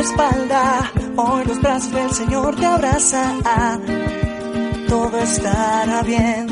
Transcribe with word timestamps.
espalda, 0.00 0.90
hoy 1.16 1.44
los 1.44 1.60
brazos 1.60 1.92
del 1.92 2.10
Señor 2.12 2.56
te 2.56 2.66
abrazan. 2.66 3.40
Todo 4.88 5.18
estará 5.18 6.02
bien. 6.02 6.46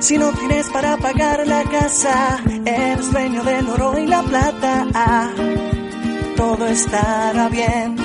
Si 0.00 0.18
no 0.18 0.30
tienes 0.32 0.68
para 0.70 0.96
pagar 0.96 1.46
la 1.46 1.62
casa, 1.64 2.38
eres 2.64 3.10
dueño 3.10 3.42
del 3.44 3.68
oro 3.68 3.98
y 3.98 4.06
la 4.06 4.22
plata. 4.22 5.30
Todo 6.36 6.66
estará 6.66 7.48
bien. 7.48 7.96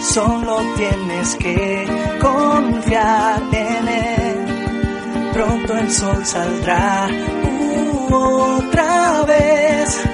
Solo 0.00 0.58
tienes 0.76 1.36
que 1.36 1.86
confiar 2.20 3.42
en 3.52 3.88
él. 3.88 5.30
Pronto 5.32 5.76
el 5.76 5.90
sol 5.90 6.24
saldrá 6.24 7.08
otra 8.10 9.22
vez 9.22 10.13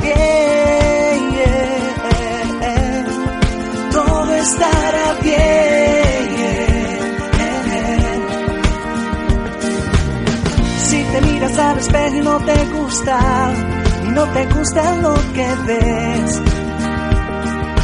Estará 4.61 5.13
bien. 5.21 5.41
Si 10.77 11.03
te 11.03 11.21
miras 11.21 11.57
al 11.57 11.77
espejo 11.79 12.15
y 12.15 12.21
no 12.21 12.39
te 12.39 12.65
gusta, 12.65 13.19
y 14.05 14.09
no 14.09 14.23
te 14.25 14.45
gusta 14.45 14.95
lo 14.97 15.13
que 15.33 15.47
ves. 15.65 16.41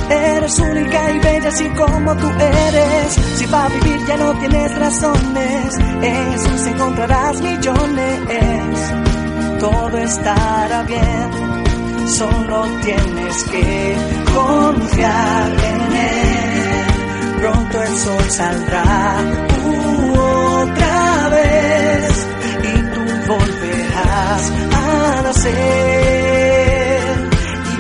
Eres 0.10 0.60
única 0.60 1.12
y 1.12 1.20
bella 1.20 1.50
así 1.50 1.70
como 1.70 2.16
tú 2.16 2.30
eres. 2.40 3.14
Si 3.36 3.48
para 3.48 3.70
vivir 3.70 4.06
ya 4.08 4.18
no 4.18 4.34
tienes 4.40 4.80
razones, 4.80 5.78
en 6.02 6.32
Jesús 6.32 6.68
encontrarás 6.68 7.42
millones. 7.42 8.20
Todo 9.60 9.98
estará 9.98 10.84
bien, 10.84 12.08
solo 12.08 12.66
tienes 12.84 13.44
que 13.46 13.96
confiar 14.34 15.52
en 15.52 15.96
Él. 15.98 16.27
Pronto 17.50 17.82
el 17.82 17.98
sol 17.98 18.30
saldrá 18.30 19.16
otra 20.12 21.30
vez 21.30 22.28
y 22.62 22.74
tú 22.94 23.02
volverás 23.26 24.52
a 24.74 25.22
nacer. 25.24 25.54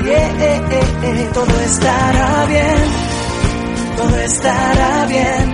Y 0.06 0.08
eh, 0.08 0.32
eh, 0.40 0.62
eh, 0.72 0.86
eh, 1.04 1.30
todo 1.34 1.60
estará 1.66 2.46
bien, 2.46 2.86
todo 3.98 4.16
estará 4.16 5.06
bien. 5.08 5.54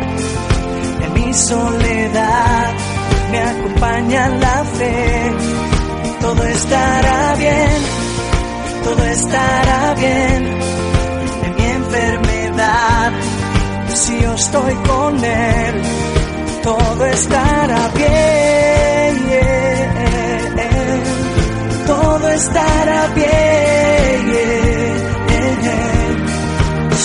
En 1.06 1.14
mi 1.16 1.34
soledad 1.34 2.72
me 3.32 3.40
acompaña 3.40 4.30
la 4.30 4.64
fe. 4.78 5.32
Todo 6.22 6.44
estará 6.44 7.36
bien, 7.40 7.82
todo 8.84 9.04
estará 9.06 9.96
bien. 9.96 10.58
En 11.46 11.56
mi 11.56 11.66
enfermedad, 11.66 12.23
estoy 14.36 14.74
con 14.76 15.24
él, 15.24 15.82
todo 16.64 17.06
estará 17.06 17.88
bien. 17.96 18.24
Todo 21.86 22.30
estará 22.30 23.08
bien. 23.16 24.24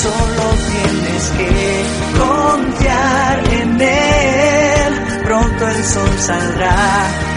Solo 0.02 0.44
tienes 0.70 1.24
que 1.36 1.84
confiar 2.18 3.36
en 3.60 3.80
él. 3.80 5.22
Pronto 5.24 5.68
el 5.68 5.84
sol 5.84 6.18
saldrá 6.18 7.27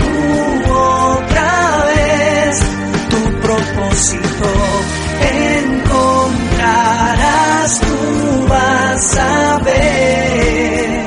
vas 9.01 9.17
a 9.17 9.57
ver, 9.57 11.05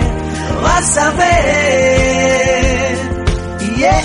vas 0.62 0.98
a 0.98 1.10
ver. 1.12 1.34
Yeah. 3.76 4.00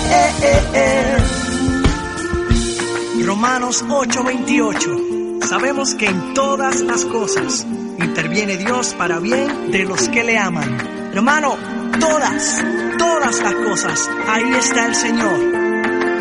Romanos 3.24 3.84
8:28. 3.88 5.44
Sabemos 5.48 5.94
que 5.94 6.06
en 6.06 6.34
todas 6.34 6.80
las 6.82 7.04
cosas 7.04 7.66
interviene 7.98 8.56
Dios 8.56 8.94
para 8.94 9.18
bien 9.18 9.72
de 9.72 9.84
los 9.84 10.08
que 10.08 10.22
le 10.22 10.38
aman. 10.38 10.78
Hermano, 11.12 11.56
todas, 11.98 12.64
todas 12.96 13.40
las 13.40 13.54
cosas, 13.54 14.08
ahí 14.28 14.52
está 14.56 14.86
el 14.86 14.94
Señor. 14.94 15.38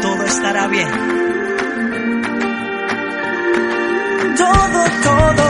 Todo 0.01 0.23
estará 0.23 0.67
bien. 0.67 0.89
Todo, 4.37 4.85
todo 5.03 5.48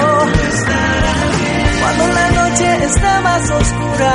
está 2.90 3.22
más 3.22 3.50
oscura, 3.50 4.14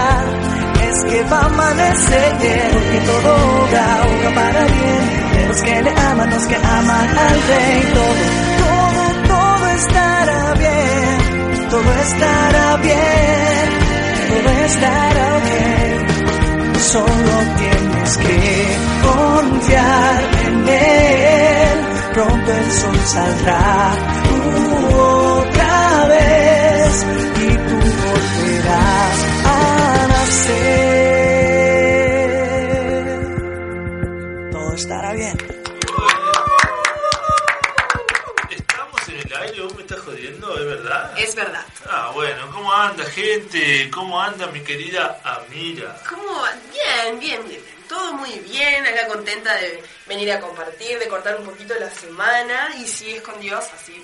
es 0.88 1.04
que 1.04 1.22
va 1.24 1.38
a 1.38 1.46
amanecer, 1.46 2.32
porque 2.72 2.98
todo 3.06 3.30
obra, 3.62 3.86
obra 4.10 4.34
para 4.34 4.64
bien 4.64 5.04
de 5.34 5.46
los 5.48 5.62
que 5.62 5.82
le 5.82 5.90
aman, 5.90 6.30
los 6.30 6.46
que 6.46 6.56
aman 6.56 7.08
al 7.26 7.42
Rey. 7.50 7.80
Todo, 7.94 8.24
todo, 8.62 9.04
todo 9.34 9.66
estará 9.80 10.54
bien, 10.54 11.68
todo 11.70 11.92
estará 12.08 12.76
bien, 12.88 13.66
todo 14.30 14.50
estará 14.66 15.28
bien. 15.48 16.80
Solo 16.92 17.34
tienes 17.58 18.16
que 18.18 18.76
confiar 19.02 20.20
en 20.46 20.68
Él. 20.68 21.78
Pronto 22.12 22.52
el 22.52 22.72
sol 22.72 22.98
saldrá 23.06 23.92
uh, 24.30 24.94
otra 25.40 26.06
vez 26.06 27.23
Es 41.34 41.40
verdad. 41.44 41.66
Ah, 41.90 42.12
bueno. 42.14 42.48
¿Cómo 42.52 42.72
anda, 42.72 43.04
gente? 43.06 43.90
¿Cómo 43.90 44.20
anda 44.20 44.46
mi 44.46 44.60
querida 44.60 45.20
Amira? 45.24 46.00
¿Cómo? 46.08 46.44
Bien, 46.72 47.18
bien, 47.18 47.48
bien. 47.48 47.60
Todo 47.88 48.12
muy 48.12 48.38
bien. 48.38 48.86
Acá 48.86 49.08
contenta 49.08 49.52
de 49.56 49.82
venir 50.06 50.30
a 50.30 50.38
compartir, 50.38 50.96
de 50.96 51.08
cortar 51.08 51.36
un 51.36 51.44
poquito 51.44 51.74
la 51.74 51.90
semana. 51.90 52.72
Y 52.78 52.86
si 52.86 53.14
es 53.14 53.22
con 53.22 53.40
Dios, 53.40 53.64
así, 53.74 54.00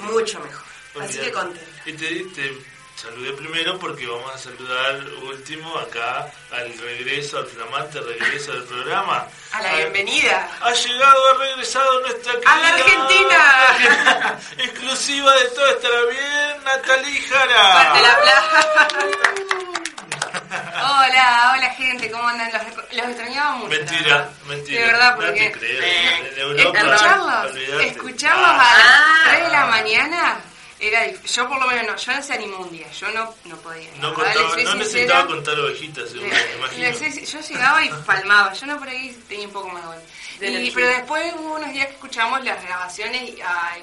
mucho 0.00 0.40
mejor. 0.40 0.64
Así 1.04 1.20
que 1.20 1.30
contenta. 1.30 1.88
Y 1.88 1.92
te, 1.92 2.24
te 2.34 2.75
saludé 2.96 3.32
primero 3.32 3.78
porque 3.78 4.06
vamos 4.06 4.34
a 4.34 4.38
saludar 4.38 5.00
último 5.22 5.76
acá 5.78 6.30
al 6.50 6.76
regreso, 6.78 7.38
al 7.38 7.46
flamante 7.46 8.00
regreso 8.00 8.52
del 8.52 8.64
programa. 8.64 9.26
A 9.52 9.60
la 9.62 9.74
bienvenida. 9.74 10.48
Ha 10.60 10.72
llegado, 10.72 11.18
ha 11.34 11.38
regresado 11.38 12.00
nuestra 12.00 12.32
querida... 12.32 12.52
¡A 12.52 12.60
la 12.60 12.68
Argentina! 12.68 14.38
Exclusiva 14.58 15.34
de 15.34 15.44
todo 15.46 15.66
estará 15.66 16.02
bien, 16.04 16.64
Natalie 16.64 17.20
Jara. 17.22 17.94
Hola, 20.78 21.52
hola 21.54 21.70
gente, 21.74 22.10
¿cómo 22.10 22.26
andan? 22.28 22.50
Los, 22.52 22.62
los 22.94 23.06
extrañaba 23.08 23.52
mucho. 23.56 23.68
Mentira, 23.70 24.28
mentira. 24.46 24.80
De 24.80 24.86
verdad, 24.86 25.10
No 25.10 25.16
porque 25.16 25.50
te 25.50 25.58
creo. 25.58 25.82
Eh, 25.82 26.32
Europa, 26.36 26.78
escucharlos, 26.78 27.56
escucharlos 27.82 28.46
Ah, 28.48 28.54
a 28.54 28.56
las 28.56 28.86
Ah. 28.86 29.22
3 29.30 29.42
de 29.46 29.48
la 29.52 29.66
mañana 29.66 30.36
era 30.78 31.06
Yo 31.22 31.48
por 31.48 31.58
lo 31.60 31.66
menos 31.66 31.86
no, 31.86 31.96
yo 31.96 32.12
en 32.12 32.32
Animundia, 32.32 32.90
yo 32.92 33.08
no, 33.12 33.34
no 33.44 33.56
podía. 33.58 33.90
No, 34.00 34.12
contaba, 34.14 34.34
no 34.42 34.54
sincera, 34.54 34.74
necesitaba 34.74 35.26
contar 35.26 35.58
ovejitas, 35.60 36.12
me 36.12 36.28
imagino. 36.28 36.98
soy- 36.98 37.24
yo 37.26 37.40
llegaba 37.40 37.84
y 37.84 37.88
palmaba, 38.06 38.52
yo 38.52 38.66
no 38.66 38.78
por 38.78 38.88
ahí 38.88 39.16
tenía 39.28 39.46
un 39.46 39.52
poco 39.52 39.68
más 39.68 39.82
de 40.40 40.50
Y-. 40.50 40.70
Pero 40.70 40.86
después 40.88 41.32
hubo 41.38 41.54
unos 41.54 41.72
días 41.72 41.86
que 41.86 41.92
escuchamos 41.94 42.44
las 42.44 42.62
grabaciones 42.62 43.22
y 43.30 43.38
ay, 43.40 43.82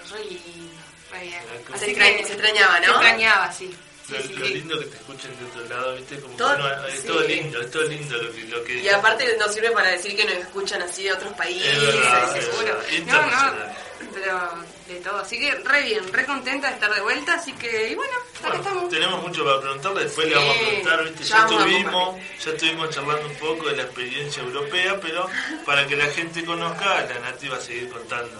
re. 1.11 1.29
Se 1.67 1.73
Así 1.73 1.85
extraña- 1.91 2.17
que- 2.17 2.25
se 2.25 2.33
extrañaba, 2.33 2.79
¿no? 2.79 2.85
Se 2.85 2.91
extrañaba, 2.91 3.51
sí. 3.51 3.75
Sí, 4.05 4.13
Lo, 4.13 4.21
sí, 4.21 4.33
lo 4.33 4.45
sí. 4.45 4.53
lindo 4.55 4.79
que 4.79 4.85
te 4.87 4.95
escuchen 4.97 5.31
de 5.39 5.45
otro 5.45 5.65
lado, 5.75 5.95
¿viste? 5.95 6.19
Como 6.19 6.35
Todo- 6.35 6.57
que 6.57 6.61
no, 6.63 6.87
es 6.87 6.99
sí. 6.99 7.07
todo 7.07 7.21
lindo, 7.21 7.61
es 7.61 7.71
todo 7.71 7.83
lindo 7.83 8.17
lo 8.21 8.33
que, 8.33 8.41
lo 8.43 8.63
que 8.65 8.73
Y 8.81 8.89
aparte 8.89 9.37
nos 9.39 9.53
sirve 9.53 9.71
para 9.71 9.91
decir 9.91 10.15
que 10.15 10.25
nos 10.25 10.33
escuchan 10.33 10.81
así 10.81 11.03
de 11.03 11.13
otros 11.13 11.31
países. 11.33 11.73
Es 11.73 11.81
verdad, 11.81 12.37
es 12.37 12.45
seguro. 12.45 12.65
verdad. 12.65 12.89
Internacional. 12.91 13.77
pero 14.13 14.63
de 14.87 14.95
todo. 14.99 15.17
Así 15.19 15.39
que 15.39 15.51
re 15.51 15.83
bien, 15.83 16.11
re 16.13 16.25
contenta 16.25 16.67
de 16.67 16.73
estar 16.73 16.93
de 16.93 17.01
vuelta, 17.01 17.35
así 17.35 17.53
que, 17.53 17.89
y 17.89 17.95
bueno, 17.95 18.13
acá 18.13 18.47
Bueno, 18.49 18.55
estamos. 18.63 18.89
tenemos 18.89 19.21
mucho 19.21 19.43
para 19.45 19.61
preguntarle, 19.61 20.03
después 20.03 20.27
le 20.27 20.35
vamos 20.35 20.55
a 20.55 20.59
preguntar, 20.59 21.03
¿viste? 21.05 21.23
ya 21.23 21.37
estuvimos, 21.45 22.15
ya 22.43 22.51
estuvimos 22.51 22.89
charlando 22.89 23.27
un 23.27 23.35
poco 23.35 23.67
de 23.69 23.77
la 23.77 23.83
experiencia 23.83 24.43
europea, 24.43 24.99
pero 25.01 25.29
para 25.65 25.87
que 25.87 25.95
la 25.95 26.05
gente 26.07 26.43
conozca, 26.43 27.01
la 27.05 27.19
Nati 27.19 27.47
va 27.47 27.57
a 27.57 27.61
seguir 27.61 27.89
contando 27.89 28.39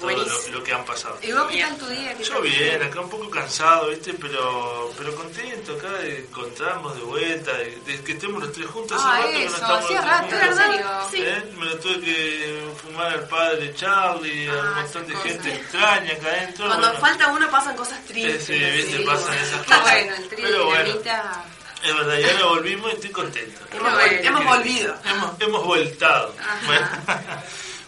todo 0.00 0.10
lo, 0.10 0.48
lo 0.58 0.62
que 0.64 0.72
han 0.72 0.84
pasado. 0.84 1.18
¿Y 1.22 1.32
vos 1.32 1.46
qué 1.50 1.60
tal 1.62 1.76
tu 1.76 1.86
día? 1.86 2.14
¿Qué 2.14 2.24
Yo 2.24 2.40
bien, 2.42 2.82
acá 2.82 3.00
un 3.00 3.08
poco 3.10 3.30
cansado, 3.30 3.88
¿viste? 3.88 4.12
Pero 4.14 4.92
pero 4.98 5.14
contento 5.14 5.72
acá 5.74 5.90
de 5.98 6.20
encontrarnos 6.20 6.94
de 6.96 7.02
vuelta, 7.02 7.52
de, 7.56 7.78
de 7.86 8.00
que 8.02 8.12
estemos 8.12 8.42
los 8.42 8.52
tres 8.52 8.66
juntos. 8.66 9.00
Ah, 9.02 9.18
Hace 9.18 9.22
rato 9.22 9.32
que 9.32 9.38
no 9.38 9.44
eso, 9.46 9.54
estamos 9.54 9.84
hacía 9.84 10.00
los 10.00 10.28
tres 10.28 10.40
rato, 10.40 10.46
juntos. 10.46 10.60
¿en 10.60 10.72
serio? 10.72 10.86
Sí. 11.10 11.22
¿Eh? 11.22 11.52
Me 11.58 11.64
lo 11.66 11.78
tuve 11.78 12.00
que 12.00 12.64
fumar 12.82 13.06
al 13.12 13.28
padre 13.28 13.74
Charlie, 13.74 14.48
a 14.48 14.52
un 14.52 14.58
Ah, 14.66 14.72
montón 14.82 15.06
de 15.06 15.16
gente 15.16 15.52
extraña 15.54 16.12
acá 16.12 16.28
adentro. 16.28 16.66
Cuando 16.66 16.86
bueno. 16.88 17.00
falta 17.00 17.28
uno 17.28 17.50
pasan 17.50 17.76
cosas 17.76 18.04
tristes. 18.06 18.44
sí, 18.44 18.52
viste, 18.58 19.00
pasan 19.04 19.34
esas 19.34 19.62
cosas. 19.64 19.82
bueno, 19.82 20.14
el 20.16 20.28
trío 20.28 20.46
Pero 20.48 20.64
bueno, 20.66 20.84
dinamita. 20.84 21.44
es 21.84 21.94
verdad, 21.94 22.18
y 22.18 22.24
ahora 22.24 22.44
volvimos 22.46 22.90
y 22.90 22.94
estoy 22.94 23.10
contento. 23.10 23.60
Hemos, 23.72 23.92
hemos 24.10 24.44
volvido. 24.44 24.96
Hemos, 25.04 25.30
hemos 25.40 25.64
vueltado. 25.64 26.34
Ajá. 26.40 26.66
Bueno, 26.66 26.86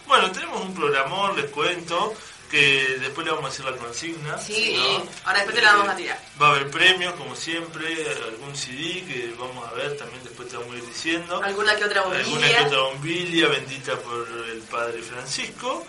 bueno, 0.07 0.31
tenemos 0.31 0.61
un 0.61 0.73
programón, 0.73 1.35
les 1.35 1.45
cuento, 1.51 2.13
que 2.49 2.97
después 3.01 3.25
le 3.25 3.33
vamos 3.33 3.45
a 3.45 3.53
hacer 3.53 3.65
la 3.65 3.77
consigna. 3.77 4.37
Sí, 4.37 4.75
¿no? 4.77 5.03
ahora 5.25 5.39
después 5.39 5.55
te 5.55 5.61
la 5.61 5.73
vamos 5.73 5.89
a 5.89 5.95
tirar. 5.95 6.19
Va 6.41 6.47
a 6.47 6.49
haber 6.51 6.69
premios, 6.71 7.13
como 7.15 7.35
siempre, 7.35 8.07
algún 8.25 8.55
CD 8.55 9.03
que 9.05 9.33
vamos 9.37 9.67
a 9.67 9.73
ver, 9.73 9.97
también 9.97 10.23
después 10.23 10.47
te 10.49 10.57
vamos 10.57 10.73
a 10.73 10.77
ir 10.77 10.85
diciendo. 10.85 11.41
Alguna 11.43 11.75
que 11.75 11.83
otra 11.83 12.01
Alguna 12.01 12.19
que 12.21 12.29
bombilla. 12.29 12.65
otra 12.65 12.79
bombilla 12.81 13.47
bendita 13.49 13.95
por 13.99 14.27
el 14.49 14.59
Padre 14.61 15.01
Francisco. 15.01 15.85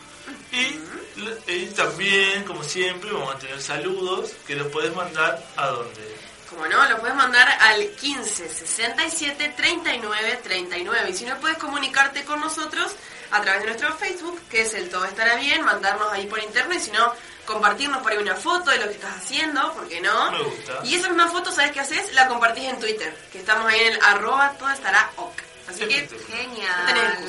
Y, 0.53 1.53
y 1.53 1.67
también, 1.69 2.45
como 2.45 2.63
siempre, 2.63 3.11
vamos 3.13 3.35
a 3.35 3.39
tener 3.39 3.63
saludos 3.63 4.33
que 4.47 4.57
los 4.57 4.67
podés 4.69 4.95
mandar 4.95 5.43
a 5.57 5.69
dónde. 5.69 6.17
Como 6.51 6.67
no, 6.67 6.89
lo 6.89 6.99
puedes 6.99 7.17
mandar 7.17 7.49
al 7.61 7.89
15 7.91 8.49
67 8.49 9.55
39 9.57 10.41
39. 10.43 11.11
Y 11.11 11.15
si 11.15 11.25
no, 11.25 11.39
puedes 11.39 11.57
comunicarte 11.59 12.25
con 12.25 12.41
nosotros 12.41 12.93
a 13.31 13.41
través 13.43 13.61
de 13.63 13.67
nuestro 13.67 13.95
Facebook, 13.97 14.41
que 14.51 14.63
es 14.63 14.75
el 14.75 14.89
Todo 14.89 15.05
Estará 15.05 15.37
Bien, 15.37 15.63
mandarnos 15.65 16.13
ahí 16.13 16.27
por 16.27 16.39
internet, 16.43 16.81
si 16.81 16.91
no, 16.91 17.13
compartirnos 17.45 18.03
por 18.03 18.13
ahí 18.13 18.19
una 18.19 18.37
foto 18.37 18.71
de 18.71 18.79
lo 18.79 18.85
que 18.85 18.95
estás 18.95 19.17
haciendo, 19.17 19.73
¿por 19.73 19.89
qué 19.89 20.01
no? 20.01 20.31
Me 20.33 20.43
gusta. 20.43 20.81
Y 20.85 20.95
esa 20.95 21.09
misma 21.09 21.29
foto, 21.29 21.51
¿sabes 21.51 21.73
qué 21.73 21.81
haces? 21.81 22.13
La 22.15 22.29
compartís 22.29 22.65
en 22.65 22.79
Twitter, 22.79 23.15
que 23.33 23.39
estamos 23.39 23.67
ahí 23.67 23.81
en 23.81 23.95
el 23.95 24.01
arroba 24.03 24.53
Todo 24.59 24.71
Estará 24.71 25.11
Ok. 25.17 25.33
Así 25.69 25.87
que, 25.87 26.09
Genial. 26.27 27.25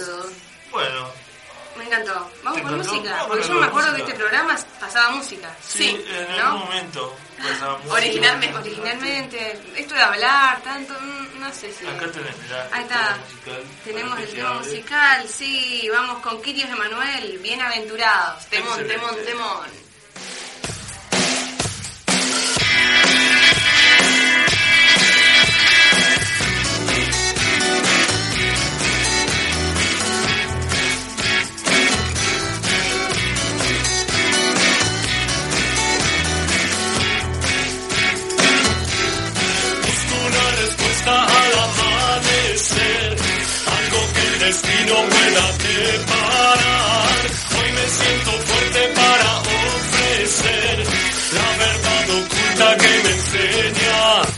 Bueno, 0.71 1.11
Me 1.79 1.85
encantó. 1.85 2.29
Vamos 2.43 2.57
¿Te 2.59 2.63
con 2.63 2.73
encantó? 2.75 2.93
música. 2.93 3.25
Porque 3.27 3.47
yo 3.47 3.53
me 3.55 3.65
acuerdo 3.65 3.95
que 3.95 4.01
este 4.01 4.13
programa 4.13 4.55
pasaba 4.79 5.09
música. 5.11 5.55
sí, 5.65 5.77
Sí, 5.77 6.05
en 6.13 6.37
¿no? 6.37 6.45
algún 6.47 6.59
momento 6.65 7.15
pasaba 7.41 7.77
música. 7.77 7.93
Originalmente. 7.95 8.57
Originalmente, 8.57 9.61
esto 9.77 9.95
de 9.95 10.01
hablar 10.01 10.61
tanto, 10.61 10.93
mm, 10.99 11.39
no 11.39 11.51
sé 11.53 11.71
si. 11.73 11.87
Acá 11.87 12.11
tenés, 12.11 12.37
mirá. 12.37 12.67
Ahí 12.71 12.81
está. 12.83 13.17
musical, 13.17 13.63
Tenemos 13.85 14.19
el 14.19 14.29
tema 14.29 14.53
musical, 14.53 15.27
sí, 15.27 15.89
vamos 15.91 16.19
con 16.19 16.41
Kirios 16.41 16.69
Emanuel, 16.69 17.37
bienaventurados. 17.39 18.45
Temón, 18.47 18.85
temón, 18.87 19.15
temón. 19.25 19.88
Destino 44.89 44.95
pueda 44.95 45.51
preparar. 45.57 47.19
Hoy 47.57 47.71
me 47.71 47.87
siento 47.89 48.31
fuerte 48.31 48.81
para 48.95 49.39
ofrecer 49.39 50.77
la 51.33 51.57
verdad 51.57 52.09
oculta 52.09 52.77
que 52.77 53.03
me 53.03 53.11
enseña. 53.11 54.28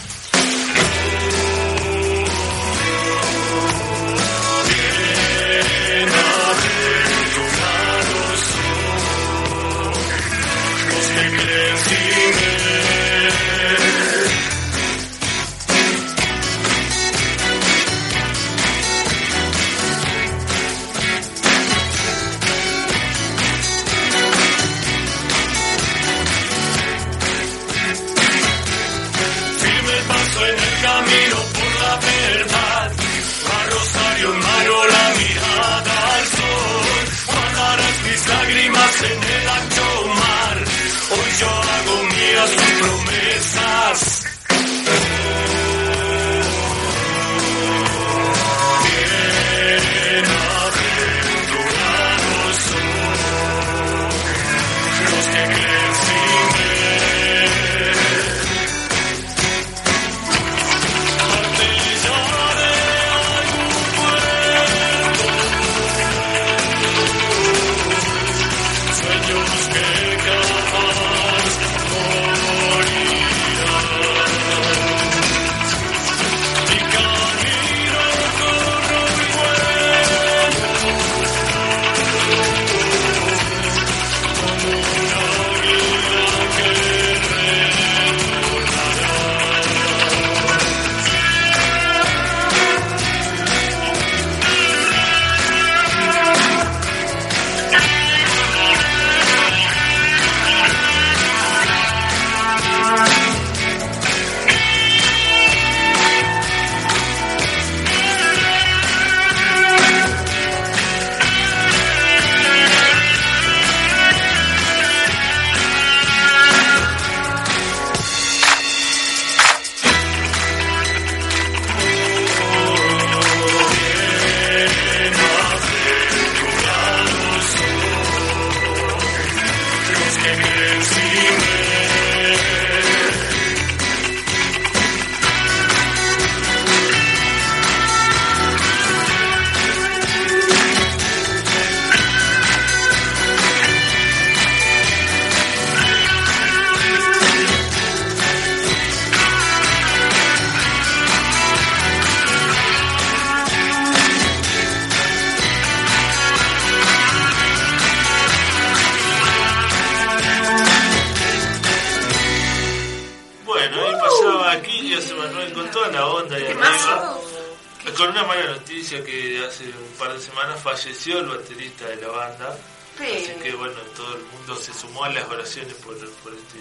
Este 176.35 176.59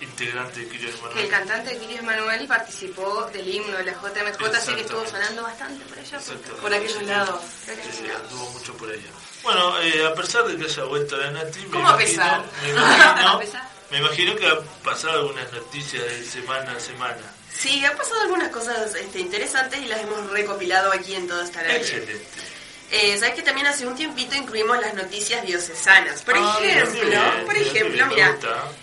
integrante 0.00 0.60
de 0.60 0.68
Que 0.68 1.22
el 1.22 1.28
cantante 1.28 1.78
Kirio 1.78 1.98
Emanueli 1.98 2.46
participó 2.46 3.28
del 3.32 3.48
himno 3.48 3.76
de 3.76 3.84
la 3.84 3.92
JMJ, 3.92 4.56
así 4.56 4.74
que 4.74 4.80
estuvo 4.82 5.06
sonando 5.06 5.42
bastante 5.42 5.84
por 5.84 5.98
allá. 5.98 6.18
Por 6.60 6.74
aquellos 6.74 7.02
lados. 7.04 7.40
Anduvo 8.24 8.50
mucho 8.50 8.76
por 8.76 8.90
allá. 8.90 9.10
Bueno, 9.42 9.80
eh, 9.80 10.06
a 10.06 10.14
pesar 10.14 10.44
de 10.46 10.56
que 10.56 10.64
haya 10.64 10.84
vuelto 10.84 11.16
la 11.16 11.30
Nati, 11.30 11.60
me 11.60 11.70
¿Cómo 11.70 11.88
a 11.88 11.96
pesar? 11.96 12.44
me 12.62 12.70
imagino, 12.70 13.28
A 13.28 13.38
pesar. 13.38 13.68
me 13.90 13.98
imagino 13.98 14.36
que 14.36 14.46
han 14.46 14.62
pasado 14.82 15.20
algunas 15.20 15.52
noticias 15.52 16.02
de 16.04 16.24
semana 16.24 16.72
a 16.72 16.80
semana. 16.80 17.22
Sí, 17.52 17.84
han 17.84 17.96
pasado 17.96 18.20
algunas 18.22 18.48
cosas 18.50 18.94
este, 18.96 19.20
interesantes 19.20 19.80
y 19.80 19.86
las 19.86 20.00
hemos 20.00 20.28
recopilado 20.30 20.92
aquí 20.92 21.14
en 21.14 21.28
Todo 21.28 21.42
Estará 21.42 21.68
Bien. 21.68 21.80
Excelente. 21.80 22.26
Eh, 22.90 23.16
Sabes 23.18 23.34
que 23.34 23.42
también 23.42 23.66
hace 23.66 23.86
un 23.86 23.96
tiempito 23.96 24.36
incluimos 24.36 24.80
las 24.80 24.94
noticias 24.94 25.44
diocesanas. 25.44 26.22
Por 26.22 26.36
Ah, 26.36 26.58
ejemplo, 26.62 27.08
bien, 27.08 27.44
por 27.46 27.56
ejemplo, 27.56 28.06
mira, 28.06 28.36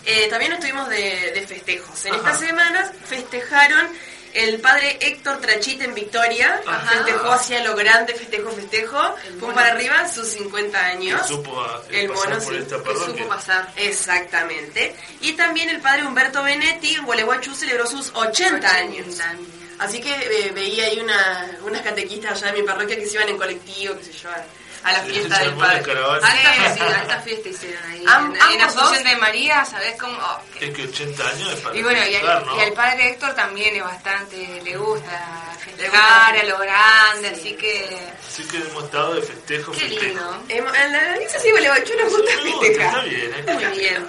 eh, 0.06 0.28
también 0.30 0.54
estuvimos 0.54 0.90
de, 0.90 1.32
de 1.34 1.48
festejos. 1.48 2.06
En 2.06 2.14
Ajá. 2.16 2.18
estas 2.32 2.40
semanas 2.40 2.92
festejaron 3.06 3.88
el 4.34 4.60
padre 4.62 4.98
Héctor 5.02 5.40
Trachita 5.42 5.84
en 5.86 5.94
Victoria. 5.94 6.62
Ajá. 6.66 6.92
Festejó 6.92 7.32
hacia 7.32 7.64
lo 7.64 7.76
grande, 7.76 8.14
festejo, 8.16 8.50
festejo. 8.52 9.16
El 9.28 9.36
mono. 9.38 9.54
para 9.54 9.72
arriba 9.74 10.08
sus 10.10 10.28
50 10.30 10.80
Que 10.80 10.86
años. 10.86 11.28
supo 11.28 11.62
a- 11.62 11.82
eh, 11.90 12.02
El 12.04 12.10
pasar 12.10 12.30
mono, 12.30 12.42
por 12.44 12.54
sí, 12.54 12.60
esta 12.62 12.78
Que 12.78 12.82
parroquia. 12.84 13.06
supo 13.24 13.28
pasar. 13.30 13.74
Exactamente. 13.76 14.96
Y 15.22 15.34
también 15.34 15.70
el 15.70 15.80
padre 15.82 16.06
Humberto 16.06 16.44
Benetti 16.44 16.96
en 16.96 17.06
Gualeguaychú 17.06 17.54
celebró 17.56 17.86
sus 17.88 18.12
80 18.14 18.74
años. 18.76 19.08
80 19.08 19.30
años. 19.30 19.48
Así 19.82 20.00
que 20.00 20.14
eh, 20.14 20.52
veía 20.54 20.86
ahí 20.86 21.00
una, 21.00 21.58
unas 21.64 21.82
catequistas 21.82 22.42
allá 22.42 22.54
de 22.54 22.62
mi 22.62 22.68
parroquia 22.68 22.96
que 22.96 23.06
se 23.08 23.16
iban 23.16 23.30
en 23.30 23.38
colectivo, 23.38 23.98
qué 23.98 24.04
sé 24.06 24.14
yo, 24.14 24.30
a, 24.30 24.44
a 24.84 24.94
la 24.94 25.04
Sí, 25.04 25.12
fiesta 25.12 25.40
del 25.40 25.54
padre. 25.56 25.78
Alta, 25.94 26.74
sí, 26.76 26.80
alta 26.82 27.20
fiesta 27.22 27.50
hicieron 27.50 27.84
ahí. 27.92 28.04
Am- 28.08 28.34
en, 28.54 28.62
Asunción 28.62 28.94
dos. 29.04 29.04
de 29.04 29.16
María, 29.18 29.66
¿sabés 29.66 29.96
cómo? 30.00 30.18
oh, 30.18 30.40
Es 30.60 30.72
que 30.74 30.84
80 30.84 31.28
años 31.30 31.54
es 31.54 31.60
para 31.62 31.76
Y 31.76 31.84
bueno, 31.84 32.00
y, 32.08 32.16
al- 32.16 32.46
¿no? 32.46 32.58
y 32.58 32.62
al 32.62 32.74
padre 32.74 33.10
Héctor 33.10 33.34
también 33.36 33.76
es 33.76 33.84
bastante, 33.84 34.62
le 34.64 34.78
gusta 34.78 35.56
festejar 35.64 36.38
a 36.38 36.44
lo 36.44 36.58
grande, 36.60 37.30
Sí. 37.36 37.40
así 37.42 37.54
que 37.54 38.12
Así 38.28 38.44
que 38.48 38.58
hemos 38.58 38.84
estado 38.86 39.16
de 39.16 39.22
festejo, 39.24 39.72
qué 39.72 39.80
festejo. 39.80 40.04
lindo. 40.06 40.44
En 40.50 40.64
la 40.94 41.16
iglesia 41.16 41.40
sí 41.40 41.52
Gualeguaychú 41.52 41.94
nos 42.00 42.10
gusta 42.12 42.32
Me 42.44 42.52
gusta, 42.52 42.66
festejar. 42.68 42.88
está 42.88 43.02
bien, 43.04 43.34
¿eh? 43.36 43.54
Muy 43.54 43.80
bien. 43.80 44.08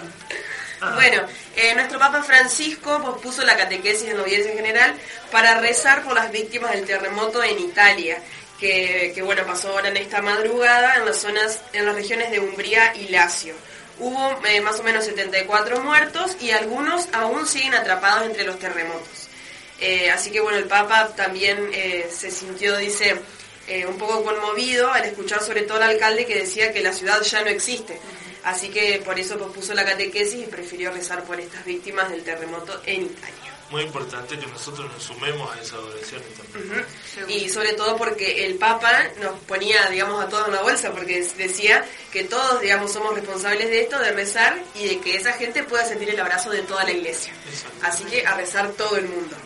Bueno, 0.91 1.23
eh, 1.55 1.75
nuestro 1.77 2.01
Papa 2.01 2.25
Francisco 2.25 3.01
pospuso 3.01 3.45
la 3.45 3.57
catequesis 3.57 4.09
en 4.09 4.17
la 4.17 4.25
audiencia 4.25 4.53
general 4.53 4.95
para 5.31 5.61
rezar 5.61 6.03
por 6.03 6.13
las 6.13 6.33
víctimas 6.33 6.73
del 6.73 6.85
terremoto 6.85 7.43
en 7.45 7.57
Italia, 7.61 8.19
que, 8.59 9.13
que, 9.15 9.23
bueno 9.23 9.45
pasó 9.47 9.71
ahora 9.71 9.91
en 9.91 9.97
esta 9.97 10.21
madrugada 10.23 10.97
en 10.97 11.05
las 11.05 11.19
zonas, 11.19 11.61
en 11.73 11.87
las 11.87 11.95
regiones 11.95 12.33
de 12.33 12.41
Umbría 12.41 12.97
y 12.97 13.09
Lacio. 13.09 13.55
Hubo 14.01 14.41
eh, 14.45 14.61
más 14.61 14.81
o 14.81 14.83
menos 14.83 15.05
74 15.05 15.81
muertos 15.83 16.37
y 16.41 16.51
algunos 16.51 17.09
aún 17.13 17.47
siguen 17.47 17.75
atrapados 17.75 18.27
entre 18.27 18.43
los 18.43 18.59
terremotos. 18.59 19.29
Eh, 19.81 20.11
así 20.11 20.33
que 20.33 20.41
bueno, 20.41 20.59
el 20.59 20.67
Papa 20.67 21.13
también 21.15 21.71
se 22.11 22.31
sintió, 22.31 22.77
dice, 22.77 23.21
un 23.87 23.99
poco 23.99 24.25
conmovido 24.25 24.93
al 24.93 25.05
escuchar 25.05 25.43
sobre 25.43 25.63
todo 25.63 25.77
al 25.77 25.91
alcalde 25.91 26.27
que 26.27 26.41
decía 26.41 26.73
que 26.73 26.83
la 26.83 26.93
ciudad 26.93 27.23
ya 27.23 27.43
no 27.43 27.51
existe. 27.51 28.01
Así 28.45 28.69
que 28.71 29.01
por 29.05 29.19
eso 29.19 29.39
pospuso 29.39 29.73
la 29.75 29.85
catequesis 29.85 30.43
y 30.43 30.47
prefirió 30.47 30.91
rezar 30.91 31.23
por 31.25 31.39
estas 31.39 31.65
víctimas 31.65 32.11
del 32.11 32.25
terremoto 32.25 32.81
en 32.87 33.03
Italia. 33.03 33.53
Muy 33.71 33.85
importante 33.85 34.39
que 34.39 34.47
nosotros 34.47 34.93
nos 34.93 35.03
sumemos 35.03 35.51
a 35.51 35.59
esas 35.59 35.79
oraciones 35.79 36.27
también. 36.35 36.85
Y 37.29 37.49
sobre 37.49 37.73
todo 37.73 37.97
porque 37.97 38.45
el 38.45 38.57
Papa 38.57 38.93
nos 39.21 39.39
ponía, 39.41 39.89
digamos, 39.89 40.23
a 40.23 40.29
todos 40.29 40.49
en 40.49 40.55
la 40.55 40.61
bolsa, 40.61 40.93
porque 40.93 41.27
decía 41.39 41.83
que 42.13 42.25
todos, 42.25 42.61
digamos, 42.61 42.93
somos 42.93 43.15
responsables 43.15 43.71
de 43.71 43.81
esto, 43.81 43.99
de 43.99 44.13
rezar 44.13 44.63
y 44.75 44.89
de 44.89 45.01
que 45.01 45.17
esa 45.17 45.33
gente 45.33 45.63
pueda 45.63 45.87
sentir 45.87 46.11
el 46.11 46.21
abrazo 46.21 46.51
de 46.51 46.63
toda 46.63 46.85
la 46.85 46.91
iglesia. 46.91 47.33
Así 47.83 48.05
que 48.05 48.27
a 48.27 48.37
rezar 48.37 48.73
todo 48.73 48.97
el 48.99 49.09
mundo. 49.09 49.37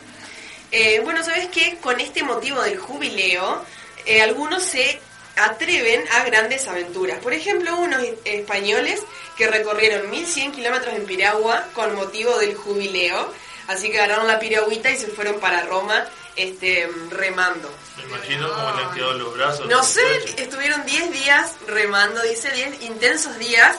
Eh, 0.72 1.00
bueno, 1.04 1.22
¿sabes 1.22 1.46
qué? 1.48 1.78
Con 1.80 2.00
este 2.00 2.24
motivo 2.24 2.60
del 2.62 2.78
jubileo, 2.78 3.64
eh, 4.06 4.22
algunos 4.22 4.64
se 4.64 4.98
atreven 5.36 6.04
a 6.12 6.24
grandes 6.24 6.66
aventuras. 6.66 7.18
Por 7.20 7.32
ejemplo, 7.32 7.76
unos 7.76 8.02
españoles 8.24 9.02
que 9.36 9.46
recorrieron 9.46 10.10
1100 10.10 10.52
kilómetros 10.52 10.94
en 10.94 11.04
piragua 11.04 11.68
con 11.74 11.94
motivo 11.94 12.36
del 12.38 12.54
jubileo. 12.54 13.32
Así 13.68 13.90
que 13.90 14.00
agarraron 14.00 14.26
la 14.26 14.38
piragüita 14.38 14.90
y 14.90 14.96
se 14.96 15.08
fueron 15.08 15.40
para 15.40 15.62
Roma 15.62 16.04
este, 16.36 16.88
remando. 17.10 17.70
Me 17.96 18.04
imagino 18.04 18.52
cómo 18.52 18.76
le 18.76 18.84
han 18.84 18.94
quedado 18.94 19.12
los 19.14 19.34
brazos. 19.34 19.66
No 19.66 19.78
los 19.78 19.86
sé, 19.86 20.02
estuvieron 20.36 20.84
10 20.86 21.12
días 21.12 21.54
remando, 21.66 22.22
dice, 22.22 22.50
10 22.50 22.82
intensos 22.82 23.36
días, 23.38 23.76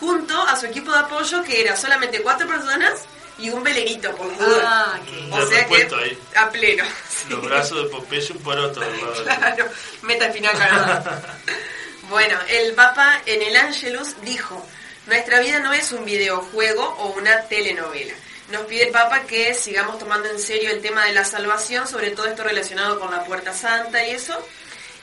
junto 0.00 0.40
a 0.40 0.56
su 0.56 0.66
equipo 0.66 0.90
de 0.92 0.98
apoyo, 0.98 1.42
que 1.44 1.60
era 1.60 1.76
solamente 1.76 2.20
cuatro 2.22 2.48
personas 2.48 3.04
y 3.38 3.50
un 3.50 3.62
velerito, 3.62 4.14
por 4.16 4.26
las 4.26 4.38
dudas. 4.38 4.62
Ah, 4.64 4.98
qué- 5.04 5.16
De 5.26 5.32
o 5.32 5.48
sea 5.48 5.66
que 5.66 5.74
ahí. 5.76 6.18
a 6.36 6.50
pleno. 6.50 6.84
Los 7.28 7.42
brazos 7.42 7.84
de 7.84 7.88
Popeye 7.90 8.26
y 8.28 8.32
un 8.32 8.38
poroto. 8.42 8.80
Claro, 9.24 9.66
meta 10.02 10.26
espinaca 10.26 10.68
nomás. 10.70 11.04
Bueno, 12.08 12.38
el 12.48 12.72
Papa 12.74 13.20
en 13.26 13.42
el 13.42 13.54
Angelus 13.54 14.18
dijo, 14.22 14.64
nuestra 15.06 15.40
vida 15.40 15.58
no 15.58 15.74
es 15.74 15.92
un 15.92 16.06
videojuego 16.06 16.82
o 17.00 17.08
una 17.08 17.42
telenovela. 17.42 18.14
Nos 18.50 18.62
pide 18.62 18.84
el 18.84 18.92
Papa 18.92 19.24
que 19.24 19.52
sigamos 19.52 19.98
tomando 19.98 20.26
en 20.30 20.38
serio 20.38 20.70
el 20.70 20.80
tema 20.80 21.04
de 21.04 21.12
la 21.12 21.24
salvación, 21.26 21.86
sobre 21.86 22.12
todo 22.12 22.26
esto 22.26 22.44
relacionado 22.44 22.98
con 22.98 23.10
la 23.10 23.24
puerta 23.24 23.52
santa 23.52 24.06
y 24.06 24.12
eso, 24.12 24.34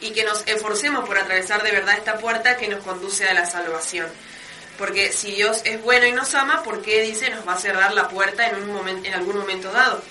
y 0.02 0.14
que 0.14 0.24
nos 0.24 0.42
esforcemos 0.48 1.06
por 1.08 1.20
atravesar 1.20 1.62
de 1.62 1.72
verdad 1.74 1.96
esta 1.96 2.18
puerta 2.18 2.58
que 2.58 2.68
nos 2.70 2.84
conduce 2.84 3.28
a 3.30 3.36
la 3.36 3.46
salvación. 3.46 4.08
Porque 4.78 5.12
si 5.12 5.32
Dios 5.32 5.62
es 5.64 5.82
bueno 5.82 6.06
y 6.06 6.12
nos 6.12 6.34
ama, 6.36 6.64
¿por 6.64 6.82
qué 6.82 7.02
dice 7.02 7.30
nos 7.30 7.48
va 7.48 7.54
a 7.54 7.60
cerrar 7.60 7.94
la 7.94 8.10
puerta 8.10 8.50
en, 8.50 8.56
un 8.56 8.74
momento, 8.74 9.08
en 9.08 9.14
algún 9.14 9.38
momento 9.38 9.72
dado? 9.72 10.02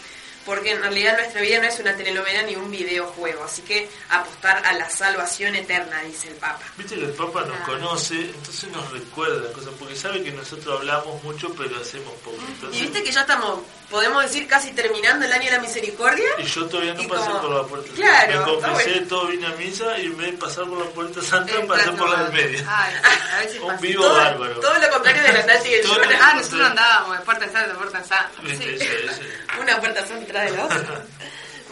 Porque 0.46 0.72
en 0.72 0.82
realidad 0.82 1.16
nuestra 1.16 1.40
vida 1.40 1.58
no 1.58 1.66
es 1.66 1.78
una 1.80 1.96
telenovela 1.96 2.42
ni 2.42 2.54
un 2.54 2.70
videojuego, 2.70 3.44
así 3.44 3.62
que 3.62 3.88
apostar 4.10 4.64
a 4.66 4.74
la 4.74 4.90
salvación 4.90 5.54
eterna, 5.54 6.02
dice 6.02 6.28
el 6.28 6.34
Papa. 6.34 6.60
Viste 6.76 6.96
que 6.96 7.04
el 7.04 7.12
Papa 7.12 7.44
nos 7.46 7.58
conoce, 7.60 8.14
entonces 8.14 8.70
nos 8.70 8.90
recuerda 8.90 9.50
cosas, 9.52 9.72
porque 9.78 9.96
sabe 9.96 10.22
que 10.22 10.32
nosotros 10.32 10.80
hablamos 10.80 11.22
mucho, 11.22 11.54
pero 11.54 11.80
hacemos 11.80 12.12
poco. 12.22 12.36
Entonces, 12.46 12.78
Y 12.78 12.82
viste 12.82 13.02
que 13.02 13.10
ya 13.10 13.22
estamos, 13.22 13.60
podemos 13.94 14.24
decir, 14.24 14.48
casi 14.48 14.72
terminando 14.72 15.24
el 15.24 15.32
año 15.32 15.44
de 15.44 15.50
la 15.52 15.58
misericordia. 15.60 16.28
y 16.38 16.42
yo 16.42 16.66
todavía 16.66 16.94
no 16.94 17.06
pasé 17.08 17.26
como- 17.30 17.40
por 17.42 17.50
la 17.50 17.62
puerta. 17.62 17.90
Claro, 17.94 18.38
Me 18.46 18.52
confesé, 18.60 18.90
bueno. 18.90 19.06
todo 19.08 19.26
vine 19.28 19.46
a 19.46 19.50
misa 19.50 19.98
y 19.98 20.06
en 20.06 20.16
vez 20.16 20.26
de 20.32 20.38
pasar 20.38 20.64
por 20.64 20.78
la 20.84 20.90
puerta 20.90 21.22
santa, 21.22 21.52
Eh, 21.54 21.64
pasé 21.68 21.92
por 21.92 22.10
la 22.10 22.24
del 22.24 22.32
medio. 22.32 22.64
Ay, 22.68 22.94
a 23.32 23.38
veces 23.38 23.60
Un 23.62 23.80
vivo 23.80 24.02
todo, 24.02 24.14
bárbaro. 24.16 24.58
todo 24.60 24.74
lo 24.78 24.90
contrario 24.90 25.22
de 25.22 25.32
la 25.32 25.42
Nati 25.46 25.68
y 25.68 25.74
el 25.74 25.86
Ah, 26.20 26.34
nosotros 26.36 26.60
andábamos 26.70 27.18
de 27.18 27.24
puerta 27.24 27.44
en 27.44 27.52
santa, 27.52 27.68
de 27.68 27.74
puerta 27.74 27.98
en 27.98 28.04
santa. 28.04 28.30
Sí. 28.58 28.78
Una 29.60 29.78
puerta 29.80 30.00
santa 30.00 30.20
detrás 30.20 30.44
de 30.50 30.56
la 30.56 30.64
otra. 30.64 31.02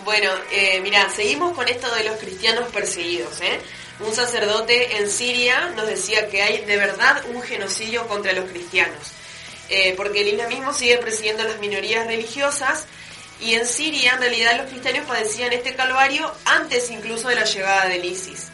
Bueno, 0.04 0.30
eh, 0.52 0.80
mira, 0.80 1.08
seguimos 1.10 1.54
con 1.54 1.66
esto 1.68 1.92
de 1.94 2.04
los 2.04 2.16
cristianos 2.18 2.68
perseguidos. 2.72 3.40
¿eh? 3.40 3.60
Un 4.00 4.14
sacerdote 4.14 4.96
en 4.96 5.10
Siria 5.10 5.70
nos 5.76 5.86
decía 5.86 6.28
que 6.28 6.42
hay 6.42 6.64
de 6.64 6.76
verdad 6.76 7.22
un 7.28 7.42
genocidio 7.42 8.06
contra 8.08 8.32
los 8.32 8.48
cristianos. 8.50 9.12
Eh, 9.74 9.94
porque 9.96 10.20
el 10.20 10.28
islamismo 10.28 10.74
sigue 10.74 10.98
persiguiendo 10.98 11.44
a 11.44 11.46
las 11.46 11.58
minorías 11.58 12.06
religiosas 12.06 12.84
y 13.40 13.54
en 13.54 13.66
Siria 13.66 14.12
en 14.12 14.20
realidad 14.20 14.58
los 14.58 14.66
cristianos 14.66 15.06
padecían 15.06 15.50
este 15.54 15.74
calvario 15.74 16.30
antes 16.44 16.90
incluso 16.90 17.28
de 17.28 17.36
la 17.36 17.46
llegada 17.46 17.86
del 17.86 18.04
ISIS. 18.04 18.48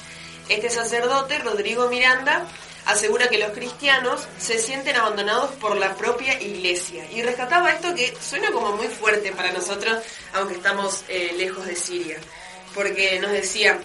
Este 0.48 0.70
sacerdote, 0.70 1.40
Rodrigo 1.40 1.88
Miranda, 1.88 2.46
asegura 2.84 3.26
que 3.28 3.38
los 3.38 3.50
cristianos 3.50 4.28
se 4.38 4.60
sienten 4.60 4.94
abandonados 4.94 5.50
por 5.56 5.76
la 5.76 5.96
propia 5.96 6.40
iglesia. 6.40 7.04
Y 7.10 7.20
rescataba 7.22 7.72
esto 7.72 7.96
que 7.96 8.16
suena 8.20 8.52
como 8.52 8.76
muy 8.76 8.86
fuerte 8.86 9.32
para 9.32 9.50
nosotros, 9.50 9.98
aunque 10.34 10.54
estamos 10.54 11.02
eh, 11.08 11.34
lejos 11.36 11.66
de 11.66 11.74
Siria. 11.74 12.18
Porque 12.76 13.18
nos 13.18 13.32
decía 13.32 13.80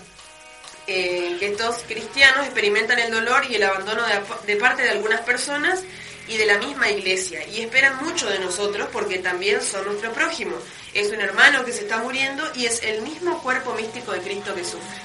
eh, 0.86 1.36
que 1.40 1.48
estos 1.48 1.78
cristianos 1.88 2.46
experimentan 2.46 3.00
el 3.00 3.12
dolor 3.12 3.44
y 3.50 3.56
el 3.56 3.64
abandono 3.64 4.04
de 4.46 4.56
parte 4.58 4.84
de 4.84 4.92
algunas 4.92 5.22
personas 5.22 5.84
y 6.28 6.38
de 6.38 6.46
la 6.46 6.58
misma 6.58 6.90
iglesia. 6.90 7.46
Y 7.48 7.62
esperan 7.62 8.04
mucho 8.04 8.30
de 8.30 8.40
nosotros 8.40 8.88
porque 8.92 9.20
también 9.20 9.62
son 9.62 9.86
nuestro 9.86 10.12
prójimo. 10.14 10.56
Es 10.94 11.12
un 11.12 11.22
hermano 11.22 11.66
que 11.66 11.74
se 11.74 11.82
está 11.82 11.98
muriendo 11.98 12.44
y 12.56 12.66
es 12.66 12.84
el 12.84 13.02
mismo 13.02 13.42
cuerpo 13.42 13.74
místico 13.74 14.12
de 14.12 14.22
Cristo 14.22 14.56
que 14.56 14.64
sufre. 14.64 15.02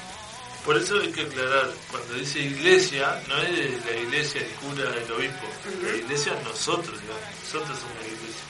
Por 0.64 0.76
eso 0.76 1.00
hay 1.00 1.10
que 1.10 1.22
aclarar, 1.22 1.70
cuando 1.90 2.14
dice 2.14 2.40
iglesia, 2.40 3.22
no 3.26 3.40
es 3.42 3.84
la 3.86 3.96
iglesia, 3.96 4.42
el 4.42 4.48
cura, 4.56 4.84
el 4.84 5.12
obispo. 5.12 5.46
La 5.82 5.96
iglesia 5.96 6.32
nosotros, 6.44 7.00
digamos. 7.00 7.22
nosotros 7.44 7.78
somos 7.78 7.96
la 8.02 8.06
iglesia. 8.06 8.48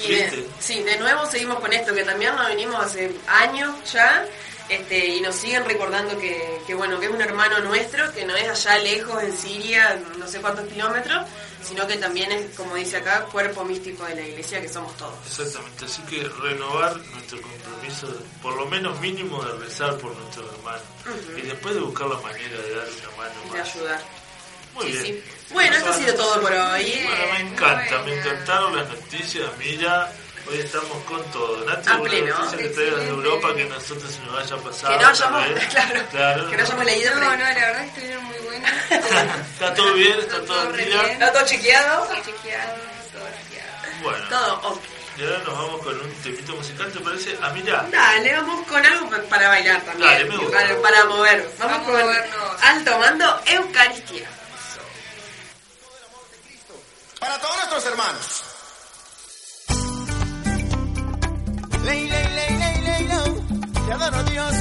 Y 0.00 0.36
de, 0.36 0.46
sí, 0.60 0.82
de 0.82 0.98
nuevo 0.98 1.26
seguimos 1.26 1.58
con 1.58 1.72
esto, 1.72 1.94
que 1.94 2.04
también 2.04 2.36
lo 2.36 2.44
venimos 2.46 2.84
hace 2.84 3.10
años 3.26 3.74
ya, 3.92 4.26
Este, 4.68 5.06
y 5.06 5.20
nos 5.22 5.34
siguen 5.34 5.64
recordando 5.64 6.18
que, 6.18 6.60
que, 6.66 6.74
bueno, 6.74 7.00
que 7.00 7.06
es 7.06 7.12
un 7.12 7.22
hermano 7.22 7.60
nuestro, 7.60 8.12
que 8.12 8.26
no 8.26 8.36
es 8.36 8.48
allá 8.50 8.78
lejos 8.82 9.22
en 9.22 9.34
Siria, 9.36 9.98
no 10.18 10.28
sé 10.28 10.40
cuántos 10.40 10.66
kilómetros, 10.68 11.26
sino 11.62 11.86
que 11.86 11.96
también 11.96 12.30
es, 12.32 12.54
como 12.56 12.74
dice 12.74 12.96
acá, 12.98 13.24
cuerpo 13.26 13.64
místico 13.64 14.04
de 14.04 14.14
la 14.14 14.22
iglesia, 14.22 14.60
que 14.60 14.68
somos 14.68 14.96
todos. 14.96 15.14
Exactamente, 15.26 15.84
así 15.84 16.02
que 16.02 16.28
renovar 16.42 16.96
nuestro 16.96 17.40
compromiso, 17.42 18.08
por 18.42 18.54
lo 18.56 18.66
menos 18.66 18.98
mínimo, 19.00 19.42
de 19.44 19.52
rezar 19.64 19.96
por 19.98 20.14
nuestros 20.16 20.52
hermanos. 20.54 20.82
Y 21.36 21.42
después 21.42 21.74
de 21.74 21.80
buscar 21.80 22.06
la 22.08 22.16
manera 22.20 22.60
de 22.62 22.74
dar 22.74 22.86
una 22.86 23.16
mano 23.16 23.34
más. 23.44 23.52
De 23.52 23.60
ayudar. 23.60 24.00
Muy 24.74 24.84
Sí, 24.86 24.92
bien. 24.92 25.04
sí. 25.04 25.22
Bueno, 25.50 25.76
esto 25.76 25.90
ha 25.90 25.94
sido 25.94 26.14
todo 26.14 26.40
por 26.40 26.52
hoy. 26.52 26.92
Bueno, 27.04 27.32
me 27.32 27.40
encanta, 27.52 28.02
me 28.04 28.18
encantaron 28.18 28.76
las 28.76 28.88
noticias, 28.88 29.50
mira, 29.58 30.12
hoy 30.50 30.58
estamos 30.60 31.04
con 31.04 31.22
todo. 31.30 31.64
Nati, 31.64 31.88
A 31.90 31.98
pleno. 32.00 32.50
de 32.52 33.08
Europa 33.08 33.54
que 33.54 33.64
nosotros 33.66 34.10
se 34.12 34.20
nos 34.20 34.38
haya 34.42 34.56
pasado. 34.62 34.96
Que 34.98 35.02
no 35.04 35.08
hayamos, 35.10 35.44
claro, 35.70 36.00
Claro, 36.10 36.50
que 36.50 36.56
no 36.56 36.62
hayamos 36.62 36.84
leído. 36.84 37.14
No, 37.16 37.20
no, 37.30 37.36
la 37.36 37.54
verdad 37.54 37.80
que 37.82 37.86
estuvieron 37.88 38.24
muy 38.24 38.38
buenas. 38.38 38.72
Está 39.52 39.74
todo 39.74 39.92
bien, 39.94 40.18
está 40.18 40.36
Está 40.36 40.46
todo 40.46 40.62
todo 40.64 40.72
bien. 40.72 40.92
¿Está 40.92 41.32
todo 41.32 41.44
chequeado? 41.46 42.04
Todo 42.06 42.14
chequeado, 42.16 42.72
todo 43.12 43.28
chequeado. 43.28 44.02
Bueno, 44.02 44.28
Todo 44.28 44.70
ok. 44.70 44.80
y 45.18 45.22
ahora 45.24 45.38
nos 45.38 45.54
vamos 45.58 45.82
con 45.82 46.00
un 46.00 46.12
temito 46.22 46.54
musical, 46.54 46.92
¿te 46.92 47.00
parece? 47.00 47.36
Ah, 47.42 47.50
mira, 47.52 47.84
Dale, 47.90 48.32
vamos 48.36 48.66
con 48.68 48.84
algo 48.86 49.10
pa- 49.10 49.22
para 49.28 49.48
bailar 49.48 49.80
también. 49.82 50.08
Dale, 50.10 50.24
me 50.26 50.36
gusta. 50.36 50.56
Para, 50.56 50.80
para 50.80 51.04
mover. 51.06 51.50
Vamos, 51.58 51.58
Vamos 51.58 51.78
a 51.78 51.82
con 51.84 52.00
movernos. 52.00 52.62
Alto 52.62 52.98
Mando 52.98 53.40
Eucaristía. 53.46 54.28
Para 57.18 57.38
todos 57.40 57.56
nuestros 57.56 57.84
hermanos. 57.86 58.42
Ley, 61.88 62.06
ley, 62.06 62.28
ley, 62.36 62.58
ley, 62.58 62.82
ley, 62.82 63.08
lo. 63.08 63.22
Te 63.86 63.92
adoro 63.94 64.22
Dios, 64.24 64.54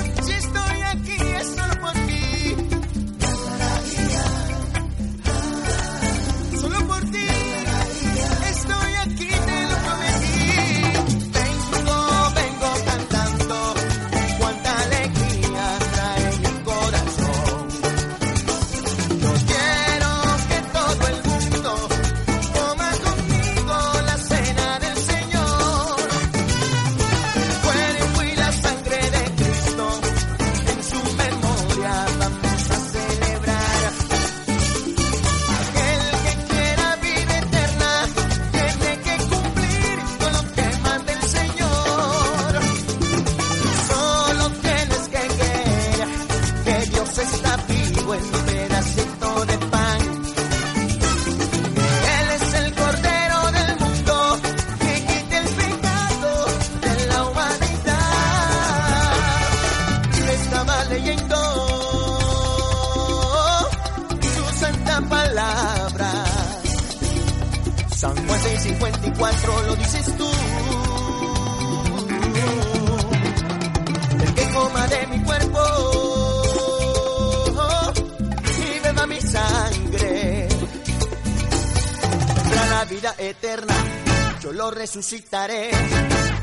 resucitaré, 84.88 85.70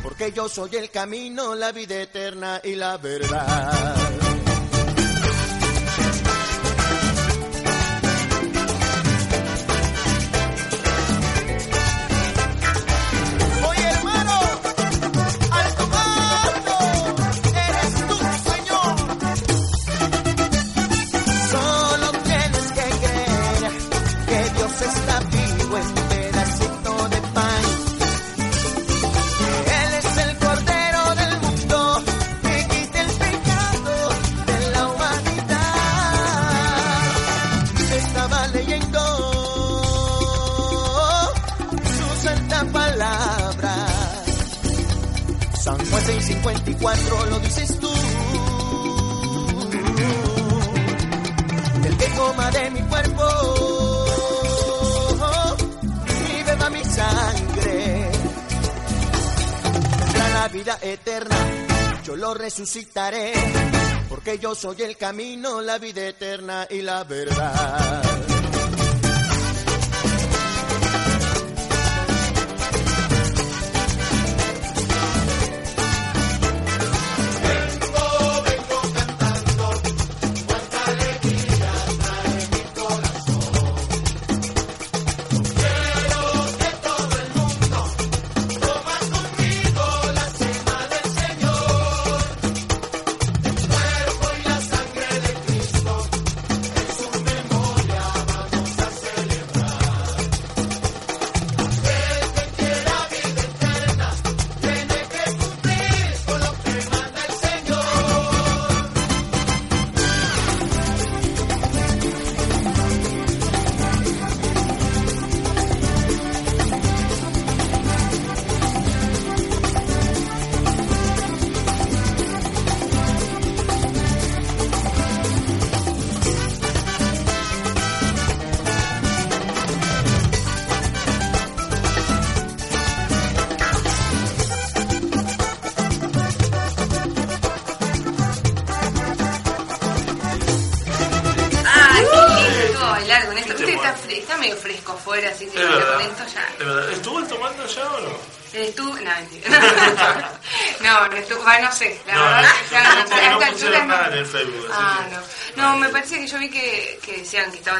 porque 0.02 0.30
yo 0.30 0.50
soy 0.50 0.76
el 0.76 0.90
camino, 0.90 1.54
la 1.54 1.72
vida 1.72 1.98
eterna 2.02 2.60
y 2.62 2.74
la 2.74 2.98
verdad. 2.98 4.03
Resucitaré, 62.56 63.32
porque 64.08 64.38
yo 64.38 64.54
soy 64.54 64.82
el 64.82 64.96
camino, 64.96 65.60
la 65.60 65.78
vida 65.78 66.06
eterna 66.06 66.68
y 66.70 66.82
la 66.82 67.02
verdad. 67.02 68.23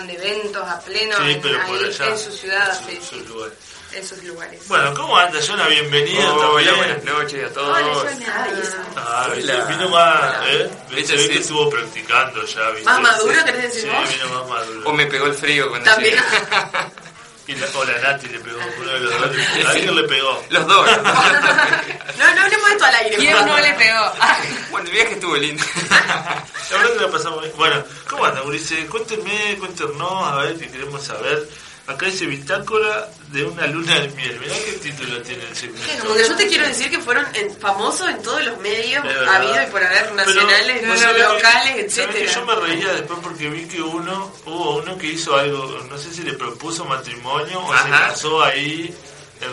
De 0.06 0.14
eventos 0.14 0.68
a 0.68 0.80
pleno 0.80 1.16
Sí, 1.18 1.30
en, 1.32 1.40
pero 1.42 1.58
por 1.66 1.78
ahí, 1.78 1.84
allá. 1.84 2.06
en 2.06 2.18
su 2.18 2.30
ciudad, 2.32 2.68
en 2.70 2.76
su- 2.76 2.90
sí, 2.90 2.98
su 3.08 3.14
sí, 3.16 3.24
lugar. 3.28 3.50
en 3.92 4.06
sus 4.06 4.24
lugares. 4.24 4.68
Bueno, 4.68 4.94
¿cómo 4.94 5.16
anda, 5.16 5.38
Jonah? 5.46 5.66
Bienvenido 5.68 6.34
Hola, 6.34 6.64
también. 6.70 6.76
buenas 6.76 7.04
noches 7.04 7.50
a 7.50 7.54
todos. 7.54 7.78
Hola. 7.78 8.10
Ah, 8.96 9.28
Hola. 9.32 9.64
vino 9.66 9.88
más, 9.88 10.34
¿eh? 10.48 10.70
Viste, 10.90 11.18
sí. 11.18 11.38
estuvo 11.38 11.70
practicando 11.70 12.44
ya, 12.46 12.70
¿viste? 12.70 12.84
¿Más 12.84 13.00
maduro, 13.00 13.44
querés 13.44 13.62
decir 13.62 13.82
Sí, 13.82 13.88
vos? 13.88 14.08
vino 14.12 14.40
más 14.40 14.48
maduro. 14.48 14.88
O 14.88 14.92
me 14.92 15.06
pegó 15.06 15.26
el 15.26 15.34
frío 15.34 15.68
cuando 15.68 15.90
También. 15.90 16.14
llegué. 16.14 16.26
Y 17.46 17.54
la, 17.56 17.66
o 17.74 17.84
la 17.84 17.98
Nati 17.98 18.26
le 18.28 18.38
pegó, 18.40 18.58
uno 18.80 18.90
de 18.90 19.00
los 19.00 19.20
dos. 19.20 19.36
le- 19.54 19.66
Alguien 19.66 19.94
le 19.96 20.02
pegó. 20.04 20.42
Los 20.48 20.66
dos. 20.66 20.86
los 20.86 20.96
dos. 21.04 21.14
No, 22.18 22.34
no 22.34 22.40
hablemos 22.42 22.70
esto 22.70 22.84
al 22.86 22.94
aire. 22.94 23.16
¿Quién 23.18 23.46
no 23.46 23.58
le 23.58 23.74
pegó? 23.74 24.12
Bueno, 24.70 24.86
el 24.88 24.92
viaje 24.94 25.12
estuvo 25.12 25.36
lindo. 25.36 25.62
La 26.70 26.76
verdad 26.78 26.92
que 26.94 27.00
la 27.00 27.10
pasamos 27.10 27.40
bien. 27.42 27.52
Bueno, 27.56 27.84
¿cómo 28.08 28.24
anda, 28.24 28.42
Ulises? 28.42 28.88
Cuéntenme, 28.88 29.56
cuéntenos, 29.58 30.12
a 30.26 30.36
ver, 30.36 30.56
que 30.56 30.68
queremos 30.68 31.02
saber. 31.04 31.48
Acá 31.86 32.06
dice 32.06 32.24
bitácora 32.24 33.10
de 33.28 33.44
una 33.44 33.66
luna 33.66 33.98
de 34.00 34.08
miel. 34.08 34.40
Mirá 34.40 34.54
qué 34.64 34.72
título 34.72 35.20
tiene 35.20 35.44
el 35.46 35.54
segmento. 35.54 35.86
Como 36.00 36.14
que 36.14 36.26
yo 36.26 36.34
te 36.34 36.46
quiero 36.48 36.66
decir 36.66 36.88
que 36.90 36.98
fueron 36.98 37.26
en- 37.34 37.54
famosos 37.58 38.08
en 38.08 38.22
todos 38.22 38.42
los 38.42 38.58
medios 38.60 39.04
Es 39.04 39.14
verdad. 39.14 39.34
habido 39.36 39.62
y 39.62 39.66
por 39.66 39.84
haber 39.84 40.12
nacionales, 40.14 40.80
Pero, 40.80 41.12
no, 41.28 41.34
locales, 41.34 41.76
etcétera. 41.84 42.32
yo 42.32 42.46
me 42.46 42.54
reía 42.54 42.92
después 42.94 43.18
porque 43.22 43.50
vi 43.50 43.66
que 43.68 43.82
uno, 43.82 44.32
hubo 44.46 44.76
uno 44.78 44.96
que 44.96 45.08
hizo 45.08 45.36
algo, 45.36 45.78
no 45.90 45.98
sé 45.98 46.10
si 46.14 46.22
le 46.22 46.32
propuso 46.32 46.86
matrimonio 46.86 47.60
o 47.62 47.68
se 47.68 47.74
Ajá. 47.74 48.08
casó 48.08 48.42
ahí. 48.42 48.94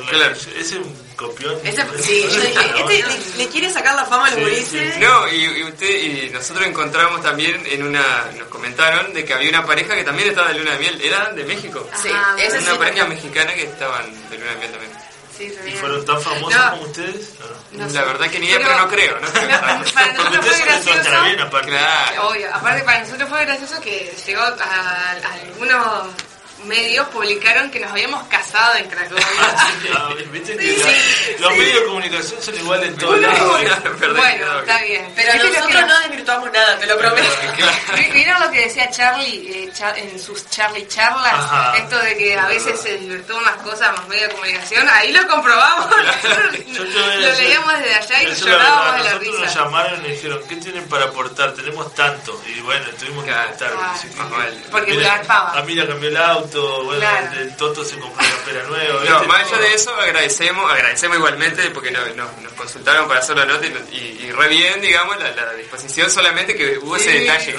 Claro. 0.09 0.33
Ese 0.33 0.59
es 0.59 0.71
un 0.73 0.95
copión. 1.15 1.55
Este, 1.63 1.83
sí, 2.01 2.23
yo 2.23 2.41
dije, 2.41 2.59
este 2.77 3.03
le, 3.37 3.37
le 3.43 3.47
quiere 3.49 3.69
sacar 3.71 3.95
la 3.95 4.05
fama 4.05 4.27
a 4.27 4.31
los 4.35 4.49
Sí, 4.49 4.65
sí. 4.69 4.91
No, 4.99 5.27
y, 5.27 5.43
y 5.45 5.63
usted 5.63 5.89
y 5.89 6.29
nosotros 6.29 6.65
encontramos 6.65 7.21
también 7.21 7.61
en 7.67 7.83
una, 7.83 8.25
nos 8.37 8.47
comentaron 8.47 9.13
de 9.13 9.23
que 9.25 9.33
había 9.33 9.49
una 9.49 9.65
pareja 9.65 9.95
que 9.95 10.03
también 10.03 10.29
estaba 10.29 10.49
de 10.49 10.55
luna 10.59 10.71
de 10.73 10.79
miel, 10.79 11.01
eran 11.01 11.35
de 11.35 11.43
México. 11.43 11.87
Sí, 12.01 12.09
Ah, 12.13 12.35
una 12.35 12.59
sí. 12.61 12.77
pareja 12.77 13.05
mexicana 13.05 13.53
que 13.53 13.63
estaban 13.63 14.05
de 14.29 14.37
luna 14.37 14.51
de 14.51 14.57
miel 14.57 14.71
también. 14.71 14.91
¿Y 15.65 15.71
fueron 15.71 16.05
tan 16.05 16.21
famosos 16.21 16.53
No. 16.55 16.69
como 16.71 16.81
ustedes? 16.83 17.33
No. 17.71 17.79
No 17.79 17.85
la 17.93 18.01
sé. 18.01 18.05
verdad 18.05 18.29
que 18.29 18.39
ni 18.39 18.45
idea, 18.47 18.59
pero, 18.61 18.77
no 18.77 18.87
creo, 18.89 19.19
¿no? 19.19 19.27
Para 19.93 20.13
nosotros 20.13 20.45
fue 20.45 20.65
gracioso. 20.65 21.23
bien 21.23 21.39
aparte. 21.39 21.69
Claro. 21.69 22.27
Obvio, 22.29 22.47
aparte 22.53 22.83
para 22.83 22.99
nosotros 22.99 23.29
fue 23.29 23.45
gracioso 23.45 23.81
que 23.81 24.13
llegó 24.27 24.41
a, 24.41 24.53
a 24.53 25.11
algunos 25.41 26.07
medios 26.65 27.07
publicaron 27.09 27.69
que 27.71 27.79
nos 27.79 27.91
habíamos 27.91 28.23
casado 28.27 28.75
en 28.75 28.87
Cracovia. 28.89 29.25
Ah, 29.93 30.09
Viste 30.31 30.55
que 30.55 30.75
Sí, 30.75 30.77
la- 30.77 30.85
sí, 30.87 31.35
los 31.39 31.51
sí. 31.53 31.59
medios 31.59 31.75
de 31.81 31.85
comunicación 31.85 32.41
son 32.41 32.55
iguales 32.55 32.89
en 32.89 32.97
todos 32.97 33.11
Bueno, 33.19 33.27
lados. 33.27 34.15
Bueno, 34.15 34.45
no, 34.53 34.59
está 34.59 34.81
bien. 34.83 35.11
Pero 35.15 35.33
¿Viste 35.33 35.47
lo 35.47 35.51
que 35.53 35.59
nosotros 35.59 35.81
nos- 35.81 35.89
no 35.89 35.99
desvirtuamos 36.01 36.51
nada, 36.51 36.77
te 36.77 36.85
lo 36.87 36.97
prometo. 36.97 37.27
¿Vi- 37.97 38.11
¿Vieron 38.11 38.41
lo 38.41 38.51
que 38.51 38.61
decía 38.61 38.89
Charlie 38.89 39.51
eh, 39.65 39.71
cha- 39.73 39.97
en 39.97 40.19
sus 40.19 40.49
Charlie 40.49 40.87
charlas? 40.87 41.33
Ajá. 41.33 41.77
Esto 41.77 41.97
de 41.99 42.15
que 42.17 42.37
a 42.37 42.47
veces 42.47 42.79
se 42.79 42.97
divirtúan 42.97 43.43
las 43.43 43.55
cosas 43.57 43.89
en 43.89 43.95
los 43.95 44.07
medios 44.07 44.27
de 44.29 44.33
comunicación. 44.35 44.87
Ahí 44.89 45.11
lo 45.11 45.27
comprobamos. 45.27 45.89
Yo 46.67 46.83
lo 46.83 47.07
decir- 47.07 47.37
leíamos 47.43 47.73
desde 47.79 47.95
allá 47.95 48.23
y 48.23 48.25
es 48.27 48.41
la 48.43 48.51
llorábamos 48.51 48.93
de 48.97 49.03
la 49.03 49.09
Nosotros 49.11 49.33
nos 49.39 49.41
risa. 49.47 49.59
llamaron 49.63 50.05
y 50.05 50.09
dijeron, 50.11 50.39
¿qué 50.47 50.55
tienen 50.57 50.87
para 50.87 51.05
aportar? 51.05 51.53
Tenemos 51.53 51.93
tanto. 51.95 52.41
Y 52.47 52.59
bueno, 52.61 52.85
tuvimos 52.99 53.23
que 53.25 53.31
Claro. 53.31 53.43
inventar. 53.45 53.71
Claro. 53.71 53.91
Así 53.93 54.07
que- 54.09 54.15
Más 54.15 54.29
vale. 54.31 54.57
Porque 54.71 54.93
Mira. 54.93 55.21
A 55.27 55.61
mí 55.63 55.73
le 55.75 55.87
cambió 55.87 56.09
el 56.09 56.17
auto, 56.17 56.50
bueno, 56.83 56.99
Claro. 56.99 57.27
el, 57.33 57.37
el 57.39 57.55
Toto 57.55 57.83
se 57.83 57.97
compró 57.99 58.25
una 58.25 58.45
pera 58.45 58.63
nueva. 58.63 59.03
No, 59.05 59.23
más 59.25 59.43
allá 59.51 59.57
de 59.61 59.73
eso, 59.73 59.93
agradecemos, 59.95 60.71
agradecemos 60.71 61.17
igualmente 61.17 61.69
porque 61.71 61.91
nos, 61.91 62.29
consultaron 62.55 63.07
para 63.07 63.19
hacer 63.21 63.37
la 63.37 63.45
nota 63.45 63.65
y, 63.65 63.69
nos- 63.71 63.91
y- 63.91 64.19
y 64.25 64.31
re 64.31 64.47
bien, 64.49 64.79
digamos, 64.81 65.17
la, 65.19 65.31
la 65.31 65.53
disposición 65.53 66.09
solamente 66.11 66.55
que 66.55 66.77
hubo 66.77 66.95
ese 66.95 67.11
detalle. 67.11 67.53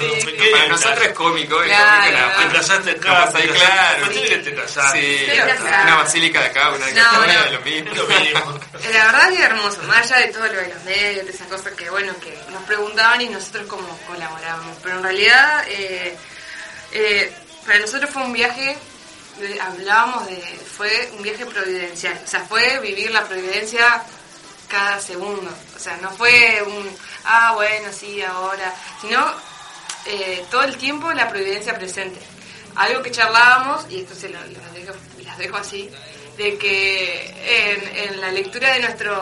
Para 0.51 0.67
nosotros 0.67 1.05
es 1.07 1.13
cómico, 1.13 1.61
es 1.61 1.67
Claro. 1.67 2.01
cómico 2.01 2.17
nada 2.19 2.37
Te 2.47 2.57
casaste 2.57 2.91
No 2.93 2.97
acá, 2.97 3.25
pasa 3.25 3.31
te 3.37 3.37
ahí, 3.43 3.49
casaste- 3.49 3.65
claro. 3.65 4.09
Que 4.29 4.37
te 4.37 4.55
casaste. 4.55 5.01
Sí, 5.01 5.31
una 5.83 5.95
basílica 5.95 6.39
de 6.39 6.45
acá, 6.47 6.69
una 6.71 6.85
de 6.85 6.93
No, 6.93 7.01
California, 7.03 7.39
no. 7.39 7.43
de 7.45 7.51
lo 7.51 7.61
mismo. 7.61 7.91
Es 7.91 7.97
lo 7.97 8.07
mismo. 8.07 8.59
La 8.93 9.05
verdad 9.05 9.29
que 9.29 9.43
hermoso, 9.43 9.81
más 9.83 10.11
allá 10.11 10.25
de 10.27 10.33
todo 10.33 10.45
lo 10.47 10.53
de 10.53 10.67
los 10.67 10.83
medios, 10.83 11.25
de 11.25 11.31
esas 11.31 11.47
cosas 11.47 11.73
que 11.73 11.89
bueno, 11.89 12.13
que 12.19 12.37
nos 12.51 12.63
preguntaban 12.63 13.21
y 13.21 13.29
nosotros 13.29 13.65
como 13.67 13.97
colaborábamos. 14.07 14.77
Pero 14.83 14.97
en 14.97 15.03
realidad, 15.03 15.63
eh, 15.67 16.15
eh, 16.91 17.33
para 17.65 17.79
nosotros 17.79 18.09
fue 18.11 18.23
un 18.23 18.33
viaje, 18.33 18.77
hablábamos 19.61 20.27
de, 20.27 20.37
fue 20.37 21.11
un 21.15 21.23
viaje 21.23 21.45
providencial. 21.45 22.19
O 22.23 22.27
sea, 22.27 22.41
fue 22.41 22.79
vivir 22.79 23.11
la 23.11 23.23
providencia 23.23 24.03
cada 24.67 24.99
segundo. 24.99 25.51
O 25.75 25.79
sea, 25.79 25.97
no 25.97 26.09
fue 26.11 26.63
un, 26.65 26.89
ah, 27.25 27.53
bueno, 27.55 27.89
sí, 27.91 28.21
ahora, 28.21 28.73
sino 29.01 29.25
eh, 30.05 30.45
todo 30.49 30.63
el 30.63 30.77
tiempo 30.77 31.11
la 31.13 31.29
providencia 31.29 31.75
presente. 31.75 32.19
Algo 32.75 33.03
que 33.03 33.11
charlábamos, 33.11 33.85
y 33.89 34.01
esto 34.01 34.15
se 34.15 34.29
lo, 34.29 34.39
dejo, 34.73 34.93
las 35.23 35.37
dejo 35.37 35.57
así, 35.57 35.89
de 36.37 36.57
que 36.57 38.09
en 38.09 38.19
la 38.19 38.31
lectura 38.31 38.73
de 38.73 38.79
nuestro 38.79 39.13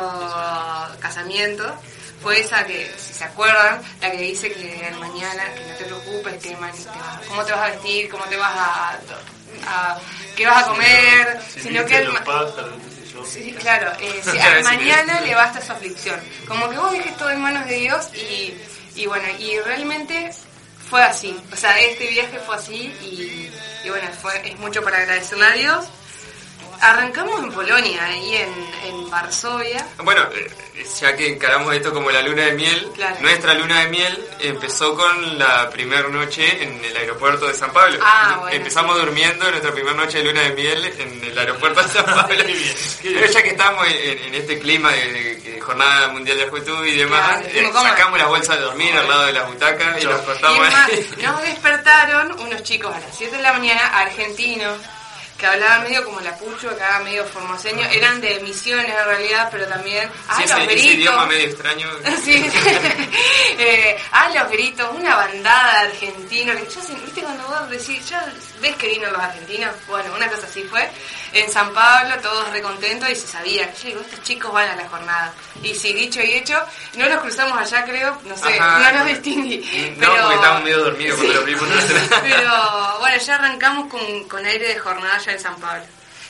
casamiento 0.99 1.77
fue 2.21 2.39
esa 2.41 2.65
que, 2.65 2.91
si 2.97 3.13
se 3.13 3.23
acuerdan, 3.23 3.81
la 4.01 4.11
que 4.11 4.17
dice 4.17 4.51
que 4.51 4.87
el 4.87 4.95
mañana, 4.99 5.43
que 5.53 5.65
no 5.65 5.75
te 5.77 5.85
preocupes, 5.85 6.41
que 6.43 6.55
ma- 6.57 6.71
te 6.71 6.85
vas- 6.87 7.19
cómo 7.27 7.43
te 7.43 7.51
vas 7.53 7.61
a 7.61 7.71
vestir, 7.71 8.09
cómo 8.09 8.23
te 8.25 8.37
vas 8.37 8.53
a, 8.55 8.99
a 9.67 9.99
qué 10.35 10.45
vas 10.45 10.63
a 10.63 10.67
comer, 10.67 11.39
Si 11.53 11.61
sino 11.61 11.85
que 11.85 11.97
el 11.97 12.07
pájaros. 12.23 12.71
Sí, 13.27 13.55
claro, 13.59 13.91
eh, 13.99 14.21
si 14.31 14.39
al 14.39 14.63
mañana 14.63 15.21
le 15.21 15.35
basta 15.35 15.61
su 15.61 15.71
aflicción. 15.71 16.19
Como 16.47 16.69
que 16.69 16.77
vos 16.77 16.91
dejes 16.91 17.15
todo 17.17 17.29
en 17.29 17.41
manos 17.41 17.67
de 17.67 17.75
Dios 17.75 18.07
y, 18.15 18.53
y 18.95 19.05
bueno, 19.07 19.25
y 19.39 19.59
realmente 19.59 20.31
fue 20.89 21.01
así. 21.03 21.39
O 21.51 21.55
sea, 21.55 21.79
este 21.79 22.07
viaje 22.07 22.39
fue 22.45 22.55
así 22.55 22.75
y, 23.01 23.51
y 23.85 23.89
bueno, 23.89 24.07
fue, 24.21 24.49
es 24.49 24.57
mucho 24.59 24.83
para 24.83 24.97
agradecerle 24.97 25.45
a 25.45 25.51
Dios. 25.51 25.85
Arrancamos 26.81 27.39
en 27.43 27.51
Polonia, 27.51 28.03
ahí 28.05 28.35
en, 28.37 28.53
en 28.85 29.09
Varsovia. 29.09 29.85
Bueno, 30.03 30.23
eh, 30.33 30.49
ya 30.99 31.15
que 31.15 31.27
encaramos 31.31 31.73
esto 31.75 31.93
como 31.93 32.09
la 32.09 32.21
luna 32.23 32.45
de 32.45 32.53
miel, 32.53 32.89
Claro. 32.95 33.17
nuestra 33.21 33.53
luna 33.53 33.81
de 33.81 33.87
miel 33.89 34.27
empezó 34.39 34.95
con 34.95 35.37
la 35.37 35.69
primera 35.69 36.07
noche 36.09 36.63
en 36.63 36.83
el 36.83 36.97
aeropuerto 36.97 37.47
de 37.47 37.53
San 37.53 37.71
Pablo. 37.71 37.99
Ah, 38.01 38.37
bueno, 38.39 38.55
Empezamos 38.55 38.97
sí. 38.97 39.05
durmiendo 39.05 39.49
nuestra 39.51 39.71
primera 39.71 39.95
noche 39.95 40.17
de 40.19 40.23
luna 40.23 40.41
de 40.41 40.49
miel 40.51 40.85
en 40.97 41.23
el 41.23 41.37
aeropuerto 41.37 41.83
de 41.83 41.87
San 41.89 42.05
Pablo. 42.15 42.43
Pero 43.03 43.25
ya 43.27 43.43
que 43.43 43.49
estamos 43.49 43.87
en, 43.87 44.17
en 44.19 44.35
este 44.35 44.57
clima 44.59 44.91
de, 44.91 45.59
Jornada 45.61 46.07
Mundial 46.07 46.37
de 46.37 46.43
la 46.45 46.49
Juventud 46.49 46.85
y 46.87 46.95
demás, 46.97 47.41
Claro, 47.43 47.47
eh, 47.69 47.71
sacamos 47.71 48.17
la 48.17 48.25
bolsa 48.25 48.55
de 48.55 48.61
dormir 48.61 48.97
al 48.97 49.07
lado 49.07 49.25
de 49.27 49.33
las 49.33 49.47
butacas 49.47 50.01
y 50.01 50.05
nos 50.07 50.19
acostamos 50.21 50.67
nos 51.21 51.41
despertaron 51.43 52.31
unos 52.39 52.63
chicos 52.63 52.93
a 52.95 52.99
las 52.99 53.15
7 53.15 53.37
de 53.37 53.43
la 53.43 53.53
mañana, 53.53 53.99
argentinos, 53.99 54.79
que 55.41 55.47
hablaban 55.47 55.83
medio 55.83 56.05
como 56.05 56.21
lapucho, 56.21 56.69
acá 56.69 57.01
medio 57.03 57.25
formoseño, 57.25 57.83
eran 57.87 58.21
de 58.21 58.39
misiones 58.41 58.85
en 58.87 59.05
realidad, 59.05 59.49
pero 59.51 59.65
también... 59.67 60.07
Sí, 60.07 60.19
¡Ay, 60.29 60.45
ese, 60.45 60.53
los 60.53 60.63
ese 60.63 60.73
gritos! 60.73 60.93
idioma 60.93 61.25
medio 61.25 61.47
extraño. 61.47 61.87
Sí, 62.23 62.33
eh, 63.57 63.97
ah, 64.11 64.29
los 64.35 64.51
gritos, 64.51 64.87
una 64.95 65.15
bandada 65.15 65.81
de 65.81 65.87
argentinos, 65.89 66.55
que 66.57 66.65
yo, 66.69 66.81
viste 67.03 67.21
cuando 67.21 67.47
vos 67.47 67.69
decís, 67.71 68.07
ya 68.07 68.23
ves 68.61 68.75
que 68.77 68.87
vino 68.87 69.09
los 69.11 69.19
argentinos, 69.19 69.71
bueno, 69.87 70.13
una 70.15 70.27
cosa 70.29 70.45
así 70.47 70.63
fue, 70.63 70.89
en 71.33 71.49
San 71.51 71.73
Pablo 71.73 72.15
todos 72.21 72.49
recontentos 72.51 73.09
y 73.09 73.15
se 73.15 73.27
sabía, 73.27 73.73
che, 73.73 73.89
estos 73.91 74.21
chicos 74.23 74.51
van 74.53 74.69
a 74.69 74.75
la 74.75 74.87
jornada. 74.87 75.33
Y 75.63 75.73
sí, 75.75 75.91
dicho 75.93 76.21
y 76.21 76.31
hecho, 76.33 76.57
no 76.95 77.07
los 77.09 77.19
cruzamos 77.21 77.57
allá 77.57 77.83
creo, 77.85 78.21
no 78.25 78.37
sé, 78.37 78.59
Ajá. 78.59 78.91
no 78.91 78.99
los 78.99 79.07
distinguí. 79.07 79.57
No, 79.97 80.11
pero, 80.11 80.21
porque 80.21 80.35
estábamos 80.35 80.63
medio 80.63 80.79
dormidos 80.83 81.17
cuando 81.17 81.33
lo 81.35 81.43
vimos. 81.45 81.63
pero 82.21 82.99
bueno, 82.99 83.17
ya 83.17 83.35
arrancamos 83.35 83.89
con, 83.89 84.23
con 84.27 84.45
aire 84.45 84.67
de 84.69 84.79
jornada 84.79 85.17
ya 85.19 85.31
en 85.33 85.39
San 85.39 85.55
Pablo. 85.59 85.83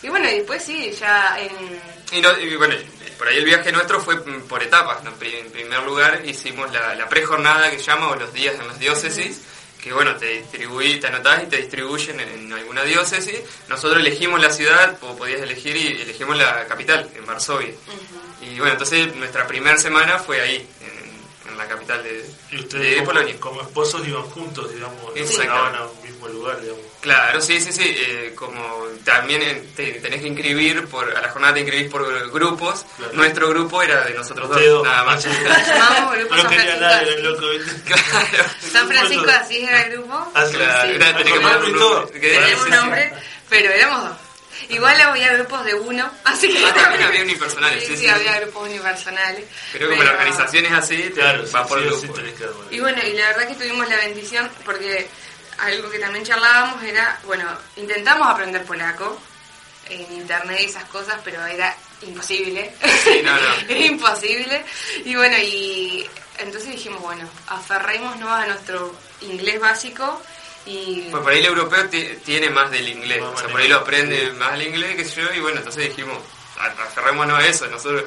Y 0.04 0.10
bueno, 0.10 0.28
y 0.30 0.36
después 0.38 0.64
sí, 0.64 0.92
ya 1.00 1.38
en... 1.40 1.80
Y, 2.12 2.22
no- 2.22 2.38
y 2.40 2.56
bueno, 2.56 2.76
por 3.20 3.28
ahí 3.28 3.38
el 3.38 3.46
viaje 3.46 3.72
nuestro 3.72 4.02
fue 4.02 4.16
mm, 4.16 4.48
por 4.48 4.64
etapas. 4.64 4.98
En 5.06 5.52
primer 5.52 5.84
lugar 5.84 6.22
hicimos 6.26 6.72
la, 6.72 6.96
la 6.96 7.08
prejornada 7.08 7.70
que 7.70 7.78
se 7.78 7.84
llama, 7.86 8.08
o 8.10 8.16
los 8.16 8.34
días 8.34 8.56
en 8.60 8.68
las 8.68 8.80
diócesis, 8.80 9.42
que 9.82 9.92
bueno, 9.94 10.16
te 10.16 10.28
distribuí, 10.40 11.00
te 11.00 11.08
anotás 11.08 11.44
y 11.44 11.48
te 11.48 11.58
distribuyen 11.58 12.20
en, 12.20 12.30
en 12.30 12.54
alguna 12.54 12.84
diócesis. 12.84 13.40
Nosotros 13.68 14.00
elegimos 14.00 14.40
la 14.42 14.52
ciudad, 14.52 14.98
o 15.02 15.16
podías 15.16 15.42
elegir, 15.42 15.76
y 15.76 16.02
elegimos 16.02 16.38
la 16.38 16.66
capital, 16.68 17.10
en 17.16 17.26
Varsovia. 17.26 17.74
Y 18.42 18.58
bueno, 18.60 18.74
entonces 18.74 19.16
nuestra 19.16 19.48
primera 19.48 19.78
semana 19.78 20.20
fue 20.20 20.40
ahí, 20.42 20.68
en, 20.82 21.52
en 21.52 21.58
la 21.58 21.68
capital 21.68 22.04
de, 22.04 22.26
Y 22.52 22.64
de 22.64 22.96
como, 22.98 23.06
Polonia. 23.08 23.36
como 23.40 23.62
esposos 23.62 24.08
iban 24.08 24.24
juntos, 24.24 24.74
digamos, 24.74 24.98
Exacto. 25.16 25.92
Mismo 26.28 26.40
lugar, 26.40 26.62
digamos. 26.62 26.84
Claro, 27.02 27.42
sí, 27.42 27.60
sí, 27.60 27.72
sí. 27.72 27.84
eh, 27.98 28.34
como 28.36 28.86
también 29.04 29.42
eh, 29.42 29.64
te 29.76 29.94
tenés 29.94 30.22
que 30.22 30.28
inscribir, 30.28 30.88
por, 30.88 31.16
a 31.16 31.22
la 31.22 31.30
jornada 31.30 31.54
te 31.56 31.62
inscribís 31.62 31.90
por 31.90 32.32
grupos. 32.32 32.86
Claro. 32.98 33.14
Nuestro 33.14 33.50
grupo 33.50 33.82
era 33.82 34.04
de 34.06 34.14
nosotros 34.14 34.50
dos, 34.50 34.84
nada 34.84 35.04
más. 35.04 35.26
Grupo 35.26 36.36
No 36.36 36.42
San 36.42 36.50
quería 36.52 36.78
Francisco 36.78 36.80
nada, 36.82 37.00
de 37.00 37.04
era 37.04 37.14
el 37.16 37.24
loco, 37.24 37.48
claro. 37.86 38.50
San 38.72 38.88
Francisco 38.88 39.26
de 39.26 39.34
Asís 39.34 39.68
era 39.68 39.82
el 39.84 39.92
grupo. 39.94 40.14
Ah, 40.34 40.46
Claro, 40.52 40.88
sí. 40.90 40.96
era- 40.96 41.18
tenés 41.18 41.34
que 41.34 41.40
poner 41.40 41.58
un. 41.64 42.10
Que- 42.12 42.20
Tenemos 42.20 42.70
nombre, 42.70 43.14
pero 43.50 43.72
éramos 43.72 44.10
dos. 44.10 44.18
Igual 44.70 45.02
había 45.02 45.34
grupos 45.34 45.66
de 45.66 45.74
uno, 45.74 46.10
así 46.24 46.48
que... 46.54 46.64
Ah, 46.64 46.74
también 46.74 47.02
había 47.04 47.24
unipersonales, 47.24 47.82
sí, 47.84 47.90
sí, 47.90 47.98
sí, 47.98 48.04
sí. 48.04 48.08
había 48.10 48.40
grupos 48.42 48.70
unipersonales. 48.70 49.44
Pero 49.74 49.90
como 49.90 50.04
la 50.04 50.12
organización 50.12 50.66
es 50.68 50.72
así, 50.72 50.98
te 50.98 51.12
Claro, 51.14 51.42
va 51.44 51.64
sí, 51.64 51.68
por 51.70 51.80
sí, 51.80 51.86
grupo. 51.88 52.02
sí, 52.02 52.08
tenés 52.14 52.34
que 52.36 52.44
armar. 52.44 52.66
Y 52.70 52.80
bueno, 52.80 53.02
y 53.06 53.14
la 53.14 53.28
verdad 53.30 53.48
que 53.48 53.56
tuvimos 53.56 53.90
la 53.90 53.96
bendición 53.98 54.50
porque 54.64 55.08
algo 55.62 55.90
que 55.90 56.00
también 56.00 56.26
charlábamos 56.26 56.84
era, 56.84 57.20
bueno, 57.26 57.46
intentamos 57.78 58.28
aprender 58.28 58.64
polaco 58.66 59.20
en 59.90 60.12
internet 60.14 60.60
y 60.62 60.66
esas 60.66 60.86
cosas, 60.86 61.20
pero 61.24 61.46
era 61.46 61.76
imposible. 62.02 62.74
Sí, 63.04 63.22
no, 63.24 63.34
no. 63.36 63.54
era 63.70 63.80
imposible. 63.86 64.66
Y 65.06 65.16
bueno, 65.16 65.38
y 65.38 66.08
entonces 66.40 66.72
dijimos, 66.72 67.02
bueno, 67.02 67.28
aferrémonos 67.48 68.30
a 68.30 68.46
nuestro 68.48 68.96
inglés 69.22 69.60
básico 69.60 70.22
y... 70.66 71.02
Bueno, 71.10 71.24
por 71.24 71.32
ahí 71.34 71.40
el 71.40 71.46
europeo 71.46 71.90
ti- 71.90 72.18
tiene 72.26 72.50
más 72.50 72.72
del 72.72 72.88
inglés, 72.88 73.22
o 73.22 73.38
sea, 73.38 73.48
por 73.50 73.62
ahí 73.62 73.68
lo 73.68 73.78
aprende 73.78 74.32
más 74.34 74.54
el 74.54 74.64
inglés 74.68 74.96
que 74.96 75.04
yo, 75.22 75.34
y 75.34 75.40
bueno, 75.40 75.58
entonces 75.60 75.90
dijimos, 75.90 76.18
aferrémonos 76.58 77.38
a 77.40 77.46
eso, 77.48 77.68
nosotros 77.68 78.04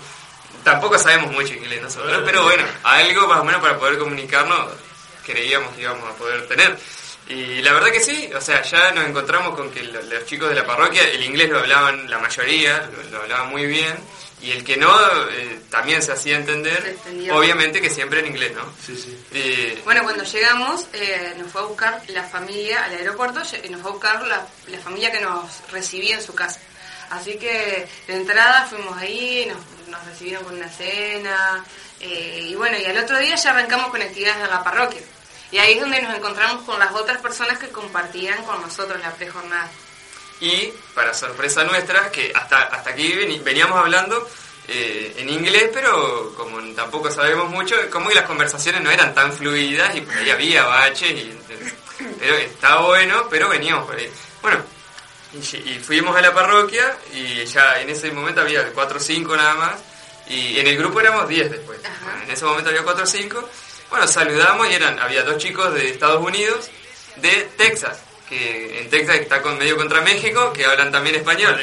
tampoco 0.62 0.98
sabemos 0.98 1.32
mucho 1.32 1.52
inglés 1.54 1.82
nosotros, 1.82 2.22
pero 2.24 2.44
bueno, 2.44 2.64
algo 2.84 3.26
más 3.28 3.40
o 3.40 3.44
menos 3.44 3.60
para 3.60 3.78
poder 3.78 3.98
comunicarnos 3.98 4.72
creíamos 5.24 5.74
que 5.74 5.82
íbamos 5.82 6.08
a 6.08 6.14
poder 6.16 6.46
tener. 6.48 6.78
Y 7.28 7.62
la 7.62 7.72
verdad 7.72 7.90
que 7.90 8.00
sí, 8.00 8.30
o 8.36 8.40
sea, 8.40 8.62
ya 8.62 8.90
nos 8.92 9.06
encontramos 9.06 9.54
con 9.56 9.70
que 9.70 9.82
lo- 9.82 10.02
los 10.02 10.26
chicos 10.26 10.50
de 10.50 10.54
la 10.56 10.66
parroquia 10.66 11.02
el 11.08 11.22
inglés 11.24 11.48
lo 11.48 11.58
hablaban 11.60 12.08
la 12.10 12.18
mayoría, 12.18 12.88
lo, 12.94 13.02
lo 13.10 13.22
hablaban 13.22 13.48
muy 13.48 13.64
bien, 13.64 13.94
y 14.42 14.50
el 14.50 14.62
que 14.62 14.76
no 14.76 14.90
eh, 15.30 15.60
también 15.70 16.02
se 16.02 16.12
hacía 16.12 16.36
entender, 16.36 16.96
obviamente 17.30 17.80
que 17.80 17.88
siempre 17.88 18.20
en 18.20 18.26
inglés, 18.26 18.52
¿no? 18.54 18.62
Sí, 18.84 18.94
sí. 18.94 19.18
Y- 19.38 19.80
Bueno, 19.84 20.02
cuando 20.02 20.22
llegamos, 20.22 20.84
eh, 20.92 21.32
nos 21.38 21.50
fue 21.50 21.62
a 21.62 21.64
buscar 21.64 22.02
la 22.08 22.24
familia 22.24 22.84
al 22.84 22.92
aeropuerto, 22.92 23.40
lle- 23.40 23.70
nos 23.70 23.80
fue 23.80 23.90
a 23.90 23.94
buscar 23.94 24.26
la, 24.26 24.46
la 24.66 24.78
familia 24.80 25.10
que 25.10 25.20
nos 25.22 25.50
recibía 25.72 26.16
en 26.16 26.22
su 26.22 26.34
casa. 26.34 26.60
Así 27.10 27.36
que 27.38 27.86
de 28.06 28.14
entrada 28.16 28.66
fuimos 28.66 28.98
ahí, 28.98 29.46
nos, 29.48 29.88
nos 29.88 30.04
recibieron 30.06 30.44
con 30.44 30.56
una 30.56 30.68
cena, 30.68 31.64
eh, 32.00 32.48
y 32.50 32.54
bueno, 32.54 32.76
y 32.78 32.84
al 32.84 32.98
otro 32.98 33.18
día 33.18 33.34
ya 33.36 33.50
arrancamos 33.50 33.86
con 33.88 34.02
actividades 34.02 34.42
de 34.42 34.48
la 34.48 34.62
parroquia. 34.62 35.00
Y 35.54 35.58
ahí 35.58 35.74
es 35.74 35.80
donde 35.80 36.02
nos 36.02 36.16
encontramos 36.16 36.64
con 36.64 36.80
las 36.80 36.92
otras 36.94 37.18
personas 37.18 37.60
que 37.60 37.68
compartían 37.68 38.42
con 38.42 38.60
nosotros 38.60 39.00
la 39.00 39.12
prejornada. 39.12 39.70
Y, 40.40 40.72
para 40.96 41.14
sorpresa 41.14 41.62
nuestra, 41.62 42.10
que 42.10 42.32
hasta, 42.34 42.62
hasta 42.62 42.90
aquí 42.90 43.12
veníamos 43.44 43.78
hablando 43.78 44.28
eh, 44.66 45.14
en 45.16 45.28
inglés, 45.28 45.70
pero 45.72 46.34
como 46.34 46.60
tampoco 46.74 47.08
sabemos 47.08 47.50
mucho, 47.50 47.76
como 47.88 48.08
que 48.08 48.16
las 48.16 48.24
conversaciones 48.24 48.82
no 48.82 48.90
eran 48.90 49.14
tan 49.14 49.32
fluidas 49.32 49.94
y 49.94 50.00
por 50.00 50.16
ahí 50.16 50.28
había 50.28 50.64
baches, 50.64 51.12
y, 51.12 51.38
pero 52.18 52.34
estaba 52.34 52.86
bueno, 52.86 53.28
pero 53.30 53.48
veníamos 53.48 53.86
por 53.86 53.94
ahí. 53.94 54.10
Bueno, 54.42 54.58
y, 55.34 55.78
fuimos 55.78 56.16
a 56.16 56.20
la 56.20 56.34
parroquia 56.34 56.96
y 57.12 57.44
ya 57.44 57.80
en 57.80 57.90
ese 57.90 58.10
momento 58.10 58.40
había 58.40 58.72
4 58.72 58.96
o 58.96 59.00
5 59.00 59.36
nada 59.36 59.54
más, 59.54 59.74
y 60.26 60.58
en 60.58 60.66
el 60.66 60.76
grupo 60.76 60.98
éramos 60.98 61.28
10 61.28 61.48
después. 61.48 61.78
Bueno, 61.80 62.22
en 62.24 62.30
ese 62.32 62.44
momento 62.44 62.70
había 62.70 62.82
4 62.82 63.04
o 63.04 63.06
5. 63.06 63.50
Bueno, 63.94 64.08
saludamos 64.08 64.68
y 64.68 64.74
eran, 64.74 64.98
había 64.98 65.22
dos 65.22 65.38
chicos 65.38 65.72
de 65.72 65.88
Estados 65.90 66.20
Unidos, 66.20 66.68
de 67.14 67.48
Texas, 67.56 67.96
que 68.28 68.80
en 68.80 68.90
Texas 68.90 69.14
está 69.20 69.40
con 69.40 69.56
medio 69.56 69.76
contra 69.76 70.00
México, 70.00 70.52
que 70.52 70.66
hablan 70.66 70.90
también 70.90 71.14
español. 71.14 71.56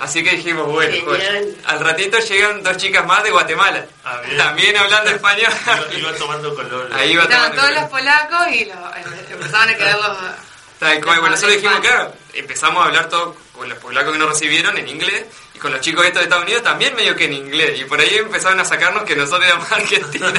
Así 0.00 0.24
que 0.24 0.30
dijimos, 0.30 0.66
bueno, 0.66 0.96
joder. 1.04 1.46
al 1.66 1.80
ratito 1.80 2.18
llegan 2.20 2.62
dos 2.62 2.78
chicas 2.78 3.04
más 3.04 3.22
de 3.22 3.30
Guatemala, 3.32 3.84
Ah, 4.02 4.18
también 4.38 4.78
hablando 4.78 5.10
español. 5.10 5.52
Iba, 5.92 5.98
iba 5.98 6.14
tomando 6.14 6.54
color. 6.54 6.90
Ahí 6.94 7.12
tomando 7.14 7.50
todos 7.60 7.74
los 7.74 7.84
polacos 7.90 8.46
y 8.50 8.64
lo- 8.64 8.94
empezaban 9.34 9.68
a 9.68 9.76
quedar 9.76 9.98
los... 9.98 10.18
Tal 10.78 11.04
cual, 11.04 11.20
bueno, 11.20 11.34
nosotros 11.34 11.56
dijimos, 11.60 11.80
claro, 11.80 12.14
empezamos 12.32 12.82
a 12.82 12.86
hablar 12.86 13.08
todo 13.10 13.36
con 13.52 13.68
los 13.68 13.76
polacos 13.78 14.12
que 14.14 14.18
nos 14.20 14.28
recibieron 14.30 14.78
en 14.78 14.88
inglés 14.88 15.26
y 15.58 15.60
con 15.60 15.72
los 15.72 15.80
chicos 15.80 16.04
estos 16.06 16.20
de 16.20 16.24
Estados 16.24 16.44
Unidos 16.44 16.62
también 16.62 16.94
medio 16.94 17.16
que 17.16 17.24
en 17.24 17.32
inglés. 17.32 17.80
Y 17.80 17.84
por 17.84 18.00
ahí 18.00 18.14
empezaron 18.14 18.60
a 18.60 18.64
sacarnos 18.64 19.02
que 19.02 19.16
nosotros 19.16 19.44
éramos 19.44 19.70
argentinos. 19.72 20.32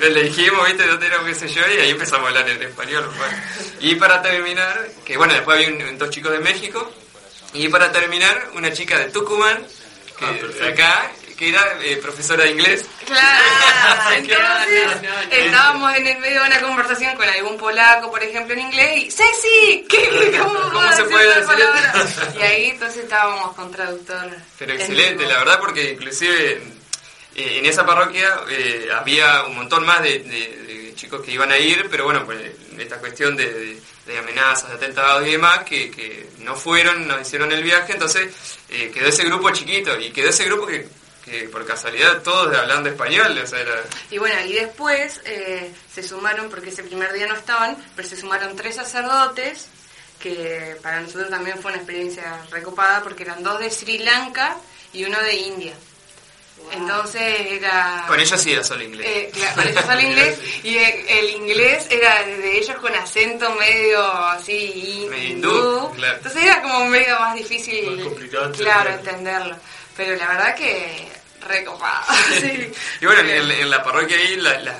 Le 0.00 0.22
dijimos, 0.24 0.66
viste, 0.68 0.86
dónde 0.86 1.06
éramos, 1.06 1.26
qué 1.28 1.34
sé 1.34 1.48
yo, 1.48 1.62
y 1.74 1.80
ahí 1.80 1.90
empezamos 1.90 2.26
a 2.26 2.28
hablar 2.28 2.48
en 2.48 2.62
español. 2.62 3.10
bueno. 3.16 3.36
Y 3.80 3.94
para 3.94 4.20
terminar, 4.20 4.86
que 5.04 5.16
bueno, 5.16 5.32
después 5.32 5.56
había 5.56 5.88
un- 5.88 5.96
dos 5.98 6.10
chicos 6.10 6.30
de 6.32 6.40
México. 6.40 6.92
Y 7.54 7.68
para 7.68 7.90
terminar, 7.90 8.50
una 8.54 8.70
chica 8.72 8.98
de 8.98 9.06
Tucumán, 9.06 9.66
que 10.18 10.24
Ah, 10.26 10.32
de 10.32 10.68
acá, 10.68 11.10
que 11.40 11.48
era 11.48 11.78
eh, 11.82 11.96
profesora 11.96 12.44
de 12.44 12.50
inglés. 12.50 12.84
Claro, 13.06 13.44
entonces 14.14 15.10
estábamos 15.30 15.96
en 15.96 16.06
el 16.06 16.18
medio 16.18 16.40
de 16.42 16.46
una 16.46 16.60
conversación 16.60 17.16
con 17.16 17.26
algún 17.26 17.56
polaco, 17.56 18.10
por 18.10 18.22
ejemplo, 18.22 18.52
en 18.52 18.60
inglés, 18.60 18.96
y 18.98 19.10
¡Sexy! 19.10 19.86
¿Qué, 19.88 20.36
¿Cómo, 20.38 20.60
¿Cómo 20.70 20.92
se 20.92 21.04
puede 21.04 21.26
decir 21.28 21.44
palabra? 21.46 22.06
Y 22.38 22.42
ahí 22.42 22.64
entonces 22.70 23.04
estábamos 23.04 23.56
con 23.56 23.72
traductor. 23.72 24.30
Pero 24.58 24.72
en 24.74 24.80
excelente, 24.80 25.24
la 25.26 25.38
verdad, 25.38 25.58
porque 25.58 25.92
inclusive 25.92 26.62
eh, 27.34 27.58
en 27.58 27.64
esa 27.66 27.86
parroquia 27.86 28.40
eh, 28.50 28.88
había 28.94 29.44
un 29.44 29.56
montón 29.56 29.86
más 29.86 30.02
de, 30.02 30.18
de- 30.18 30.56
de 30.66 30.94
chicos 30.94 31.22
que 31.24 31.32
iban 31.32 31.50
a 31.50 31.56
ir, 31.58 31.88
pero 31.90 32.04
bueno, 32.04 32.26
pues 32.26 32.38
esta 32.78 32.98
cuestión 32.98 33.34
de, 33.36 33.50
de- 33.50 33.80
de 34.06 34.18
amenazas, 34.18 34.68
de 34.68 34.74
atentados 34.76 35.26
y 35.26 35.30
demás, 35.32 35.60
que, 35.60 35.90
que 35.90 36.28
no 36.40 36.54
fueron, 36.54 37.08
no 37.08 37.18
hicieron 37.20 37.50
el 37.52 37.62
viaje, 37.62 37.94
entonces 37.94 38.28
eh, 38.68 38.90
quedó 38.92 39.06
ese 39.08 39.24
grupo 39.24 39.48
chiquito 39.50 39.98
y 39.98 40.10
quedó 40.10 40.28
ese 40.30 40.44
grupo 40.44 40.66
que, 40.66 40.86
que 41.24 41.48
por 41.48 41.66
casualidad 41.66 42.22
todos 42.22 42.56
hablando 42.56 42.88
español, 42.88 43.38
o 43.42 43.46
sea, 43.46 43.60
era... 43.60 43.82
Y 44.10 44.18
bueno, 44.18 44.36
y 44.46 44.52
después 44.54 45.20
eh, 45.24 45.70
se 45.92 46.02
sumaron, 46.02 46.48
porque 46.48 46.70
ese 46.70 46.82
primer 46.82 47.12
día 47.12 47.26
no 47.26 47.34
estaban, 47.34 47.76
pero 47.94 48.08
se 48.08 48.16
sumaron 48.16 48.56
tres 48.56 48.76
sacerdotes, 48.76 49.68
que 50.18 50.76
para 50.82 51.00
nosotros 51.00 51.30
también 51.30 51.58
fue 51.58 51.72
una 51.72 51.80
experiencia 51.80 52.40
recopada, 52.50 53.02
porque 53.02 53.22
eran 53.24 53.42
dos 53.42 53.58
de 53.60 53.70
Sri 53.70 53.98
Lanka 53.98 54.56
y 54.92 55.04
uno 55.04 55.20
de 55.20 55.34
India. 55.34 55.74
Entonces 56.72 57.22
era... 57.52 58.04
Con 58.06 58.20
ellos 58.20 58.40
sí 58.40 58.52
era 58.52 58.62
solo 58.62 58.82
inglés. 58.84 59.06
Eh, 59.08 59.30
claro, 59.32 59.54
con 59.56 59.68
ellos 59.68 59.84
solo 59.84 60.00
inglés 60.00 60.38
y 60.62 60.76
el, 60.76 61.30
inglés 61.30 61.86
era 61.90 62.22
de 62.22 62.58
ellos 62.58 62.76
con 62.76 62.94
acento 62.94 63.50
medio 63.54 64.04
así 64.04 65.06
Medio 65.10 65.28
hindú, 65.28 65.48
hindú, 65.48 65.90
claro. 65.96 66.16
entonces 66.18 66.42
era 66.42 66.62
como 66.62 66.86
medio 66.86 67.18
más 67.18 67.34
difícil 67.34 67.96
Más 67.96 68.04
complicado 68.04 68.52
claro 68.52 68.90
entenderlo. 68.90 69.54
entenderlo 69.54 69.56
pero 70.02 70.16
la 70.16 70.28
verdad 70.28 70.54
que 70.54 71.08
recopado 71.46 72.04
sí. 72.40 72.72
Y 73.02 73.04
bueno, 73.06 73.20
en, 73.20 73.50
en 73.50 73.68
la 73.70 73.82
parroquia 73.84 74.16
ahí 74.16 74.36
la- 74.36 74.58
la- 74.60 74.78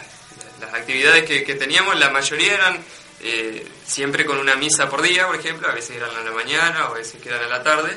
las 0.61 0.73
actividades 0.75 1.25
que, 1.25 1.45
que 1.45 1.55
teníamos, 1.57 1.99
la 1.99 2.09
mayoría 2.11 2.55
eran 2.55 2.79
eh, 3.23 3.67
siempre 3.87 4.25
con 4.25 4.39
una 4.39 4.55
misa 4.57 4.89
por 4.89 5.03
día, 5.03 5.27
por 5.27 5.37
ejemplo, 5.37 5.69
a 5.69 5.73
veces 5.75 5.97
eran 5.97 6.11
a 6.17 6.23
la 6.23 6.31
mañana 6.31 6.87
o 6.89 6.93
a 6.93 6.95
veces 6.95 7.21
que 7.21 7.29
eran 7.29 7.45
a 7.45 7.49
la 7.49 7.63
tarde. 7.63 7.97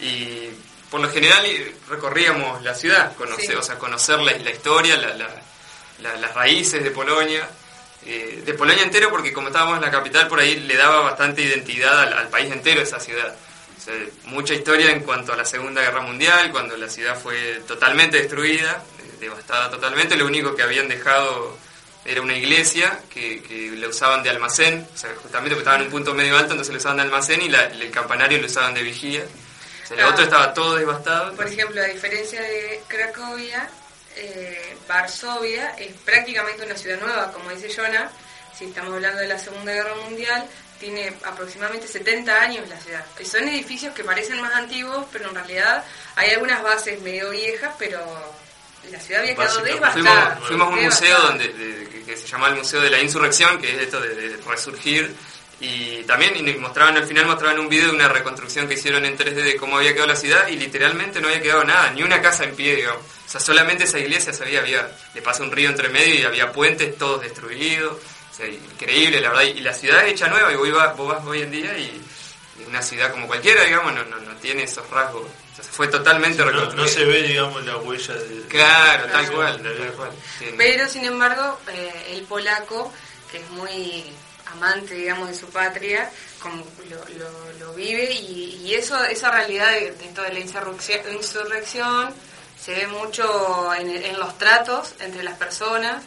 Y 0.00 0.48
por 0.90 1.00
lo 1.00 1.08
general 1.10 1.44
eh, 1.46 1.74
recorríamos 1.88 2.60
la 2.64 2.74
ciudad, 2.74 3.14
conocer, 3.16 3.46
Sí. 3.46 3.54
o 3.54 3.62
sea, 3.62 3.78
conocer 3.78 4.18
la, 4.20 4.32
la 4.38 4.50
historia, 4.50 4.96
la- 4.96 5.14
la- 5.14 5.42
la- 6.00 6.16
las 6.16 6.34
raíces 6.34 6.82
de 6.82 6.90
Polonia. 6.90 7.48
eh, 8.06 8.42
de 8.44 8.52
Polonia 8.54 8.82
entero, 8.82 9.08
porque 9.10 9.32
como 9.32 9.48
estábamos 9.48 9.76
en 9.76 9.82
la 9.82 9.90
capital, 9.90 10.28
por 10.28 10.38
ahí 10.40 10.56
le 10.60 10.76
daba 10.76 11.00
bastante 11.00 11.40
identidad 11.42 12.00
al, 12.00 12.12
al 12.12 12.28
país 12.28 12.52
entero 12.52 12.82
esa 12.82 13.00
ciudad. 13.00 13.34
Mucha 14.24 14.54
historia 14.54 14.90
en 14.90 15.00
cuanto 15.00 15.32
a 15.32 15.36
la 15.36 15.44
Segunda 15.44 15.82
Guerra 15.82 16.00
Mundial, 16.00 16.50
cuando 16.50 16.76
la 16.76 16.88
ciudad 16.88 17.18
fue 17.18 17.60
totalmente 17.66 18.16
destruida, 18.18 18.82
eh, 19.00 19.16
devastada 19.20 19.70
totalmente. 19.70 20.16
Lo 20.16 20.26
único 20.26 20.54
que 20.56 20.62
habían 20.62 20.88
dejado 20.88 21.56
era 22.04 22.20
una 22.22 22.34
iglesia 22.36 22.98
que, 23.12 23.42
que 23.42 23.72
la 23.76 23.88
usaban 23.88 24.22
de 24.22 24.30
almacén, 24.30 24.86
o 24.92 24.96
sea, 24.96 25.10
justamente 25.22 25.50
porque 25.54 25.60
estaba 25.62 25.76
en 25.76 25.82
un 25.84 25.90
punto 25.90 26.14
medio 26.14 26.34
alto, 26.36 26.52
entonces 26.52 26.72
lo 26.72 26.78
usaban 26.78 26.96
de 26.98 27.02
almacén 27.04 27.42
y 27.42 27.48
la- 27.48 27.64
el 27.66 27.90
campanario 27.90 28.38
lo 28.38 28.46
usaban 28.46 28.74
de 28.74 28.82
vigía. 28.82 29.24
O 29.84 29.86
sea, 29.86 29.96
lo 29.98 30.06
Ah. 30.06 30.10
otro 30.10 30.24
estaba 30.24 30.54
todo 30.54 30.76
devastado. 30.76 31.34
por 31.34 31.46
ejemplo 31.46 31.80
a 31.80 31.84
diferencia 31.84 32.40
de 32.40 32.80
Cracovia 32.88 33.68
eh, 34.16 34.76
Varsovia 34.88 35.74
es 35.78 35.92
prácticamente 36.04 36.64
una 36.64 36.76
ciudad 36.76 36.98
nueva 37.00 37.32
como 37.32 37.50
dice 37.50 37.68
Jonah 37.74 38.10
si 38.56 38.66
estamos 38.66 38.94
hablando 38.94 39.20
de 39.20 39.26
la 39.28 39.38
Segunda 39.38 39.72
Guerra 39.72 39.94
Mundial 39.96 40.46
tiene 40.84 41.12
aproximadamente 41.24 41.88
70 41.88 42.40
años 42.42 42.68
la 42.68 42.78
ciudad 42.78 43.04
y 43.18 43.24
son 43.24 43.48
edificios 43.48 43.94
que 43.94 44.04
parecen 44.04 44.40
más 44.40 44.52
antiguos 44.54 45.06
pero 45.12 45.28
en 45.30 45.34
realidad 45.34 45.82
hay 46.16 46.30
algunas 46.30 46.62
bases 46.62 47.00
medio 47.00 47.30
viejas 47.30 47.74
pero 47.78 47.98
la 48.90 49.00
ciudad 49.00 49.22
había 49.22 49.34
quedado 49.34 49.60
devastada 49.74 50.36
Fuimos, 50.36 50.48
fuimos 50.48 50.66
a 50.66 50.70
un 50.70 50.84
museo 50.84 51.18
donde, 51.22 51.48
de- 51.48 51.88
que, 51.88 52.02
que 52.04 52.16
se 52.18 52.26
llama 52.26 52.48
el 52.48 52.56
Museo 52.56 52.80
de 52.82 52.90
la 52.90 52.98
Insurrección, 53.00 53.58
que 53.58 53.74
es 53.74 53.80
esto 53.82 53.98
de, 53.98 54.14
de 54.14 54.36
resurgir. 54.46 55.10
Y 55.60 56.02
también 56.02 56.36
y 56.36 56.42
mostraban 56.58 56.96
al 56.98 57.06
final 57.06 57.24
mostraban 57.26 57.58
un 57.60 57.68
video 57.70 57.86
de 57.86 57.94
una 57.94 58.08
reconstrucción 58.08 58.68
que 58.68 58.74
hicieron 58.74 59.06
en 59.06 59.16
3D 59.16 59.34
de 59.42 59.56
cómo 59.56 59.78
había 59.78 59.92
quedado 59.94 60.08
la 60.08 60.16
ciudad 60.16 60.48
y 60.48 60.56
literalmente 60.56 61.20
no 61.20 61.28
había 61.28 61.40
quedado 61.40 61.64
nada, 61.64 61.90
ni 61.92 62.02
una 62.02 62.20
casa 62.20 62.44
en 62.44 62.54
pie, 62.54 62.76
digamos. 62.76 63.00
O 63.00 63.28
sea, 63.30 63.40
solamente 63.40 63.84
esa 63.84 63.98
iglesia 63.98 64.32
se 64.34 64.42
había, 64.42 64.60
había 64.60 64.86
le 65.14 65.22
pasa 65.22 65.42
un 65.44 65.50
río 65.52 65.70
entre 65.70 65.88
medio 65.88 66.16
y 66.20 66.24
había 66.24 66.52
puentes 66.52 66.98
todos 66.98 67.22
destruidos. 67.22 67.96
O 68.34 68.36
sea, 68.36 68.48
increíble, 68.48 69.20
la 69.20 69.28
verdad. 69.28 69.42
Y 69.44 69.60
la 69.60 69.72
ciudad 69.72 70.04
es 70.04 70.12
hecha 70.14 70.26
nueva 70.26 70.52
y 70.52 70.56
vos, 70.56 70.72
vas- 70.72 70.96
vos 70.96 71.08
vas 71.14 71.24
hoy 71.24 71.42
en 71.42 71.50
día 71.52 71.78
y, 71.78 72.02
una 72.68 72.82
ciudad 72.82 73.10
como 73.12 73.26
cualquiera, 73.28 73.62
digamos, 73.64 73.92
no, 73.94 74.04
no, 74.04 74.16
no 74.18 74.34
tiene 74.36 74.64
esos 74.64 74.88
rasgos. 74.90 75.22
O 75.22 75.54
sea, 75.56 75.64
fue 75.64 75.86
totalmente 75.88 76.38
No, 76.38 76.50
reconstruida. 76.50 76.82
no 76.84 76.88
se 76.88 77.04
ve, 77.04 77.22
digamos, 77.22 77.64
la 77.64 77.76
huella 77.78 78.14
de... 78.14 78.40
Claro, 78.48 79.06
tal 79.06 79.26
Sí, 79.26 79.32
cual, 79.32 79.62
tal 79.62 79.92
cual. 79.92 80.10
Sí. 80.38 80.46
Pero 80.56 80.88
sin 80.88 81.04
embargo, 81.04 81.60
eh, 81.72 82.06
el 82.16 82.22
polaco, 82.24 82.92
que 83.30 83.38
es 83.38 83.50
muy 83.50 84.04
amante, 84.52 84.94
digamos, 84.94 85.28
de 85.28 85.34
su 85.36 85.46
patria, 85.50 86.10
como 86.40 86.64
lo, 87.60 87.74
vive 87.74 88.12
y, 88.12 88.74
eso 88.74 89.02
esa 89.04 89.30
realidad 89.30 89.70
de, 89.72 89.90
toda 90.14 90.28
la 90.30 90.38
insurrección, 90.40 92.14
se 92.60 92.72
ve 92.74 92.86
mucho 92.88 93.72
en, 93.74 93.90
en 93.90 94.18
los 94.18 94.36
tratos 94.38 94.94
entre 95.00 95.22
las 95.22 95.36
personas, 95.38 96.02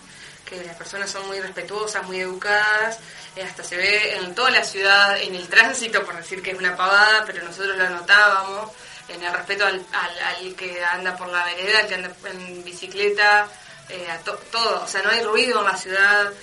que 0.47 0.63
las 0.63 0.75
personas 0.75 1.11
son 1.11 1.27
muy 1.27 1.39
respetuosas, 1.39 2.05
muy 2.05 2.21
educadas, 2.21 2.99
eh, 3.35 3.43
hasta 3.43 3.63
se 3.63 3.75
ve 3.75 4.15
en 4.15 4.33
toda 4.33 4.49
la 4.49 4.63
ciudad, 4.63 5.19
en 5.21 5.35
el 5.35 5.47
tránsito, 5.47 6.03
por 6.05 6.15
decir 6.15 6.41
que 6.41 6.51
es 6.51 6.57
una 6.57 6.75
pavada, 6.75 7.23
pero 7.25 7.43
nosotros 7.43 7.75
lo 7.77 7.89
notábamos, 7.89 8.71
en 9.09 9.23
el 9.23 9.33
respeto 9.33 9.65
al, 9.65 9.85
al, 9.93 10.55
que 10.55 10.83
anda 10.83 11.15
por 11.15 11.29
la 11.29 11.43
vereda, 11.45 11.79
al 11.79 11.87
que 11.87 11.95
anda 11.95 12.11
en 12.31 12.63
bicicleta, 12.63 13.47
eh, 13.89 14.07
a 14.09 14.17
todo, 14.19 14.83
o 14.83 14.87
sea, 14.87 15.01
no 15.01 15.09
hay 15.09 15.21
ruido 15.23 15.59
en 15.59 15.65
la 15.65 15.77
ciudad. 15.77 16.33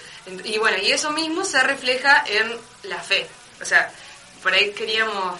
Y 0.44 0.56
bueno, 0.58 0.78
y 0.78 0.90
eso 0.90 1.10
mismo 1.10 1.44
se 1.44 1.62
refleja 1.62 2.24
en 2.26 2.56
la 2.84 2.98
fe. 2.98 3.26
O 3.60 3.64
sea, 3.66 3.90
por 4.42 4.54
ahí 4.54 4.70
queríamos 4.70 5.38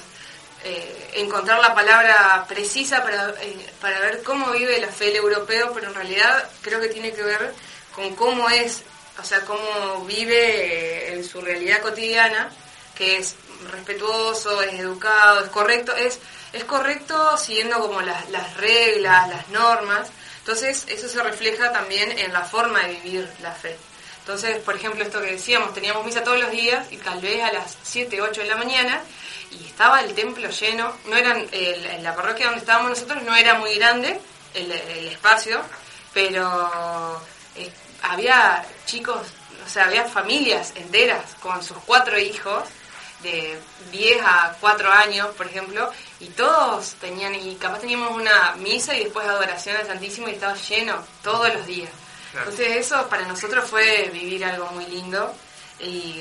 eh, 0.64 1.12
encontrar 1.14 1.60
la 1.60 1.74
palabra 1.74 2.44
precisa 2.46 3.02
para, 3.02 3.34
para 3.80 4.00
ver 4.00 4.22
cómo 4.22 4.50
vive 4.50 4.78
la 4.80 4.88
fe 4.88 5.08
el 5.08 5.16
europeo, 5.16 5.72
pero 5.74 5.88
en 5.88 5.94
realidad 5.94 6.50
creo 6.60 6.80
que 6.80 6.88
tiene 6.88 7.12
que 7.12 7.22
ver 7.22 7.54
con 7.94 8.14
cómo 8.16 8.48
es 8.50 8.82
o 9.18 9.24
sea, 9.24 9.40
cómo 9.42 10.04
vive 10.06 10.36
eh, 10.36 11.14
en 11.14 11.24
su 11.24 11.40
realidad 11.40 11.80
cotidiana, 11.80 12.50
que 12.94 13.18
es 13.18 13.36
respetuoso, 13.70 14.62
es 14.62 14.74
educado, 14.74 15.44
es 15.44 15.50
correcto, 15.50 15.94
es, 15.96 16.18
es 16.52 16.64
correcto 16.64 17.36
siguiendo 17.36 17.80
como 17.80 18.00
las, 18.02 18.28
las 18.30 18.56
reglas, 18.56 19.28
las 19.28 19.48
normas. 19.48 20.08
Entonces, 20.40 20.84
eso 20.88 21.08
se 21.08 21.22
refleja 21.22 21.72
también 21.72 22.18
en 22.18 22.32
la 22.32 22.42
forma 22.42 22.80
de 22.80 22.94
vivir 22.94 23.28
la 23.40 23.52
fe. 23.52 23.76
Entonces, 24.20 24.58
por 24.58 24.74
ejemplo, 24.74 25.04
esto 25.04 25.20
que 25.20 25.32
decíamos, 25.32 25.74
teníamos 25.74 26.04
misa 26.04 26.24
todos 26.24 26.40
los 26.40 26.50
días 26.50 26.86
y 26.90 26.96
tal 26.96 27.20
vez 27.20 27.42
a 27.42 27.52
las 27.52 27.76
7, 27.82 28.20
8 28.20 28.40
de 28.40 28.46
la 28.46 28.56
mañana 28.56 29.02
y 29.50 29.66
estaba 29.66 30.00
el 30.00 30.14
templo 30.14 30.48
lleno. 30.48 30.94
No 31.06 31.16
eran, 31.16 31.46
en 31.52 32.02
la 32.02 32.14
parroquia 32.14 32.46
donde 32.46 32.60
estábamos 32.60 32.90
nosotros 32.90 33.22
no 33.22 33.36
era 33.36 33.54
muy 33.54 33.74
grande 33.74 34.18
el 34.54 35.08
espacio, 35.08 35.60
pero 36.14 37.20
había 38.04 38.64
chicos, 38.86 39.20
o 39.64 39.68
sea, 39.68 39.86
había 39.86 40.04
familias 40.04 40.72
enteras 40.76 41.24
con 41.40 41.62
sus 41.62 41.78
cuatro 41.78 42.18
hijos 42.18 42.64
de 43.22 43.58
10 43.90 44.20
a 44.22 44.56
4 44.60 44.92
años, 44.92 45.28
por 45.34 45.46
ejemplo, 45.46 45.90
y 46.20 46.26
todos 46.28 46.94
tenían, 47.00 47.34
y 47.34 47.56
capaz 47.56 47.80
teníamos 47.80 48.12
una 48.12 48.54
misa 48.56 48.94
y 48.94 49.04
después 49.04 49.26
adoración 49.26 49.76
al 49.76 49.86
Santísimo 49.86 50.28
y 50.28 50.32
estaba 50.32 50.54
lleno 50.54 51.02
todos 51.22 51.52
los 51.52 51.66
días. 51.66 51.90
Entonces 52.36 52.76
eso 52.76 53.08
para 53.08 53.26
nosotros 53.26 53.64
fue 53.68 54.10
vivir 54.12 54.44
algo 54.44 54.66
muy 54.72 54.86
lindo 54.86 55.32
y 55.78 56.20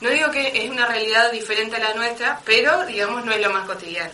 no 0.00 0.10
digo 0.10 0.30
que 0.30 0.64
es 0.64 0.70
una 0.70 0.86
realidad 0.86 1.32
diferente 1.32 1.76
a 1.76 1.80
la 1.80 1.94
nuestra, 1.94 2.40
pero 2.44 2.84
digamos 2.86 3.24
no 3.24 3.32
es 3.32 3.40
lo 3.40 3.50
más 3.50 3.66
cotidiano. 3.66 4.12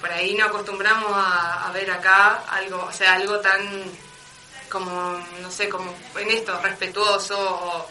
Por 0.00 0.10
ahí 0.10 0.34
no 0.34 0.46
acostumbramos 0.46 1.12
a, 1.12 1.68
a 1.68 1.72
ver 1.72 1.90
acá 1.90 2.42
algo, 2.48 2.84
o 2.84 2.92
sea, 2.92 3.14
algo 3.14 3.38
tan 3.40 3.60
como, 4.66 5.24
no 5.40 5.50
sé, 5.50 5.68
como 5.68 5.94
en 6.18 6.30
esto, 6.30 6.58
respetuoso 6.62 7.88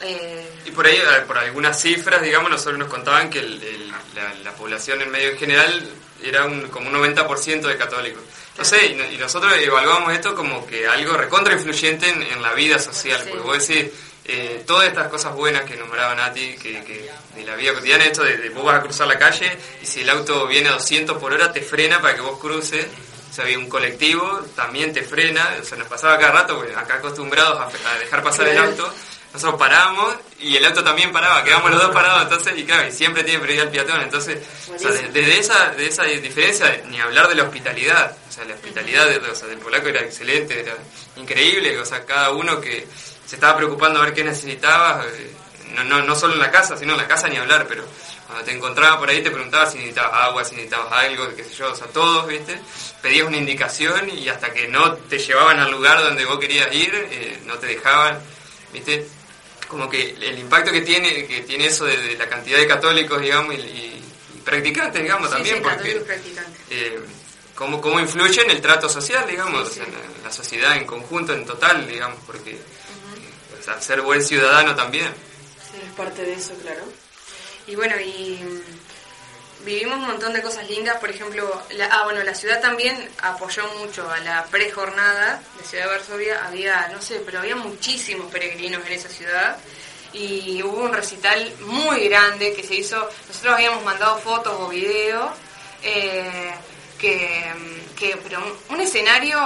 eh, 0.00 0.62
Y 0.64 0.70
por 0.70 0.86
ahí, 0.86 0.98
por 1.26 1.38
algunas 1.38 1.80
cifras, 1.80 2.22
digamos, 2.22 2.50
nosotros 2.50 2.78
nos 2.78 2.88
contaban 2.88 3.28
que 3.28 3.42
la, 3.42 4.52
población 4.52 5.00
en 5.00 5.10
medio 5.10 5.30
en 5.30 5.38
general 5.38 5.88
era 6.22 6.44
un, 6.44 6.68
como 6.68 6.88
un 6.88 6.94
90% 6.94 7.62
de 7.62 7.76
católicos. 7.76 8.22
No 8.58 8.64
sé, 8.64 8.86
y, 8.86 9.16
nosotros 9.16 9.52
evaluamos 9.58 10.12
esto 10.12 10.34
como 10.34 10.66
que 10.66 10.86
algo 10.86 11.14
recontra 11.14 11.54
influyente 11.54 12.08
en, 12.08 12.42
la 12.42 12.52
vida 12.52 12.78
social, 12.78 13.20
porque 13.28 13.42
vos 13.42 13.66
decís, 13.66 13.90
eh, 14.24 14.62
todas 14.66 14.88
estas 14.88 15.08
cosas 15.08 15.34
buenas 15.34 15.62
que 15.62 15.76
nombraban 15.76 16.20
a 16.20 16.32
ti, 16.32 16.56
que, 16.60 17.10
de 17.34 17.44
la 17.44 17.56
vida 17.56 17.74
cotidiana, 17.74 18.04
esto 18.04 18.22
de, 18.22 18.36
de, 18.36 18.48
vos 18.50 18.64
vas 18.64 18.76
a 18.78 18.82
cruzar 18.82 19.06
la 19.06 19.18
calle 19.18 19.56
y 19.82 19.86
si 19.86 20.00
el 20.00 20.10
auto 20.10 20.46
viene 20.46 20.68
a 20.68 20.72
200 20.72 21.16
por 21.18 21.32
hora 21.32 21.52
te 21.52 21.62
frena 21.62 22.00
para 22.00 22.14
que 22.14 22.20
vos 22.20 22.38
cruces, 22.38 22.86
o 23.30 23.32
sea, 23.32 23.44
había 23.44 23.58
un 23.58 23.68
colectivo, 23.68 24.40
también 24.56 24.92
te 24.92 25.02
frena, 25.02 25.56
o 25.60 25.64
sea, 25.64 25.78
nos 25.78 25.86
pasaba 25.86 26.18
cada 26.18 26.32
rato, 26.32 26.56
porque 26.56 26.74
acá 26.74 26.94
acostumbrados 26.94 27.60
a, 27.60 27.98
dejar 27.98 28.22
pasar 28.24 28.48
el 28.48 28.58
auto, 28.58 28.92
nosotros 29.32 29.58
paramos 29.60 30.16
y 30.40 30.56
el 30.56 30.64
auto 30.64 30.82
también 30.82 31.12
paraba, 31.12 31.44
quedamos 31.44 31.70
los 31.70 31.80
dos 31.80 31.94
parados, 31.94 32.24
entonces, 32.24 32.58
y 32.58 32.64
claro, 32.64 32.88
y 32.88 32.92
siempre 32.92 33.22
tiene 33.22 33.38
prioridad 33.38 33.66
el 33.66 33.70
peatón, 33.70 34.00
entonces, 34.00 34.38
o 34.74 34.78
sea, 34.78 34.90
desde 34.90 35.38
esa, 35.38 35.70
de 35.70 35.86
esa 35.86 36.02
diferencia, 36.04 36.82
ni 36.88 37.00
hablar 37.00 37.28
de 37.28 37.36
la 37.36 37.44
hospitalidad, 37.44 38.16
o 38.28 38.32
sea, 38.32 38.44
la 38.44 38.54
hospitalidad 38.54 39.06
o 39.30 39.34
sea, 39.34 39.46
del 39.46 39.58
polaco 39.58 39.88
era 39.88 40.00
excelente, 40.00 40.58
era 40.58 40.74
increíble, 41.16 41.78
o 41.78 41.84
sea, 41.84 42.04
cada 42.04 42.30
uno 42.30 42.60
que 42.60 42.84
se 43.24 43.36
estaba 43.36 43.58
preocupando 43.58 44.00
a 44.00 44.06
ver 44.06 44.14
qué 44.14 44.24
necesitaba, 44.24 45.04
eh, 45.06 45.30
no, 45.76 45.84
no, 45.84 46.02
no 46.02 46.16
solo 46.16 46.34
en 46.34 46.40
la 46.40 46.50
casa, 46.50 46.76
sino 46.76 46.92
en 46.94 46.98
la 46.98 47.06
casa 47.06 47.28
ni 47.28 47.36
hablar, 47.36 47.66
pero 47.68 47.84
cuando 48.30 48.44
te 48.44 48.56
encontraba 48.56 48.96
por 49.00 49.10
ahí 49.10 49.22
te 49.24 49.30
preguntaba 49.32 49.68
si 49.68 49.78
necesitabas 49.78 50.22
agua, 50.22 50.44
si 50.44 50.54
necesitabas 50.54 50.92
algo, 50.92 51.34
qué 51.34 51.42
sé 51.42 51.52
yo, 51.54 51.72
o 51.72 51.74
sea, 51.74 51.88
todos, 51.88 52.28
¿viste? 52.28 52.60
Pedías 53.02 53.26
una 53.26 53.36
indicación 53.36 54.08
y 54.08 54.28
hasta 54.28 54.52
que 54.52 54.68
no 54.68 54.94
te 54.94 55.18
llevaban 55.18 55.58
al 55.58 55.68
lugar 55.68 56.00
donde 56.00 56.24
vos 56.24 56.38
querías 56.38 56.72
ir, 56.72 56.94
eh, 56.94 57.40
no 57.44 57.58
te 57.58 57.66
dejaban, 57.66 58.20
¿viste? 58.72 59.04
Como 59.66 59.90
que 59.90 60.10
el 60.10 60.38
impacto 60.38 60.70
que 60.70 60.82
tiene 60.82 61.26
que 61.26 61.40
tiene 61.40 61.66
eso 61.66 61.86
de, 61.86 62.16
la 62.16 62.28
cantidad 62.28 62.58
de 62.58 62.68
católicos, 62.68 63.20
digamos, 63.20 63.56
y, 63.56 64.00
practicantes, 64.44 65.02
digamos, 65.02 65.28
también, 65.28 65.56
sí, 65.56 65.62
porque... 65.62 66.04
Eh, 66.70 67.00
cómo, 67.56 67.80
cómo 67.80 67.98
influye 67.98 68.42
en 68.42 68.50
el 68.52 68.60
trato 68.60 68.88
social, 68.88 69.26
digamos, 69.28 69.76
en 69.76 69.86
la, 70.22 70.30
sociedad 70.30 70.76
en 70.76 70.86
conjunto, 70.86 71.32
en 71.34 71.44
total, 71.44 71.86
digamos, 71.86 72.20
porque 72.26 72.54
uh 72.54 73.80
ser 73.80 74.00
buen 74.00 74.22
ciudadano 74.22 74.74
también. 74.74 75.12
Sí, 75.70 75.78
es 75.84 75.92
parte 75.92 76.24
de 76.24 76.32
eso, 76.32 76.54
claro. 76.62 76.82
Y 77.66 77.76
bueno, 77.76 77.94
y 78.00 78.38
mm, 78.42 79.64
vivimos 79.64 79.98
un 79.98 80.06
montón 80.06 80.32
de 80.32 80.42
cosas 80.42 80.68
lindas, 80.68 80.98
por 80.98 81.10
ejemplo, 81.10 81.62
la, 81.70 81.86
ah, 81.86 82.04
bueno, 82.04 82.22
la 82.22 82.34
ciudad 82.34 82.60
también 82.60 82.96
apoyó 83.22 83.66
mucho 83.78 84.10
a 84.10 84.18
la 84.20 84.44
prejornada 84.46 85.42
de 85.58 85.64
Ciudad 85.64 85.84
de 85.84 85.90
Varsovia, 85.90 86.46
había, 86.46 86.88
no 86.88 87.00
sé, 87.00 87.20
pero 87.24 87.40
había 87.40 87.56
muchísimos 87.56 88.30
peregrinos 88.30 88.84
en 88.86 88.92
esa 88.92 89.08
ciudad 89.08 89.58
y 90.12 90.62
hubo 90.62 90.84
un 90.84 90.92
recital 90.92 91.52
muy 91.60 92.08
grande 92.08 92.52
que 92.52 92.64
se 92.64 92.74
hizo, 92.74 93.08
nosotros 93.28 93.54
habíamos 93.54 93.84
mandado 93.84 94.18
fotos 94.18 94.54
o 94.58 94.68
videos, 94.68 95.30
eh, 95.82 96.52
que, 96.98 97.52
mm, 97.54 97.94
que, 97.94 98.16
pero 98.22 98.58
un, 98.68 98.80
escenario, 98.80 99.38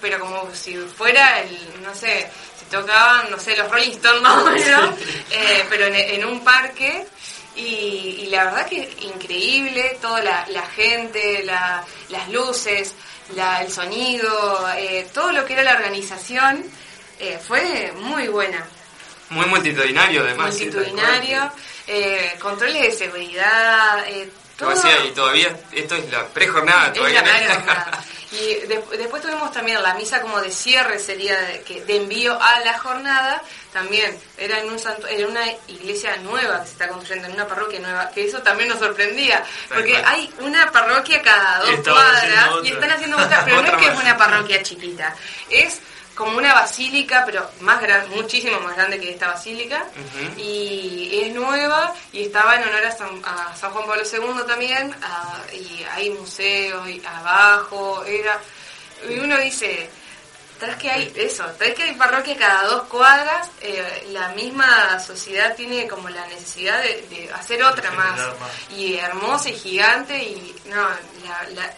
pero 0.00 0.20
como 0.20 0.54
si 0.54 0.76
fuera 0.76 1.40
el, 1.40 1.82
no 1.82 1.94
sé, 1.94 2.28
se 2.58 2.66
tocaban, 2.70 3.30
no 3.30 3.38
sé, 3.38 3.56
los 3.56 3.70
Rolling 3.70 3.92
Stones 3.92 4.22
más 4.22 4.60
eh, 5.30 5.64
pero 5.68 5.86
en, 5.86 6.24
un 6.24 6.44
parque 6.44 7.06
y, 7.56 8.26
la 8.30 8.44
verdad 8.44 8.66
que 8.66 8.88
increíble, 9.00 9.98
toda 10.00 10.22
la, 10.22 10.66
gente, 10.74 11.42
las 11.44 12.28
luces, 12.30 12.94
el 13.60 13.72
sonido, 13.72 14.68
eh, 14.76 15.06
todo 15.12 15.32
lo 15.32 15.44
que 15.44 15.54
era 15.54 15.62
la 15.62 15.72
organización 15.72 16.64
eh, 17.18 17.38
fue 17.44 17.92
muy 17.96 18.28
buena. 18.28 18.66
Muy 19.30 19.46
multitudinario 19.46 20.22
además. 20.22 20.50
Multitudinario, 20.50 21.50
eh, 21.86 22.36
controles 22.40 22.82
de 22.82 22.92
seguridad, 22.92 24.04
todo. 24.56 24.72
y 25.04 25.10
todavía 25.10 25.56
esto 25.72 25.96
es 25.96 26.10
la 26.10 26.26
prejornada 26.28 26.92
todavía. 26.92 27.22
Y 28.32 28.66
después 28.66 29.22
tuvimos 29.22 29.52
también 29.52 29.80
la 29.82 29.94
misa 29.94 30.20
como 30.20 30.40
de 30.40 30.50
cierre, 30.50 30.98
sería 30.98 31.40
de, 31.40 31.62
que, 31.62 31.84
de 31.84 31.96
envío 31.96 32.36
a 32.40 32.60
la 32.60 32.76
jornada, 32.78 33.40
también. 33.76 34.18
Era 34.38 34.60
en, 34.60 34.70
un 34.70 34.78
santo, 34.78 35.06
en 35.06 35.26
una 35.26 35.44
iglesia 35.68 36.16
nueva 36.22 36.60
que 36.60 36.66
se 36.66 36.72
está 36.72 36.88
construyendo, 36.88 37.28
en 37.28 37.34
una 37.34 37.46
parroquia 37.46 37.78
nueva, 37.78 38.08
que 38.08 38.24
eso 38.24 38.38
también 38.40 38.70
nos 38.70 38.78
sorprendía, 38.78 39.44
porque 39.68 39.94
hay 39.98 40.32
una 40.40 40.72
parroquia 40.72 41.20
cada 41.20 41.58
dos 41.60 41.80
cuadras 41.80 42.50
y 42.64 42.68
están 42.68 42.90
haciendo 42.90 43.18
otra, 43.18 43.44
pero 43.44 43.60
no 43.62 43.68
es 43.68 43.76
que 43.76 43.92
es 43.92 43.98
una 44.00 44.16
parroquia 44.16 44.62
chiquita, 44.62 45.14
es 45.50 45.82
como 46.14 46.38
una 46.38 46.54
basílica, 46.54 47.24
pero 47.26 47.50
más 47.60 47.82
grande, 47.82 48.16
muchísimo 48.16 48.58
más 48.60 48.74
grande 48.76 48.98
que 48.98 49.10
esta 49.10 49.26
basílica, 49.26 49.84
y 50.38 51.20
es 51.24 51.34
nueva 51.34 51.92
y 52.14 52.24
estaba 52.24 52.56
en 52.56 52.62
honor 52.62 52.86
a 52.86 52.92
San, 52.92 53.20
Juan 53.20 53.86
Pablo 53.86 54.02
II 54.10 54.46
también, 54.46 54.94
y 55.52 55.84
hay 55.92 56.08
museos 56.10 56.88
y 56.88 57.02
abajo, 57.04 58.02
era, 58.06 58.40
y 59.06 59.18
uno 59.18 59.36
dice, 59.36 59.90
tras 60.58 60.76
que 60.76 60.90
hay 60.90 61.12
eso, 61.16 61.44
tras 61.58 61.74
que 61.74 61.82
hay 61.82 61.94
parroquia 61.94 62.36
cada 62.36 62.64
dos 62.64 62.84
cuadras, 62.84 63.50
eh, 63.60 64.08
la 64.10 64.28
misma 64.30 64.98
sociedad 65.00 65.54
tiene 65.54 65.86
como 65.86 66.08
la 66.08 66.26
necesidad 66.26 66.82
de, 66.82 67.30
hacer 67.34 67.62
otra 67.62 67.90
más, 67.92 68.20
y 68.76 68.94
hermosa 68.96 69.50
y 69.50 69.54
gigante, 69.54 70.22
y 70.22 70.54
no, 70.66 70.88
la, 71.24 71.50
la, 71.50 71.74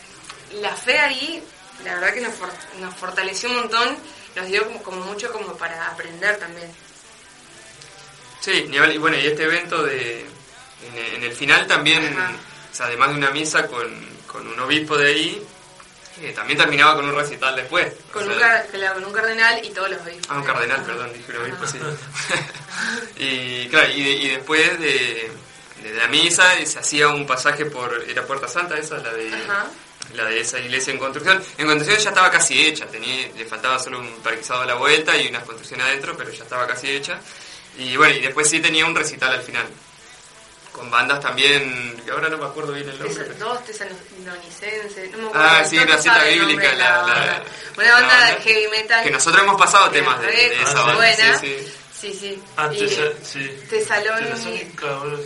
la 0.60 0.76
fe 0.76 0.98
ahí, 0.98 1.42
la 1.84 1.94
verdad 1.94 2.14
que 2.14 2.20
nos, 2.20 2.34
nos 2.80 2.94
fortaleció 2.94 3.48
un 3.50 3.56
montón 3.56 3.96
nos 4.38 4.46
dio 4.48 4.66
como, 4.82 5.04
mucho 5.04 5.32
como 5.32 5.56
para 5.56 5.88
aprender 5.88 6.38
también. 6.38 6.70
Sí, 8.40 8.68
y 8.70 8.98
bueno, 8.98 9.16
y 9.16 9.26
este 9.26 9.44
evento 9.44 9.82
de 9.82 10.24
en, 11.14 11.22
el 11.22 11.32
final 11.32 11.66
también, 11.66 12.16
además 12.78 13.10
de 13.10 13.14
una 13.16 13.30
misa 13.30 13.66
con, 13.66 13.88
con, 14.26 14.46
un 14.46 14.58
obispo 14.60 14.96
de 14.96 15.08
ahí, 15.08 15.42
Eh, 16.20 16.32
también 16.34 16.58
terminaba 16.58 16.96
con 16.96 17.08
un 17.08 17.14
recital 17.14 17.54
después. 17.54 17.92
Con, 18.12 18.24
un, 18.28 18.30
sea, 18.36 18.40
car- 18.40 18.66
claro, 18.72 18.94
con 18.94 19.04
un 19.04 19.12
cardenal 19.12 19.64
y 19.64 19.70
todos 19.70 19.90
los 19.90 20.00
obispos. 20.02 20.26
Ah, 20.28 20.36
un 20.38 20.44
cardenal, 20.44 20.82
perdón, 20.82 21.12
dije 21.12 21.32
un 21.32 21.42
obispo, 21.44 21.66
sí. 21.66 21.78
y 23.16 23.68
claro, 23.68 23.88
y, 23.92 24.02
de- 24.02 24.10
y 24.12 24.28
después 24.30 24.78
de, 24.80 25.30
de 25.82 25.94
la 25.94 26.08
misa 26.08 26.56
eh, 26.58 26.66
se 26.66 26.78
hacía 26.78 27.08
un 27.08 27.26
pasaje 27.26 27.66
por... 27.66 28.04
¿Era 28.08 28.26
Puerta 28.26 28.48
Santa 28.48 28.76
esa? 28.78 28.98
La 28.98 29.12
de, 29.12 29.28
Ajá. 29.32 29.66
la 30.14 30.24
de 30.24 30.40
esa 30.40 30.58
iglesia 30.58 30.92
en 30.92 30.98
construcción. 30.98 31.42
En 31.56 31.66
construcción 31.66 31.98
ya 32.02 32.08
estaba 32.10 32.30
casi 32.30 32.66
hecha, 32.66 32.86
tenía, 32.86 33.28
le 33.36 33.44
faltaba 33.44 33.78
solo 33.78 34.00
un 34.00 34.10
parquizado 34.22 34.62
a 34.62 34.66
la 34.66 34.74
vuelta 34.74 35.16
y 35.16 35.28
una 35.28 35.40
construcción 35.42 35.80
adentro, 35.80 36.16
pero 36.16 36.30
ya 36.30 36.42
estaba 36.44 36.66
casi 36.66 36.90
hecha. 36.90 37.20
Y 37.78 37.96
bueno, 37.96 38.16
y 38.16 38.20
después 38.20 38.48
sí 38.48 38.60
tenía 38.60 38.84
un 38.86 38.94
recital 38.94 39.32
al 39.32 39.42
final. 39.42 39.66
Con 40.78 40.90
bandas 40.92 41.18
también, 41.20 42.00
que 42.04 42.10
ahora 42.12 42.28
no 42.28 42.38
me 42.38 42.46
acuerdo 42.46 42.72
bien 42.72 42.88
el 42.88 42.98
nombre. 42.98 43.24
Pero- 43.24 43.34
Dos 43.46 43.64
tesalonicenses, 43.64 45.10
no 45.12 45.18
me 45.18 45.26
acuerdo. 45.28 45.48
Ah, 45.48 45.64
sí, 45.64 45.76
no 45.76 45.82
una 45.82 45.96
te 45.96 46.02
cita 46.02 46.24
bíblica, 46.24 46.72
la- 46.74 46.76
la- 46.76 47.02
banda. 47.02 47.42
Una 47.76 47.84
la 47.86 47.92
banda 47.94 48.24
de 48.26 48.34
heavy 48.42 48.68
metal. 48.68 49.04
Que 49.04 49.10
nosotros 49.10 49.42
hemos 49.42 49.56
pasado 49.60 49.90
temas 49.90 50.20
de, 50.20 50.26
de 50.28 50.62
esa 50.62 50.74
banda. 50.74 50.94
buena. 50.94 51.38
Sí, 51.38 51.56
sí. 51.60 51.72
Sí, 52.00 52.12
sí. 52.14 52.42
Ah, 52.56 52.68
Tesa- 52.70 53.12
sí. 53.24 53.60
Tesalónica. 53.68 54.36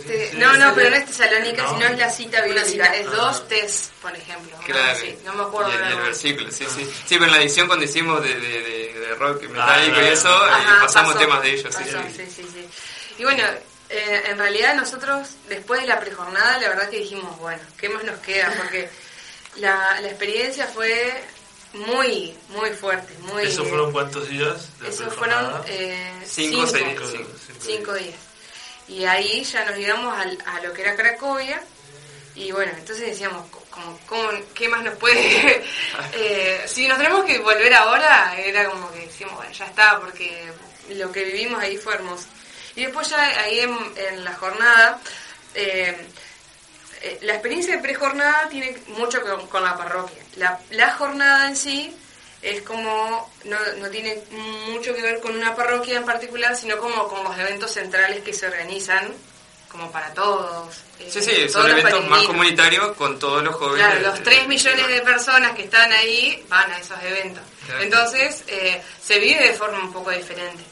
Te- 0.07 0.29
sí, 0.31 0.37
no, 0.37 0.53
no, 0.57 0.73
pero 0.73 0.89
no 0.89 0.95
es 0.95 1.05
Tesalónica, 1.05 1.61
No. 1.61 1.69
sino 1.75 1.85
es 1.85 1.99
la 1.99 2.09
cita 2.09 2.41
bíblica. 2.41 2.95
Es 2.95 3.05
Ah. 3.07 3.11
dos 3.11 3.47
tes, 3.47 3.91
por 4.01 4.15
ejemplo. 4.15 4.57
Claro, 4.65 4.99
Sí, 4.99 5.15
no 5.23 5.33
me 5.33 5.43
acuerdo 5.43 5.69
y 5.71 5.75
el, 5.75 5.89
y 5.89 5.91
el 5.93 6.01
versículo, 6.01 6.51
sí, 6.51 6.65
sí. 6.75 6.83
Sí, 7.05 7.15
pero 7.19 7.25
en 7.25 7.31
la 7.33 7.37
edición 7.43 7.67
cuando 7.67 7.85
hicimos 7.85 8.23
de, 8.23 8.33
de, 8.39 8.61
de, 8.63 8.93
de 9.01 9.15
rock 9.19 9.43
metálico 9.43 9.97
Ah, 9.99 10.03
y 10.03 10.07
eso, 10.07 10.29
ahí 10.45 10.63
Ajá, 10.65 10.79
pasamos 10.85 11.13
pasó, 11.13 11.25
temas 11.25 11.41
de 11.43 11.49
ellos, 11.51 11.63
pasó, 11.75 11.79
sí. 11.83 12.13
sí, 12.15 12.25
sí, 12.37 12.47
sí. 12.51 12.67
Y 13.19 13.23
bueno, 13.23 13.43
eh, 13.93 14.23
en 14.27 14.37
realidad 14.37 14.75
nosotros, 14.75 15.29
después 15.47 15.81
de 15.81 15.87
la 15.87 15.99
prejornada, 15.99 16.57
la 16.59 16.69
verdad 16.69 16.89
que 16.89 16.97
dijimos, 16.99 17.37
bueno, 17.39 17.61
¿qué 17.77 17.89
más 17.89 18.03
nos 18.03 18.19
queda? 18.19 18.53
Porque 18.57 18.89
la, 19.57 19.99
la 20.01 20.07
experiencia 20.07 20.65
fue 20.67 21.23
muy, 21.73 22.37
muy 22.49 22.69
fuerte, 22.71 23.13
muy... 23.19 23.43
¿Eso 23.45 23.65
fueron 23.65 23.91
cuántos 23.91 24.27
días? 24.29 24.69
de 24.79 24.89
Eso 24.89 25.09
fueron 25.11 25.61
eh, 25.67 26.11
Cinco, 26.25 26.67
cinco, 26.67 27.03
seis, 27.05 27.11
Cinco, 27.11 27.29
cinco. 27.61 27.93
días. 27.93 28.15
Y 28.87 29.05
ahí 29.05 29.43
ya 29.43 29.63
nos 29.65 29.77
íbamos 29.77 30.17
al- 30.17 30.37
a, 30.45 30.59
lo 30.61 30.73
que 30.73 30.81
era 30.81 30.95
Cracovia. 30.95 31.61
Y 32.35 32.51
bueno, 32.51 32.71
entonces 32.77 33.05
decíamos, 33.07 33.47
co- 33.49 33.63
como, 33.69 33.97
¿cómo, 34.07 34.29
¿qué 34.53 34.67
más 34.67 34.83
nos 34.83 34.95
puede...? 34.97 35.63
eh, 36.13 36.63
si 36.67 36.87
nos 36.87 36.97
tenemos 36.97 37.23
que 37.25 37.39
volver 37.39 37.73
ahora, 37.75 38.35
era 38.37 38.65
como 38.69 38.91
que 38.91 38.99
decíamos, 39.01 39.35
bueno, 39.37 39.51
ya 39.53 39.65
está, 39.65 39.99
porque 39.99 40.51
lo 40.89 41.11
que 41.11 41.23
vivimos 41.25 41.61
ahí 41.61 41.77
fue 41.77 41.93
hermoso. 41.95 42.25
Y 42.75 42.85
después 42.85 43.09
ya 43.09 43.21
ahí 43.41 43.59
en, 43.59 43.77
en 43.95 44.23
la 44.23 44.33
jornada, 44.33 44.99
eh, 45.55 45.95
eh, 47.01 47.19
la 47.21 47.33
experiencia 47.33 47.75
de 47.75 47.81
prejornada 47.81 48.47
tiene 48.49 48.77
mucho 48.87 49.21
con, 49.21 49.47
con 49.47 49.63
la 49.63 49.77
parroquia. 49.77 50.23
La, 50.37 50.59
la 50.71 50.91
jornada 50.93 51.47
en 51.47 51.55
sí 51.55 51.95
es 52.41 52.61
como, 52.63 53.31
no, 53.45 53.57
no 53.77 53.89
tiene 53.89 54.21
mucho 54.69 54.93
que 54.95 55.01
ver 55.01 55.19
con 55.21 55.35
una 55.35 55.55
parroquia 55.55 55.97
en 55.97 56.05
particular, 56.05 56.55
sino 56.57 56.77
como 56.77 57.07
con 57.07 57.23
los 57.23 57.37
eventos 57.37 57.71
centrales 57.71 58.21
que 58.23 58.33
se 58.33 58.47
organizan, 58.47 59.13
como 59.69 59.91
para 59.91 60.13
todos. 60.13 60.75
eh, 60.99 61.09
Sí, 61.11 61.21
sí, 61.21 61.49
son 61.49 61.69
eventos 61.69 62.07
más 62.09 62.23
comunitarios 62.23 62.95
con 62.95 63.17
todos 63.19 63.43
los 63.43 63.55
jóvenes. 63.55 63.85
Claro, 63.85 64.01
los 64.01 64.15
de- 64.19 64.21
3 64.25 64.47
millones 64.47 64.87
de 64.87 65.01
personas 65.01 65.51
que 65.55 65.63
están 65.63 65.91
ahí 65.91 66.45
van 66.49 66.71
a 66.71 66.77
esos 66.79 67.01
eventos. 67.03 67.43
Claro. 67.65 67.81
Entonces, 67.81 68.43
eh, 68.47 68.81
se 69.03 69.19
vive 69.19 69.47
de 69.47 69.53
forma 69.53 69.79
un 69.79 69.91
poco 69.93 70.11
diferente. 70.11 70.63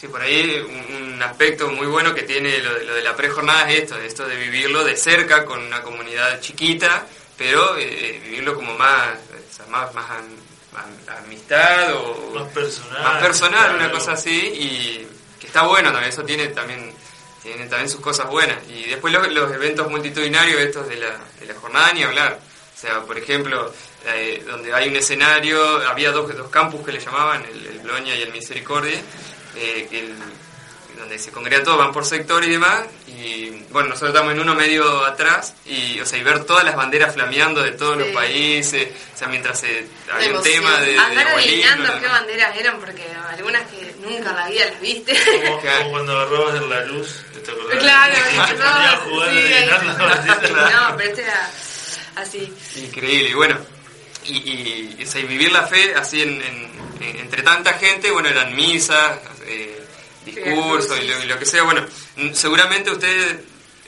Sí, 0.00 0.08
por 0.08 0.22
ahí 0.22 0.58
un, 0.66 1.12
un 1.12 1.22
aspecto 1.22 1.68
muy 1.68 1.86
bueno 1.86 2.14
que 2.14 2.22
tiene 2.22 2.58
lo, 2.58 2.72
de- 2.74 2.84
lo 2.84 2.94
de 2.94 3.02
la 3.02 3.14
prejornada 3.14 3.70
es 3.70 3.82
esto, 3.82 3.98
esto 3.98 4.26
de 4.26 4.36
vivirlo 4.36 4.82
de 4.82 4.96
cerca 4.96 5.44
con 5.44 5.60
una 5.62 5.82
comunidad 5.82 6.40
chiquita, 6.40 7.06
pero 7.36 7.76
eh, 7.76 8.18
vivirlo 8.24 8.54
como 8.54 8.76
más, 8.78 9.08
o 9.52 9.54
sea, 9.54 9.66
más, 9.66 9.92
más 9.94 10.10
am- 10.10 10.36
am- 10.76 11.18
amistad 11.24 11.94
o 11.96 12.32
Más 12.34 12.48
personal. 12.48 13.02
más 13.02 13.22
personal, 13.22 13.74
una 13.74 13.90
cosa 13.90 14.12
así, 14.12 14.30
y 14.30 15.06
que 15.38 15.48
está 15.48 15.62
bueno 15.66 15.90
también, 15.92 16.10
eso 16.10 16.22
tiene 16.24 16.46
también 16.48 16.94
tiene 17.42 17.66
también 17.66 17.88
sus 17.90 18.00
cosas 18.00 18.28
buenas. 18.28 18.56
Y 18.68 18.84
después 18.84 19.12
los, 19.12 19.30
los 19.32 19.50
eventos 19.52 19.90
multitudinarios, 19.90 20.60
estos 20.60 20.86
de 20.88 20.96
la, 20.96 21.18
de 21.40 21.46
la 21.46 21.54
jornada, 21.54 21.92
ni 21.94 22.02
hablar. 22.02 22.38
O 22.76 22.78
sea, 22.80 23.00
por 23.02 23.16
ejemplo, 23.18 23.72
eh, 24.06 24.42
donde 24.46 24.72
hay 24.74 24.88
un 24.88 24.96
escenario, 24.96 25.62
había 25.88 26.10
dos, 26.10 26.34
dos 26.36 26.50
campus 26.50 26.84
que 26.84 26.92
le 26.92 27.00
llamaban, 27.00 27.42
el, 27.44 27.66
el 27.66 27.78
Bloña 27.80 28.14
y 28.14 28.22
el 28.22 28.32
Misericordia, 28.32 29.00
eh, 29.56 29.86
que 29.90 30.00
el- 30.00 30.14
donde 30.98 31.18
se 31.18 31.30
congregan 31.30 31.64
todos, 31.64 31.78
van 31.78 31.92
por 31.92 32.04
sector 32.04 32.44
y 32.44 32.50
demás, 32.50 32.82
y 33.06 33.48
bueno, 33.70 33.88
nosotros 33.88 34.10
estamos 34.10 34.34
en 34.34 34.40
uno 34.40 34.54
medio 34.54 35.02
atrás, 35.06 35.54
y, 35.64 35.98
o 35.98 36.04
sea, 36.04 36.18
y 36.18 36.22
ver 36.22 36.44
todas 36.44 36.62
las 36.62 36.76
banderas 36.76 37.14
flameando 37.14 37.62
de 37.62 37.70
todos 37.72 37.96
los 37.96 38.08
Sí. 38.08 38.12
países, 38.12 38.88
o 39.14 39.18
sea, 39.18 39.28
mientras 39.28 39.58
se, 39.60 39.86
había 40.12 40.36
un 40.36 40.42
tema 40.42 40.76
de... 40.80 40.98
Andar 40.98 41.28
adivinando 41.28 41.94
¿no? 41.94 42.00
qué 42.00 42.06
banderas 42.06 42.54
eran, 42.54 42.78
porque 42.80 43.04
algunas 43.30 43.62
que 43.68 43.94
nunca 44.06 44.28
en 44.30 44.36
la 44.36 44.48
vida 44.48 44.64
las 44.66 44.80
viste. 44.80 45.18
Como, 45.46 45.60
cuando 45.90 46.18
agarrabas 46.20 46.56
en 46.56 46.68
la 46.68 46.84
luz, 46.84 47.08
¿te 47.46 47.50
acordás? 47.50 47.78
Claro, 47.78 48.14
no, 50.88 50.96
pero 50.96 51.08
este 51.10 51.22
era 51.22 51.50
así. 52.16 52.52
Increíble, 52.76 53.30
y 53.30 53.34
bueno, 53.34 53.56
y, 54.24 54.32
y, 54.36 54.96
y, 54.98 55.04
o 55.04 55.06
sea, 55.10 55.20
y 55.20 55.24
vivir 55.24 55.50
la 55.52 55.66
fe 55.66 55.94
así 55.94 56.22
en, 56.22 56.42
en- 56.42 56.70
en- 57.00 57.16
entre 57.20 57.42
tanta 57.42 57.74
gente, 57.74 58.10
bueno, 58.10 58.28
eran 58.28 58.54
misas, 58.54 59.18
eh, 59.50 59.80
discursos 60.24 60.98
y 61.02 61.06
lo, 61.08 61.22
y 61.22 61.26
lo 61.26 61.38
que 61.38 61.46
sea, 61.46 61.62
bueno, 61.64 61.84
seguramente 62.32 62.90
ustedes 62.90 63.36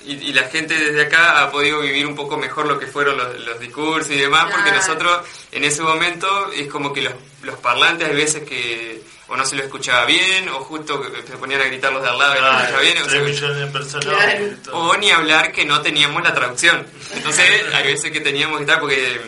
y, 0.04 0.14
y 0.14 0.32
la 0.32 0.44
gente 0.48 0.74
desde 0.76 1.02
acá 1.02 1.42
ha 1.42 1.50
podido 1.52 1.80
vivir 1.80 2.06
un 2.06 2.16
poco 2.16 2.36
mejor 2.36 2.66
lo 2.66 2.78
que 2.78 2.86
fueron 2.88 3.16
los, 3.16 3.38
los 3.40 3.60
discursos 3.60 4.10
y 4.10 4.16
demás, 4.18 4.52
porque 4.52 4.72
nosotros 4.72 5.20
en 5.52 5.62
ese 5.64 5.82
momento 5.82 6.50
es 6.52 6.66
como 6.68 6.92
que 6.92 7.02
los, 7.02 7.12
los 7.42 7.56
parlantes 7.58 8.08
hay 8.08 8.16
veces 8.16 8.42
que 8.42 9.00
o 9.28 9.36
no 9.36 9.46
se 9.46 9.54
lo 9.56 9.62
escuchaba 9.62 10.04
bien, 10.04 10.48
o 10.50 10.58
justo 10.64 11.02
se 11.26 11.36
ponían 11.38 11.60
a 11.62 11.64
gritar 11.64 11.90
los 11.92 12.02
de 12.02 12.08
al 12.08 12.18
lado 12.18 12.36
y 12.36 12.40
no 12.40 12.58
se 12.58 12.64
escuchaba 12.64 12.80
bien, 12.82 12.96
o 12.98 13.00
sea, 13.00 13.10
3 13.10 13.22
millones 13.22 13.56
de 13.58 13.66
personas. 13.68 14.04
Claro. 14.06 14.46
y 14.46 14.50
todo. 14.56 14.76
o 14.76 14.96
ni 14.98 15.10
hablar 15.10 15.52
que 15.52 15.64
no 15.64 15.80
teníamos 15.80 16.22
la 16.22 16.34
traducción. 16.34 16.86
Entonces, 17.14 17.46
hay 17.72 17.84
veces 17.86 18.10
que 18.10 18.20
teníamos 18.20 18.58
que 18.58 18.64
estar, 18.64 18.80
porque 18.80 19.20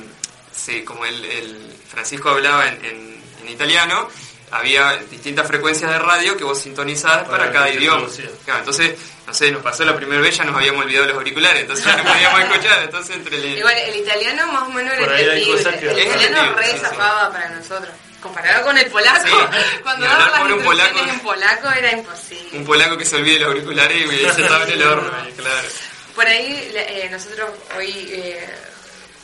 sí, 0.53 0.83
como 0.83 1.07
el, 1.07 1.25
el 1.25 1.73
Francisco 1.89 2.29
hablaba 2.31 2.69
en, 2.69 2.85
en- 2.85 3.15
en 3.45 3.49
italiano, 3.49 4.09
había 4.55 4.97
distintas 5.11 5.47
frecuencias 5.47 5.91
de 5.91 5.99
radio 5.99 6.37
que 6.37 6.45
vos 6.45 6.59
sintonizabas 6.61 7.25
para, 7.25 7.39
Para 7.39 7.53
cada 7.53 7.71
idioma. 7.71 8.07
Claro, 8.45 8.61
entonces, 8.61 8.95
no 9.27 9.35
sé, 9.35 9.51
nos 9.51 9.63
pasó 9.63 9.85
la 9.85 9.97
primera 9.97 10.21
vez, 10.21 10.37
ya 10.37 10.45
nos 10.45 10.57
habíamos 10.57 10.85
olvidado 10.85 11.07
los 11.09 11.17
auriculares, 11.17 11.63
entonces 11.63 11.85
ya 11.85 11.97
no 11.97 12.05
podíamos 12.05 12.41
escuchar. 12.41 12.83
Entonces, 12.85 13.17
entre 13.17 13.37
el, 13.37 13.59
Igual 13.59 13.77
el 13.79 13.97
italiano 13.97 14.53
más 14.53 14.63
o 14.63 14.69
menos 14.71 14.95
era 14.95 15.21
entendible. 15.21 15.79
que- 15.81 15.91
El 15.91 15.99
italiano 16.07 16.55
re 16.55 16.67
sí, 16.67 16.73
sí. 16.73 16.79
zafaba 16.81 17.33
para 17.33 17.49
nosotros. 17.51 17.93
Comparado 18.21 18.65
con 18.65 18.79
el 18.79 18.87
polaco, 18.91 19.27
Sí, 19.27 19.33
cuando 19.83 20.07
hablar 20.07 20.31
las 20.31 20.41
con 20.41 20.53
un 20.53 20.63
polaco. 20.65 20.99
en 21.01 21.21
polaco 21.21 21.71
era 21.71 21.93
imposible. 21.93 22.59
un 22.59 22.65
polaco 22.65 22.97
que 22.97 23.05
se 23.05 23.17
olvide 23.17 23.39
los 23.41 23.49
auriculares 23.49 24.11
y 24.13 24.17
se 24.31 24.43
estaba 24.43 24.65
en 24.65 24.71
el 24.71 24.83
horno, 24.83 25.11
claro. 25.37 25.69
Por 26.15 26.27
ahí 26.27 26.71
le- 26.73 27.05
eh, 27.05 27.11
nosotros 27.11 27.51
hoy 27.77 28.09
eh, 28.13 28.49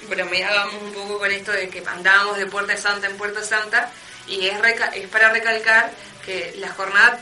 bromeábamos 0.08 0.74
un 0.82 0.92
poco 0.92 1.18
con 1.18 1.30
esto 1.30 1.52
de 1.52 1.68
que 1.68 1.82
andábamos 1.86 2.36
de 2.36 2.46
Puerta 2.46 2.76
Santa 2.76 3.06
en 3.06 3.16
Puerta 3.16 3.42
Santa 3.42 3.90
y 4.26 4.46
es, 4.46 4.58
reca- 4.60 4.90
es 4.94 5.08
para 5.08 5.30
recalcar 5.30 5.90
que 6.24 6.54
la 6.58 6.68
jornada 6.72 7.18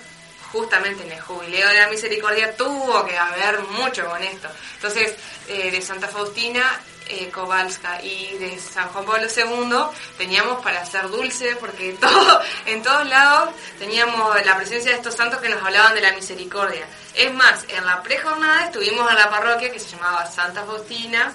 justamente 0.53 1.05
en 1.05 1.13
el 1.13 1.21
jubileo 1.21 1.69
de 1.69 1.75
la 1.75 1.89
misericordia 1.89 2.57
tuvo 2.57 3.05
que 3.05 3.17
haber 3.19 3.61
mucho 3.61 4.07
con 4.09 4.23
esto. 4.23 4.49
Entonces, 4.77 5.15
eh, 5.49 5.71
de 5.71 5.83
Santa 5.83 6.09
Faustina, 6.09 6.81
eh, 7.11 7.29
Kowalska 7.31 8.03
y 8.03 8.37
de 8.39 8.59
San 8.59 8.89
Juan 8.89 9.05
Pablo 9.05 9.27
II 9.35 9.99
teníamos 10.19 10.63
para 10.63 10.81
hacer 10.83 11.09
dulce 11.09 11.57
porque 11.57 11.93
todo, 12.01 12.41
en 12.67 12.83
todos 12.83 13.07
lados 13.09 13.51
teníamos 13.79 14.35
la 14.45 14.57
presencia 14.57 14.91
de 14.93 14.97
estos 14.99 15.15
santos 15.15 15.41
que 15.41 15.49
nos 15.51 15.63
hablaban 15.63 15.95
de 15.95 16.01
la 16.03 16.13
misericordia. 16.13 16.87
Es 17.15 17.33
más, 17.33 17.65
en 17.69 17.85
la 17.85 18.03
prejornada 18.03 18.67
estuvimos 18.67 19.09
en 19.11 19.17
la 19.17 19.31
parroquia 19.31 19.71
que 19.71 19.81
se 19.81 19.89
llamaba 19.97 20.27
Santa 20.27 20.65
Faustina 20.65 21.33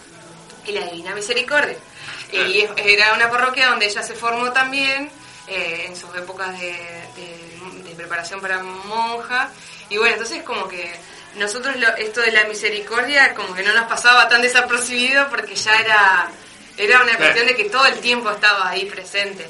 y 0.66 0.72
la 0.72 0.86
Divina 0.88 1.14
Misericordia. 1.16 1.78
Y 2.32 2.68
era 2.78 3.14
una 3.14 3.30
parroquia 3.30 3.70
donde 3.70 3.86
ella 3.88 4.02
se 4.02 4.14
formó 4.16 4.52
también 4.52 5.12
eh, 5.48 5.86
en 5.88 5.96
sus 5.96 6.16
épocas 6.16 6.58
de, 6.60 6.72
de- 6.72 7.84
de 7.84 7.96
preparación 7.96 8.40
para 8.42 8.62
monja. 8.64 9.50
Y 9.90 9.98
bueno, 9.98 10.14
entonces 10.14 10.42
como 10.44 10.68
que 10.68 10.94
nosotros 11.36 11.76
lo- 11.78 11.96
esto 11.98 12.22
de 12.22 12.32
la 12.32 12.44
misericordia 12.46 13.34
como 13.34 13.54
que 13.54 13.64
no 13.64 13.74
nos 13.74 13.86
pasaba 13.88 14.28
tan 14.30 14.42
desapercibido 14.42 15.28
porque 15.30 15.56
ya 15.56 15.76
era, 15.80 16.30
era 16.78 16.98
una 16.98 17.16
Claro. 17.16 17.20
cuestión 17.34 17.48
de 17.48 17.56
que 17.56 17.70
todo 17.70 17.86
el 17.88 18.00
tiempo 18.00 18.32
estaba 18.32 18.70
ahí 18.70 18.86
presente. 18.86 19.48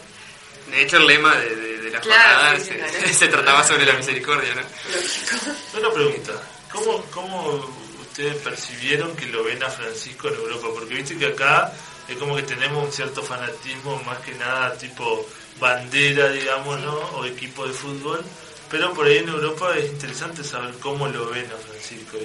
De 0.69 0.81
hecho, 0.81 0.97
el 0.97 1.07
lema 1.07 1.35
de, 1.35 1.55
de- 1.55 1.77
de 1.77 1.89
la 1.91 1.99
Claro, 1.99 2.33
jornada 2.35 2.55
sí, 2.55 2.61
sí, 2.63 2.67
se, 2.69 2.77
claro. 2.77 2.93
se 3.19 3.27
trataba 3.27 3.63
sobre 3.63 3.85
la 3.85 3.93
misericordia, 3.93 4.55
¿no? 4.55 5.79
Una 5.79 5.91
pregunta, 5.91 6.31
¿cómo, 6.71 7.03
¿cómo 7.11 7.69
ustedes 8.01 8.35
percibieron 8.37 9.15
que 9.15 9.25
lo 9.27 9.43
ven 9.43 9.61
a 9.63 9.69
Francisco 9.69 10.27
en 10.29 10.35
Europa? 10.35 10.67
Porque 10.73 10.93
viste 10.95 11.17
que 11.17 11.27
acá 11.27 11.71
es 12.07 12.17
como 12.17 12.35
que 12.35 12.43
tenemos 12.43 12.83
un 12.85 12.91
cierto 12.91 13.21
fanatismo, 13.23 14.01
más 14.03 14.19
que 14.19 14.33
nada 14.35 14.73
tipo 14.77 15.25
bandera, 15.59 16.29
digamos, 16.29 16.79
¿no? 16.81 16.93
O 16.93 17.25
equipo 17.25 17.65
de 17.67 17.73
fútbol. 17.73 18.23
Pero 18.69 18.93
por 18.93 19.05
ahí 19.05 19.17
en 19.17 19.29
Europa 19.29 19.75
es 19.77 19.85
interesante 19.91 20.43
saber 20.43 20.73
cómo 20.79 21.07
lo 21.07 21.29
ven 21.29 21.45
a 21.45 21.57
Francisco, 21.57 22.17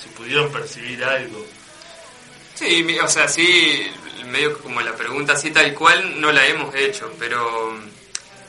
si 0.00 0.08
pudieron 0.10 0.50
percibir 0.52 1.02
algo. 1.02 1.44
Sí, 2.54 2.96
o 3.02 3.08
sea, 3.08 3.26
sí, 3.28 3.90
medio 4.26 4.56
como 4.60 4.80
la 4.80 4.94
pregunta 4.94 5.32
así 5.34 5.50
tal 5.50 5.74
cual 5.74 6.20
no 6.20 6.30
la 6.32 6.46
hemos 6.46 6.74
hecho, 6.74 7.12
pero 7.18 7.72
mm, 7.72 7.88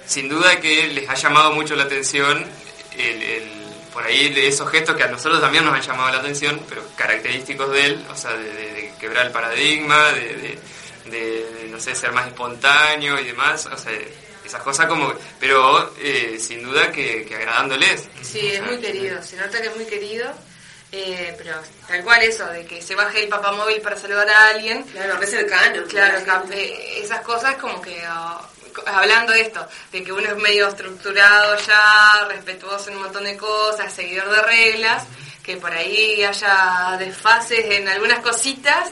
sin 0.08 0.30
duda 0.30 0.60
que 0.60 0.88
les 0.90 1.10
ha 1.10 1.16
llamado 1.16 1.52
mucho 1.54 1.76
la 1.76 1.84
atención 1.84 2.46
el, 2.98 3.44
por 3.92 4.04
ahí 4.04 4.32
esos 4.38 4.70
gestos 4.72 4.96
que 4.96 5.04
a 5.04 5.08
nosotros 5.08 5.42
también 5.42 5.66
nos 5.66 5.74
han 5.74 5.82
llamado 5.82 6.12
la 6.12 6.20
atención, 6.20 6.62
pero 6.70 6.84
característicos 6.96 7.72
de 7.72 7.86
él, 7.86 8.06
o 8.12 8.16
sea, 8.16 8.32
de, 8.34 8.54
de- 8.54 8.94
quebrar 9.00 9.26
el 9.28 9.32
paradigma, 9.32 10.12
de- 10.14 10.58
de, 11.10 11.68
no 11.70 11.80
sé, 11.80 11.96
ser 11.96 12.12
más 12.12 12.28
espontáneo 12.28 13.20
y 13.20 13.26
demás, 13.26 13.66
o 13.68 13.78
sea, 13.78 13.92
esas 14.48 14.62
cosas 14.64 14.88
como, 14.88 15.14
pero 15.40 15.94
eh, 16.00 16.38
sin 16.40 16.64
duda 16.64 16.92
que, 16.92 17.26
que 17.26 17.36
agradándoles. 17.36 18.08
Sí, 18.22 18.48
es 18.48 18.64
muy 18.64 18.80
querido, 18.80 19.22
se 19.22 19.36
nota 19.36 19.62
que 19.62 19.68
es 19.68 19.76
muy 19.76 19.86
querido, 19.86 20.32
eh, 20.92 21.36
pero 21.38 21.56
tal 21.88 22.04
cual 22.04 22.24
eso, 22.24 22.46
de 22.48 22.66
que 22.66 22.82
se 22.82 22.96
baje 22.96 23.24
el 23.24 23.30
papamóvil 23.30 23.82
para 23.82 23.98
saludar 23.98 24.30
a 24.30 24.50
alguien. 24.50 24.84
Claro, 24.84 25.18
re 25.18 25.28
cercano. 25.28 25.84
Claro, 25.88 26.20
eh, 26.52 27.02
esas 27.04 27.22
cosas 27.22 27.56
como 27.56 27.82
que, 27.82 28.02
ah, 28.06 28.42
hablando 28.86 29.34
de 29.34 29.42
esto, 29.42 29.68
de 29.92 30.04
que 30.04 30.12
uno 30.14 30.28
es 30.30 30.38
medio 30.38 30.68
estructurado 30.70 31.58
ya, 31.60 32.26
respetuoso 32.30 32.90
en 32.90 32.98
un 32.98 33.04
montón 33.04 33.26
de 33.26 33.36
cosas, 33.36 33.92
seguidor 33.94 34.30
de 34.30 34.42
reglas, 34.44 35.04
que 35.44 35.58
por 35.58 35.72
ahí 35.74 36.24
haya 36.24 36.96
desfases 36.98 37.66
en 37.66 37.88
algunas 37.88 38.20
cositas. 38.20 38.90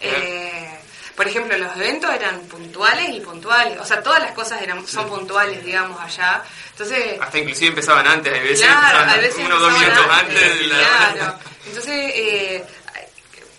eh, 0.00 0.78
por 1.18 1.26
ejemplo, 1.28 1.58
los 1.58 1.74
eventos 1.76 2.10
eran 2.14 2.38
puntuales 2.42 3.10
y 3.10 3.20
puntuales, 3.20 3.78
o 3.78 3.84
sea, 3.84 4.02
todas 4.02 4.20
las 4.22 4.30
cosas 4.32 4.62
eran 4.62 4.86
son 4.86 5.08
puntuales, 5.08 5.62
digamos, 5.64 6.00
allá. 6.00 6.42
Entonces, 6.70 7.20
Hasta 7.20 7.38
inclusive 7.38 7.68
empezaban 7.70 8.06
antes, 8.06 8.32
hay 8.32 8.40
veces 8.40 8.64
Claro, 8.64 8.98
a 9.10 9.16
veces 9.16 9.44
uno 9.44 9.56
o 9.56 9.58
dos 9.58 9.72
minutos 9.72 10.06
antes, 10.08 10.42
antes 10.42 10.58
de 10.60 10.66
la 10.68 10.76
Claro. 10.78 11.38
Entonces, 11.66 11.94
eh, 12.14 12.64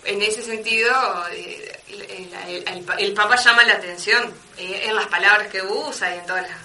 en 0.04 0.22
ese 0.22 0.42
sentido, 0.42 0.90
eh, 1.32 1.78
el, 1.88 2.00
el- 2.02 2.68
el- 2.68 2.86
el 2.98 3.12
Papa 3.12 3.36
llama 3.36 3.62
la 3.64 3.74
atención 3.74 4.32
eh, 4.56 4.84
en 4.86 4.96
las 4.96 5.06
palabras 5.08 5.48
que 5.48 5.62
usa 5.62 6.14
y 6.14 6.18
en 6.18 6.26
todas 6.26 6.42
las, 6.48 6.58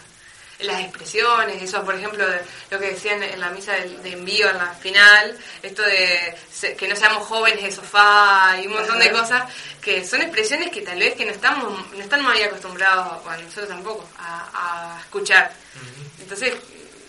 las 0.66 0.82
expresiones. 0.82 1.62
Eso, 1.62 1.84
por 1.84 1.96
ejemplo, 1.96 2.28
de 2.28 2.40
lo 2.72 2.80
que 2.80 2.92
decían 2.92 3.22
en 3.24 3.40
la 3.40 3.50
misa 3.50 3.74
de, 3.74 3.90
de 4.00 4.12
envío 4.14 4.50
en 4.50 4.58
la 4.58 4.74
final, 4.74 5.38
esto 5.62 5.82
de 5.84 6.36
se- 6.52 6.76
que 6.76 6.88
no 6.88 6.96
seamos 6.96 7.28
jóvenes 7.28 7.64
de 7.64 7.72
sofá 7.72 8.58
y 8.62 8.68
un 8.68 8.74
montón 8.74 9.00
de 9.00 9.12
cosas 9.12 9.44
que 9.82 10.06
son 10.06 10.22
expresiones 10.22 10.70
que 10.72 10.82
tal 10.82 11.00
vez 11.00 11.16
que 11.16 11.26
no 11.26 11.32
estamos 11.32 11.92
no 11.92 12.00
están 12.00 12.22
muy 12.24 12.42
acostumbrados, 12.42 13.24
bueno, 13.24 13.44
nosotros 13.44 13.68
tampoco, 13.70 14.08
a, 14.18 14.96
a 14.96 15.00
escuchar. 15.02 15.54
Entonces, 16.20 16.54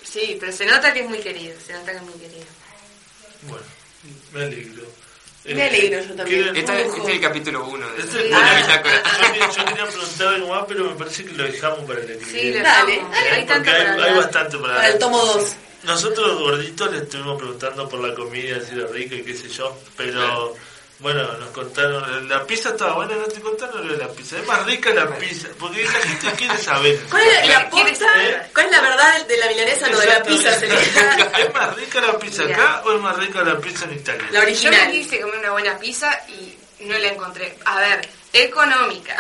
sí, 0.05 0.37
pero 0.39 0.53
se 0.53 0.67
nota 0.67 0.93
que 0.93 1.01
es 1.01 1.09
muy 1.09 1.19
querido, 1.21 1.59
se 1.65 1.73
nota 1.73 1.91
que 1.93 1.97
es 1.99 2.03
muy 2.03 2.15
querido. 2.19 2.45
Bueno, 3.43 3.65
me 4.33 4.45
alegro. 4.45 4.87
Me 5.55 5.63
alegro 5.65 6.01
yo 6.03 6.15
también. 6.15 6.43
¿quieren- 6.53 6.57
Este, 6.57 6.83
es 7.03 7.09
el 7.09 7.21
capítulo 7.21 7.65
1 7.67 7.87
de, 7.93 8.03
Este 8.03 8.29
la 8.31 8.39
Ah, 8.39 8.57
bitácora. 8.61 9.03
yo, 9.03 9.33
quería- 9.33 9.51
yo 9.51 9.65
quería 9.65 9.87
preguntar 9.87 10.29
algo 10.29 10.49
más, 10.49 10.65
pero 10.69 10.85
me 10.85 10.97
parece 10.97 11.25
que 11.25 11.33
lo 11.33 11.45
dejamos 11.45 11.79
para 11.81 12.01
el 12.01 12.07
Sí, 12.07 12.13
equilibrio. 12.15 12.59
lo 12.59 12.63
Dale, 12.65 13.03
dale, 13.13 13.31
hay 13.31 13.47
tanto 13.47 13.71
hay, 13.71 13.77
para 13.87 14.05
hay 14.05 14.15
bastante 14.17 14.59
para 14.59 14.75
Para 14.77 14.89
el 14.89 14.99
tomo 14.99 15.25
2. 15.25 15.57
Nosotros 15.85 16.39
gorditos 16.41 16.91
le 16.93 16.99
estuvimos 16.99 17.39
preguntando 17.39 17.89
por 17.89 18.01
la 18.01 18.15
comida, 18.15 18.61
si 18.61 18.75
era 18.75 18.87
rica 18.89 19.15
y 19.15 19.23
qué 19.23 19.35
sé 19.37 19.49
yo, 19.49 19.79
pero 19.97 20.55
bueno, 20.99 21.23
nos 21.39 21.51
contaron, 21.51 22.29
la 22.29 22.45
pizza 22.47 22.71
estaba 22.71 22.95
buena, 22.95 23.17
no 23.17 23.25
te 23.25 23.41
contaron 23.41 23.87
lo 23.87 23.93
de 23.93 23.99
la 23.99 24.09
pizza, 24.09 24.39
es 24.39 24.47
más 24.47 24.65
rica 24.65 24.95
la 24.95 25.07
pizza, 25.19 25.49
porque 25.59 25.85
la 25.85 25.91
gente 25.93 26.31
quiere 26.39 26.57
saber. 26.59 26.99
¿Cuál 27.11 27.23
es 27.23 27.35
la, 27.35 27.43
Claro, 27.43 27.65
la 27.65 27.71
¿quieres 27.71 27.99
posta? 27.99 28.13
saber? 28.15 28.51
¿Cuál 28.55 28.67
es 28.67 28.73
la 28.73 28.81
verdad 28.81 29.27
de 29.27 29.37
la 29.37 29.47
milanesa, 29.49 29.89
no 29.89 29.99
de 29.99 30.07
la 30.07 30.23
pizza? 30.23 30.51
¿Es 30.57 31.53
más 31.55 31.77
rica 31.77 32.01
la 32.01 32.19
pizza 32.19 32.43
acá 32.45 32.83
o 32.85 32.95
es 32.95 33.01
más 33.03 33.17
rica 33.19 33.43
la 33.45 33.59
pizza 33.59 33.85
en 33.85 33.93
Italia? 33.95 34.23
la 34.31 34.33
Yo 34.33 34.41
me 34.41 34.47
original. 34.47 34.91
quise 34.91 35.21
comer 35.21 35.39
una 35.39 35.51
buena 35.51 35.79
pizza 35.79 36.19
y 36.29 36.57
no 36.85 36.99
la 36.99 37.09
encontré. 37.09 37.59
A 37.65 37.79
ver, 37.81 38.09
económica. 38.45 39.17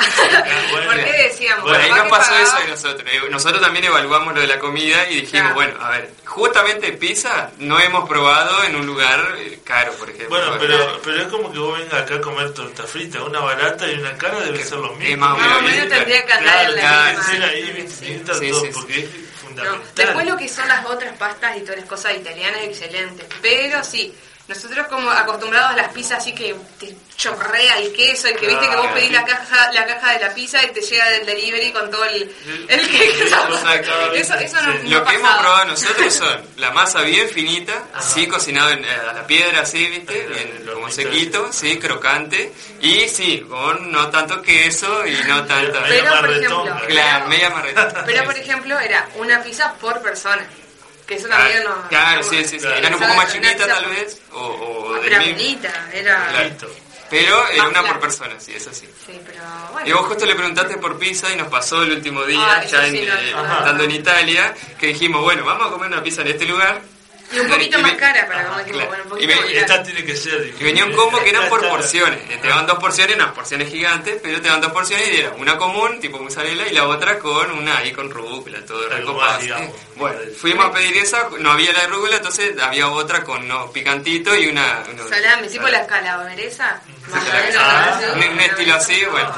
bueno. 0.72 0.86
¿Por 0.92 1.04
qué 1.04 1.12
decíamos? 1.24 1.64
Bueno, 1.64 1.84
ahí 1.84 1.90
nos 1.90 2.08
pasó 2.08 2.30
pagaba- 2.30 2.42
eso 2.42 2.58
de 2.58 2.68
nosotros. 2.68 3.10
Eh, 3.12 3.20
Nosotros 3.30 3.60
también 3.62 3.84
evaluamos 3.84 4.34
lo 4.34 4.40
de 4.40 4.46
la 4.46 4.58
comida 4.58 5.08
y 5.10 5.20
dijimos, 5.22 5.52
Claro. 5.52 5.54
bueno, 5.54 5.84
a 5.84 5.90
ver, 5.90 6.10
justamente 6.24 6.92
pizza 6.92 7.50
no 7.58 7.78
hemos 7.80 8.08
probado 8.08 8.64
en 8.64 8.76
un 8.76 8.86
lugar 8.86 9.34
eh, 9.38 9.60
caro, 9.64 9.92
por 9.94 10.08
ejemplo. 10.10 10.28
Bueno, 10.36 10.56
pero, 10.58 11.00
pero 11.04 11.22
es 11.22 11.28
como 11.28 11.52
que 11.52 11.58
vos 11.58 11.78
vengas 11.78 12.02
acá 12.02 12.14
a 12.16 12.20
comer 12.20 12.52
torta 12.54 12.84
frita, 12.84 13.22
una 13.22 13.40
barata 13.40 13.86
y 13.90 13.94
una 13.98 14.16
cara 14.16 14.40
debe 14.40 14.62
ser 14.64 14.78
lo 14.78 14.92
mismo. 14.94 15.06
es 15.06 15.18
más 15.18 15.32
o 15.58 15.62
menos 15.62 15.88
tendría 15.88 16.24
que 16.24 16.32
andar 16.32 16.54
Claro, 16.66 16.72
en 16.72 16.82
la 16.82 17.12
misma. 17.12 17.24
Sí. 17.88 18.22
Sí, 18.38 18.52
sí, 18.54 18.70
porque 18.72 19.08
No. 19.54 19.62
Después 19.94 20.26
lo 20.26 20.36
que 20.36 20.48
son 20.50 20.68
las 20.68 20.84
otras 20.84 21.16
pastas 21.16 21.56
y 21.56 21.60
todas 21.60 21.78
las 21.78 21.88
cosas 21.88 22.14
italianas, 22.14 22.60
excelentes. 22.64 23.26
Pero 23.40 23.82
sí, 23.82 24.14
nosotros 24.48 24.86
como 24.88 25.10
acostumbrados 25.10 25.72
a 25.72 25.76
las 25.76 25.88
pizzas 25.92 26.18
así 26.18 26.32
que 26.32 26.54
te 26.78 26.94
chorrea 27.16 27.78
el 27.78 27.92
queso 27.92 28.28
y 28.28 28.34
que 28.34 28.46
viste 28.46 28.68
que 28.68 28.76
vos 28.76 28.86
pedís 28.94 29.10
la 29.10 29.24
caja 29.24 29.72
la 29.72 29.86
caja 29.86 30.12
de 30.12 30.20
la 30.20 30.34
pizza 30.34 30.62
y 30.62 30.68
te 30.68 30.80
llega 30.82 31.08
del 31.10 31.26
delivery 31.26 31.72
con 31.72 31.90
todo 31.90 32.04
el, 32.04 32.32
el 32.68 32.88
queso. 32.88 33.24
Exacto. 33.24 34.12
Eso, 34.12 34.34
eso 34.34 34.62
no, 34.62 34.72
Sí. 34.72 34.78
no 34.84 34.98
Lo 34.98 35.04
que 35.04 35.14
hemos 35.16 35.36
probado 35.38 35.64
nosotros 35.66 36.14
son 36.14 36.40
la 36.58 36.70
masa 36.70 37.00
bien 37.02 37.28
finita, 37.28 37.72
así 37.94 38.26
cocinado 38.28 38.70
en, 38.70 38.84
eh, 38.84 38.88
a 39.10 39.12
la 39.14 39.26
piedra, 39.26 39.62
así, 39.62 39.86
¿viste? 39.88 40.26
Bien, 40.28 40.66
como 40.72 40.90
sequito, 40.90 41.52
sí, 41.52 41.78
crocante. 41.78 42.52
Y 42.80 43.08
sí, 43.08 43.44
con 43.48 43.90
no 43.90 44.08
tanto 44.10 44.42
queso 44.42 45.06
y 45.06 45.14
no 45.26 45.44
tanta... 45.44 45.80
Medio 45.80 46.02
Pero, 46.02 46.04
por 46.04 46.22
marretón, 46.22 46.66
ejemplo, 46.68 46.86
Claro, 46.86 47.26
media 47.28 47.50
marreta. 47.50 48.02
Pero 48.06 48.24
por 48.24 48.36
ejemplo 48.38 48.78
era 48.78 49.08
una 49.16 49.42
pizza 49.42 49.72
por 49.74 50.00
persona. 50.02 50.46
Que 51.06 51.14
eso 51.14 51.28
también 51.28 51.62
no... 51.64 51.70
Ah, 51.70 51.86
Claro, 51.88 52.22
sí, 52.22 52.36
sí, 52.44 52.48
sí. 52.48 52.58
Claro. 52.58 52.76
Eran 52.76 52.94
un 52.94 53.00
poco 53.00 53.14
más 53.14 53.32
chiquitas 53.32 53.66
tal 53.68 53.84
vez, 53.86 54.20
o, 54.32 54.38
o 54.40 54.94
mismo- 55.02 55.32
bonita, 55.32 55.88
era... 55.92 56.28
Claro. 56.28 56.68
Pero 57.08 57.48
era 57.50 57.68
una 57.68 57.82
por 57.84 58.00
persona, 58.00 58.34
sí, 58.40 58.52
eso 58.56 58.72
sí. 58.72 58.88
Sí, 59.06 59.20
pero 59.24 59.40
bueno. 59.72 59.88
Y 59.88 59.92
vos 59.92 60.06
justo 60.06 60.26
le 60.26 60.34
preguntaste 60.34 60.76
por 60.78 60.98
pizza 60.98 61.32
y 61.32 61.36
nos 61.36 61.46
pasó 61.46 61.84
el 61.84 61.92
último 61.92 62.24
día, 62.24 62.40
Ah, 62.44 62.64
ya 62.64 62.84
sí, 62.86 62.98
en, 62.98 63.08
no, 63.08 63.14
eh, 63.14 63.30
no, 63.32 63.42
estando 63.58 63.74
no. 63.74 63.84
en 63.84 63.90
Italia, 63.92 64.52
que 64.76 64.88
dijimos, 64.88 65.22
bueno, 65.22 65.44
vamos 65.44 65.68
a 65.68 65.70
comer 65.70 65.92
una 65.92 66.02
pizza 66.02 66.22
en 66.22 66.28
este 66.28 66.44
lugar. 66.46 66.80
Y 67.32 67.38
un 67.40 67.48
poquito 67.48 67.78
Y 67.78 67.82
más 67.82 67.92
cara 67.94 68.26
para 68.26 68.40
Ajá, 68.40 68.48
como 68.50 68.58
dijimos, 68.60 68.86
claro. 68.86 68.88
bueno, 68.88 69.02
un 69.16 69.22
Y 69.22 69.26
poquito 69.26 69.46
y 69.50 69.54
cara. 69.54 69.60
Esta 69.60 69.82
tiene 69.82 70.04
que 70.04 70.16
ser. 70.16 70.54
Y 70.60 70.62
venía 70.64 70.84
un 70.84 70.92
combo 70.92 71.20
que 71.22 71.30
eran 71.30 71.48
por 71.48 71.68
porciones. 71.68 72.40
Te 72.40 72.46
daban 72.48 72.66
dos 72.66 72.78
porciones, 72.78 73.16
unas 73.16 73.32
porciones 73.32 73.68
gigantes, 73.68 74.16
pero 74.22 74.40
te 74.40 74.46
daban 74.46 74.60
dos 74.60 74.72
porciones 74.72 75.08
y 75.12 75.16
era 75.18 75.30
una 75.32 75.56
común, 75.58 75.98
tipo 76.00 76.18
mozzarella, 76.20 76.68
y 76.68 76.72
la 76.72 76.86
otra 76.86 77.18
con 77.18 77.50
una 77.50 77.78
ahí 77.78 77.92
con 77.92 78.10
rúcula, 78.10 78.60
todo 78.64 78.88
recopado. 78.88 79.40
Bueno, 79.96 80.18
fuimos 80.38 80.66
a 80.66 80.72
pedir 80.72 80.96
esa, 80.98 81.28
no 81.40 81.50
había 81.50 81.72
la 81.72 81.80
de 81.80 81.86
rúcula, 81.88 82.16
entonces 82.16 82.54
había 82.60 82.88
otra 82.88 83.24
con 83.24 83.46
no, 83.48 83.72
picantito 83.72 84.36
y 84.36 84.46
una... 84.48 84.84
una- 84.92 85.08
Salame, 85.08 85.48
tipo 85.48 85.66
la 85.66 85.86
calaveresa. 85.86 86.80
Más 87.08 87.22
o 87.22 87.26
Ah, 87.32 87.40
menos, 87.46 87.62
ah, 87.64 88.00
¿no? 88.00 88.12
un, 88.26 88.32
un 88.34 88.40
estilo 88.40 88.74
así, 88.74 89.04
bueno. 89.10 89.34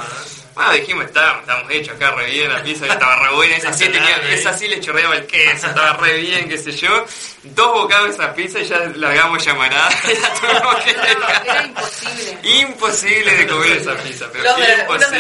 Bueno, 0.59 0.73
dijimos, 0.73 1.05
estábamos, 1.05 1.43
estábamos 1.43 1.71
hechos 1.71 1.95
acá 1.95 2.11
re 2.11 2.27
bien, 2.27 2.53
la 2.53 2.61
pizza 2.65 2.87
estaba 2.87 3.15
re 3.17 3.33
buena, 3.33 3.57
esa 3.57 3.73
sí, 3.73 3.85
tenía, 3.89 4.17
esa 4.33 4.59
sí 4.59 4.67
le 4.67 4.81
chorreaba 4.81 5.15
el 5.15 5.25
queso, 5.27 5.69
estaba 5.69 5.93
re 5.99 6.15
bien, 6.19 6.49
qué 6.49 6.59
sé 6.59 6.73
yo. 6.73 7.07
Dos 7.45 7.73
bocados 7.73 8.09
de 8.09 8.15
esa 8.15 8.35
pizza 8.35 8.59
y 8.59 8.65
ya 8.65 8.79
largamos 8.97 9.45
llamarada 9.45 9.89
la 9.89 10.35
tuvimos 10.35 10.75
que 10.85 10.93
No, 10.95 11.29
era 11.45 11.63
imposible. 11.65 12.39
Imposible 12.43 13.37
de 13.37 13.47
comer 13.47 13.73
esa 13.77 13.95
pizza, 13.99 14.27
pero 14.33 14.45
Los 14.45 14.59
imposible. 14.59 15.19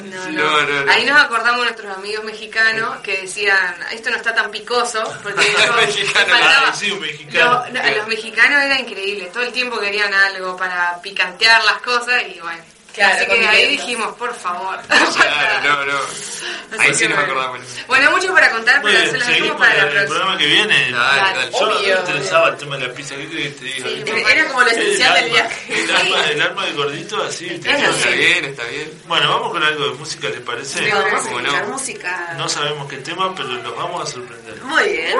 No, 0.00 0.28
No, 0.30 0.60
no, 0.62 0.84
no. 0.84 0.92
Ahí 0.92 1.04
nos 1.06 1.18
acordamos 1.22 1.64
nuestros 1.64 1.96
amigos 1.96 2.22
mexicanos 2.24 3.00
que 3.00 3.22
decían, 3.22 3.74
esto 3.92 4.10
no 4.10 4.16
está 4.16 4.34
tan 4.34 4.50
picoso, 4.50 5.02
porque 5.22 5.40
Mexicano, 5.86 6.26
faltaba- 6.34 6.64
ah, 6.68 6.74
sí, 6.78 6.90
un 6.90 7.00
mexicano. 7.00 7.64
Lo- 7.72 7.80
no, 7.82 7.96
los 7.96 8.06
mexicanos 8.08 8.62
era 8.62 8.78
increíble, 8.78 9.30
todo 9.32 9.42
el 9.42 9.52
tiempo 9.52 9.80
querían 9.80 10.12
algo 10.12 10.54
para 10.58 11.00
picantear 11.00 11.64
las 11.64 11.78
cosas 11.78 12.22
y 12.34 12.38
bueno. 12.40 12.62
Claro, 12.94 13.14
Así 13.16 13.26
que 13.26 13.46
ahí 13.46 13.68
dijimos, 13.76 14.14
por 14.16 14.34
favor. 14.34 14.78
Claro, 14.88 15.84
no, 15.86 15.92
no. 15.92 15.98
Así 15.98 16.78
Ahí 16.78 16.94
sí 16.94 17.08
nos 17.08 17.16
bueno. 17.18 17.32
acordamos. 17.32 17.60
Bueno, 17.86 18.10
mucho 18.12 18.32
para 18.32 18.50
contar, 18.50 18.80
pero 18.82 18.96
bien, 18.98 19.10
se 19.10 19.18
las 19.18 19.28
dejamos 19.28 19.56
para 19.56 19.74
la 19.74 19.82
el 19.82 19.88
próxima. 19.90 20.08
programa 20.08 20.38
que 20.38 20.46
viene. 20.46 20.90
Dale, 20.92 21.20
dale. 21.38 21.50
Yo 21.52 21.66
no 21.66 21.80
me 21.80 21.88
interesaba 21.88 22.48
el 22.50 22.56
tema 22.56 22.76
de 22.78 22.86
la 22.88 22.94
pizza. 22.94 23.16
¿Qué 23.16 23.28
querés 23.28 23.54
que 23.54 23.58
te 23.58 23.64
diga? 23.64 23.88
Sí, 23.88 23.94
¿Viste? 24.04 24.32
Era 24.32 24.44
como 24.48 24.60
lo 24.62 24.70
El 24.70 24.78
esencial 24.78 25.14
del 25.14 25.30
viaje. 25.30 25.82
El 25.82 25.90
alma, 25.96 26.26
el 26.30 26.42
alma 26.42 26.64
del 26.66 26.74
gordito, 26.76 27.22
así. 27.24 27.46
Está 27.48 27.76
bien, 28.10 28.44
está 28.44 28.64
bien. 28.64 28.90
Bueno, 29.06 29.28
vamos 29.30 29.52
con 29.52 29.62
algo 29.62 29.84
de 29.88 29.94
música, 29.94 30.28
¿les 30.28 30.40
parece? 30.40 30.78
Sí, 30.84 30.90
vamos 30.92 31.26
a 31.54 31.62
música. 31.64 32.34
No 32.36 32.48
sabemos 32.48 32.88
qué 32.88 32.96
tema, 32.98 33.34
pero 33.34 33.48
los 33.48 33.76
vamos 33.76 34.08
a 34.08 34.12
sorprender. 34.12 34.62
Muy 34.62 34.84
bien. 34.88 35.16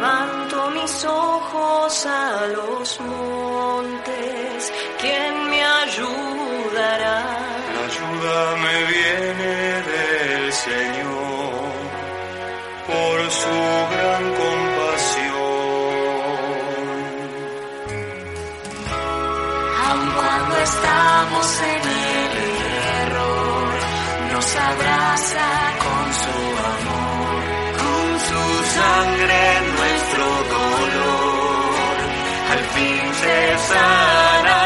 Levanto 0.00 0.70
mis 0.70 1.04
ojos 1.04 2.06
a 2.06 2.46
los 2.46 3.00
montes, 3.00 4.72
¿quién 4.98 5.50
me 5.50 5.62
ayudará? 5.62 7.20
La 7.74 7.82
ayuda 7.90 8.56
me 8.64 8.76
viene 8.92 9.82
del 9.92 10.52
Señor 10.54 11.52
por 12.86 13.30
su 13.30 13.58
gran 13.92 14.24
compasión. 14.40 15.36
Aun 19.84 20.10
cuando 20.16 20.56
estamos 20.56 21.60
en 21.60 21.82
el 22.00 22.32
hierro, 22.56 23.32
nos 24.32 24.56
abraza 24.56 25.48
con 25.84 26.04
su 26.22 26.49
sangre 28.74 29.42
nuestro 29.78 30.24
dolor, 30.54 31.96
al 32.52 32.62
fin 32.74 33.14
se 33.20 33.58
sanará. 33.68 34.59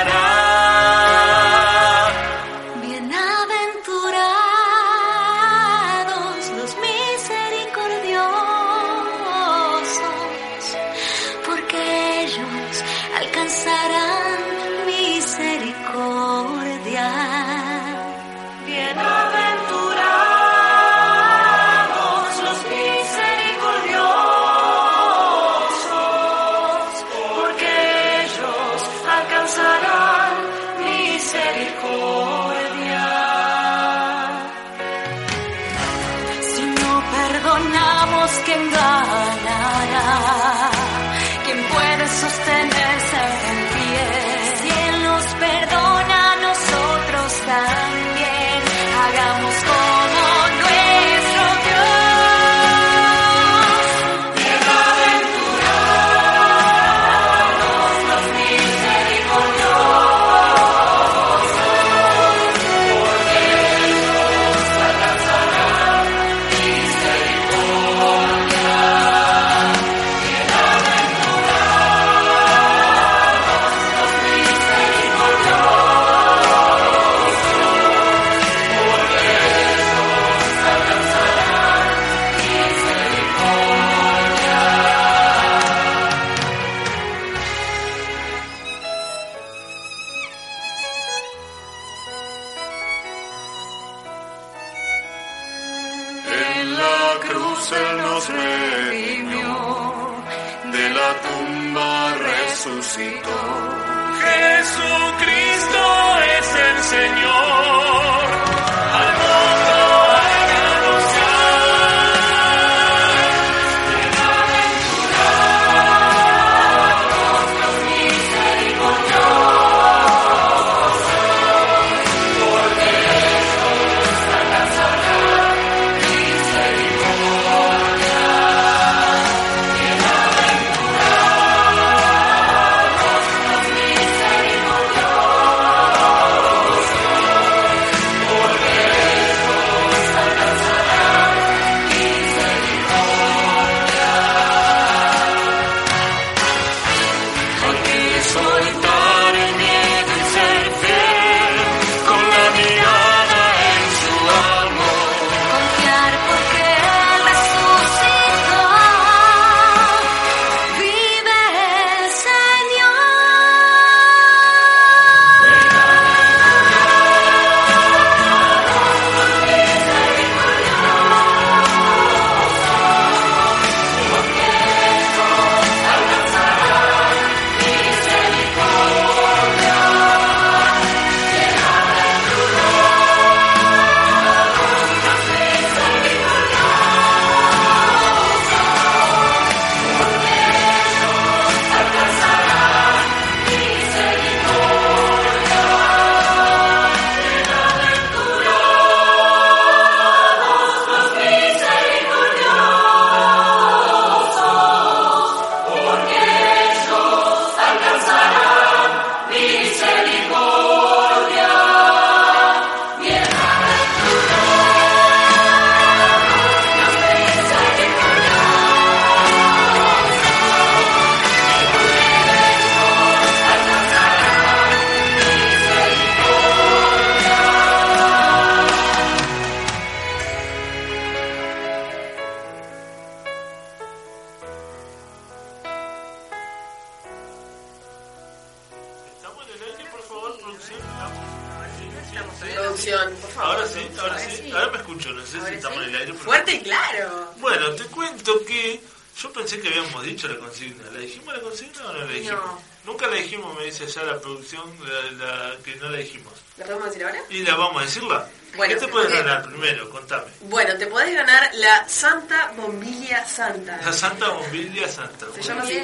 Santa. 263.55 263.81
La 263.85 263.93
Santa 263.93 264.29
Bombilla 264.31 264.89
Santa. 264.89 265.27
Se 265.35 265.43
llama 265.43 265.63
así. 265.63 265.83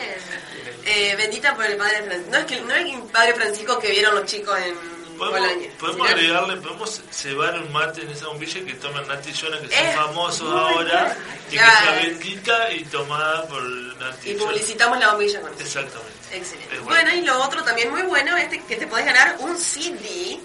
Eh, 0.84 1.14
bendita 1.16 1.54
por 1.54 1.64
el 1.64 1.76
Padre 1.76 2.02
Francisco. 2.02 2.30
No 2.30 2.38
es 2.38 2.44
que 2.46 2.60
no 2.62 2.74
es 2.74 2.94
el 2.94 3.02
Padre 3.02 3.34
Francisco 3.34 3.78
que 3.78 3.90
vieron 3.90 4.14
los 4.14 4.24
chicos 4.24 4.58
en 4.58 4.74
Podemos, 5.20 5.40
Bolonia. 5.40 5.70
podemos 5.78 6.08
agregarle, 6.08 6.56
podemos 6.56 7.02
cebar 7.10 7.60
un 7.60 7.70
mate 7.72 8.00
en 8.00 8.08
esa 8.08 8.28
bombilla 8.28 8.64
que 8.64 8.72
toman 8.72 9.06
Nati 9.06 9.28
y 9.28 9.34
Jonah, 9.34 9.60
que 9.60 9.68
son 9.68 10.06
famosos 10.06 10.50
ahora, 10.50 11.14
y 11.46 11.50
que 11.50 11.56
está 11.56 11.92
bendita 11.96 12.72
y 12.72 12.84
tomada 12.84 13.46
por 13.46 13.62
Nati 13.62 14.30
Y 14.30 14.34
publicitamos 14.34 14.98
la 14.98 15.10
bombilla 15.10 15.42
con 15.42 15.52
eso. 15.52 15.60
Exactamente. 15.60 16.20
Excelente. 16.32 16.78
Bueno, 16.80 17.14
y 17.14 17.20
lo 17.20 17.38
otro 17.42 17.62
también 17.62 17.90
muy 17.90 18.02
bueno 18.02 18.34
es 18.38 18.48
que 18.62 18.76
te 18.76 18.86
podés 18.86 19.04
ganar 19.04 19.36
un 19.40 19.58
CD 19.58 19.92
de 19.92 20.38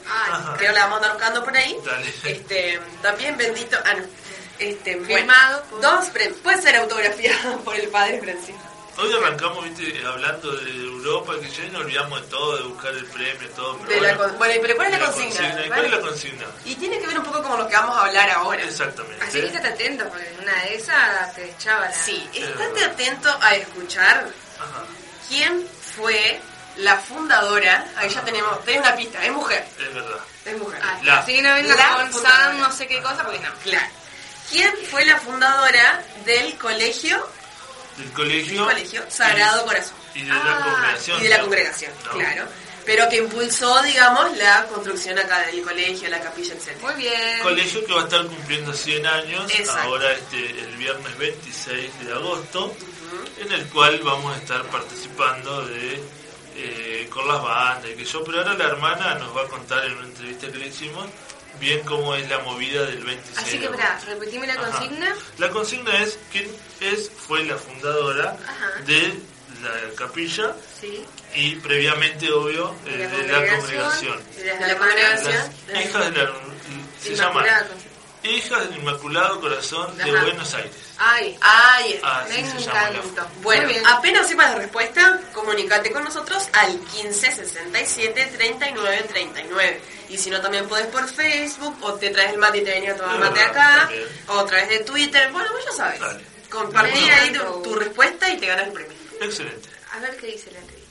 video 0.60 0.72
la 0.74 0.88
vamos 0.88 0.94
a 0.94 0.96
andar 0.98 1.14
buscando 1.14 1.46
por 1.46 1.56
ahí. 1.56 1.78
Dale. 1.86 2.14
Este, 2.26 2.80
también 3.02 3.38
bendito, 3.38 3.78
ah, 3.86 3.94
no. 3.94 4.04
Este, 4.60 4.96
bueno, 4.96 5.16
Firmado 5.16 5.64
por- 5.64 5.82
dos 5.82 6.06
premios. 6.10 6.40
Puede 6.40 6.62
ser 6.62 6.76
autografiado 6.78 7.60
por 7.64 7.76
el 7.76 7.88
padre 7.90 8.20
Francisco. 8.22 8.62
Hoy 8.98 9.12
arrancamos, 9.14 9.62
viste, 9.66 10.02
hablando 10.08 10.54
de 10.56 10.72
Europa, 10.72 11.34
que 11.42 11.50
ya 11.50 11.64
nos 11.70 11.82
olvidamos 11.82 12.22
de 12.22 12.28
todo, 12.28 12.56
de 12.56 12.64
buscar 12.64 12.94
el 12.94 13.06
premio, 13.08 13.50
todo. 13.50 13.78
Pero 13.80 13.90
De 13.90 13.96
la 14.08 14.14
bueno, 14.16 14.30
con- 14.30 14.38
bueno, 14.38 14.54
pero 14.62 14.76
¿cuál 14.78 14.94
es 14.94 15.00
la 15.00 15.06
consigna? 15.12 15.48
¿Y 15.50 15.52
¿Vale? 15.52 15.68
¿Cuál 15.68 15.86
es 15.86 15.92
la 15.92 16.00
consigna? 16.00 16.46
Y 16.64 16.76
tiene 16.76 17.00
que 17.00 17.08
ver 17.08 17.20
un 17.20 17.26
poco 17.26 17.44
con 17.44 17.60
lo 17.60 17.68
que 17.68 17.76
vamos 17.76 17.98
a 17.98 18.06
hablar 18.06 18.30
ahora. 18.30 18.64
Exactamente. 18.64 19.22
Así 19.26 19.42
que 19.42 19.48
estate 19.48 19.68
atento, 19.68 20.08
porque 20.08 20.30
en 20.30 20.40
una 20.44 20.64
de 20.64 20.76
esas 20.76 21.36
te 21.36 21.50
echaba 21.52 21.82
la... 21.88 21.92
Sí, 21.94 22.30
Es 22.34 22.44
estate 22.48 22.86
atento 22.86 23.38
a 23.42 23.56
escuchar 23.56 24.28
Ajá, 24.60 24.84
quién 25.28 25.68
fue 25.98 26.40
la 26.78 26.96
fundadora. 26.98 27.86
Ahí 27.98 28.08
ya 28.08 28.22
tenemos, 28.24 28.64
tenés 28.64 28.80
una 28.80 28.96
pista, 28.96 29.26
es 29.26 29.32
mujer. 29.34 29.66
es 29.78 29.94
verdad. 29.94 30.20
Es 30.46 30.58
mujer. 30.58 30.80
Ah, 30.82 31.00
La- 31.04 31.20
Así 31.20 31.34
que 31.36 31.42
no 31.42 31.54
vengas 31.54 31.78
la 31.78 31.96
con. 32.12 32.14
San 32.14 32.60
no 32.60 32.72
sé 32.72 32.88
qué 32.88 33.02
cosa, 33.02 33.24
porque 33.26 33.40
no. 33.40 33.50
Claro. 33.62 33.88
¿Quién 34.50 34.72
fue 34.92 35.06
la 35.06 35.18
fundadora 35.20 36.04
del 36.26 36.56
colegio, 36.58 37.18
Del 37.98 38.06
del 38.06 38.14
colegio. 38.14 38.66
colegio 38.66 39.04
Sagrado 39.10 39.66
Corazón? 39.66 39.96
Y 40.14 40.22
de 40.22 40.28
la 40.28 40.36
Ah, 40.36 40.62
congregación. 40.64 41.20
Y 41.20 41.24
de 41.24 41.30
la 41.30 41.42
congregación, 41.42 41.92
¿No? 42.06 42.12
claro. 42.12 42.46
Pero 42.86 43.10
que 43.10 43.18
impulsó, 43.18 43.82
digamos, 43.82 44.38
la 44.38 44.68
construcción 44.68 45.18
acá 45.18 45.40
del 45.48 45.64
colegio, 45.64 46.08
la 46.08 46.20
capilla, 46.20 46.54
etc. 46.54 46.80
Muy 46.84 46.94
bien. 46.94 47.40
Colegio 47.42 47.84
que 47.84 47.94
va 47.94 48.02
a 48.02 48.04
estar 48.04 48.24
cumpliendo 48.28 48.72
100 48.74 49.06
años 49.08 49.52
Exacto. 49.52 49.82
ahora 49.82 50.12
este 50.14 50.38
el 50.52 50.76
viernes 50.78 51.18
26 51.18 52.06
de 52.06 52.14
agosto, 52.14 52.76
en 53.40 53.52
el 53.52 53.66
cual 53.70 54.00
vamos 54.04 54.36
a 54.36 54.38
estar 54.38 54.62
participando 54.66 55.66
de 55.66 56.00
eh, 56.58 57.10
con 57.12 57.28
las 57.28 57.42
bandas 57.42 57.90
y 57.92 57.96
que 57.96 58.06
yo, 58.06 58.24
pero 58.24 58.38
ahora 58.38 58.54
la 58.54 58.66
hermana 58.66 59.16
nos 59.16 59.36
va 59.36 59.42
a 59.42 59.48
contar 59.48 59.84
en 59.86 59.94
una 59.98 60.06
entrevista 60.08 60.48
que 60.52 60.58
le 60.60 60.68
hicimos 60.68 61.08
bien 61.60 61.82
cómo 61.82 62.16
es 62.16 62.30
la 62.30 62.40
movida 62.40 62.84
del 62.86 63.04
26 63.04 63.38
Así 63.38 63.60
que, 63.60 63.70
pará, 63.70 64.00
repetime 64.08 64.48
la 64.48 64.54
Ajá. 64.54 64.72
consigna. 64.72 65.16
La 65.38 65.50
consigna 65.50 66.02
es 66.04 66.18
quién 66.32 66.48
es 66.82 67.10
fue 67.16 67.44
la 67.46 67.56
fundadora 67.58 68.38
Ajá. 68.48 68.82
de 68.86 69.14
la 69.64 69.96
capilla 69.96 70.54
Sí. 70.80 71.04
y 71.34 71.56
previamente 71.56 72.32
obvio 72.32 72.76
eh, 72.86 72.98
De 72.98 73.08
la 73.08 73.08
de 73.18 73.28
la 73.48 73.58
congregación. 73.58 74.14
congregación. 74.20 74.36
De 74.36 74.44
De 74.44 74.60
la 74.60 74.68
la 74.68 74.78
congregación. 74.78 75.52
Las 75.72 75.86
hijas 75.86 76.14
de 76.14 76.24
la 76.24 76.32
se 77.02 77.16
llama 77.16 77.46
Hijas 78.26 78.70
del 78.70 78.80
Inmaculado 78.80 79.40
Corazón 79.40 79.96
de 79.98 80.04
Ajá. 80.04 80.24
Buenos 80.24 80.54
Aires. 80.54 80.72
Ay, 80.98 81.38
está. 81.94 82.20
Así 82.22 82.42
me 82.44 82.62
encantó. 82.62 83.28
Bueno, 83.42 83.70
apenas 83.90 84.28
sepas 84.28 84.52
la 84.52 84.58
respuesta, 84.60 85.20
comunícate 85.34 85.92
con 85.92 86.04
nosotros 86.04 86.48
al 86.54 86.80
15 86.80 87.32
67 87.32 88.32
39 88.38 89.06
39. 89.10 89.82
Y 90.10 90.18
si 90.18 90.30
no, 90.30 90.40
también 90.42 90.68
podés 90.68 90.88
por 90.88 91.08
Facebook, 91.08 91.76
o 91.82 91.94
te 91.94 92.10
traes 92.12 92.34
el 92.34 92.40
mate 92.40 92.60
y 92.60 92.64
te 92.64 92.72
venía 92.72 92.94
a 92.94 92.96
tomar 92.98 93.20
mate 93.20 93.42
acá, 93.42 93.90
o 94.30 94.40
a 94.40 94.46
través 94.46 94.70
de 94.70 94.80
Twitter. 94.80 95.32
Bueno, 95.32 95.50
vos 95.52 95.66
ya 95.66 95.72
sabes. 95.72 96.00
Dale. 96.00 96.24
Compartí 96.50 97.00
Bueno. 97.00 97.16
ahí 97.22 97.34
tu, 97.34 97.62
tu 97.70 97.76
respuesta 97.76 98.30
y 98.30 98.38
te 98.38 98.46
ganas 98.48 98.68
el 98.68 98.74
premio. 98.74 98.94
Excelente. 99.22 99.70
A 99.94 100.00
ver 100.00 100.16
qué 100.18 100.28
dice 100.28 100.52
la 100.52 100.60
entrevista. 100.60 100.86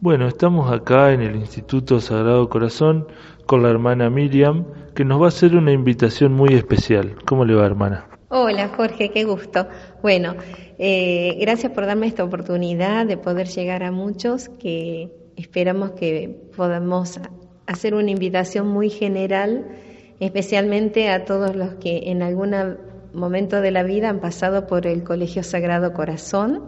Bueno, 0.00 0.28
estamos 0.28 0.72
acá 0.72 1.12
en 1.12 1.22
el 1.22 1.36
Instituto 1.36 2.00
Sagrado 2.00 2.48
Corazón 2.48 3.08
con 3.46 3.62
la 3.62 3.70
hermana 3.70 4.10
Miriam, 4.10 4.64
que 4.98 5.04
nos 5.04 5.22
va 5.22 5.26
a 5.26 5.28
hacer 5.28 5.54
una 5.54 5.70
invitación 5.70 6.32
muy 6.32 6.54
especial. 6.54 7.14
¿Cómo 7.24 7.44
le 7.44 7.54
va, 7.54 7.64
hermana? 7.64 8.08
Hola 8.30 8.66
Jorge, 8.76 9.10
qué 9.10 9.22
gusto. 9.22 9.68
Bueno, 10.02 10.34
eh, 10.76 11.38
gracias 11.40 11.70
por 11.70 11.86
darme 11.86 12.08
esta 12.08 12.24
oportunidad 12.24 13.06
de 13.06 13.16
poder 13.16 13.46
llegar 13.46 13.84
a 13.84 13.92
muchos, 13.92 14.48
que 14.48 15.12
esperamos 15.36 15.92
que 15.92 16.50
podamos 16.56 17.20
hacer 17.68 17.94
una 17.94 18.10
invitación 18.10 18.66
muy 18.66 18.90
general, 18.90 19.68
especialmente 20.18 21.10
a 21.10 21.24
todos 21.24 21.54
los 21.54 21.76
que 21.76 22.10
en 22.10 22.20
algún 22.20 22.56
momento 23.12 23.60
de 23.60 23.70
la 23.70 23.84
vida 23.84 24.08
han 24.08 24.18
pasado 24.18 24.66
por 24.66 24.84
el 24.88 25.04
Colegio 25.04 25.44
Sagrado 25.44 25.92
Corazón, 25.92 26.64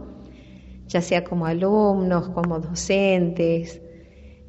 ya 0.87 1.01
sea 1.01 1.25
como 1.25 1.47
alumnos, 1.47 2.29
como 2.29 2.61
docentes 2.61 3.83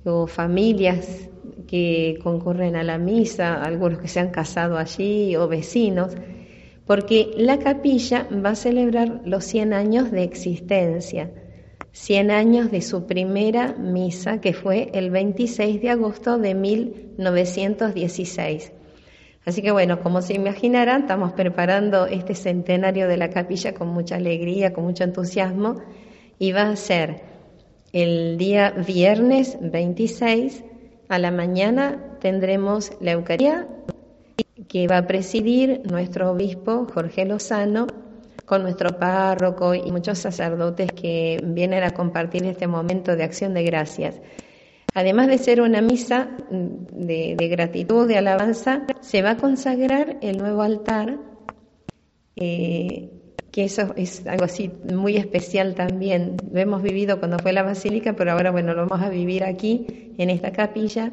o 0.05 0.27
familias 0.27 1.30
que 1.66 2.20
concurren 2.24 2.76
a 2.76 2.84
la 2.84 2.97
misa, 2.97 3.64
algunos 3.64 3.99
que 3.99 4.07
se 4.07 4.20
han 4.20 4.30
casado 4.30 4.78
allí 4.78 5.36
o 5.36 5.47
vecinos, 5.47 6.16
porque 6.86 7.32
la 7.38 7.59
capilla 7.59 8.28
va 8.34 8.51
a 8.51 8.55
celebrar 8.55 9.22
los 9.26 9.45
100 9.45 9.74
años 9.74 10.12
de 10.12 10.24
existencia, 10.24 11.32
100 11.91 12.32
años 12.32 12.72
de 12.72 12.82
su 12.82 13.05
primera 13.05 13.74
misa, 13.74 14.41
que 14.41 14.53
fue 14.53 14.89
el 14.93 15.12
26 15.12 15.82
de 15.82 15.89
agosto 15.89 16.38
de 16.38 16.55
1916. 16.55 18.72
Así 19.45 19.62
que 19.62 19.72
bueno, 19.72 20.01
como 20.01 20.22
se 20.22 20.34
imaginarán, 20.34 21.01
estamos 21.01 21.34
preparando 21.34 22.05
este 22.05 22.36
centenario 22.36 23.07
de 23.07 23.18
la 23.18 23.30
capilla 23.30 23.74
con 23.74 23.89
mucha 23.89 24.16
alegría, 24.16 24.72
con 24.72 24.86
mucho 24.86 25.03
entusiasmo, 25.03 25.82
y 26.38 26.51
va 26.51 26.70
a 26.70 26.76
ser 26.76 27.22
el 27.93 28.38
día 28.38 28.72
viernes 28.72 29.57
26 29.59 30.64
a 31.12 31.20
la 31.20 31.30
mañana 31.30 31.99
tendremos 32.22 32.93
la 33.01 33.12
Eucaristía 33.12 33.68
que 34.70 34.88
va 34.88 34.99
a 34.99 35.07
presidir 35.07 35.82
nuestro 35.84 36.32
obispo 36.32 36.88
Jorge 36.93 37.26
Lozano 37.26 37.86
con 38.45 38.64
nuestro 38.64 38.97
párroco 38.97 39.76
y 39.76 39.91
muchos 39.91 40.20
sacerdotes 40.20 40.89
que 40.93 41.41
vienen 41.43 41.84
a 41.84 41.91
compartir 41.91 42.45
este 42.45 42.66
momento 42.66 43.18
de 43.18 43.24
acción 43.24 43.53
de 43.53 43.64
gracias. 43.64 44.22
Además 44.93 45.28
de 45.28 45.38
ser 45.38 45.59
una 45.59 45.82
misa 45.82 46.30
de, 46.49 47.36
gratitud, 47.51 48.07
de 48.07 48.18
alabanza, 48.18 48.84
se 49.01 49.22
va 49.22 49.32
a 49.32 49.38
consagrar 49.38 50.18
el 50.22 50.38
nuevo 50.38 50.62
altar, 50.62 51.18
eh, 52.38 53.20
que 53.52 53.66
eso 53.66 53.93
es 53.97 54.26
algo 54.28 54.45
así 54.45 54.72
muy 54.93 55.18
especial 55.18 55.76
también. 55.76 56.38
Lo 56.52 56.60
hemos 56.60 56.82
vivido 56.82 57.20
cuando 57.20 57.38
fue 57.39 57.52
la 57.52 57.64
basílica, 57.64 58.14
pero 58.14 58.32
ahora 58.32 58.52
bueno, 58.52 58.74
lo 58.74 58.88
vamos 58.88 59.06
a 59.06 59.10
vivir 59.10 59.43
aquí, 59.43 60.14
en 60.18 60.30
esta 60.30 60.52
capilla, 60.52 61.12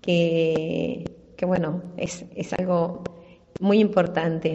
que, 0.00 1.04
que 1.36 1.46
bueno, 1.46 1.82
es, 1.96 2.24
es 2.34 2.52
algo 2.54 3.04
muy 3.60 3.80
importante. 3.80 4.54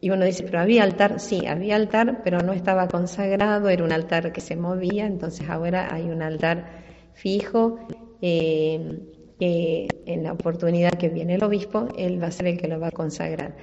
Y 0.00 0.10
uno 0.10 0.24
dice, 0.24 0.42
pero 0.44 0.60
había 0.60 0.82
altar, 0.82 1.20
sí, 1.20 1.46
había 1.46 1.76
altar, 1.76 2.20
pero 2.22 2.40
no 2.40 2.52
estaba 2.52 2.88
consagrado, 2.88 3.68
era 3.68 3.84
un 3.84 3.92
altar 3.92 4.32
que 4.32 4.40
se 4.40 4.56
movía, 4.56 5.06
entonces 5.06 5.48
ahora 5.48 5.92
hay 5.92 6.10
un 6.10 6.22
altar 6.22 6.82
fijo, 7.14 7.78
eh, 8.20 9.00
que 9.38 9.88
en 10.06 10.22
la 10.22 10.32
oportunidad 10.32 10.92
que 10.92 11.08
viene 11.08 11.34
el 11.34 11.44
obispo, 11.44 11.88
él 11.96 12.22
va 12.22 12.28
a 12.28 12.30
ser 12.30 12.46
el 12.46 12.58
que 12.58 12.68
lo 12.68 12.78
va 12.78 12.88
a 12.88 12.92
consagrar. 12.92 13.56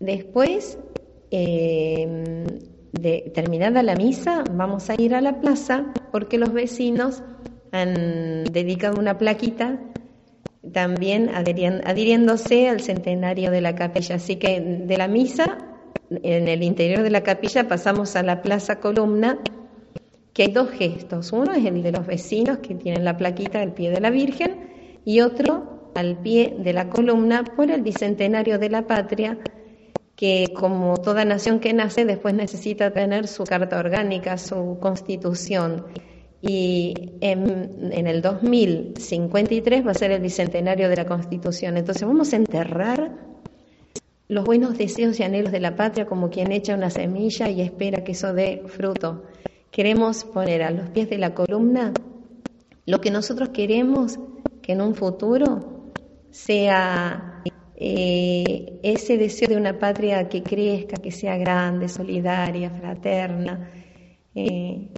Después, 0.00 0.78
de 1.30 3.30
terminada 3.34 3.82
la 3.82 3.94
misa, 3.94 4.44
vamos 4.52 4.90
a 4.90 5.00
ir 5.00 5.14
a 5.14 5.20
la 5.20 5.40
plaza 5.40 5.92
porque 6.10 6.38
los 6.38 6.52
vecinos 6.52 7.22
han 7.72 8.44
dedicado 8.44 8.98
una 8.98 9.18
plaquita 9.18 9.78
también 10.72 11.30
adhiriéndose 11.30 12.68
al 12.68 12.80
centenario 12.80 13.50
de 13.50 13.60
la 13.60 13.74
capilla. 13.74 14.16
Así 14.16 14.36
que 14.36 14.60
de 14.60 14.96
la 14.96 15.08
misa, 15.08 15.58
en 16.10 16.48
el 16.48 16.62
interior 16.62 17.02
de 17.02 17.10
la 17.10 17.22
capilla, 17.22 17.68
pasamos 17.68 18.16
a 18.16 18.22
la 18.22 18.42
plaza 18.42 18.80
columna, 18.80 19.38
que 20.32 20.44
hay 20.44 20.52
dos 20.52 20.70
gestos. 20.70 21.32
Uno 21.32 21.52
es 21.52 21.64
el 21.64 21.82
de 21.82 21.92
los 21.92 22.06
vecinos 22.06 22.58
que 22.58 22.74
tienen 22.74 23.04
la 23.04 23.16
plaquita 23.16 23.60
al 23.60 23.74
pie 23.74 23.90
de 23.90 24.00
la 24.00 24.10
Virgen 24.10 25.00
y 25.04 25.20
otro 25.20 25.90
al 25.94 26.18
pie 26.18 26.54
de 26.58 26.72
la 26.72 26.90
columna 26.90 27.44
por 27.44 27.70
el 27.70 27.82
bicentenario 27.82 28.58
de 28.58 28.70
la 28.70 28.86
patria, 28.86 29.38
que 30.18 30.52
como 30.52 30.96
toda 30.96 31.24
nación 31.24 31.60
que 31.60 31.72
nace 31.72 32.04
después 32.04 32.34
necesita 32.34 32.90
tener 32.90 33.28
su 33.28 33.44
carta 33.44 33.78
orgánica, 33.78 34.36
su 34.36 34.76
constitución. 34.80 35.86
Y 36.42 37.12
en, 37.20 37.92
en 37.92 38.06
el 38.08 38.20
2053 38.20 39.86
va 39.86 39.92
a 39.92 39.94
ser 39.94 40.10
el 40.10 40.20
bicentenario 40.20 40.88
de 40.88 40.96
la 40.96 41.06
constitución. 41.06 41.76
Entonces 41.76 42.02
vamos 42.02 42.32
a 42.32 42.36
enterrar 42.36 43.12
los 44.26 44.44
buenos 44.44 44.76
deseos 44.76 45.20
y 45.20 45.22
anhelos 45.22 45.52
de 45.52 45.60
la 45.60 45.76
patria 45.76 46.06
como 46.06 46.30
quien 46.30 46.50
echa 46.50 46.74
una 46.74 46.90
semilla 46.90 47.48
y 47.48 47.60
espera 47.60 48.02
que 48.02 48.10
eso 48.10 48.32
dé 48.32 48.64
fruto. 48.66 49.22
Queremos 49.70 50.24
poner 50.24 50.64
a 50.64 50.72
los 50.72 50.88
pies 50.88 51.08
de 51.08 51.18
la 51.18 51.32
columna 51.32 51.92
lo 52.86 53.00
que 53.00 53.12
nosotros 53.12 53.50
queremos 53.50 54.18
que 54.62 54.72
en 54.72 54.80
un 54.80 54.96
futuro 54.96 55.92
sea 56.32 57.40
eh, 57.80 58.80
ese 58.82 59.16
deseo 59.18 59.48
de 59.48 59.56
una 59.56 59.78
patria 59.78 60.28
que 60.28 60.42
crezca, 60.42 60.96
que 60.96 61.12
sea 61.12 61.36
grande, 61.36 61.88
solidaria, 61.88 62.70
fraterna. 62.70 63.70
Eh, 64.34 64.88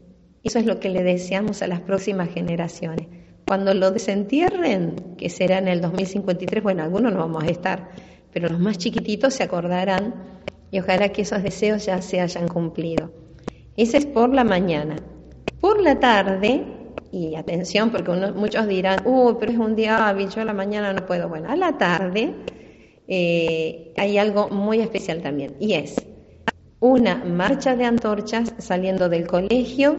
eso 0.43 0.59
es 0.59 0.65
lo 0.65 0.81
que 0.81 0.89
le 0.89 1.03
deseamos 1.03 1.61
a 1.61 1.67
las 1.67 1.83
próximas 1.83 2.31
generaciones. 2.31 3.07
Cuando 3.47 3.75
lo 3.75 3.91
desentierren, 3.91 5.15
que 5.19 5.29
será 5.29 5.59
en 5.59 5.69
el 5.69 5.83
2053, 5.83 6.63
bueno, 6.63 6.83
algunos 6.83 7.13
no 7.13 7.19
vamos 7.19 7.45
a 7.45 7.49
estar, 7.49 7.91
pero 8.33 8.49
los 8.49 8.59
más 8.59 8.79
chiquititos 8.79 9.35
se 9.35 9.43
acordarán 9.43 10.15
y 10.71 10.79
ojalá 10.79 11.11
que 11.11 11.23
esos 11.23 11.43
deseos 11.43 11.85
ya 11.85 12.01
se 12.01 12.23
hayan 12.23 12.49
cumplido. 12.49 13.13
Ese 13.77 13.99
es 13.99 14.07
por 14.07 14.33
la 14.33 14.45
mañana. 14.45 14.97
Por 15.61 15.83
la 15.83 16.01
tarde 16.01 16.65
y 17.13 17.35
atención, 17.35 17.91
porque 17.91 18.11
muchos 18.35 18.67
dirán, 18.67 19.01
uh, 19.05 19.37
pero 19.39 19.53
es 19.53 19.59
un 19.59 19.77
día 19.77 20.09
hábil, 20.09 20.31
yo 20.31 20.41
a 20.41 20.47
la 20.47 20.55
mañana 20.55 20.95
no 20.95 21.05
puedo. 21.05 21.29
Bueno, 21.29 21.51
a 21.51 21.57
la 21.57 21.77
tarde 21.77 22.33
eh, 23.13 23.93
hay 23.97 24.19
algo 24.19 24.49
muy 24.51 24.81
especial 24.81 25.21
también, 25.21 25.57
y 25.59 25.75
es 25.75 25.97
una 26.79 27.17
marcha 27.17 27.75
de 27.75 27.85
antorchas 27.85 28.55
saliendo 28.59 29.09
del 29.09 29.27
colegio 29.27 29.97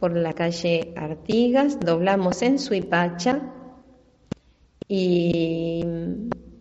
por 0.00 0.16
la 0.16 0.32
calle 0.32 0.92
Artigas, 0.96 1.78
doblamos 1.78 2.42
en 2.42 2.58
Suipacha 2.58 3.40
y 4.88 5.84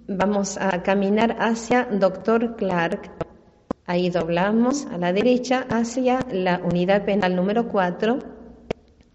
vamos 0.07 0.57
a 0.57 0.83
caminar 0.83 1.35
hacia 1.39 1.85
Doctor 1.85 2.55
Clark. 2.55 3.11
Ahí 3.87 4.11
doblamos 4.11 4.85
a 4.85 4.99
la 4.99 5.11
derecha 5.11 5.65
hacia 5.69 6.19
la 6.31 6.61
unidad 6.63 7.05
penal 7.05 7.35
número 7.35 7.69
4, 7.69 8.19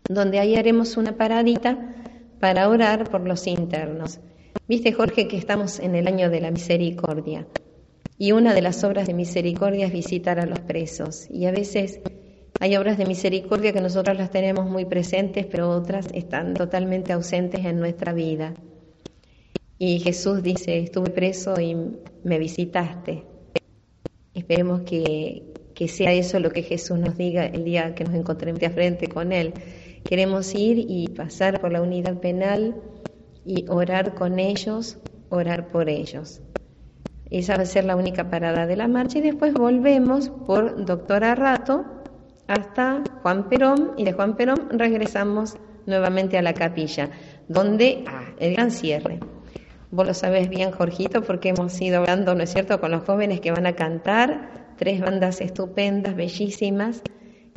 donde 0.09 0.41
ahí 0.41 0.57
haremos 0.57 0.97
una 0.97 1.17
paradita 1.17 1.95
para 2.41 2.69
orar 2.69 3.09
por 3.09 3.21
los 3.21 3.47
internos. 3.47 4.19
Viste, 4.69 4.93
Jorge, 4.93 5.29
que 5.29 5.37
estamos 5.37 5.79
en 5.79 5.95
el 5.95 6.07
año 6.07 6.31
de 6.31 6.41
la 6.41 6.51
misericordia. 6.51 7.47
Y 8.19 8.33
una 8.33 8.53
de 8.53 8.63
las 8.63 8.83
obras 8.85 9.07
de 9.07 9.15
misericordia 9.15 9.87
es 9.87 9.93
visitar 9.93 10.41
a 10.41 10.47
los 10.47 10.61
presos. 10.61 11.27
Y 11.31 11.47
a 11.47 11.53
veces 11.53 12.01
hay 12.61 12.77
obras 12.77 12.99
de 12.99 13.07
misericordia 13.07 13.73
que 13.73 13.81
nosotros 13.81 14.19
las 14.19 14.31
tenemos 14.31 14.69
muy 14.69 14.85
presentes, 14.85 15.47
pero 15.47 15.71
otras 15.71 16.09
están 16.13 16.55
totalmente 16.55 17.13
ausentes 17.13 17.65
en 17.65 17.79
nuestra 17.79 18.13
vida. 18.13 18.55
Y 19.79 20.01
Jesús 20.01 20.43
dice, 20.43 20.79
estuve 20.79 21.11
preso 21.11 21.61
y 21.61 21.77
me 22.25 22.39
visitaste. 22.39 23.23
Esperemos 24.35 24.81
que, 24.83 25.55
que 25.75 25.87
sea 25.87 26.13
eso 26.13 26.41
lo 26.41 26.51
que 26.51 26.65
Jesús 26.65 26.99
nos 26.99 27.17
diga 27.17 27.47
el 27.47 27.65
día 27.65 27.95
que 27.95 28.03
nos 28.03 28.15
encontremos 28.15 28.61
de 28.61 28.71
frente 28.71 29.07
con 29.07 29.31
Él. 29.31 29.55
Queremos 30.05 30.53
ir 30.57 30.85
y 30.89 31.07
pasar 31.09 31.61
por 31.61 31.71
la 31.71 31.81
unidad 31.81 32.19
penal 32.19 32.75
y 33.49 33.65
orar 33.71 34.15
con 34.15 34.39
ellos, 34.39 34.99
orar 35.31 35.69
por 35.69 35.89
ellos. 35.89 36.43
Esa 37.31 37.57
va 37.57 37.63
a 37.63 37.67
ser 37.67 37.85
la 37.85 37.97
única 37.97 38.29
parada 38.29 38.67
de 38.67 38.77
la 38.77 38.89
marcha 38.89 39.19
y 39.19 39.23
después 39.23 39.55
volvemos 39.55 40.29
por 40.47 40.85
Doctora 40.85 41.35
Rato 41.35 41.87
hasta 42.47 43.03
Juan 43.23 43.49
Perón 43.49 43.93
y 43.97 44.05
de 44.05 44.13
Juan 44.13 44.37
Perón 44.37 44.69
regresamos 44.79 45.57
nuevamente 45.87 46.37
a 46.37 46.43
la 46.43 46.53
capilla, 46.53 47.09
donde 47.49 48.05
ah, 48.07 48.35
el 48.39 48.53
gran 48.53 48.71
cierre. 48.71 49.19
Vos 49.91 50.07
lo 50.07 50.13
sabés 50.13 50.51
bien, 50.51 50.71
Jorgito, 50.71 51.23
porque 51.23 51.49
hemos 51.49 51.81
ido 51.81 52.01
hablando, 52.01 52.35
¿no 52.35 52.43
es 52.43 52.53
cierto?, 52.53 52.79
con 52.79 52.91
los 52.91 53.05
jóvenes 53.05 53.41
que 53.41 53.51
van 53.51 53.67
a 53.67 53.73
cantar, 53.73 54.75
tres 54.77 55.01
bandas 55.01 55.41
estupendas, 55.41 56.15
bellísimas, 56.15 57.03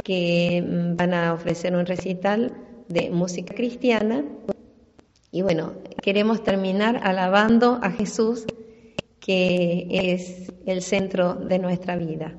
que 0.05 0.63
mm, 0.65 0.95
van 0.95 1.13
a 1.13 1.33
ofrecer 1.33 1.75
un 1.75 1.85
recital 1.85 2.53
de 2.87 3.09
música 3.09 3.53
cristiana. 3.53 4.23
Y 5.31 5.41
bueno, 5.41 5.73
queremos 6.01 6.43
terminar 6.43 6.99
alabando 7.03 7.79
a 7.81 7.91
Jesús, 7.91 8.47
que 9.19 9.87
es 9.89 10.51
el 10.65 10.81
centro 10.81 11.35
de 11.35 11.57
nuestra 11.57 11.95
vida. 11.95 12.35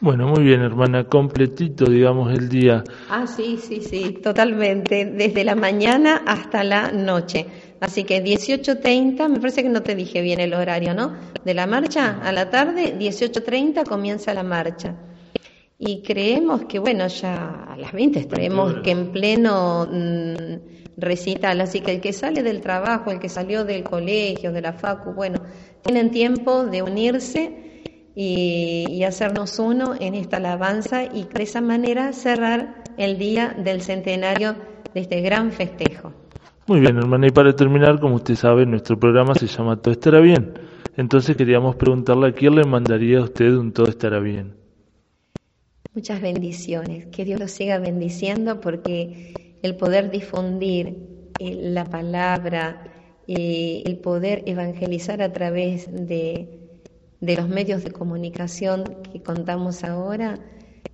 Bueno, 0.00 0.28
muy 0.28 0.44
bien, 0.44 0.60
hermana, 0.60 1.08
completito, 1.08 1.90
digamos, 1.90 2.32
el 2.32 2.48
día. 2.48 2.84
Ah, 3.10 3.26
sí, 3.26 3.58
sí, 3.60 3.80
sí, 3.82 4.20
totalmente, 4.22 5.04
desde 5.04 5.44
la 5.44 5.56
mañana 5.56 6.22
hasta 6.24 6.62
la 6.62 6.92
noche. 6.92 7.46
Así 7.80 8.04
que 8.04 8.24
18.30, 8.24 9.28
me 9.28 9.40
parece 9.40 9.62
que 9.64 9.68
no 9.68 9.82
te 9.82 9.96
dije 9.96 10.22
bien 10.22 10.40
el 10.40 10.54
horario, 10.54 10.94
¿no? 10.94 11.16
De 11.44 11.52
la 11.52 11.66
marcha 11.66 12.20
a 12.22 12.32
la 12.32 12.48
tarde, 12.48 12.96
18.30 12.96 13.84
comienza 13.84 14.32
la 14.32 14.44
marcha. 14.44 14.96
Y 15.78 16.02
creemos 16.02 16.64
que, 16.66 16.78
bueno, 16.78 17.08
ya 17.08 17.64
a 17.64 17.76
las 17.76 17.92
20 17.92 18.20
estaremos 18.20 18.74
que 18.82 18.92
en 18.92 19.12
pleno 19.12 19.86
mm, 19.90 20.77
recital, 20.98 21.60
así 21.60 21.80
que 21.80 21.92
el 21.92 22.00
que 22.00 22.12
sale 22.12 22.42
del 22.42 22.60
trabajo, 22.60 23.10
el 23.10 23.18
que 23.18 23.28
salió 23.28 23.64
del 23.64 23.84
colegio, 23.84 24.52
de 24.52 24.60
la 24.60 24.72
facu, 24.72 25.12
bueno, 25.12 25.40
tienen 25.82 26.10
tiempo 26.10 26.64
de 26.64 26.82
unirse 26.82 27.82
y, 28.14 28.86
y 28.90 29.04
hacernos 29.04 29.58
uno 29.58 29.94
en 29.98 30.14
esta 30.14 30.38
alabanza 30.38 31.04
y 31.04 31.24
de 31.24 31.42
esa 31.42 31.60
manera 31.60 32.12
cerrar 32.12 32.82
el 32.96 33.16
día 33.16 33.54
del 33.56 33.80
centenario 33.80 34.56
de 34.92 35.00
este 35.00 35.20
gran 35.20 35.52
festejo. 35.52 36.12
Muy 36.66 36.80
bien, 36.80 36.98
hermana, 36.98 37.28
y 37.28 37.30
para 37.30 37.54
terminar, 37.54 37.98
como 37.98 38.16
usted 38.16 38.34
sabe, 38.34 38.66
nuestro 38.66 38.98
programa 38.98 39.34
se 39.34 39.46
llama 39.46 39.80
Todo 39.80 39.92
estará 39.92 40.20
bien. 40.20 40.52
Entonces 40.98 41.36
queríamos 41.36 41.76
preguntarle 41.76 42.28
a 42.28 42.32
quién 42.32 42.56
le 42.56 42.64
mandaría 42.64 43.20
a 43.20 43.22
usted 43.22 43.54
un 43.54 43.72
Todo 43.72 43.86
estará 43.86 44.18
bien. 44.18 44.56
Muchas 45.94 46.20
bendiciones. 46.20 47.06
Que 47.06 47.24
Dios 47.24 47.40
los 47.40 47.52
siga 47.52 47.78
bendiciendo 47.78 48.60
porque 48.60 49.47
el 49.62 49.76
poder 49.76 50.10
difundir 50.10 50.96
eh, 51.38 51.54
la 51.54 51.84
palabra, 51.84 52.84
eh, 53.26 53.82
el 53.84 53.98
poder 53.98 54.42
evangelizar 54.46 55.22
a 55.22 55.32
través 55.32 55.88
de, 55.90 56.60
de 57.20 57.36
los 57.36 57.48
medios 57.48 57.84
de 57.84 57.90
comunicación 57.90 59.02
que 59.02 59.22
contamos 59.22 59.84
ahora 59.84 60.38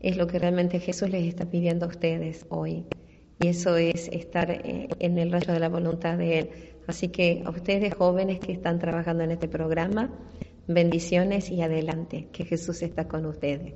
es 0.01 0.17
lo 0.17 0.27
que 0.27 0.39
realmente 0.39 0.81
Jesús 0.81 1.11
les 1.11 1.25
está 1.25 1.47
pidiendo 1.47 1.87
a 1.87 1.89
ustedes 1.89 2.47
hoy. 2.51 2.85
Y 3.41 3.49
eso 3.49 3.77
es 3.77 4.09
estar 4.09 4.51
eh, 4.51 4.89
en 4.99 5.19
el 5.19 5.33
rayo 5.33 5.53
de 5.53 5.61
la 5.61 5.69
voluntad 5.69 6.19
de 6.19 6.39
Él. 6.39 6.51
Así 6.87 7.09
que 7.09 7.43
a 7.45 7.51
ustedes 7.51 7.95
jóvenes 7.95 8.39
que 8.39 8.53
están 8.53 8.79
trabajando 8.79 9.25
en 9.25 9.31
este 9.31 9.49
programa, 9.49 10.13
bendiciones 10.67 11.51
y 11.51 11.63
adelante, 11.63 12.29
que 12.33 12.45
Jesús 12.45 12.83
está 12.83 13.09
con 13.09 13.27
ustedes. 13.27 13.75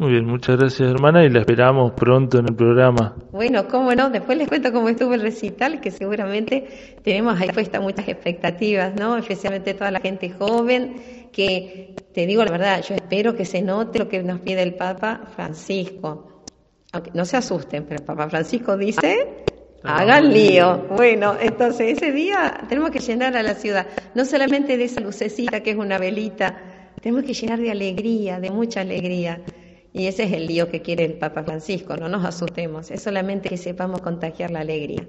Muy 0.00 0.12
bien, 0.12 0.24
muchas 0.24 0.56
gracias, 0.56 0.90
hermana, 0.90 1.26
y 1.26 1.28
la 1.28 1.40
esperamos 1.40 1.92
pronto 1.92 2.38
en 2.38 2.46
el 2.48 2.56
programa. 2.56 3.16
Bueno, 3.32 3.68
cómo 3.68 3.94
no, 3.94 4.08
después 4.08 4.38
les 4.38 4.48
cuento 4.48 4.72
cómo 4.72 4.88
estuvo 4.88 5.12
el 5.12 5.20
recital, 5.20 5.78
que 5.78 5.90
seguramente 5.90 6.96
tenemos 7.04 7.38
ahí 7.38 7.50
puestas 7.50 7.82
muchas 7.82 8.08
expectativas, 8.08 8.94
¿no? 8.98 9.18
Especialmente 9.18 9.74
toda 9.74 9.90
la 9.90 10.00
gente 10.00 10.30
joven, 10.30 11.28
que 11.30 11.94
te 12.14 12.24
digo 12.24 12.42
la 12.42 12.50
verdad, 12.50 12.82
yo 12.82 12.94
espero 12.94 13.34
que 13.36 13.44
se 13.44 13.60
note 13.60 13.98
lo 13.98 14.08
que 14.08 14.22
nos 14.22 14.40
pide 14.40 14.62
el 14.62 14.72
Papa 14.72 15.20
Francisco. 15.36 16.44
Aunque 16.92 17.10
no 17.12 17.26
se 17.26 17.36
asusten, 17.36 17.84
pero 17.84 18.00
el 18.00 18.06
Papa 18.06 18.26
Francisco 18.30 18.78
dice, 18.78 19.44
hagan 19.82 20.32
lío. 20.32 20.86
Bueno, 20.96 21.34
entonces 21.38 21.98
ese 21.98 22.10
día 22.10 22.58
tenemos 22.70 22.90
que 22.90 23.00
llenar 23.00 23.36
a 23.36 23.42
la 23.42 23.52
ciudad, 23.52 23.86
no 24.14 24.24
solamente 24.24 24.78
de 24.78 24.84
esa 24.84 25.02
lucecita 25.02 25.60
que 25.60 25.72
es 25.72 25.76
una 25.76 25.98
velita, 25.98 26.56
tenemos 27.02 27.22
que 27.24 27.34
llenar 27.34 27.58
de 27.60 27.70
alegría, 27.70 28.40
de 28.40 28.50
mucha 28.50 28.80
alegría. 28.80 29.42
Y 29.92 30.06
ese 30.06 30.24
es 30.24 30.32
el 30.32 30.46
lío 30.46 30.70
que 30.70 30.82
quiere 30.82 31.04
el 31.04 31.14
Papa 31.14 31.42
Francisco, 31.42 31.96
no 31.96 32.08
nos 32.08 32.24
asustemos, 32.24 32.90
es 32.90 33.02
solamente 33.02 33.48
que 33.48 33.56
sepamos 33.56 34.00
contagiar 34.02 34.50
la 34.50 34.60
alegría. 34.60 35.06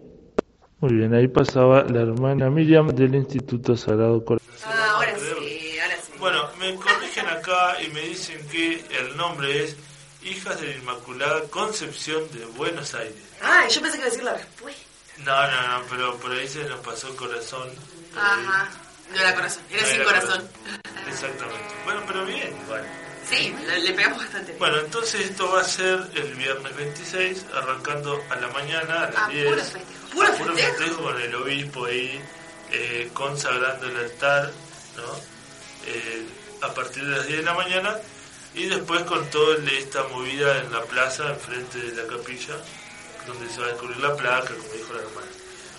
Muy 0.80 0.94
bien, 0.96 1.14
ahí 1.14 1.28
pasaba 1.28 1.84
la 1.84 2.02
hermana 2.02 2.50
Miriam 2.50 2.88
del 2.88 3.14
Instituto 3.14 3.78
Sagrado 3.78 4.26
Corazón. 4.26 4.50
Ah, 4.66 4.94
ahora 4.96 5.14
sí, 5.16 5.80
ahora 5.80 5.96
sí. 6.02 6.12
Bueno, 6.20 6.42
me 6.60 6.74
corrigen 6.76 7.28
acá 7.28 7.76
y 7.84 7.90
me 7.92 8.02
dicen 8.02 8.40
que 8.52 8.84
el 9.00 9.16
nombre 9.16 9.64
es 9.64 9.78
Hijas 10.24 10.60
de 10.60 10.68
la 10.68 10.76
Inmaculada 10.78 11.42
Concepción 11.52 12.24
de 12.34 12.46
Buenos 12.58 12.96
Aires. 12.96 13.16
Ah, 13.44 13.68
yo 13.70 13.82
pensé 13.82 13.98
que 13.98 14.02
iba 14.04 14.08
a 14.08 14.10
decir 14.10 14.24
la 14.24 14.34
respuesta. 14.34 14.82
No, 15.24 15.32
no, 15.48 15.80
no, 15.80 15.86
pero 15.90 16.18
por 16.18 16.32
ahí 16.32 16.48
se 16.48 16.64
nos 16.64 16.80
pasó 16.80 17.10
el 17.10 17.16
corazón. 17.16 17.70
ahí. 17.70 18.18
Ajá. 18.18 18.70
No 19.14 19.20
era 19.20 19.36
corazón, 19.36 19.64
era 19.70 19.82
No 19.82 19.88
sin 19.88 19.96
era 19.98 20.06
corazón. 20.06 20.44
Exactamente. 21.08 21.66
Bueno, 21.86 22.02
pero 22.08 22.26
bien, 22.26 22.50
igual. 22.66 22.84
Sí, 23.32 23.56
le, 23.84 23.94
pegamos 23.94 24.20
bastante 24.20 24.48
bien. 24.52 24.60
Bueno, 24.60 24.80
entonces 24.80 25.22
esto 25.22 25.50
va 25.52 25.62
a 25.62 25.64
ser 25.64 26.00
el 26.16 26.34
viernes 26.36 26.76
26, 26.76 27.46
arrancando 27.56 28.22
a 28.30 28.36
la 28.36 28.48
mañana, 28.50 29.04
a 29.06 29.10
las 29.10 29.16
Ah, 29.18 29.30
10. 29.30 29.46
puro 29.46 29.58
festejo. 29.64 29.86
¿Puro 30.14 30.28
a 30.28 30.32
puro 30.34 30.54
festejo? 30.54 30.78
festejo 30.78 31.04
con 31.04 31.22
el 31.22 31.36
obispo 31.36 31.86
ahí, 31.86 32.22
eh, 32.72 33.10
consagrando 33.14 33.88
el 33.88 33.96
altar, 33.98 34.52
¿no? 34.98 35.16
Eh, 35.88 36.26
a 36.62 36.74
partir 36.74 37.06
de 37.06 37.18
las 37.18 37.26
10 37.26 37.40
de 37.40 37.46
la 37.46 37.54
mañana. 37.54 37.96
Y 38.54 38.66
después 38.66 39.04
con 39.04 39.26
toda 39.30 39.56
esta 39.72 40.04
movida 40.10 40.58
en 40.60 40.72
la 40.74 40.82
plaza, 40.84 41.30
enfrente 41.30 41.78
de 41.78 42.04
la 42.04 42.06
capilla, 42.18 42.56
donde 43.26 43.50
se 43.50 43.62
va 43.62 43.68
a 43.68 43.70
descubrir 43.70 43.98
la 44.00 44.14
placa, 44.16 44.54
como 44.54 44.74
dijo 44.74 44.94
la 44.94 45.00
hermana. 45.00 45.28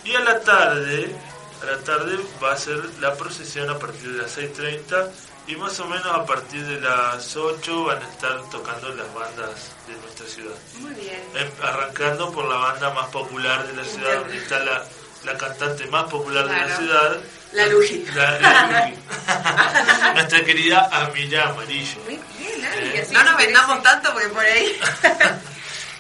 Y 0.05 0.15
a 0.15 0.21
la 0.21 0.41
tarde, 0.41 1.15
a 1.63 1.67
la 1.67 1.79
tarde 1.81 2.17
va 2.43 2.53
a 2.53 2.57
ser 2.57 2.79
la 3.01 3.15
procesión 3.15 3.69
a 3.69 3.79
partir 3.79 4.13
de 4.13 4.23
las 4.23 4.39
6.30 4.39 5.11
y 5.47 5.57
más 5.57 5.79
o 5.81 5.87
menos 5.87 6.07
a 6.07 6.25
partir 6.25 6.65
de 6.65 6.81
las 6.81 7.37
8 7.37 7.85
van 7.85 8.03
a 8.03 8.09
estar 8.09 8.43
tocando 8.51 8.89
las 8.95 9.13
bandas 9.15 9.73
de 9.89 9.95
nuestra 9.97 10.27
ciudad. 10.27 10.55
Muy 10.79 10.95
bien. 10.95 11.21
Em- 11.35 11.51
Arrancando 11.63 12.31
por 12.33 12.45
la 12.49 12.57
banda 12.57 12.91
más 12.91 13.07
popular 13.09 13.67
de 13.67 13.73
la 13.75 13.85
ciudad, 13.85 14.21
donde 14.21 14.37
está 14.39 14.59
la, 14.61 14.85
la 15.25 15.37
cantante 15.37 15.87
más 15.87 16.05
popular 16.05 16.47
de 16.49 16.57
la 16.57 16.77
ciudad. 16.77 17.21
La 17.53 17.67
Luji. 17.67 18.07
La, 18.15 18.39
la 18.41 18.87
Luji. 18.89 18.99
Nuestra 20.15 20.45
querida 20.45 20.89
Amilla 20.93 21.49
Amarillo. 21.51 22.01
Muy 22.05 22.19
bien, 22.39 22.65
Ari, 22.65 22.99
así 22.99 23.13
No 23.13 23.23
nos 23.25 23.37
vendamos 23.37 23.83
tanto 23.83 24.13
porque 24.13 24.29
por 24.29 24.45
ahí. 24.45 24.79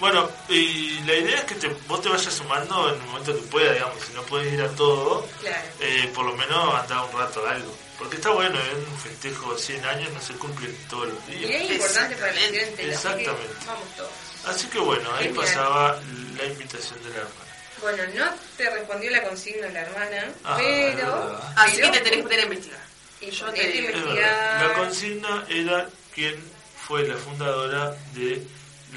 Bueno, 0.00 0.28
y 0.48 0.98
la 1.06 1.14
idea 1.14 1.36
es 1.36 1.44
que 1.44 1.54
te, 1.54 1.68
vos 1.86 2.00
te 2.02 2.08
vayas 2.08 2.34
sumando 2.34 2.88
en 2.88 2.96
el 3.00 3.06
momento 3.06 3.36
que 3.36 3.42
puedas, 3.42 3.74
digamos. 3.74 4.04
Si 4.04 4.12
no 4.14 4.22
puedes 4.22 4.52
ir 4.52 4.60
a 4.60 4.68
todo, 4.70 5.24
Claro. 5.40 5.56
eh, 5.78 6.10
por 6.12 6.24
lo 6.26 6.32
menos 6.36 6.74
andar 6.74 7.04
un 7.04 7.20
rato 7.20 7.46
a 7.46 7.52
algo. 7.52 7.72
Porque 8.02 8.16
está 8.16 8.30
bueno, 8.30 8.58
es 8.58 8.88
un 8.88 8.98
festejo 8.98 9.54
de 9.54 9.60
100 9.62 9.84
años, 9.84 10.12
no 10.12 10.20
se 10.20 10.32
cumple 10.34 10.68
todos 10.90 11.08
los 11.08 11.18
Y 11.28 11.32
días. 11.38 11.62
es 11.62 11.70
importante 11.70 12.16
para 12.16 12.30
el 12.32 12.50
que 12.74 12.90
Exactamente. 12.90 13.54
Vamos 13.66 13.96
todos. 13.96 14.10
Así 14.46 14.66
que 14.66 14.78
bueno, 14.80 15.08
ahí 15.14 15.26
Genial. 15.26 15.44
pasaba 15.44 16.00
la 16.36 16.44
invitación 16.44 17.02
de 17.04 17.10
la 17.10 17.16
hermana. 17.16 17.52
Bueno, 17.80 18.02
no 18.16 18.34
te 18.56 18.70
respondió 18.70 19.10
la 19.12 19.22
consigna 19.22 19.68
la 19.68 19.80
hermana, 19.82 20.32
Ah, 20.44 20.58
es 20.62 20.94
pero... 20.96 21.40
Así 21.56 21.76
que 21.80 21.88
te 21.90 22.00
tenés 22.00 22.16
que 22.18 22.22
poner 22.24 22.40
a 22.40 22.42
investigar. 22.42 22.80
Y 23.20 23.30
Yo 23.30 23.46
te 23.52 23.60
verdad. 23.62 23.74
investigar. 23.76 24.62
La 24.68 24.74
consigna 24.74 25.46
era 25.48 25.88
quién 26.14 26.42
fue 26.86 27.06
la 27.06 27.16
fundadora 27.16 27.96
de 28.14 28.42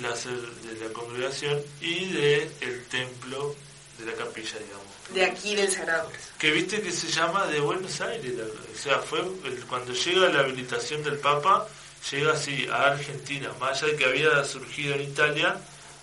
la, 0.01 0.09
de 0.15 0.85
la 0.87 0.93
congregación 0.93 1.61
y 1.79 2.11
de 2.11 2.51
el 2.61 2.85
templo 2.87 3.55
de 3.99 4.05
la 4.07 4.13
capilla, 4.13 4.57
digamos. 4.57 4.94
De 5.13 5.23
aquí 5.23 5.55
del 5.55 5.71
Sagrado. 5.71 6.11
Que 6.39 6.51
viste 6.51 6.81
que 6.81 6.91
se 6.91 7.07
llama 7.07 7.45
de 7.47 7.59
Buenos 7.59 8.01
Aires, 8.01 8.33
o 8.73 8.77
sea, 8.77 8.99
fue 8.99 9.21
cuando 9.69 9.93
llega 9.93 10.29
la 10.29 10.39
habilitación 10.39 11.03
del 11.03 11.17
Papa, 11.19 11.67
llega 12.11 12.33
así 12.33 12.67
a 12.71 12.87
Argentina, 12.87 13.51
más 13.59 13.81
allá 13.81 13.91
de 13.91 13.97
que 13.97 14.05
había 14.05 14.43
surgido 14.43 14.95
en 14.95 15.01
Italia, 15.01 15.57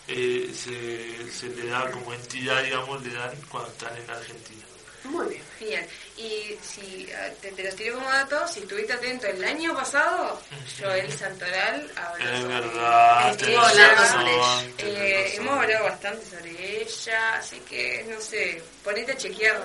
eh, 0.08 0.52
se 0.54 1.48
le 1.48 1.66
da 1.66 1.90
como 1.90 2.14
entidad, 2.14 2.62
digamos, 2.62 3.02
le 3.02 3.12
dan 3.12 3.30
cuando 3.48 3.70
están 3.70 3.96
en 3.96 4.10
Argentina. 4.10 4.64
Muy 5.04 5.26
bien. 5.28 5.42
Genial. 5.58 5.86
Y 6.16 6.56
si 6.62 7.08
ah, 7.12 7.28
te, 7.40 7.50
te 7.52 7.64
los 7.64 7.74
tiré 7.76 7.92
como 7.92 8.08
dato, 8.08 8.46
si 8.46 8.60
estuviste 8.60 8.92
atento 8.92 9.26
el 9.26 9.42
año 9.44 9.74
pasado, 9.74 10.40
Joel 10.78 11.12
Santoral 11.12 11.90
habló 11.96 12.24
Es 12.24 12.40
sobre 12.40 12.54
verdad, 12.54 13.34
razón, 13.96 14.28
ella. 14.28 14.62
Eh, 14.78 15.24
razón. 15.24 15.40
hemos 15.46 15.58
hablado 15.58 15.84
bastante 15.84 16.26
sobre 16.26 16.82
ella, 16.82 17.34
así 17.36 17.60
que 17.68 18.06
no 18.08 18.20
sé, 18.20 18.62
ponete 18.84 19.12
a 19.12 19.16
chequear 19.16 19.60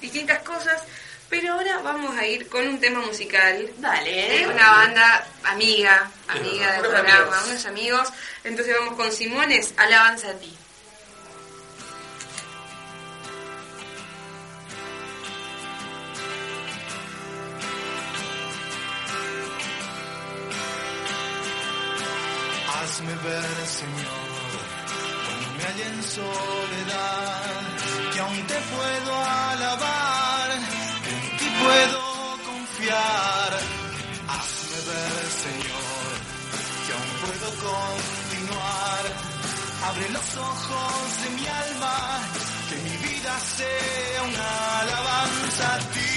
distintas 0.00 0.42
cosas. 0.42 0.82
Pero 1.28 1.54
ahora 1.54 1.78
vamos 1.78 2.16
a 2.16 2.24
ir 2.24 2.48
con 2.48 2.64
un 2.66 2.78
tema 2.78 3.00
musical. 3.00 3.68
Dale. 3.78 4.10
de 4.38 4.46
una 4.46 4.70
banda 4.70 5.26
amiga, 5.42 6.08
amiga 6.28 6.72
del 6.74 6.82
programa, 6.82 7.22
amigos. 7.24 7.46
unos 7.48 7.66
amigos. 7.66 8.08
Entonces 8.44 8.76
vamos 8.78 8.94
con 8.94 9.10
Simones, 9.10 9.74
Alabanza 9.76 10.30
a 10.30 10.34
ti. 10.34 10.56
Hazme 22.86 23.14
ver, 23.16 23.66
Señor, 23.66 24.62
cuando 25.26 25.48
me 25.56 25.62
halle 25.64 25.86
en 25.88 26.02
soledad, 26.04 27.60
que 28.12 28.20
aún 28.20 28.46
te 28.46 28.58
puedo 28.74 29.12
alabar, 29.50 30.50
en 30.52 31.36
ti 31.36 31.48
puedo 31.64 32.00
confiar. 32.46 33.50
Hazme 34.28 34.78
ver, 34.90 35.24
Señor, 35.44 36.10
que 36.84 36.90
aún 36.96 37.10
puedo 37.22 37.48
continuar. 37.66 39.04
Abre 39.88 40.08
los 40.10 40.36
ojos 40.36 41.22
de 41.22 41.30
mi 41.36 41.46
alma, 41.48 41.96
que 42.68 42.76
mi 42.76 42.96
vida 43.08 43.32
sea 43.56 44.22
una 44.30 44.80
alabanza 44.80 45.74
a 45.74 45.78
ti. 45.92 46.14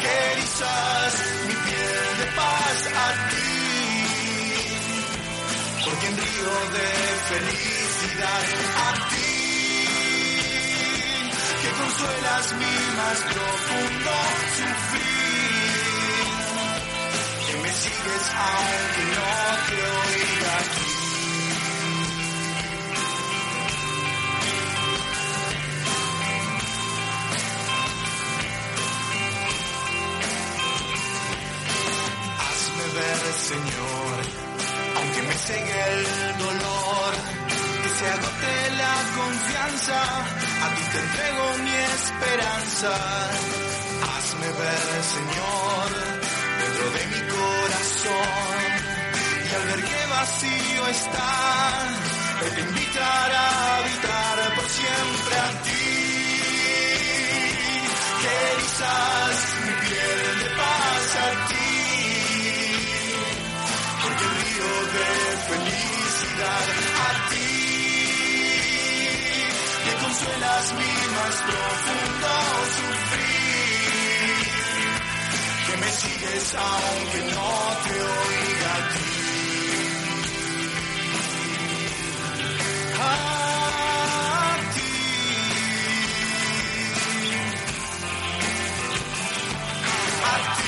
Que 0.00 0.12
erizas 0.32 1.12
mi 1.48 1.54
piel 1.54 2.18
de 2.20 2.26
paz 2.36 2.78
a 2.94 3.30
ti 3.30 3.57
porque 5.84 6.06
en 6.06 6.16
río 6.16 6.54
de 6.76 6.88
felicidad 7.30 8.42
a 8.76 9.08
ti, 9.10 9.88
que 11.62 11.70
consuelas 11.80 12.52
mi 12.60 12.76
más 12.98 13.18
profundo 13.34 14.12
sufrir, 14.58 16.24
que 17.46 17.54
me 17.62 17.72
sigues 17.72 18.24
aunque 18.48 19.02
no 19.14 19.28
te 19.68 19.76
oiga 19.98 20.52
aquí. 20.58 20.88
Hazme 32.40 32.86
ver, 32.94 33.22
Señor, 33.48 34.47
aunque 35.28 35.34
me 35.34 35.34
cegue 35.34 35.84
el 35.92 36.38
dolor, 36.38 37.12
que 37.82 37.88
se 37.88 38.06
agote 38.08 38.70
la 38.76 38.96
confianza, 39.16 39.98
a 40.64 40.74
ti 40.74 40.82
te 40.92 40.98
entrego 40.98 41.44
mi 41.64 41.74
esperanza. 41.74 42.90
Hazme 44.08 44.46
ver, 44.46 45.02
Señor, 45.16 45.88
dentro 46.60 46.86
de 46.96 47.02
mi 47.12 47.20
corazón, 47.36 48.68
y 49.44 49.54
al 49.54 49.64
ver 49.68 49.82
que 49.84 50.06
vacío 50.06 50.86
está, 50.88 51.30
te 52.54 52.60
invitará 52.60 53.48
a 53.48 53.76
habitar 53.78 54.54
por 54.56 54.68
siempre 54.68 55.36
a 55.36 55.62
ti. 55.62 55.88
Que 58.22 58.38
felicidad 65.48 66.66
a 67.06 67.28
ti, 67.30 67.50
que 69.84 69.92
consuelas 70.04 70.64
mi 70.72 70.92
más 71.16 71.36
profundo 71.48 72.30
sufrir, 72.76 73.68
que 75.66 75.74
me 75.76 75.90
sigues 75.92 76.54
aunque 76.54 77.20
no 77.34 77.50
te 77.84 77.94
oiga 78.02 78.72
a 78.74 78.88
ti. 78.92 79.04
A 83.00 83.12
ti. 84.74 84.92
A 90.24 90.62
ti. 90.62 90.67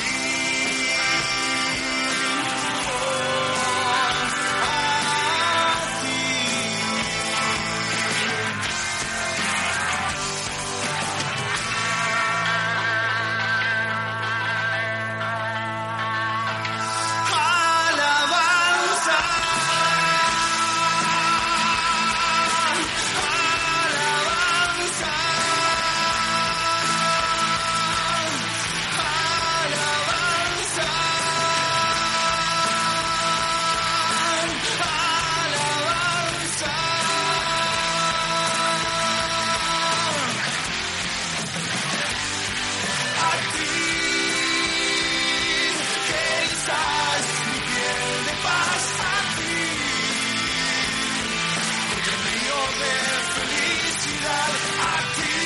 Felicidad 53.36 54.50
a 54.80 54.96
ti, 55.16 55.38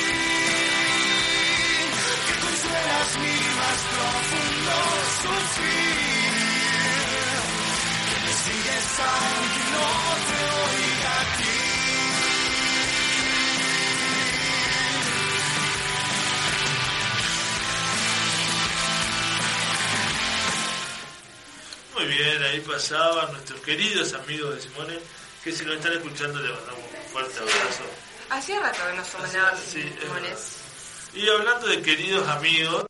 que 2.25 2.33
consuelas 2.43 3.09
mi 3.21 3.37
más 3.59 3.79
profundo 3.93 4.75
sufrir, 5.21 6.29
que 8.09 8.17
me 8.25 8.33
sigues 8.43 8.87
aunque 8.99 9.63
no 9.73 9.87
te 10.27 10.39
oiga 10.65 11.11
a 11.11 11.23
ti. 11.37 11.55
Muy 21.95 22.05
bien, 22.07 22.43
ahí 22.43 22.59
pasaban 22.59 23.31
nuestros 23.31 23.61
queridos 23.61 24.13
amigos 24.13 24.55
de 24.55 24.61
Simone, 24.61 24.99
que 25.43 25.51
si 25.51 25.63
nos 25.65 25.75
están 25.75 25.93
escuchando 25.93 26.39
le 26.41 26.49
mandamos 26.51 26.94
fuerte 27.15 27.39
abrazo. 27.39 27.83
Hacía 28.29 28.59
rato 28.59 28.79
que 28.89 28.97
no 28.97 29.05
sonaban 29.05 29.57
Sí. 29.57 29.85
Y 31.13 31.29
hablando 31.29 31.67
de 31.67 31.81
queridos 31.81 32.27
amigos, 32.27 32.85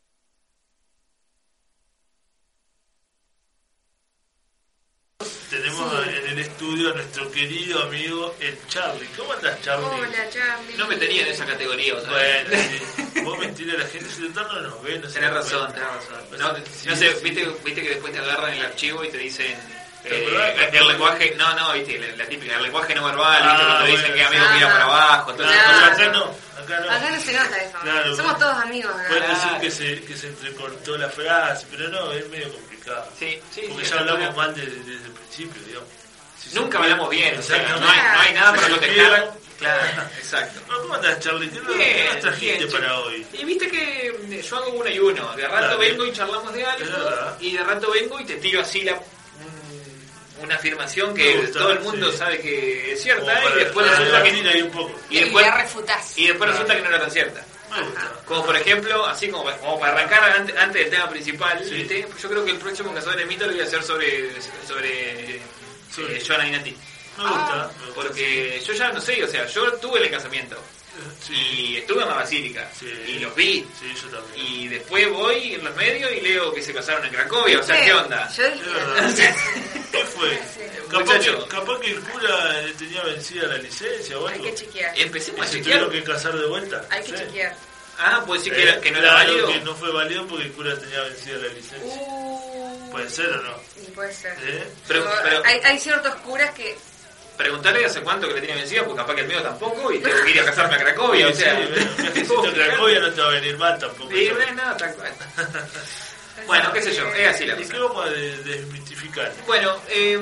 tenemos 5.48 6.08
en 6.08 6.26
el 6.26 6.38
estudio 6.40 6.90
a 6.90 6.94
nuestro 6.94 7.30
querido 7.30 7.82
amigo 7.84 8.34
el 8.40 8.58
Charlie. 8.66 9.06
¿Cómo 9.16 9.32
andas, 9.32 9.62
Charlie? 9.62 9.86
Hola, 9.86 10.30
Charlie. 10.30 10.76
No 10.76 10.88
me 10.88 10.96
tenía 10.96 11.22
en 11.22 11.28
esa 11.28 11.46
categoría 11.46 11.94
vez. 11.94 12.08
Bueno, 12.08 12.50
sí. 12.50 13.20
vos 13.20 13.38
mentira 13.38 13.74
a 13.74 13.78
la 13.78 13.86
gente, 13.86 14.10
si 14.10 14.22
tanto 14.30 14.60
no 14.60 14.60
nos 14.62 14.82
ve, 14.82 14.98
no 14.98 15.08
Tenés 15.08 15.32
razón, 15.32 15.72
tenés 15.72 15.88
razón. 15.88 16.38
No, 16.40 16.56
sí, 16.56 16.88
no 16.88 16.96
sé, 16.96 17.14
sí. 17.14 17.22
viste, 17.22 17.44
viste 17.64 17.80
que 17.80 17.90
después 17.90 18.12
te 18.12 18.18
agarran 18.18 18.54
el 18.54 18.66
archivo 18.66 19.04
y 19.04 19.08
te 19.08 19.18
dicen 19.18 19.56
Eh, 20.08 20.70
el 20.72 20.86
lenguaje, 20.88 21.34
no, 21.36 21.52
no, 21.54 21.72
viste, 21.72 21.98
la, 21.98 22.16
la 22.16 22.26
típica, 22.26 22.56
el 22.56 22.62
lenguaje 22.62 22.94
no 22.94 23.04
verbal, 23.04 23.42
viste, 23.42 23.48
Ah, 23.50 23.56
cuando 23.66 23.80
bueno, 23.80 23.96
dicen 23.96 24.14
que 24.14 24.24
amigo 24.24 24.44
mira 24.54 24.68
para 24.72 24.84
abajo, 24.84 25.32
todo 25.34 25.46
Claro. 25.46 25.86
Acá 25.86 26.08
no, 26.08 26.24
acá 26.62 26.80
no. 26.80 26.90
Acá 26.92 27.10
no 27.10 27.20
se 27.20 27.32
nota 27.32 27.56
eso. 27.58 27.78
Claro, 27.82 28.16
Somos 28.16 28.32
pues. 28.34 28.38
todos 28.44 28.56
amigos. 28.64 28.96
¿verdad? 28.96 29.08
Pueden 29.08 29.30
decir 29.30 29.50
que 29.60 29.70
se, 29.70 30.04
que 30.04 30.16
se 30.16 30.26
entrecortó 30.28 30.96
la 30.96 31.08
frase, 31.08 31.66
pero 31.70 31.88
no, 31.88 32.12
es 32.12 32.28
medio 32.28 32.52
complicado. 32.52 33.08
Sí, 33.18 33.40
sí, 33.50 33.62
Porque 33.68 33.84
sí, 33.84 33.90
ya 33.90 33.98
hablamos 34.00 34.36
mal 34.36 34.54
desde, 34.54 34.76
desde 34.76 35.06
el 35.06 35.12
principio, 35.12 35.62
digamos. 35.66 35.88
Si 36.38 36.54
Nunca 36.54 36.78
hablamos 36.78 37.10
bien, 37.10 37.38
o 37.38 37.42
sea, 37.42 37.58
no 37.58 37.88
hay, 37.88 37.98
no 38.14 38.20
hay 38.20 38.32
nada 38.34 38.52
para 38.54 38.68
contestar. 38.68 39.32
Claro, 39.58 40.02
exacto. 40.18 40.60
Bueno, 40.66 40.82
¿Cómo 40.82 40.94
andás, 40.94 41.18
Charlie? 41.18 41.48
¿Qué 41.48 41.60
Bien, 41.60 42.20
trajiste 42.20 42.58
bien, 42.66 42.70
para 42.70 42.98
hoy? 43.00 43.26
Y 43.32 43.44
viste 43.46 43.68
que 43.70 44.14
mm, 44.22 44.32
yo 44.46 44.56
hago 44.58 44.68
uno 44.68 44.90
y 44.90 44.98
uno. 44.98 45.32
De 45.34 45.42
rato 45.48 45.56
Claro. 45.58 45.78
vengo 45.78 46.04
y 46.04 46.12
charlamos 46.12 46.52
de 46.52 46.64
algo. 46.66 46.86
Y 47.40 47.52
de 47.56 47.64
rato 47.64 47.90
vengo 47.90 48.20
y 48.20 48.24
te 48.26 48.36
tiro 48.36 48.60
así 48.60 48.82
la 48.82 49.00
una 50.42 50.54
afirmación 50.56 51.14
que 51.14 51.36
gusta, 51.38 51.58
todo 51.60 51.72
el 51.72 51.80
mundo 51.80 52.10
sí. 52.12 52.18
sabe 52.18 52.40
que 52.40 52.92
es 52.92 53.02
cierta 53.02 53.42
y 53.54 53.58
después 53.58 53.88
resulta 53.90 54.22
que 54.22 54.62
un 54.62 54.70
poco. 54.70 55.00
y 55.10 55.20
después, 55.20 55.54
refutás. 55.54 56.18
y 56.18 56.26
después 56.28 56.50
resulta 56.50 56.76
que 56.76 56.82
no 56.82 56.88
era 56.88 57.00
tan 57.00 57.10
cierta. 57.10 57.44
Como 58.24 58.44
por 58.44 58.56
ejemplo, 58.56 59.04
así 59.06 59.28
como, 59.28 59.44
como 59.58 59.78
para 59.78 59.92
arrancar 59.92 60.24
antes, 60.24 60.56
antes 60.56 60.82
del 60.82 60.90
tema 60.90 61.08
principal, 61.10 61.62
Sí. 61.64 61.74
¿viste? 61.74 62.06
Pues 62.08 62.22
yo 62.22 62.28
creo 62.30 62.44
que 62.44 62.52
el 62.52 62.58
próximo 62.58 62.94
Cazador 62.94 63.16
de 63.18 63.26
Mito 63.26 63.46
lo 63.46 63.52
voy 63.52 63.60
a 63.60 63.64
hacer 63.64 63.82
sobre, 63.82 64.30
sobre, 64.66 65.40
Sobre- 65.94 66.16
eh, 66.16 66.22
Joana 66.26 66.48
Inati. 66.48 66.70
Me 66.70 67.24
gusta. 67.24 67.36
Ah, 67.52 67.70
me 67.78 67.86
gusta, 67.86 68.02
Porque 68.02 68.62
yo 68.66 68.72
ya 68.72 68.92
no 68.92 69.00
sé, 69.00 69.22
o 69.24 69.26
sea, 69.28 69.46
yo 69.46 69.72
tuve 69.74 70.00
el 70.02 70.10
casamiento 70.10 70.56
Sí. 71.26 71.34
y 71.34 71.76
estuve 71.78 72.02
en 72.02 72.08
la 72.08 72.14
basílica 72.16 72.70
Sí. 72.78 72.86
y 73.08 73.18
los 73.18 73.34
vi. 73.34 73.66
Sí, 73.80 73.92
yo 74.02 74.08
también. 74.18 74.46
Y 74.46 74.68
después 74.68 75.08
voy 75.10 75.54
en 75.54 75.64
los 75.64 75.74
medios 75.76 76.10
y 76.12 76.20
leo 76.20 76.52
que 76.52 76.62
se 76.62 76.72
casaron 76.74 77.04
en 77.04 77.12
Cracovia, 77.12 77.58
o 77.60 77.62
sea, 77.62 77.84
¿qué 77.84 77.92
onda? 77.92 78.28
Yo 78.36 78.50
dije. 78.50 79.34
¿Qué 79.92 80.04
fue? 80.04 80.38
Capaz 80.90 81.18
que, 81.20 81.36
capaz 81.48 81.80
que 81.80 81.90
el 81.90 82.00
cura 82.00 82.60
tenía 82.78 83.02
vencida 83.04 83.46
la 83.48 83.58
licencia 83.58 84.18
o 84.18 84.26
Hay 84.28 84.40
que 84.40 84.54
chequear. 84.54 84.98
Empecemos 84.98 85.40
¿Y 85.40 85.48
a 85.48 85.52
chequear. 85.52 85.84
tuvieron 85.84 86.04
que 86.06 86.12
casar 86.12 86.36
de 86.38 86.46
vuelta? 86.46 86.84
Hay 86.90 87.02
que 87.02 87.08
Sí. 87.10 87.14
chequear. 87.24 87.56
Ah, 87.98 88.22
puede 88.26 88.40
decir 88.40 88.54
que, 88.54 88.62
era- 88.62 88.80
que 88.80 88.90
no 88.90 88.98
era 88.98 89.14
válido. 89.14 89.48
que 89.48 89.60
no 89.60 89.74
fue 89.74 89.90
válido 89.90 90.26
porque 90.26 90.44
el 90.44 90.52
cura 90.52 90.78
tenía 90.78 91.00
vencida 91.00 91.38
la 91.38 91.48
licencia. 91.48 91.78
Uh, 91.82 92.90
¿Puede 92.90 93.08
ser 93.08 93.26
o 93.30 93.42
no? 93.42 93.56
puede 93.94 94.12
ser. 94.12 94.36
¿Eh? 94.42 94.64
Pero, 94.86 95.02
Como 95.04 95.16
pero 95.22 95.42
hay, 95.46 95.60
hay 95.64 95.78
ciertos 95.78 96.14
curas 96.16 96.50
que 96.50 96.76
preguntarle 97.36 97.84
hace 97.84 98.00
cuánto 98.02 98.28
que 98.28 98.34
le 98.34 98.40
tiene 98.40 98.56
vencida, 98.60 98.82
porque 98.84 98.96
capaz 99.00 99.14
que 99.14 99.20
el 99.22 99.28
mío 99.28 99.42
tampoco 99.42 99.92
y 99.92 99.98
tengo 99.98 100.24
que 100.24 100.30
ir 100.30 100.40
a 100.40 100.44
casarme 100.46 100.76
a 100.76 100.78
Cracovia, 100.78 101.28
o 101.28 101.32
sea. 101.32 101.58
Cracovia 102.54 103.00
no 103.00 103.12
te 103.12 103.20
va 103.20 103.28
a 103.28 103.30
venir 103.32 103.56
mal 103.58 103.78
tampoco. 103.78 104.10
Sí, 104.10 104.28
bueno, 104.34 104.64
no, 104.64 104.76
tal 104.76 104.94
cual. 104.94 105.12
Bueno, 106.46 106.70
qué 106.70 106.82
sé 106.82 106.94
yo, 106.94 107.08
es 107.14 107.34
así 107.34 107.46
la 107.46 107.54
¿Y 107.54 107.62
cosa. 107.62 107.72
qué 107.72 107.78
vamos 107.80 108.06
a 108.06 108.10
de- 108.10 108.36
desmitificar? 108.44 109.32
Bueno, 109.46 109.74
eh, 109.88 110.20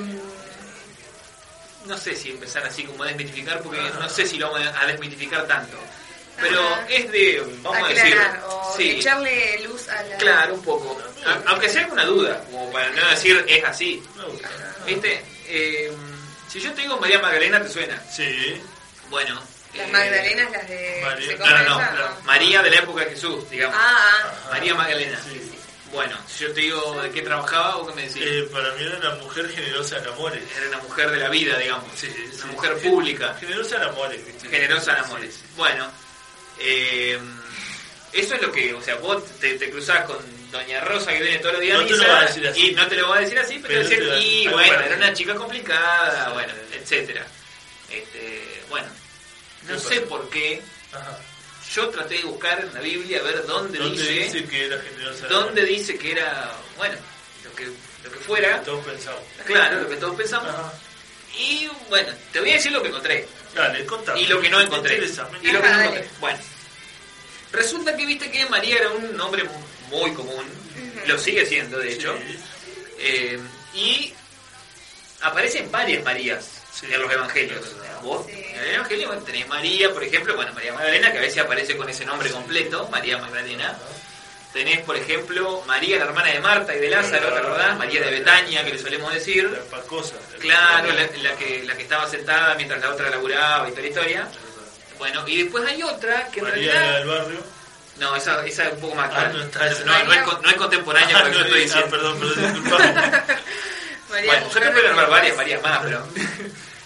no 1.87 1.99
sé 1.99 2.15
si 2.17 2.31
empezar 2.31 2.65
así 2.65 2.85
como 2.85 3.03
a 3.03 3.09
desmitificar, 3.09 3.61
porque 3.61 3.81
no 3.81 4.09
sé 4.09 4.25
si 4.25 4.39
lo 4.39 4.51
vamos 4.51 4.67
a 4.81 4.87
desmitificar 4.87 5.47
tanto. 5.47 5.77
Pero 6.41 6.61
Ajá. 6.67 6.87
es 6.89 7.11
de, 7.13 7.43
vamos 7.63 7.83
a 7.85 7.93
decir, 7.93 8.17
o 8.49 8.75
sí, 8.77 8.91
echarle 8.93 9.61
luz 9.67 9.89
a 9.89 10.03
la... 10.05 10.17
claro, 10.17 10.55
un 10.55 10.63
poco. 10.63 10.97
A- 11.27 11.51
Aunque 11.51 11.69
sea 11.69 11.87
una 11.89 12.05
duda, 12.05 12.43
como 12.51 12.73
para 12.73 12.89
no 12.91 13.09
decir 13.11 13.45
es 13.49 13.65
así. 13.65 14.03
Me 14.17 14.25
gusta. 14.25 14.49
¿Viste? 14.87 15.25
Eh, 15.47 15.93
si 16.55 16.61
yo 16.61 16.73
te 16.73 16.83
digo 16.83 16.97
María 16.99 17.19
Magdalena, 17.19 17.61
¿te 17.61 17.69
suena? 17.69 18.01
Sí. 18.11 18.61
Bueno. 19.11 19.43
Las 19.75 19.89
eh, 19.89 19.93
Magdalenas, 19.93 20.53
las 20.53 20.69
de... 20.69 21.01
María- 21.05 21.27
¿se 21.27 21.37
No, 21.37 21.63
no, 21.65 21.81
no. 21.81 22.21
María 22.23 22.63
de 22.63 22.71
la 22.71 22.77
época 22.77 23.05
de 23.05 23.11
Jesús, 23.11 23.51
digamos. 23.51 23.77
Ah, 23.77 24.23
ah. 24.25 24.49
María 24.53 24.73
Magdalena. 24.75 25.21
Sí. 25.25 25.51
Bueno, 25.93 26.17
si 26.29 26.45
yo 26.45 26.53
te 26.53 26.61
digo 26.61 27.03
de 27.03 27.11
qué 27.11 27.23
trabajaba, 27.23 27.79
¿o 27.79 27.87
qué 27.89 27.95
me 27.95 28.03
decís? 28.03 28.23
Eh, 28.25 28.49
para 28.53 28.71
mí 28.75 28.85
era 28.85 28.99
una 28.99 29.15
mujer 29.17 29.49
generosa 29.51 29.99
en 29.99 30.07
amores. 30.07 30.43
Era 30.57 30.69
una 30.69 30.79
mujer 30.79 31.11
de 31.11 31.17
la 31.19 31.29
vida, 31.29 31.59
digamos. 31.59 31.91
Sí, 31.97 32.07
sí. 32.09 32.31
Una 32.45 32.53
mujer 32.53 32.77
pública. 32.79 33.37
Generosa 33.41 33.77
en 33.77 33.83
amores, 33.83 34.25
¿viste? 34.25 34.49
generosa 34.49 34.93
en 34.93 35.05
amores. 35.05 35.35
Sí, 35.35 35.41
sí. 35.41 35.47
Bueno, 35.57 35.91
eh, 36.61 37.19
eso 38.13 38.35
es 38.37 38.43
lo 38.43 38.53
que, 38.53 38.73
o 38.75 38.81
sea, 38.81 38.95
vos 38.97 39.25
te, 39.41 39.55
te 39.59 39.71
cruzás 39.71 40.05
con 40.05 40.19
Doña 40.55 40.81
Rosa 40.83 41.13
que 41.13 41.21
viene 41.21 41.39
todos 41.39 41.55
los 41.55 41.63
días 41.63 41.77
a 41.77 41.81
No 41.81 41.87
te 41.87 41.91
lo 41.93 41.99
misa, 41.99 42.13
va 42.13 42.21
a 42.21 42.25
decir 42.27 42.47
así. 42.49 42.67
y 42.69 42.75
no 42.75 42.87
te 42.87 42.95
lo 42.97 43.09
va 43.09 43.17
a 43.17 43.21
decir 43.21 43.39
así, 43.41 43.55
pero, 43.59 43.67
Pero 43.69 43.83
decir, 43.83 43.99
te 43.99 44.07
va- 44.07 44.19
y 44.21 44.47
algo 44.47 44.57
bueno, 44.59 44.81
era 44.81 44.97
una 44.97 45.13
chica 45.13 45.35
complicada, 45.35 46.29
bueno, 46.33 46.53
etcétera. 46.73 47.27
Este, 47.91 48.63
bueno, 48.71 48.87
no 49.67 49.75
¿Qué 49.75 49.81
sé 49.81 49.97
pasa? 50.01 50.09
por 50.09 50.31
qué. 50.31 50.63
Ajá. 50.93 51.19
Yo 51.75 51.89
traté 51.89 52.15
de 52.19 52.23
buscar 52.25 52.61
en 52.61 52.73
la 52.73 52.81
Biblia 52.81 53.19
a 53.19 53.23
ver 53.25 53.45
dónde, 53.47 53.79
¿Dónde 53.81 53.99
dice, 54.01 54.13
dice 54.39 54.45
que 54.49 54.67
era 54.67 54.81
generosa 54.81 55.25
en 55.27 55.33
dónde 55.33 55.65
dice 55.65 55.99
que 55.99 56.13
era, 56.13 56.53
bueno, 56.77 56.95
lo 57.45 57.53
que, 57.57 57.65
lo 58.05 58.11
que 58.13 58.19
fuera, 58.21 58.63
Todos 58.63 58.85
pensamos. 58.85 59.23
claro, 59.45 59.81
lo 59.81 59.89
que 59.89 59.97
todos 59.97 60.15
pensamos. 60.15 60.51
Ajá. 60.51 60.73
Y 61.37 61.69
bueno, 61.89 62.13
te 62.33 62.39
voy 62.39 62.51
a 62.51 62.55
decir 62.55 62.71
lo 62.71 62.81
que 62.81 62.89
encontré. 62.91 63.27
Dale, 63.57 63.85
contame. 63.87 64.21
Y 64.21 64.27
lo 64.29 64.41
que 64.41 64.49
no 64.51 64.61
encontré. 64.61 64.99
Y 65.43 65.51
lo 65.51 65.61
que 65.63 65.69
no 65.69 65.81
encontré. 65.81 66.09
Bueno, 66.21 66.39
resulta 67.51 67.97
que 67.97 68.07
viste 68.07 68.31
que 68.31 68.47
María 68.47 68.77
era 68.79 68.91
un 68.91 69.17
nombre 69.17 69.43
muy 69.95 70.13
común, 70.13 70.45
lo 71.07 71.19
sigue 71.19 71.47
siendo 71.47 71.79
de 71.79 71.93
hecho, 71.93 72.15
Sí. 72.27 72.39
eh, 72.99 73.39
y 73.75 74.13
aparecen 75.23 75.71
varias 75.71 76.03
Marías 76.05 76.51
Sí. 76.73 76.87
en 76.93 77.01
los 77.01 77.11
evangelios. 77.13 77.65
Vos, 78.03 78.27
Sí. 78.27 78.33
en 78.33 78.61
el 78.61 78.75
evangelio 78.75 79.07
bueno, 79.09 79.23
tenés 79.23 79.49
María, 79.49 79.93
por 79.93 80.03
ejemplo, 80.05 80.35
bueno, 80.37 80.53
María 80.53 80.73
Magdalena, 80.73 81.13
que 81.13 81.19
a 81.19 81.23
veces 81.23 81.39
aparece 81.39 81.77
con 81.77 81.89
ese 81.89 82.05
nombre 82.05 82.31
completo, 82.31 82.89
María 82.91 83.19
Magdalena. 83.19 83.79
Tenés, 84.53 84.81
por 84.81 84.97
ejemplo, 84.97 85.63
María, 85.67 85.99
la 85.99 86.05
hermana 86.05 86.31
de 86.33 86.39
Marta 86.41 86.75
y 86.77 86.79
de 86.81 86.89
Lázaro, 86.89 87.33
¿te 87.33 87.39
acordás? 87.41 87.77
María 87.77 88.01
de 88.03 88.11
Betania, 88.11 88.65
que 88.65 88.73
le 88.73 88.79
solemos 88.79 89.13
decir. 89.13 89.45
La 89.51 89.59
pacosa. 89.65 90.15
Claro, 90.39 90.89
la, 90.93 91.07
la 91.29 91.37
que, 91.37 91.65
la 91.65 91.77
que 91.77 91.83
estaba 91.83 92.09
sentada 92.09 92.55
mientras 92.55 92.81
la 92.81 92.91
otra 92.91 93.11
laburaba 93.11 93.67
y 93.69 93.71
toda 93.71 93.83
la 93.83 93.89
historia. 93.89 94.29
Bueno, 94.99 95.25
y 95.27 95.43
después 95.43 95.65
hay 95.67 95.83
otra 95.83 96.29
que 96.31 96.39
en 96.41 96.45
María 96.47 96.73
realidad... 96.73 96.99
del 96.99 97.09
barrio. 97.09 97.45
No, 97.99 98.17
esa, 98.17 98.45
esa 98.45 98.65
es 98.67 98.73
un 98.75 98.81
poco 98.81 98.95
más 98.97 99.11
Ah, 99.13 99.21
actual. 99.23 99.33
no 99.39 99.43
está 99.45 99.71
esa. 99.71 99.85
no, 99.85 100.05
no 100.05 100.13
es, 100.13 100.23
con- 100.23 100.43
no 100.43 100.49
es 100.51 100.55
contemporánea 100.57 101.21
con 101.23 101.25
lo 101.25 101.31
que 101.31 101.39
yo 101.39 101.45
estoy 101.45 101.61
ah, 101.61 101.65
diciendo. 101.65 101.91
perdón, 101.91 102.19
perdón, 102.21 102.53
disculpame. 102.55 102.93
María 104.11 104.27
Bueno, 104.33 104.41
yo 104.41 104.47
Mujer 104.47 104.63
te 104.65 104.71
puedo 104.71 104.87
nombrar 104.89 105.11
varias, 105.11 105.37
varias 105.37 105.63
más, 105.63 105.79
pero... 105.83 106.07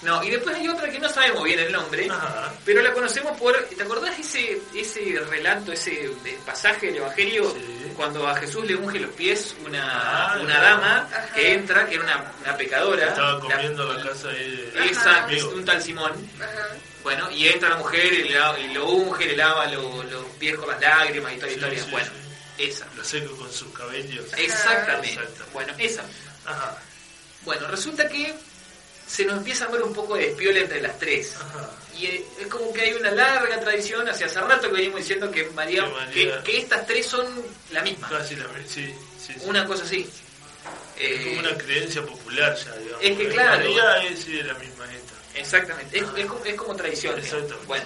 No, 0.01 0.23
y 0.23 0.31
después 0.31 0.55
hay 0.55 0.69
otra 0.69 0.89
que 0.89 1.01
no 1.01 1.09
sabemos 1.09 1.43
bien 1.43 1.59
el 1.59 1.73
nombre, 1.73 2.07
Ajá. 2.09 2.53
pero 2.65 2.81
la 2.83 2.93
conocemos 2.93 3.37
por... 3.37 3.53
¿Te 3.65 3.83
acordás 3.83 4.17
ese, 4.17 4.63
ese 4.73 5.21
relato, 5.29 5.73
ese 5.73 6.05
eh, 6.25 6.39
pasaje 6.47 6.87
del 6.87 6.97
Evangelio 6.99 7.51
Sí. 7.51 7.93
cuando 7.97 8.25
a 8.29 8.37
Jesús 8.37 8.65
le 8.65 8.77
unge 8.77 9.01
los 9.01 9.11
pies 9.15 9.57
una, 9.67 10.35
Ah, 10.35 10.39
una 10.41 10.61
dama 10.61 11.09
Ajá. 11.13 11.27
que 11.35 11.53
entra, 11.53 11.85
que 11.87 11.97
era 11.97 12.05
una, 12.05 12.33
una 12.45 12.57
pecadora? 12.57 13.09
Estaba 13.09 13.33
La- 13.33 13.41
comiendo 13.41 13.91
en 13.91 13.97
la 14.05 14.09
casa 14.09 14.29
ahí 14.29 14.71
de... 14.73 14.87
Esa, 14.89 15.25
Amigo. 15.25 15.49
un 15.51 15.65
tal 15.65 15.83
Simón. 15.83 16.13
Ajá. 16.41 16.69
Bueno, 17.03 17.31
y 17.31 17.49
entra 17.49 17.71
la 17.71 17.77
mujer 17.77 18.13
y, 18.13 18.23
le 18.29 18.39
y 18.61 18.75
lo 18.75 18.87
unge, 18.91 19.27
le 19.27 19.37
lava 19.37 19.67
lo- 19.67 20.03
los 20.05 20.25
pies 20.39 20.57
con 20.57 20.69
las 20.69 20.81
lágrimas 20.81 21.33
y 21.33 21.37
toda 21.37 21.47
la 21.47 21.53
Sí, 21.53 21.59
historia. 21.59 21.85
sí, 21.85 21.91
bueno, 21.91 22.11
sí. 22.57 22.65
esa. 22.65 22.87
Lo 22.97 23.05
seco 23.05 23.37
con 23.37 23.53
sus 23.53 23.73
cabellos. 23.73 24.27
Exactamente. 24.37 25.21
Bueno, 25.53 25.73
esa. 25.79 26.03
Ajá. 26.45 26.77
Bueno, 27.43 27.67
resulta 27.69 28.09
que 28.09 28.35
se 29.07 29.25
nos 29.25 29.39
empieza 29.39 29.65
a 29.65 29.69
ver 29.69 29.83
un 29.83 29.95
poco 29.95 30.17
de 30.17 30.27
despiola 30.27 30.59
entre 30.61 30.81
las 30.83 30.99
tres. 30.99 31.35
Ajá. 31.37 31.71
Y 31.97 32.07
eh, 32.07 32.25
es 32.41 32.47
como 32.49 32.73
que 32.73 32.83
hay 32.83 32.93
una 32.95 33.11
larga 33.11 33.59
tradición, 33.61 34.07
hace 34.09 34.25
hace 34.25 34.41
rato 34.41 34.69
que 34.69 34.75
venimos 34.75 35.01
diciendo 35.01 35.31
que 35.31 35.45
María, 35.51 35.89
Que 36.45 36.59
estas 36.59 36.87
tres 36.87 37.07
son 37.07 37.27
la 37.71 37.83
misma. 37.83 38.09
Casi 38.09 38.37
la 38.37 38.47
sí. 38.69 38.95
Una 39.45 39.65
cosa 39.67 39.85
así. 39.85 40.09
Es 40.97 41.21
Eh, 41.21 41.25
como 41.25 41.41
una 41.41 41.57
creencia 41.57 42.03
popular 42.05 42.57
ya, 42.57 42.75
digamos. 42.77 43.05
es 43.05 43.17
que 43.17 43.23
Eh, 43.25 43.29
claro. 43.31 43.59
María 43.65 44.03
es 44.05 44.19
sí, 44.21 44.43
la 44.43 44.55
misma. 44.55 44.85
Exactamente, 45.39 45.99
es, 45.99 46.05
es 46.17 46.27
como, 46.27 46.45
es 46.45 46.55
como 46.55 46.77
tradición. 46.77 47.15
Bueno, 47.67 47.85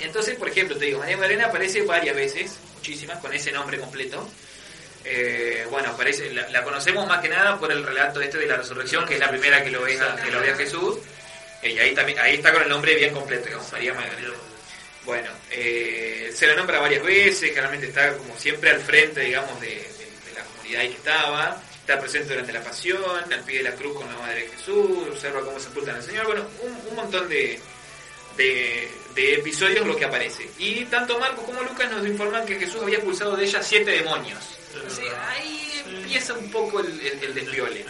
entonces, 0.00 0.36
por 0.36 0.48
ejemplo, 0.48 0.76
te 0.76 0.86
digo, 0.86 0.98
María 0.98 1.16
Magdalena 1.16 1.46
aparece 1.46 1.82
varias 1.82 2.14
veces, 2.16 2.56
muchísimas, 2.76 3.18
con 3.18 3.32
ese 3.32 3.50
nombre 3.52 3.78
completo. 3.78 4.28
Eh, 5.04 5.66
bueno, 5.70 5.90
aparece, 5.90 6.30
la, 6.32 6.48
la 6.48 6.62
conocemos 6.62 7.06
más 7.06 7.20
que 7.20 7.28
nada 7.28 7.58
por 7.58 7.70
el 7.72 7.84
relato 7.84 8.20
este 8.20 8.38
de 8.38 8.46
la 8.46 8.56
resurrección, 8.56 9.06
que 9.06 9.14
es 9.14 9.20
la 9.20 9.30
primera 9.30 9.62
que 9.64 9.70
lo 9.70 9.82
ve, 9.82 9.98
a- 10.00 10.16
que 10.16 10.30
lo 10.30 10.40
ve 10.40 10.50
a 10.50 10.56
Jesús. 10.56 10.98
Eh, 11.62 11.70
y 11.72 11.78
ahí 11.78 11.94
también, 11.94 12.18
ahí 12.18 12.34
está 12.36 12.52
con 12.52 12.62
el 12.62 12.68
nombre 12.68 12.94
bien 12.94 13.12
completo, 13.14 13.46
digamos, 13.46 13.72
María 13.72 13.94
Magdalena. 13.94 14.34
Bueno, 15.04 15.30
eh, 15.50 16.30
se 16.34 16.46
la 16.46 16.54
nombra 16.54 16.80
varias 16.80 17.02
veces, 17.02 17.48
generalmente 17.48 17.86
está 17.88 18.14
como 18.16 18.36
siempre 18.38 18.70
al 18.70 18.80
frente, 18.80 19.20
digamos, 19.22 19.58
de, 19.60 19.68
de- 19.68 19.74
de 19.74 20.32
la 20.36 20.44
comunidad 20.44 20.80
ahí 20.82 20.88
que 20.90 20.96
estaba, 20.96 21.62
está 21.88 21.98
presente 21.98 22.34
durante 22.34 22.52
la 22.52 22.62
pasión, 22.62 23.02
al 23.32 23.40
pie 23.44 23.58
de 23.58 23.64
la 23.64 23.74
cruz 23.74 23.96
con 23.96 24.06
la 24.06 24.18
madre 24.18 24.42
de 24.42 24.48
Jesús, 24.48 25.08
observa 25.10 25.40
cómo 25.40 25.58
sepultan 25.58 25.96
al 25.96 26.02
Señor, 26.02 26.26
bueno, 26.26 26.44
un, 26.60 26.90
un 26.90 26.96
montón 26.96 27.26
de, 27.30 27.58
de, 28.36 28.90
de 29.14 29.34
episodios 29.36 29.86
lo 29.86 29.96
que 29.96 30.04
aparece. 30.04 30.50
Y 30.58 30.84
tanto 30.84 31.18
Marcos 31.18 31.46
como 31.46 31.62
Lucas 31.62 31.90
nos 31.90 32.06
informan 32.06 32.44
que 32.44 32.56
Jesús 32.56 32.82
había 32.82 32.96
expulsado 32.96 33.34
de 33.36 33.44
ella 33.46 33.62
siete 33.62 33.90
demonios. 33.92 34.38
O 34.86 34.90
sea, 34.90 35.30
ahí 35.30 35.82
empieza 35.86 36.34
un 36.34 36.50
poco 36.50 36.80
el, 36.80 36.88
el, 37.00 37.24
el 37.24 37.34
desviole. 37.34 37.86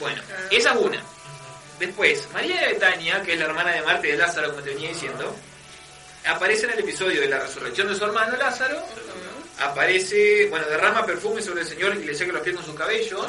Bueno, 0.00 0.22
esa 0.50 0.72
es 0.72 0.76
una. 0.80 1.04
Después, 1.78 2.26
María 2.32 2.62
de 2.62 2.66
Betania, 2.68 3.22
que 3.22 3.34
es 3.34 3.38
la 3.38 3.44
hermana 3.44 3.72
de 3.72 3.82
Marta 3.82 4.06
y 4.06 4.12
de 4.12 4.16
Lázaro, 4.16 4.52
como 4.52 4.62
te 4.62 4.70
venía 4.70 4.88
diciendo, 4.88 5.36
aparece 6.24 6.64
en 6.64 6.72
el 6.72 6.78
episodio 6.78 7.20
de 7.20 7.28
la 7.28 7.40
resurrección 7.40 7.88
de 7.88 7.94
su 7.94 8.04
hermano 8.06 8.38
Lázaro. 8.38 8.82
Aparece, 9.60 10.46
bueno, 10.48 10.66
derrama 10.68 11.06
perfume 11.06 11.42
sobre 11.42 11.62
el 11.62 11.68
Señor 11.68 11.94
y 11.96 12.04
le 12.04 12.14
seca 12.14 12.32
los 12.32 12.42
pies 12.42 12.56
con 12.56 12.64
sus 12.64 12.74
cabellos. 12.74 13.26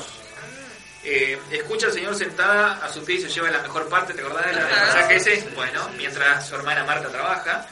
eh, 1.04 1.38
escucha 1.52 1.88
al 1.88 1.94
Señor 1.94 2.16
sentada 2.16 2.84
a 2.84 2.92
su 2.92 3.04
pie 3.04 3.16
y 3.18 3.22
se 3.22 3.30
lleva 3.30 3.52
la 3.52 3.62
mejor 3.62 3.90
parte, 3.90 4.14
¿te 4.14 4.22
acordás 4.22 4.46
del 4.46 4.60
pasaje 4.60 5.16
ese? 5.18 5.48
Bueno, 5.56 5.90
mientras 5.98 6.48
su 6.48 6.56
hermana 6.56 6.84
Marta 6.86 7.10
trabaja. 7.10 7.68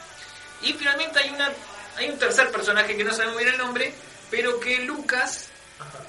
Y 0.62 0.74
finalmente 0.74 1.20
hay 1.20 1.30
una 1.30 1.52
hay 1.98 2.10
un 2.10 2.18
tercer 2.18 2.50
personaje 2.52 2.96
que 2.96 3.04
no 3.04 3.14
sabemos 3.14 3.38
bien 3.38 3.50
el 3.50 3.58
nombre, 3.58 3.94
pero 4.30 4.60
que 4.60 4.80
Lucas 4.80 5.50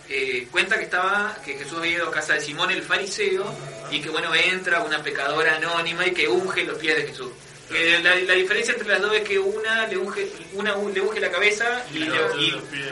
eh, 0.08 0.46
cuenta 0.50 0.76
que 0.76 0.84
estaba 0.84 1.36
que 1.44 1.54
Jesús 1.58 1.78
había 1.78 1.92
ido 1.92 2.08
a 2.08 2.12
casa 2.12 2.34
de 2.34 2.40
Simón 2.40 2.70
el 2.70 2.82
fariseo 2.82 3.52
y 3.90 4.00
que 4.00 4.10
bueno 4.10 4.34
entra 4.34 4.82
una 4.82 5.02
pecadora 5.02 5.56
anónima 5.56 6.06
y 6.06 6.12
que 6.12 6.28
unge 6.28 6.64
los 6.64 6.78
pies 6.78 6.96
de 6.96 7.06
Jesús. 7.06 7.30
Que 7.72 7.98
la, 8.00 8.14
la 8.16 8.34
diferencia 8.34 8.74
entre 8.74 8.88
las 8.88 9.00
dos 9.00 9.14
es 9.14 9.22
que 9.22 9.38
una 9.38 9.86
le 9.86 9.96
unge, 9.96 10.30
una 10.52 10.74
un- 10.76 10.92
le 10.92 11.00
unge 11.00 11.18
la 11.20 11.30
cabeza 11.30 11.84
y, 11.92 11.98
le, 12.00 12.16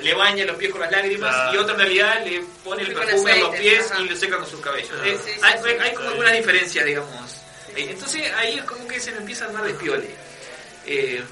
y 0.02 0.12
baña 0.14 0.44
los 0.46 0.56
pies 0.56 0.70
con 0.72 0.80
las 0.80 0.90
lágrimas 0.90 1.34
Claro. 1.34 1.54
y 1.54 1.56
otra 1.58 1.74
en 1.74 1.80
realidad 1.80 2.24
le 2.24 2.42
pone 2.64 2.82
el 2.82 2.94
perfume 2.94 3.32
en 3.32 3.40
los 3.40 3.56
pies 3.56 3.90
ajá. 3.90 4.00
y 4.00 4.08
lo 4.08 4.16
seca 4.16 4.36
con 4.38 4.46
sus 4.48 4.60
cabellos. 4.60 4.90
Claro. 4.90 5.04
Eh, 5.06 5.18
Sí, 5.24 5.30
sí, 5.34 5.40
hay, 5.42 5.58
sí. 5.62 5.68
hay- 5.68 5.78
hay 5.78 5.94
como 5.94 6.08
algunas 6.08 6.32
diferencias, 6.32 6.84
digamos. 6.84 7.32
Eh, 7.76 7.86
Entonces 7.90 8.32
ahí 8.34 8.58
es 8.58 8.64
como 8.64 8.86
que 8.88 8.98
se 9.00 9.10
le 9.12 9.18
empieza 9.18 9.44
a 9.44 9.48
armar 9.48 9.64
despiole. 9.64 10.10
Eh, 10.86 11.22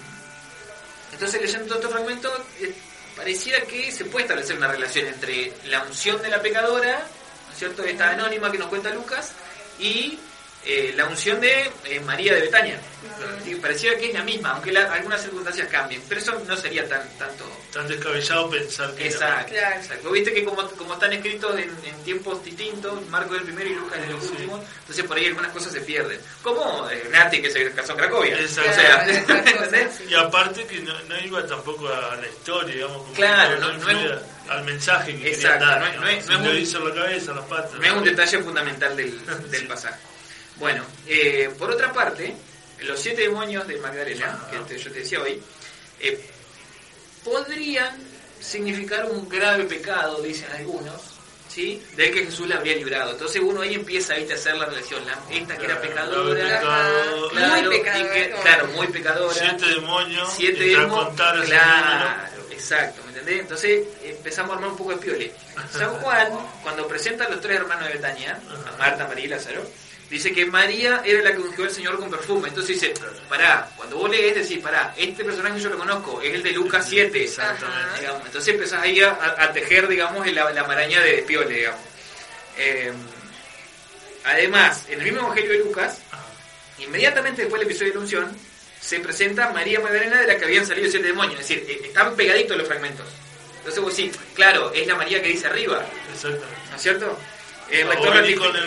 entonces 1.12 1.40
leyendo 1.40 1.66
todo 1.66 1.78
este 1.78 1.88
fragmento, 1.92 2.46
eh, 2.60 2.72
pareciera 3.16 3.60
que 3.62 3.90
se 3.90 4.04
puede 4.04 4.24
establecer 4.24 4.56
una 4.56 4.68
relación 4.68 5.06
entre 5.06 5.52
la 5.66 5.82
unción 5.82 6.20
de 6.22 6.28
la 6.28 6.40
pecadora, 6.40 6.98
¿no 7.46 7.52
es 7.52 7.58
cierto? 7.58 7.82
Esta 7.84 8.10
anónima 8.10 8.52
que 8.52 8.58
nos 8.58 8.68
cuenta 8.68 8.90
Lucas, 8.90 9.32
y 9.80 10.18
eh, 10.68 10.92
la 10.96 11.06
unción 11.06 11.40
de 11.40 11.70
eh, 11.86 12.00
María 12.00 12.34
de 12.34 12.42
Betania. 12.42 12.78
Sí, 13.44 13.54
Pareciera 13.56 13.96
que 13.98 14.08
es 14.08 14.14
la 14.14 14.22
misma, 14.22 14.50
aunque 14.52 14.70
la- 14.70 14.92
algunas 14.92 15.20
circunstancias 15.22 15.66
cambien, 15.68 16.00
pero 16.08 16.20
eso 16.20 16.40
no 16.46 16.56
sería 16.56 16.86
tan 16.88 17.00
tanto 17.18 17.44
Tan 17.72 17.88
descabellado 17.88 18.48
pensar 18.50 18.94
que... 18.94 19.06
Exacto, 19.06 19.52
Claro. 19.52 19.76
exacto. 19.80 20.10
Viste 20.10 20.32
que 20.32 20.44
como, 20.44 20.68
como 20.70 20.94
están 20.94 21.12
escritos 21.12 21.52
en, 21.58 21.70
en 21.84 22.02
tiempos 22.04 22.42
distintos, 22.44 23.04
Marco 23.08 23.34
del 23.34 23.42
primero 23.44 23.68
y 23.70 23.74
Lucas 23.74 24.00
de 24.00 24.06
los 24.12 24.22
Sí. 24.22 24.30
últimos, 24.32 24.60
entonces 24.80 25.04
por 25.04 25.16
ahí 25.16 25.26
algunas 25.26 25.52
cosas 25.52 25.72
se 25.72 25.80
pierden. 25.80 26.20
Como 26.42 26.88
eh, 26.90 27.08
Nati 27.10 27.42
que 27.42 27.50
se 27.50 27.70
casó 27.72 27.92
en 27.92 27.98
Cracovia. 27.98 28.38
Exacto. 28.38 28.80
Y 30.08 30.14
aparte 30.14 30.66
que 30.66 30.80
no, 30.80 30.92
no 31.04 31.18
iba 31.20 31.46
tampoco 31.46 31.88
a 31.88 32.14
la 32.16 32.26
historia, 32.28 32.74
digamos, 32.74 32.98
como 32.98 33.14
Claro, 33.14 33.58
no- 33.58 33.72
no 33.72 33.90
es 33.90 34.20
al 34.48 34.64
mensaje 34.64 35.16
que 35.18 35.28
Exacto, 35.30 35.58
quería 35.66 35.78
dar. 35.80 35.96
no 36.00 36.08
es- 36.08 36.26
no 36.26 36.32
es- 36.34 36.40
un- 36.52 36.58
hizo 36.58 36.78
en 36.78 36.88
la 36.88 36.94
cabeza, 37.02 37.30
en 37.32 37.36
las 37.38 37.46
patas. 37.46 37.72
No 37.74 37.84
es 37.86 37.92
un 37.92 38.04
detalle 38.04 38.38
fundamental 38.42 38.96
del, 38.96 39.50
del 39.50 39.66
pasaje. 39.66 39.96
Bueno, 40.58 40.84
eh, 41.06 41.50
por 41.58 41.70
otra 41.70 41.92
parte, 41.92 42.34
los 42.80 42.98
siete 43.00 43.22
demonios 43.22 43.66
de 43.66 43.76
Magdalena, 43.78 44.38
que 44.50 44.58
te- 44.58 44.78
yo 44.78 44.90
te 44.92 45.00
decía 45.00 45.20
hoy, 45.20 45.40
eh, 46.00 46.20
podrían 47.24 47.96
significar 48.40 49.06
un 49.06 49.28
grave 49.28 49.64
pecado, 49.64 50.22
dicen 50.22 50.50
algunos, 50.52 51.00
¿sí? 51.48 51.82
Del 51.96 52.12
que 52.12 52.24
Jesús 52.26 52.48
la 52.48 52.56
habría 52.56 52.76
librado. 52.76 53.12
Entonces 53.12 53.42
uno 53.44 53.60
ahí 53.60 53.74
empieza 53.74 54.14
¿viste, 54.14 54.34
a 54.34 54.36
hacer 54.36 54.56
la 54.56 54.66
relación. 54.66 55.04
La- 55.06 55.18
esta 55.30 55.56
que 55.56 55.64
era 55.64 55.80
Claro, 55.80 55.88
pecadora, 55.88 56.44
pecado, 56.44 57.28
claro, 57.30 57.48
Muy 57.70 57.78
pecadora, 57.78 58.12
que- 58.14 58.34
claro, 58.42 58.66
muy 58.68 58.86
pecadora. 58.88 59.34
Siete 59.34 59.66
demonios. 59.74 60.32
Siete 60.36 60.64
demonios. 60.64 61.14
Claro, 61.46 62.40
exacto, 62.50 63.02
¿me 63.04 63.08
entendés? 63.10 63.40
Entonces 63.40 63.86
empezamos 64.04 64.52
a 64.52 64.54
armar 64.54 64.70
un 64.70 64.76
poco 64.76 64.90
de 64.90 64.96
piole. 64.98 65.32
San 65.72 65.90
Juan, 65.96 66.28
cuando 66.62 66.86
presenta 66.86 67.24
a 67.24 67.28
los 67.28 67.40
tres 67.40 67.56
hermanos 67.56 67.88
de 67.88 67.94
Betania, 67.94 68.38
a 68.72 68.76
Marta, 68.78 69.06
María 69.08 69.24
y 69.24 69.28
Lázaro, 69.28 69.62
dice 70.10 70.32
que 70.32 70.46
María 70.46 71.02
era 71.04 71.22
la 71.22 71.32
que 71.32 71.38
ungió 71.38 71.64
al 71.64 71.70
Señor 71.70 71.98
con 71.98 72.10
perfume. 72.10 72.48
Entonces 72.48 72.80
dice, 72.80 72.94
pará, 73.28 73.70
cuando 73.76 73.96
vos 73.98 74.10
lees, 74.10 74.34
decís, 74.34 74.62
pará, 74.62 74.94
este 74.96 75.24
personaje 75.24 75.60
yo 75.60 75.68
lo 75.70 75.78
conozco, 75.78 76.20
es 76.22 76.34
el 76.34 76.42
de 76.42 76.52
Lucas 76.52 76.86
7. 76.88 77.22
Exactamente. 77.24 78.00
digamos. 78.00 78.26
Entonces 78.26 78.54
empezás 78.54 78.82
ahí 78.82 79.00
a, 79.00 79.10
a 79.38 79.52
tejer, 79.52 79.88
digamos, 79.88 80.26
la, 80.32 80.50
la 80.50 80.64
maraña 80.64 81.00
de 81.00 81.18
piole, 81.22 81.54
digamos. 81.54 81.80
Eh, 82.56 82.92
además, 84.24 84.84
en 84.88 84.98
el 85.00 85.04
mismo 85.04 85.20
Evangelio 85.20 85.52
de 85.52 85.58
Lucas, 85.58 85.98
inmediatamente 86.78 87.42
después 87.42 87.60
del 87.60 87.68
episodio 87.68 87.92
de 87.92 87.94
la 87.96 88.00
unción, 88.02 88.36
se 88.80 89.00
presenta 89.00 89.50
María 89.52 89.80
Magdalena 89.80 90.20
de 90.20 90.26
la 90.26 90.36
que 90.38 90.44
habían 90.44 90.66
salido 90.66 90.90
siete 90.90 91.08
demonios. 91.08 91.40
Es 91.40 91.48
decir, 91.48 91.64
eh, 91.68 91.80
están 91.84 92.14
pegaditos 92.16 92.56
los 92.56 92.66
fragmentos. 92.66 93.06
Entonces 93.58 93.82
vos 93.82 93.96
decís, 93.96 94.16
claro, 94.34 94.72
es 94.72 94.86
la 94.86 94.94
María 94.94 95.20
que 95.20 95.28
dice 95.28 95.46
arriba, 95.46 95.84
Exactamente. 96.12 96.46
¿no 96.70 96.76
es 96.76 96.82
cierto? 96.82 97.18
El 97.70 97.86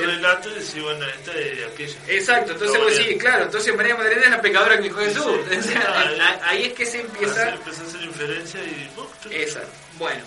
relato 0.05 0.49
y 0.75 0.79
bueno, 0.79 1.05
esta 1.07 1.31
es 1.33 1.65
aquella. 1.65 1.95
Exacto, 2.07 2.51
entonces 2.53 2.77
vos 2.79 2.91
bien. 2.91 3.03
decís, 3.03 3.21
claro, 3.21 3.43
entonces 3.45 3.75
María 3.75 3.95
Magdalena 3.95 4.23
es 4.25 4.29
la 4.31 4.41
pecadora 4.41 4.77
que 4.77 4.83
dijo 4.83 4.97
Jesús. 4.99 5.25
Sí, 5.49 5.57
O 5.59 5.61
sea, 5.63 5.81
claro. 5.81 6.21
a- 6.21 6.49
ahí 6.49 6.63
es 6.65 6.73
que 6.73 6.85
se 6.85 7.01
empieza... 7.01 7.41
Hacer- 7.41 7.53
Empezó 7.55 7.81
a 7.83 7.87
hacer 7.87 8.01
inferencia 8.03 8.63
y... 8.63 8.91
¡pum! 8.95 9.07
Exacto. 9.31 9.69
Bueno, 9.97 10.21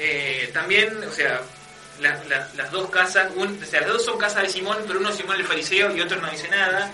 eh, 0.00 0.50
también, 0.52 0.98
o 1.04 1.12
sea, 1.12 1.40
la- 2.00 2.22
la- 2.24 2.48
las 2.56 2.70
dos 2.72 2.90
casas, 2.90 3.30
un- 3.36 3.62
o 3.62 3.66
sea, 3.66 3.80
las 3.82 3.90
dos 3.90 4.04
son 4.04 4.18
casas 4.18 4.42
de 4.42 4.48
Simón, 4.48 4.78
pero 4.86 4.98
uno 4.98 5.10
es 5.10 5.16
Simón 5.16 5.36
el 5.36 5.46
fariseo 5.46 5.94
y 5.96 6.00
otro 6.00 6.20
no 6.20 6.28
dice 6.30 6.48
nada. 6.48 6.90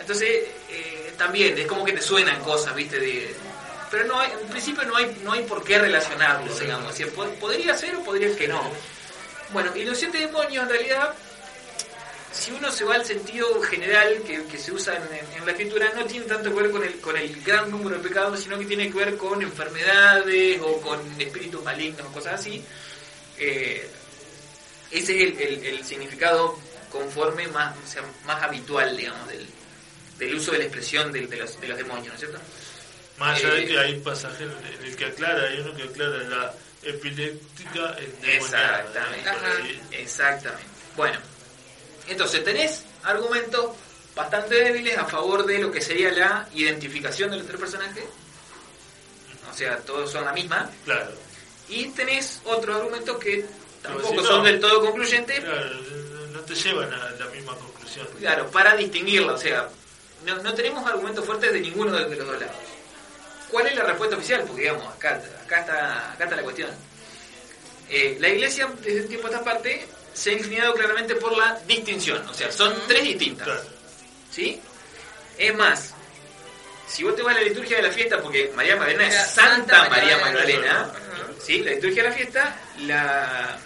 Entonces, 0.00 0.44
eh, 0.70 1.12
también 1.16 1.56
es 1.58 1.66
como 1.66 1.84
que 1.84 1.92
te 1.92 2.02
suenan 2.02 2.40
cosas, 2.42 2.74
¿viste? 2.74 2.98
De, 2.98 3.34
pero 3.90 4.04
no 4.04 4.18
hay, 4.18 4.30
en 4.42 4.48
principio 4.48 4.82
no 4.84 4.96
hay, 4.96 5.16
no 5.22 5.32
hay 5.32 5.42
por 5.44 5.62
qué 5.62 5.78
relacionarlo, 5.78 6.52
digamos. 6.58 6.92
O 6.92 6.96
sea, 6.96 7.06
podría 7.40 7.76
ser 7.76 7.94
o 7.96 8.02
podría 8.02 8.34
que 8.36 8.48
no. 8.48 8.68
Bueno, 9.50 9.74
y 9.76 9.84
los 9.84 9.96
siete 9.98 10.18
demonios 10.18 10.64
en 10.64 10.68
realidad, 10.70 11.14
si 12.32 12.50
uno 12.50 12.70
se 12.70 12.84
va 12.84 12.96
al 12.96 13.04
sentido 13.04 13.60
general 13.62 14.22
que, 14.26 14.44
que 14.44 14.58
se 14.58 14.72
usa 14.72 14.96
en, 14.96 15.02
en- 15.14 15.36
en 15.38 15.46
la 15.46 15.52
escritura, 15.52 15.90
no 15.94 16.04
tiene 16.04 16.26
tanto 16.26 16.54
que 16.54 16.62
ver 16.62 16.70
con 16.70 16.84
el, 16.84 17.00
con 17.00 17.16
el 17.16 17.42
gran 17.42 17.70
número 17.70 17.96
de 17.98 18.08
pecados, 18.08 18.40
sino 18.40 18.58
que 18.58 18.64
tiene 18.66 18.90
que 18.90 18.98
ver 18.98 19.16
con 19.16 19.40
enfermedades 19.42 20.60
o 20.62 20.80
con 20.80 21.00
espíritus 21.20 21.62
malignos 21.62 22.06
o 22.06 22.12
cosas 22.12 22.40
así. 22.40 22.62
Eh, 23.38 23.88
ese 24.90 25.14
es 25.16 25.32
el, 25.32 25.40
el- 25.40 25.66
el 25.66 25.84
significado 25.84 26.58
conforme 26.90 27.46
más, 27.48 27.74
o 27.76 27.88
sea, 27.88 28.02
más 28.24 28.42
habitual, 28.42 28.96
digamos, 28.96 29.28
del, 29.28 29.46
del 30.18 30.34
uso 30.34 30.52
de 30.52 30.58
la 30.58 30.64
expresión 30.64 31.12
de, 31.12 31.22
los, 31.22 31.60
de 31.60 31.68
los 31.68 31.76
demonios, 31.76 32.08
¿no 32.08 32.14
es 32.14 32.20
cierto? 32.20 32.38
Más 33.18 33.38
allá 33.38 33.54
de 33.54 33.62
Eh, 33.62 33.66
que 33.66 33.78
hay 33.78 34.00
pasajes 34.00 34.40
en 34.42 34.84
el 34.84 34.96
que 34.96 35.04
aclara, 35.06 35.48
hay 35.48 35.60
uno 35.60 35.74
que 35.74 35.82
aclara 35.84 36.18
la 36.24 36.54
epiléptica. 36.88 37.96
Exactamente. 38.22 39.80
Exactamente. 39.92 40.64
Bueno, 40.96 41.18
entonces 42.08 42.42
tenés 42.44 42.84
argumentos 43.02 43.72
bastante 44.14 44.54
débiles 44.56 44.96
a 44.96 45.04
favor 45.04 45.44
de 45.44 45.58
lo 45.58 45.70
que 45.70 45.80
sería 45.80 46.10
la 46.12 46.48
identificación 46.54 47.30
de 47.30 47.36
los 47.38 47.46
tres 47.46 47.60
personajes. 47.60 48.04
O 49.50 49.54
sea, 49.54 49.76
todos 49.78 50.10
son 50.10 50.24
la 50.24 50.32
misma. 50.32 50.70
Claro. 50.84 51.12
Y 51.68 51.86
tenés 51.88 52.40
otros 52.44 52.76
argumentos 52.76 53.18
que 53.18 53.44
tampoco 53.82 54.08
si 54.10 54.16
no- 54.16 54.24
son 54.24 54.44
del 54.44 54.60
todo 54.60 54.80
concluyentes. 54.80 55.40
Claro, 55.40 55.70
no 56.32 56.40
te 56.40 56.54
llevan 56.54 56.92
a 56.92 57.10
la 57.10 57.26
misma 57.26 57.54
conclusión. 57.56 58.06
Claro, 58.18 58.50
para 58.50 58.76
distinguirla. 58.76 59.32
O 59.34 59.38
sea, 59.38 59.68
no, 60.24 60.36
no 60.42 60.54
tenemos 60.54 60.86
argumentos 60.86 61.24
fuertes 61.24 61.52
de 61.52 61.60
ninguno 61.60 61.92
de, 61.92 62.08
de 62.08 62.16
los 62.16 62.26
dos 62.26 62.40
lados. 62.40 62.56
¿Cuál 63.50 63.66
es 63.68 63.76
la 63.76 63.84
respuesta 63.84 64.16
oficial? 64.16 64.42
Porque 64.46 64.62
digamos, 64.62 64.86
acá, 64.94 65.22
acá, 65.46 65.60
está, 65.60 66.12
acá 66.12 66.24
está 66.24 66.36
la 66.36 66.42
cuestión. 66.42 66.70
Eh, 67.88 68.16
la 68.20 68.28
iglesia, 68.28 68.68
desde 68.82 69.02
un 69.02 69.08
tiempo 69.08 69.26
a 69.28 69.30
esta 69.30 69.44
parte, 69.44 69.86
se 70.12 70.30
ha 70.30 70.32
inclinado 70.34 70.74
claramente 70.74 71.14
por 71.16 71.36
la 71.36 71.58
distinción. 71.66 72.26
O 72.28 72.34
sea, 72.34 72.50
son 72.52 72.74
tres 72.88 73.02
distintas. 73.04 73.46
Claro. 73.46 73.62
¿Sí? 74.30 74.60
Es 75.38 75.54
más, 75.54 75.94
si 76.88 77.04
vos 77.04 77.14
te 77.16 77.22
vas 77.22 77.36
a 77.36 77.40
la 77.40 77.44
liturgia 77.46 77.76
de 77.76 77.82
la 77.84 77.90
fiesta, 77.92 78.20
porque 78.20 78.50
María 78.54 78.76
Magdalena 78.76 79.06
es 79.08 79.14
Santa, 79.14 79.76
Santa 79.82 79.88
María 79.90 80.18
Magdalena. 80.18 80.90
¿sí? 81.44 81.60
La 81.62 81.70
liturgia 81.72 82.02
de 82.02 82.08
la 82.10 82.14
fiesta, 82.14 82.56
la, 82.80 83.58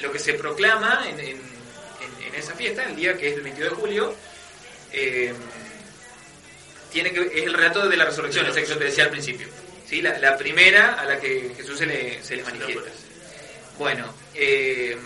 lo 0.00 0.10
que 0.12 0.18
se 0.18 0.34
proclama 0.34 1.04
en, 1.08 1.20
en- 1.20 1.28
en- 1.28 2.26
en 2.26 2.34
esa 2.34 2.54
fiesta, 2.54 2.84
el 2.84 2.96
día 2.96 3.16
que 3.16 3.28
es 3.28 3.34
el 3.36 3.42
22 3.42 3.70
de 3.70 3.76
julio, 3.76 4.14
eh, 4.92 5.32
tiene 6.92 7.12
que, 7.12 7.20
es 7.20 7.44
el 7.44 7.54
relato 7.54 7.88
de 7.88 7.96
la 7.96 8.04
resurrección, 8.06 8.46
esa 8.46 8.60
que 8.60 8.66
yo 8.66 8.76
te 8.78 8.84
decía 8.84 9.04
al 9.04 9.10
principio. 9.10 9.46
¿Sí? 9.92 10.00
La, 10.02 10.18
la 10.18 10.36
primera 10.38 10.94
a 10.94 11.04
la 11.04 11.20
que 11.20 11.52
Jesús 11.56 11.78
se 11.78 11.86
le, 11.86 12.22
se 12.22 12.36
le 12.36 12.42
manifiesta. 12.44 12.90
Bueno, 13.78 14.14
eh, 14.34 14.96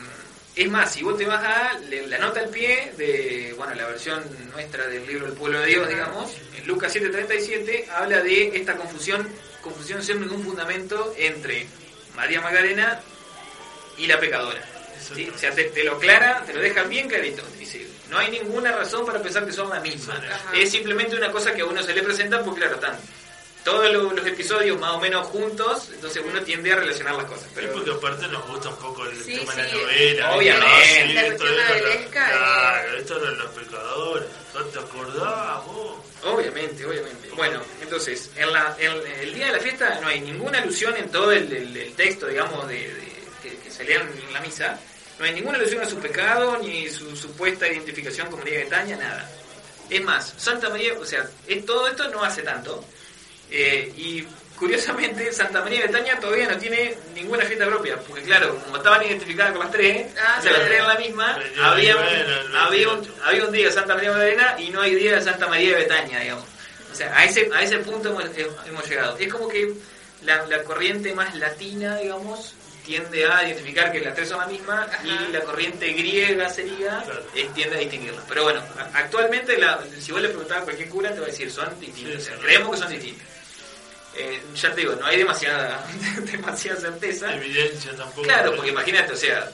es 0.55 0.69
más, 0.71 0.93
si 0.93 1.03
vos 1.03 1.19
te 1.19 1.25
vas 1.27 1.43
a 1.45 1.79
le- 1.81 2.07
la 2.07 2.19
nota 2.19 2.41
al 2.41 2.49
pie 2.51 2.93
de, 2.97 3.53
bueno, 3.57 3.75
la 3.75 3.87
versión 3.87 4.23
nuestra 4.53 4.87
del 4.87 5.07
libro 5.07 5.27
del 5.27 5.35
pueblo 5.35 5.61
de 5.61 5.67
Dios, 5.67 5.89
digamos, 5.89 6.33
en 6.57 6.67
Lucas 6.67 6.93
7:37 6.95 7.87
habla 7.91 8.21
de 8.23 8.57
esta 8.57 8.77
confusión, 8.77 9.27
confusión 9.61 10.03
sin 10.03 10.21
ningún 10.21 10.45
fundamento 10.45 11.15
entre 11.19 11.67
María 12.15 12.41
Magdalena 12.41 13.01
y 13.99 14.07
la 14.07 14.19
pecadora. 14.21 14.63
¿sí? 15.15 15.29
O 15.35 15.39
sea, 15.39 15.51
te, 15.53 15.65
te 15.65 15.85
lo 15.85 15.97
aclara, 15.97 16.43
te 16.47 16.55
lo 16.55 16.61
deja 16.61 16.83
bien 16.85 17.09
clarito. 17.09 17.43
Dice, 17.59 17.87
no 18.11 18.19
hay 18.19 18.31
ninguna 18.31 18.73
razón 18.73 19.05
para 19.07 19.21
pensar 19.23 19.45
que 19.47 19.53
son 19.53 19.69
la 19.71 19.81
misma. 19.81 20.15
Ajá. 20.15 20.57
Es 20.57 20.71
simplemente 20.71 21.17
una 21.17 21.31
cosa 21.31 21.53
que 21.55 21.63
a 21.63 21.67
uno 21.67 21.83
se 21.83 21.95
le 21.95 22.03
presenta 22.03 22.43
porque, 22.45 22.61
claro, 22.61 22.77
están 22.77 22.99
todos 23.67 23.91
lo- 23.93 24.13
los 24.13 24.27
episodios 24.27 24.79
más 24.79 24.93
o 24.93 25.01
menos 25.01 25.27
juntos, 25.27 25.89
entonces 25.93 26.23
uno 26.25 26.41
tiende 26.43 26.73
a 26.73 26.77
relacionar 26.77 27.17
las 27.17 27.25
cosas. 27.27 27.45
Sí, 27.47 27.51
Pero, 27.57 27.73
porque 27.73 27.91
aparte 27.91 28.29
nos 28.29 28.47
gusta 28.47 28.69
un 28.69 28.77
poco 28.77 29.05
el 29.07 29.23
Sí, 29.25 29.37
tema 29.37 29.55
de 29.57 29.63
la 29.65 29.73
novela. 29.75 30.31
obviamente. 30.37 30.67
¿no? 30.69 31.07
Sí, 31.09 31.13
La 31.13 31.21
esto 31.27 31.37
cuestión 31.37 31.55
era 31.55 31.69
la- 31.69 31.79
novelesca, 31.81 32.31
Claro, 32.31 32.97
esto 32.99 33.17
eran 33.23 33.39
los 33.39 33.51
pecadores. 33.51 34.29
¿No 34.55 34.61
¿Te 34.65 34.79
acordás 34.79 35.65
vos? 35.67 35.97
Obviamente, 36.25 36.87
obviamente. 36.87 37.29
Bueno, 37.37 37.61
entonces, 37.83 38.31
en, 38.37 38.53
la, 38.53 38.75
en 38.79 38.93
el 39.21 39.35
día 39.35 39.47
de 39.47 39.53
la 39.53 39.59
fiesta 39.59 39.99
no 40.01 40.07
hay 40.09 40.21
ninguna 40.21 40.59
alusión 40.61 40.97
en 40.97 41.11
todo 41.11 41.33
el, 41.33 41.53
el- 41.53 41.77
el 41.77 41.93
texto, 41.95 42.27
digamos, 42.29 42.67
de, 42.69 42.75
de- 42.95 43.17
que, 43.43 43.57
que 43.59 43.71
se 43.71 43.83
lean 43.85 44.09
en 44.27 44.33
la 44.33 44.41
misa, 44.41 44.79
No 45.19 45.25
hay 45.25 45.33
ninguna 45.33 45.57
alusión 45.57 45.83
a 45.83 45.87
su 45.89 45.97
pecado, 45.99 46.59
ni 46.63 46.89
su 46.91 47.17
supuesta 47.17 47.67
identificación 47.67 48.29
con 48.29 48.39
María 48.41 48.59
de 48.59 48.65
Bretaña, 48.67 48.97
nada. 48.97 49.31
Es 49.89 50.03
más, 50.05 50.35
Santa 50.37 50.69
María, 50.69 50.93
o 50.93 51.05
sea, 51.07 51.27
es- 51.47 51.65
todo 51.67 51.89
esto 51.89 52.07
no 52.09 52.23
hace 52.23 52.43
tanto. 52.43 52.85
Eh, 53.51 53.93
y 53.97 54.24
curiosamente, 54.59 55.32
Santa 55.32 55.60
María 55.62 55.82
de 55.82 55.89
Bretaña 55.89 56.18
todavía 56.18 56.48
no 56.48 56.56
tiene 56.59 56.94
ninguna 57.14 57.44
fiesta 57.44 57.66
propia. 57.66 57.97
Porque 57.97 58.23
claro, 58.23 58.59
como 58.64 58.77
estaban 58.77 59.02
identificadas 59.05 59.52
con 59.52 59.60
las 59.60 59.70
tres, 59.70 60.06
Ah, 60.18 60.36
o 60.39 60.43
sea, 60.43 60.52
las 60.52 60.66
tres 60.66 60.81
en 60.81 60.86
la 60.86 60.94
misma, 60.97 61.39
había, 61.62 61.97
un, 61.97 62.56
había, 62.56 62.89
un, 62.90 63.09
había 63.24 63.44
un 63.44 63.52
día 63.52 63.66
de 63.66 63.73
Santa 63.73 63.94
María 63.94 64.10
Magdalena 64.12 64.56
y 64.59 64.70
no 64.70 64.81
hay 64.81 64.94
día 64.94 65.16
de 65.16 65.23
Santa 65.23 65.47
María 65.47 65.70
de 65.70 65.74
Bretaña, 65.85 66.20
digamos. 66.20 66.44
O 66.93 66.94
sea, 66.94 67.14
a 67.16 67.24
ese, 67.24 67.51
a 67.55 67.62
ese 67.62 67.78
punto 67.78 68.09
hemos, 68.09 68.24
hemos 68.66 68.89
llegado. 68.89 69.16
Es 69.18 69.31
como 69.32 69.48
que 69.48 69.74
la, 70.24 70.47
la 70.47 70.62
corriente 70.62 71.12
más 71.14 71.35
latina, 71.35 71.97
digamos, 71.98 72.55
tiende 72.86 73.27
a 73.27 73.47
identificar 73.47 73.93
que 73.93 74.01
las 74.01 74.14
tres 74.14 74.28
son 74.28 74.39
la 74.39 74.47
misma 74.47 74.86
y 75.05 75.32
la 75.32 75.40
corriente 75.40 75.93
griega 75.93 76.48
sería, 76.48 77.05
eh, 77.35 77.48
tiende 77.55 77.77
a 77.77 77.81
distinguirlas. 77.81 78.24
Pero 78.28 78.44
bueno, 78.44 78.62
actualmente, 78.94 79.59
la, 79.59 79.81
si 80.01 80.12
vos 80.12 80.23
le 80.23 80.28
preguntabas 80.28 80.62
a 80.62 80.64
cualquier 80.64 80.89
cura, 80.89 81.12
te 81.12 81.18
va 81.18 81.27
a 81.27 81.31
decir, 81.31 81.51
son 81.51 81.78
distintas. 81.81 82.23
Sí. 82.23 82.31
Creemos 82.40 82.70
que 82.70 82.77
son 82.78 82.90
distintas. 82.93 83.27
Eh, 84.19 84.41
ya 84.55 84.71
te 84.75 84.81
digo, 84.81 84.95
no 84.95 85.07
hay 85.07 85.19
demasiada, 85.19 85.85
demasiada 86.33 86.81
certeza. 86.81 87.35
Evidencia 87.35 87.95
tampoco. 87.97 88.23
Claro, 88.23 88.55
porque 88.57 88.71
imagínate, 88.71 89.13
o 89.13 89.17
sea, 89.17 89.51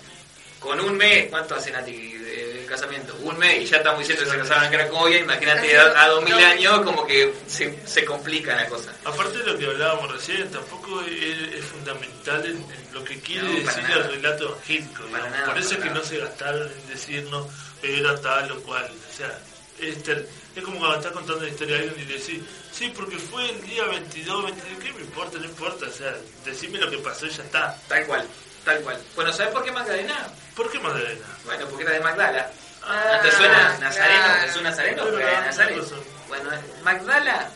con 0.60 0.78
un 0.80 0.96
mes, 0.96 1.26
¿cuánto 1.28 1.56
hace 1.56 1.72
Nati 1.72 2.12
de, 2.12 2.54
de 2.60 2.66
casamiento? 2.66 3.16
Un 3.22 3.36
mes 3.38 3.62
y 3.62 3.64
ya 3.66 3.78
estamos 3.78 3.98
diciendo 3.98 4.24
que 4.24 4.30
se 4.30 4.36
casaban 4.38 4.66
en 4.66 4.70
Cracovia, 4.72 5.18
imagínate 5.18 5.76
a, 5.76 6.04
a 6.04 6.08
2000 6.10 6.34
años 6.34 6.80
como 6.82 7.04
que 7.04 7.34
se, 7.48 7.76
se 7.84 8.04
complica 8.04 8.54
la 8.54 8.66
cosa. 8.66 8.92
Aparte 9.04 9.38
de 9.38 9.44
lo 9.52 9.58
que 9.58 9.66
hablábamos 9.66 10.12
recién, 10.12 10.48
tampoco 10.52 11.00
es, 11.02 11.54
es 11.54 11.64
fundamental 11.64 12.44
en, 12.46 12.56
en 12.58 12.94
lo 12.94 13.02
que 13.02 13.18
quiere 13.20 13.42
No, 13.48 13.52
decir 13.58 13.82
nada. 13.82 13.96
el 14.06 14.12
relato 14.12 14.44
evangélico. 14.50 15.02
Por 15.46 15.58
eso 15.58 15.70
es 15.72 15.78
que 15.78 15.84
nada. 15.86 15.94
no 15.98 16.04
se 16.04 16.18
gastaron 16.18 16.70
en 16.70 16.88
decirnos 16.88 17.46
era 17.82 18.20
tal 18.20 18.52
o 18.52 18.60
cual. 18.62 18.88
O 19.12 19.16
sea, 19.16 19.36
es, 19.80 20.00
ter- 20.04 20.28
es 20.54 20.64
como 20.64 20.78
cuando 20.78 20.96
estás 20.98 21.12
contando 21.12 21.42
la 21.42 21.48
historia 21.48 21.76
de 21.78 21.88
alguien 21.88 22.08
y 22.08 22.12
decís, 22.12 22.40
sí, 22.72 22.92
porque 22.96 23.16
fue 23.18 23.48
el 23.50 23.60
día 23.62 23.84
22, 23.84 24.44
23, 24.44 24.78
¿qué 24.78 24.92
me 24.92 25.00
importa? 25.00 25.38
No 25.38 25.44
importa. 25.44 25.86
O 25.86 25.92
sea, 25.92 26.14
decime 26.44 26.78
lo 26.78 26.90
que 26.90 26.98
pasó 26.98 27.26
y 27.26 27.30
ya 27.30 27.42
está. 27.42 27.76
Tal 27.88 28.04
cual, 28.06 28.26
tal 28.64 28.80
cual. 28.80 28.98
Bueno, 29.14 29.32
¿sabes 29.32 29.52
por 29.52 29.64
qué 29.64 29.72
Magdalena? 29.72 30.28
¿Por 30.54 30.70
qué 30.70 30.78
Magdalena? 30.78 31.26
Bueno, 31.44 31.66
porque 31.68 31.84
era 31.84 31.92
de 31.92 32.00
Magdala. 32.00 32.50
Ah, 32.84 33.12
¿No 33.16 33.22
te 33.30 33.36
suena 33.36 33.78
Nazareno? 33.78 34.20
claro. 34.24 34.44
¿Es 34.50 34.56
un 34.56 34.62
Nazareno? 34.64 34.96
Pero, 35.04 35.10
Porque 35.10 35.24
era 35.28 35.40
de 35.40 35.46
Nazaret. 35.46 35.76
no, 35.76 35.82
no. 35.82 36.02
Bueno, 36.28 36.50
Magdala, 36.82 37.50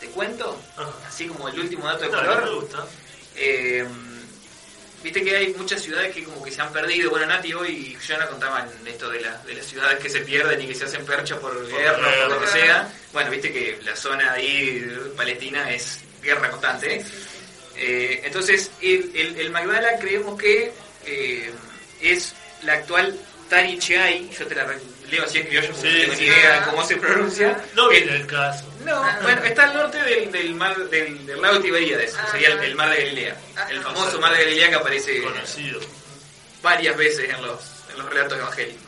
te 0.00 0.08
cuento, 0.10 0.60
Ajá. 0.76 0.90
así 1.08 1.26
como 1.28 1.48
el 1.48 1.58
último 1.60 1.86
dato 1.86 2.04
de 2.04 2.08
Dale, 2.10 2.26
color. 2.28 2.44
me 2.44 2.50
gusta. 2.60 2.84
Eh, 3.36 3.86
Viste 5.06 5.22
que 5.22 5.36
hay 5.36 5.54
muchas 5.54 5.80
ciudades 5.80 6.12
que 6.12 6.24
como 6.24 6.42
que 6.42 6.50
se 6.50 6.60
han 6.60 6.72
perdido. 6.72 7.10
Bueno, 7.10 7.26
Nati 7.26 7.52
hoy 7.54 7.68
y 7.96 7.96
Joana 8.04 8.26
contaban 8.26 8.68
esto 8.84 9.08
de, 9.08 9.20
la- 9.20 9.38
de 9.46 9.54
las 9.54 9.64
ciudades 9.64 10.00
que 10.00 10.10
se 10.10 10.18
pierden 10.22 10.60
y 10.60 10.66
que 10.66 10.74
se 10.74 10.84
hacen 10.84 11.06
percha 11.06 11.38
por 11.38 11.64
guerra 11.68 12.08
o 12.08 12.28
por 12.28 12.30
lo 12.30 12.40
que 12.40 12.46
sea. 12.48 12.92
Bueno, 13.12 13.30
viste 13.30 13.52
que 13.52 13.78
la 13.84 13.94
zona 13.94 14.32
ahí 14.32 14.84
palestina 15.16 15.72
es 15.72 16.00
guerra 16.20 16.50
constante. 16.50 17.04
Eh, 17.76 18.20
entonces, 18.24 18.72
el, 18.82 19.12
el, 19.14 19.36
el 19.38 19.50
Magdala 19.50 19.96
creemos 20.00 20.36
que 20.40 20.72
eh, 21.06 21.52
es 22.00 22.34
la 22.62 22.72
actual 22.72 23.16
Taricheay. 23.48 24.28
Yo 24.36 24.44
te 24.48 24.54
la 24.56 24.66
leo 25.10 25.24
así 25.24 25.38
en 25.38 25.46
criollo 25.46 25.68
porque 25.72 25.90
Sí, 25.90 25.96
no 25.96 26.00
tengo 26.02 26.14
sí. 26.14 26.20
ni 26.20 26.26
idea 26.26 26.64
cómo 26.64 26.84
se 26.86 26.96
pronuncia. 26.96 27.64
No 27.74 27.88
viene 27.88 28.16
el 28.16 28.26
caso. 28.26 28.64
no, 28.84 29.02
bueno, 29.22 29.42
está 29.44 29.64
al 29.64 29.74
norte 29.74 30.02
del, 30.02 30.30
del 30.32 30.54
mar 30.54 30.76
del, 30.76 31.26
del 31.26 31.40
lago 31.42 31.60
Tiberíades, 31.60 32.14
Ah, 32.18 32.26
sería 32.32 32.48
el, 32.52 32.58
ah. 32.58 32.64
el 32.64 32.74
mar 32.74 32.90
de 32.90 32.96
Galilea. 32.96 33.36
Ajá. 33.56 33.70
El 33.70 33.80
famoso 33.80 34.20
mar 34.20 34.32
de 34.36 34.44
Galilea 34.44 34.68
que 34.70 34.74
aparece 34.76 35.22
Conocido. 35.22 35.80
varias 36.62 36.96
veces 36.96 37.30
en 37.30 37.42
los, 37.42 37.60
en 37.92 37.98
los 37.98 38.08
relatos 38.08 38.38
evangélicos. 38.38 38.82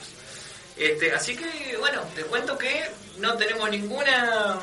Este, 0.77 1.13
así 1.13 1.37
que, 1.37 1.77
bueno, 1.79 2.03
te 2.15 2.23
cuento 2.23 2.57
que 2.57 2.85
no 3.19 3.35
tenemos 3.37 3.69
ninguna 3.71 4.59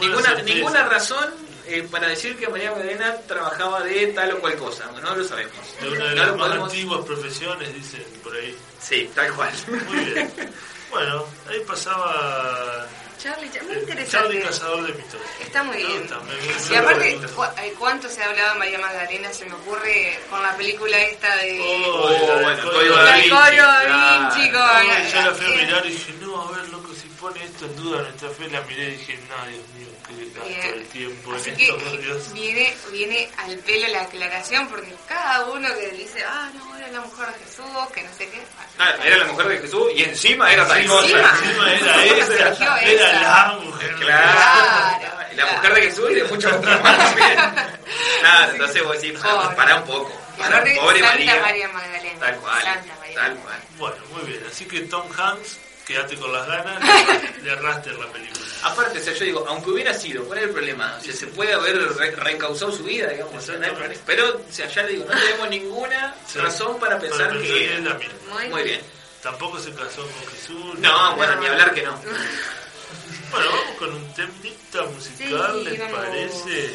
Ninguna 0.00 0.34
ninguna, 0.42 0.84
razón 0.88 1.34
eh, 1.66 1.86
para 1.90 2.08
decir 2.08 2.36
que 2.38 2.48
María 2.48 2.70
Magdalena 2.70 3.16
trabajaba 3.26 3.82
de 3.82 4.06
tal 4.08 4.32
o 4.32 4.38
cual 4.40 4.54
cosa. 4.56 4.90
No 5.02 5.14
lo 5.14 5.24
sabemos. 5.24 5.52
De 5.80 5.88
una 5.88 6.04
de 6.06 6.14
No 6.14 6.22
las 6.26 6.36
más 6.36 6.48
podemos- 6.48 6.70
antiguas 6.72 7.04
profesiones, 7.06 7.74
dicen 7.74 8.04
por 8.22 8.34
ahí. 8.34 8.54
Sí, 8.80 9.10
tal 9.14 9.32
cual. 9.34 9.52
Muy 9.68 10.04
bien. 10.04 10.32
Bueno, 10.90 11.24
ahí 11.48 11.60
pasaba 11.66 12.86
Charlie, 13.20 13.50
ya- 13.52 13.62
muy 13.62 13.74
eh, 13.74 13.78
interesante. 13.80 14.10
Charlie 14.10 14.42
Cazador 14.42 14.86
de 14.86 14.92
Mitos. 14.92 15.20
Está 15.40 15.62
muy 15.62 15.76
bien. 15.78 15.88
me- 16.26 16.66
Y 16.66 16.70
me 16.70 16.76
aparte, 16.78 17.18
eh, 17.62 17.74
¿cuánto 17.78 18.08
se 18.08 18.22
ha 18.22 18.26
hablado 18.28 18.52
de 18.52 18.58
María 18.58 18.78
Magdalena? 18.78 19.32
Se 19.32 19.46
me 19.46 19.54
ocurre 19.54 20.18
con 20.30 20.42
la 20.42 20.54
película 20.56 20.98
esta 21.00 21.34
de... 21.36 21.58
Oh, 21.60 22.02
Oh, 22.04 22.10
la 22.10 22.34
del 22.36 22.42
bueno, 22.44 22.62
Código 22.62 22.94
Código 22.94 22.96
da 22.96 23.14
Vinci. 23.16 23.30
Coro 23.30 23.62
da. 23.66 24.30
Vinci 24.30 24.50
con... 24.52 25.10
Yo 25.12 25.30
la 25.30 25.34
fui 25.34 25.46
a 25.46 25.56
mirar 25.64 25.86
y 25.86 25.90
dije, 25.90 26.12
no, 26.20 26.42
a 26.42 26.50
ver, 26.52 26.68
loco, 26.68 26.88
si 26.94 27.08
pone 27.24 27.42
esto 27.44 27.64
en 27.64 27.76
duda 27.76 28.02
nuestra 28.02 28.28
fe, 28.30 28.48
la 28.50 28.60
miré 28.62 28.84
y 28.88 28.90
dije, 28.96 29.18
no, 29.28 29.46
Dios 29.46 29.68
mío, 29.78 29.88
qué 30.06 30.38
gasto 30.38 30.48
Bien. 30.48 30.78
de 30.78 30.84
tiempo 30.86 31.32
Así 31.34 31.48
en 31.50 31.56
que 31.56 31.62
esto, 31.64 31.78
por 31.78 31.98
Dios. 32.02 32.32
viene, 32.34 32.74
viene 32.92 33.28
al 33.38 33.56
pelo 33.60 33.88
la 33.88 34.02
aclaración 34.02 34.68
porque 34.68 34.94
cada 35.08 35.46
uno 35.46 35.68
que 35.74 35.88
dice, 35.92 36.22
ah, 36.26 36.50
no, 36.54 36.76
era 36.76 36.88
la 36.88 37.00
mujer 37.00 37.26
de 37.28 37.32
Jesús, 37.44 37.64
que 37.94 38.02
no 38.02 38.08
sé 38.18 38.28
qué. 38.28 38.42
Ah, 38.78 38.94
era 39.02 39.16
la 39.16 39.24
mujer 39.24 39.48
de 39.48 39.58
Jesús 39.58 39.86
y 39.94 40.02
encima 40.02 40.52
era 40.52 40.68
tal 40.68 40.76
Encima, 40.78 41.00
cosa. 41.00 41.34
encima 41.38 41.72
era 41.72 42.04
esa, 42.18 42.80
era 42.82 43.12
la 43.22 43.58
mujer. 43.64 43.94
Claro. 43.94 44.00
Claro, 44.00 45.16
La 45.34 45.34
claro. 45.34 45.52
mujer 45.56 45.74
de 45.74 45.82
Jesús 45.82 46.10
y 46.10 46.14
de 46.14 46.24
muchos 46.24 46.52
otros 46.52 46.82
más 46.82 46.96
también. 46.98 47.36
Nada, 48.22 48.50
entonces 48.52 48.84
vos 48.84 49.00
decís, 49.00 49.18
para, 49.18 49.56
para 49.56 49.76
un 49.76 49.84
poco. 49.86 50.12
Para, 50.36 50.58
Pobre 50.60 50.98
Santa 51.00 51.10
María. 51.14 51.40
María 51.40 51.68
Magdalena. 51.68 52.18
Tal 52.20 52.36
cual. 52.36 52.62
Santa 52.62 52.94
María 53.00 53.14
Tal 53.14 53.36
cual. 53.38 53.60
Bueno, 53.78 53.96
muy 54.12 54.22
bien, 54.30 54.44
así 54.50 54.64
que 54.66 54.80
Tom 54.82 55.06
Hanks, 55.16 55.58
quédate 55.86 56.16
con 56.16 56.32
las 56.32 56.46
ganas, 56.46 56.82
le, 57.36 57.42
le 57.42 57.50
arrastre 57.52 57.96
la 57.98 58.06
película. 58.12 58.44
Aparte, 58.62 58.98
o 58.98 59.02
sea, 59.02 59.12
yo 59.12 59.24
digo, 59.24 59.44
aunque 59.48 59.70
hubiera 59.70 59.92
sido, 59.92 60.24
¿cuál 60.24 60.38
es 60.38 60.44
el 60.46 60.50
problema? 60.50 60.96
O 60.98 61.04
sea, 61.04 61.12
se 61.12 61.26
puede 61.28 61.52
haber 61.52 61.76
re- 61.96 62.10
reencausado 62.12 62.72
su 62.72 62.82
vida, 62.84 63.08
digamos, 63.08 63.46
no. 63.48 63.66
Pero, 64.06 64.28
o 64.48 64.52
sea, 64.52 64.66
ya 64.68 64.82
le 64.84 64.92
digo, 64.92 65.04
no 65.04 65.20
tenemos 65.20 65.48
ninguna 65.50 66.14
Sí. 66.26 66.38
razón 66.38 66.78
para 66.80 66.98
pensar 66.98 67.28
Para 67.28 67.40
que... 67.40 67.80
la. 67.82 67.98
Muy, 68.32 68.48
Muy 68.48 68.62
bien. 68.62 68.80
Tampoco 69.22 69.58
se 69.58 69.70
casó 69.72 70.02
con 70.02 70.26
Jesús. 70.32 70.78
No, 70.78 71.16
bueno, 71.16 71.34
ni 71.40 71.46
hablar 71.46 71.72
que 71.74 71.82
no. 71.82 72.00
Bueno, 73.30 73.50
vamos 73.50 73.76
con 73.78 73.92
un 73.92 74.14
temita 74.14 74.82
musical, 74.94 75.56
Sí, 75.58 75.64
¿les 75.64 75.78
vamos. 75.80 75.98
parece? 75.98 76.74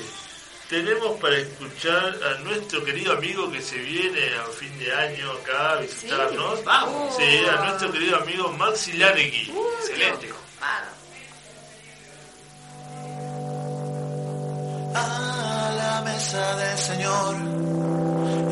Tenemos 0.70 1.20
para 1.20 1.36
escuchar 1.36 2.16
a 2.24 2.40
nuestro 2.42 2.84
querido 2.84 3.14
amigo 3.14 3.52
que 3.52 3.60
se 3.60 3.80
viene 3.80 4.20
a 4.36 4.44
fin 4.52 4.78
de 4.78 4.94
año 4.94 5.32
acá 5.32 5.72
a 5.72 5.76
visitarnos. 5.78 6.64
Vamos. 6.64 7.16
Sí, 7.18 7.24
a 7.52 7.66
nuestro 7.66 7.92
querido 7.92 8.18
amigo 8.18 8.50
Maxi 8.50 8.94
Lanegui. 8.94 9.52
Excelente. 9.80 10.30
A 14.94 15.74
la 15.76 16.02
mesa 16.04 16.56
del 16.58 16.78
Señor 16.78 17.36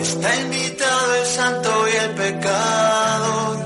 está 0.02 0.36
invitado 0.38 1.16
el 1.18 1.26
santo 1.28 1.88
y 1.88 1.96
el 1.98 2.10
pecador 2.16 3.58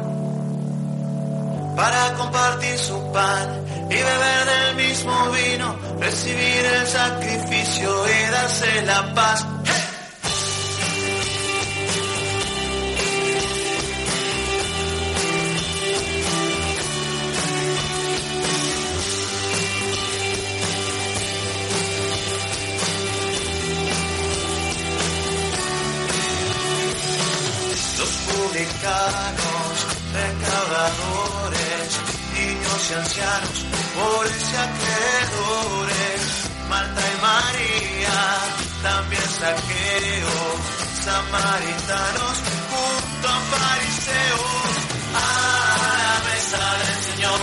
para 1.77 2.13
compartir 2.15 2.77
su 2.77 3.11
pan 3.13 3.70
y 3.91 3.95
beber 3.95 4.45
del 4.45 4.75
mismo 4.75 5.31
vino, 5.31 5.75
recibir 5.99 6.65
el 6.65 6.87
sacrificio 6.87 8.05
y 8.07 8.31
darse 8.31 8.81
la 8.83 9.13
paz. 9.13 9.45
Los 27.99 28.09
publicanos, 28.29 29.75
recaudadores, 30.13 31.99
niños 32.33 32.89
y 32.89 32.93
ancianos, 32.93 33.65
pobres 33.95 34.43
y 34.51 34.55
acreedores, 34.55 36.21
Marta 36.69 37.01
y 37.01 37.21
María, 37.21 38.19
también 38.81 39.27
saqueos, 39.39 40.59
samaritanos, 41.03 42.35
junto 42.71 43.27
a 43.27 43.39
fariseos, 43.51 44.71
a 45.13 45.27
la 46.03 46.15
mesa 46.29 46.63
del 46.81 46.99
Señor. 47.09 47.39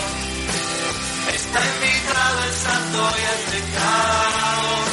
Está 1.35 1.59
invitado 1.59 2.43
el 2.43 2.53
santo 2.53 2.99
y 3.17 3.23
el 3.33 3.39
pecador 3.51 4.87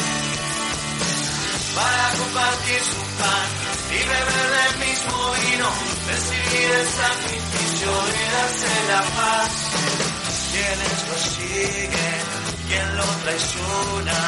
para 1.77 2.05
compartir 2.19 2.81
su 2.85 3.03
pan 3.21 3.49
y 3.91 3.99
beber 4.09 4.47
del 4.57 4.75
mismo 4.87 5.17
vino, 5.33 5.69
recibir 6.09 6.71
el 6.71 6.87
sacrificio 6.87 7.91
y 7.91 8.33
darse 8.33 8.71
la 8.89 9.03
paz. 9.17 10.16
Quienes 10.57 10.99
lo 11.11 11.19
siguen, 11.37 12.25
quien 12.67 12.97
lo 12.97 13.05
traiciona, 13.25 14.21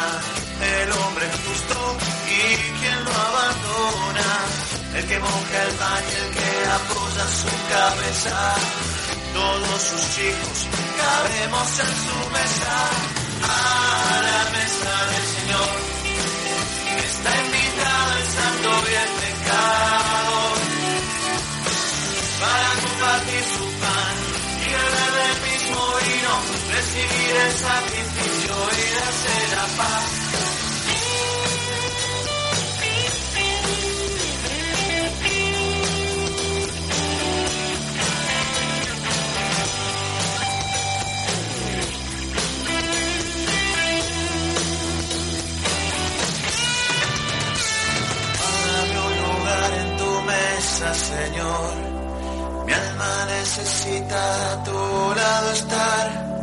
el 0.83 0.93
hombre 0.93 1.27
justo 1.45 1.97
y 2.29 2.41
quien 2.81 2.99
lo 3.03 3.11
abandona, 3.29 4.29
el 4.97 5.05
que 5.09 5.19
moja 5.21 5.63
el 5.69 5.75
pan 5.81 6.05
y 6.05 6.15
el 6.23 6.31
que 6.37 6.51
apoya 6.79 7.25
su 7.41 7.53
cabeza. 7.73 8.55
Todos 9.33 9.81
sus 9.91 10.19
hijos 10.27 10.59
cabemos 11.01 11.69
en 11.87 11.95
su 12.05 12.19
mesa. 12.37 12.77
A 13.41 14.21
la 14.29 14.43
mesa 14.57 14.95
del 15.11 15.27
Señor 15.37 15.71
está 17.09 17.31
invitado 17.41 18.11
el 18.19 18.27
santo 18.37 18.69
bien 18.87 19.09
recibir 26.99 27.37
el 27.37 27.53
sacrificio 27.53 28.55
y 28.55 29.01
darse 29.01 29.57
la 29.57 29.67
paz. 29.77 30.29
Señor. 50.95 51.75
Mi 52.67 52.73
alma 52.73 53.27
necesita 53.27 54.65
tu 54.65 55.15
lado 55.15 55.53
estar. 55.53 56.38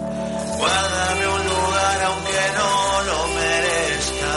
Guárdame 0.57 1.27
un 1.27 1.43
lugar 1.47 2.03
aunque 2.03 2.41
no 2.57 3.01
lo 3.09 3.27
merezca. 3.39 4.31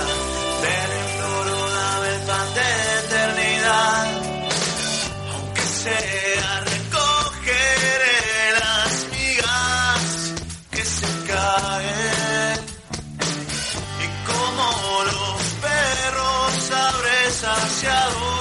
Ven 0.62 0.90
en 0.98 2.12
el 2.12 2.20
pan 2.26 2.48
de 2.54 2.68
eternidad. 3.00 4.06
Aunque 5.32 5.62
sea 5.62 6.60
recogeré 6.74 8.20
las 8.60 8.92
migas 9.16 10.02
que 10.70 10.84
se 10.84 11.06
caen. 11.30 12.60
Y 14.04 14.08
como 14.28 15.04
los 15.10 15.42
perros 15.66 16.70
habré 16.70 17.30
saciado 17.30 18.37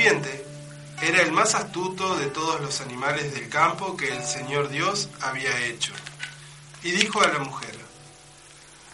serpiente 0.00 0.46
era 1.02 1.22
el 1.22 1.32
más 1.32 1.54
astuto 1.54 2.16
de 2.16 2.26
todos 2.28 2.60
los 2.60 2.80
animales 2.80 3.34
del 3.34 3.48
campo 3.50 3.96
que 3.96 4.08
el 4.14 4.22
Señor 4.22 4.68
Dios 4.68 5.10
había 5.20 5.66
hecho. 5.66 5.92
Y 6.82 6.92
dijo 6.92 7.20
a 7.20 7.28
la 7.28 7.38
mujer, 7.38 7.78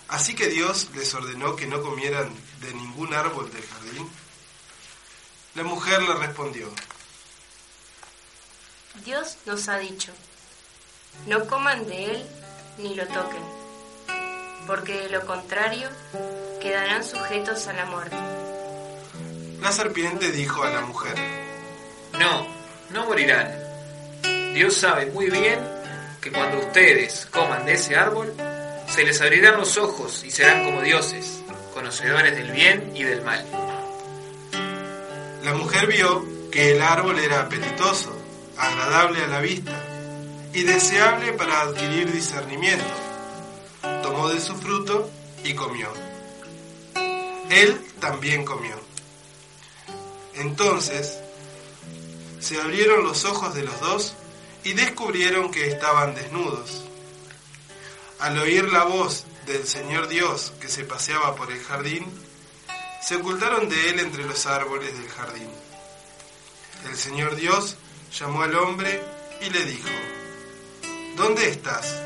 Así 0.08 0.34
que 0.34 0.48
Dios 0.48 0.88
les 0.94 1.12
ordenó 1.14 1.56
que 1.56 1.66
no 1.66 1.82
comieran 1.82 2.32
de 2.60 2.72
ningún 2.74 3.12
árbol 3.12 3.52
del 3.52 3.64
jardín. 3.66 4.08
La 5.54 5.64
mujer 5.64 6.00
le 6.02 6.14
respondió, 6.14 6.68
Dios 9.04 9.38
nos 9.46 9.68
ha 9.68 9.78
dicho, 9.78 10.12
no 11.26 11.46
coman 11.46 11.86
de 11.86 12.04
él 12.12 12.26
ni 12.78 12.94
lo 12.94 13.06
toquen, 13.08 13.42
porque 14.66 15.02
de 15.02 15.10
lo 15.10 15.26
contrario 15.26 15.88
quedarán 16.60 17.04
sujetos 17.04 17.66
a 17.66 17.72
la 17.72 17.86
muerte. 17.86 18.35
La 19.60 19.72
serpiente 19.72 20.30
dijo 20.30 20.62
a 20.62 20.70
la 20.70 20.82
mujer, 20.82 21.14
No, 22.18 22.46
no 22.90 23.06
morirán. 23.06 23.52
Dios 24.54 24.76
sabe 24.76 25.06
muy 25.06 25.30
bien 25.30 25.58
que 26.20 26.30
cuando 26.30 26.58
ustedes 26.58 27.26
coman 27.26 27.66
de 27.66 27.74
ese 27.74 27.96
árbol, 27.96 28.32
se 28.88 29.04
les 29.04 29.20
abrirán 29.20 29.58
los 29.58 29.76
ojos 29.76 30.24
y 30.24 30.30
serán 30.30 30.64
como 30.64 30.82
dioses, 30.82 31.42
conocedores 31.74 32.34
del 32.36 32.50
bien 32.52 32.92
y 32.94 33.02
del 33.02 33.22
mal. 33.22 33.44
La 35.42 35.52
mujer 35.54 35.86
vio 35.86 36.24
que 36.50 36.72
el 36.72 36.82
árbol 36.82 37.18
era 37.18 37.40
apetitoso, 37.40 38.16
agradable 38.56 39.22
a 39.22 39.26
la 39.26 39.40
vista 39.40 39.72
y 40.52 40.62
deseable 40.62 41.32
para 41.34 41.60
adquirir 41.60 42.10
discernimiento. 42.10 42.84
Tomó 44.02 44.28
de 44.28 44.40
su 44.40 44.56
fruto 44.56 45.10
y 45.44 45.54
comió. 45.54 45.88
Él 47.50 47.80
también 48.00 48.44
comió. 48.44 48.85
Entonces 50.36 51.18
se 52.40 52.60
abrieron 52.60 53.04
los 53.04 53.24
ojos 53.24 53.54
de 53.54 53.64
los 53.64 53.80
dos 53.80 54.14
y 54.64 54.72
descubrieron 54.74 55.50
que 55.50 55.68
estaban 55.68 56.14
desnudos. 56.14 56.84
Al 58.18 58.38
oír 58.38 58.70
la 58.72 58.84
voz 58.84 59.24
del 59.46 59.66
Señor 59.66 60.08
Dios 60.08 60.52
que 60.60 60.68
se 60.68 60.84
paseaba 60.84 61.34
por 61.36 61.52
el 61.52 61.62
jardín, 61.62 62.06
se 63.02 63.16
ocultaron 63.16 63.68
de 63.68 63.90
él 63.90 64.00
entre 64.00 64.24
los 64.24 64.46
árboles 64.46 64.92
del 64.98 65.08
jardín. 65.08 65.48
El 66.88 66.96
Señor 66.96 67.36
Dios 67.36 67.76
llamó 68.18 68.42
al 68.42 68.54
hombre 68.56 69.02
y 69.40 69.50
le 69.50 69.64
dijo, 69.64 69.88
¿Dónde 71.16 71.48
estás? 71.48 72.02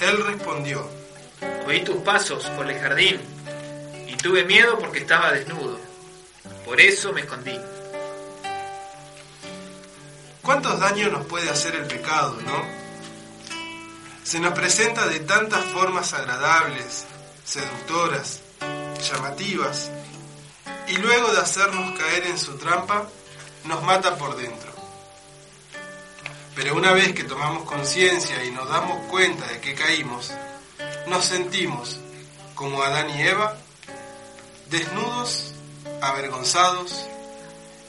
Él 0.00 0.24
respondió, 0.24 0.88
Oí 1.66 1.84
tus 1.84 1.96
pasos 1.96 2.44
por 2.56 2.70
el 2.70 2.78
jardín 2.78 3.20
y 4.08 4.16
tuve 4.16 4.44
miedo 4.44 4.78
porque 4.78 4.98
estaba 4.98 5.32
desnudo. 5.32 5.89
Por 6.70 6.80
eso 6.80 7.12
me 7.12 7.22
escondí. 7.22 7.60
¿Cuántos 10.40 10.78
daños 10.78 11.10
nos 11.10 11.26
puede 11.26 11.50
hacer 11.50 11.74
el 11.74 11.84
pecado, 11.88 12.38
no? 12.46 12.64
Se 14.22 14.38
nos 14.38 14.52
presenta 14.52 15.08
de 15.08 15.18
tantas 15.18 15.64
formas 15.72 16.14
agradables, 16.14 17.06
seductoras, 17.44 18.38
llamativas, 19.02 19.90
y 20.86 20.96
luego 20.98 21.32
de 21.32 21.40
hacernos 21.40 21.98
caer 21.98 22.28
en 22.28 22.38
su 22.38 22.56
trampa, 22.56 23.08
nos 23.64 23.82
mata 23.82 24.16
por 24.16 24.36
dentro. 24.36 24.72
Pero 26.54 26.76
una 26.76 26.92
vez 26.92 27.14
que 27.14 27.24
tomamos 27.24 27.64
conciencia 27.64 28.44
y 28.44 28.52
nos 28.52 28.68
damos 28.68 29.08
cuenta 29.08 29.44
de 29.48 29.60
que 29.60 29.74
caímos, 29.74 30.30
nos 31.08 31.24
sentimos, 31.24 31.98
como 32.54 32.80
Adán 32.80 33.10
y 33.10 33.22
Eva, 33.22 33.56
desnudos, 34.70 35.54
avergonzados 36.00 37.06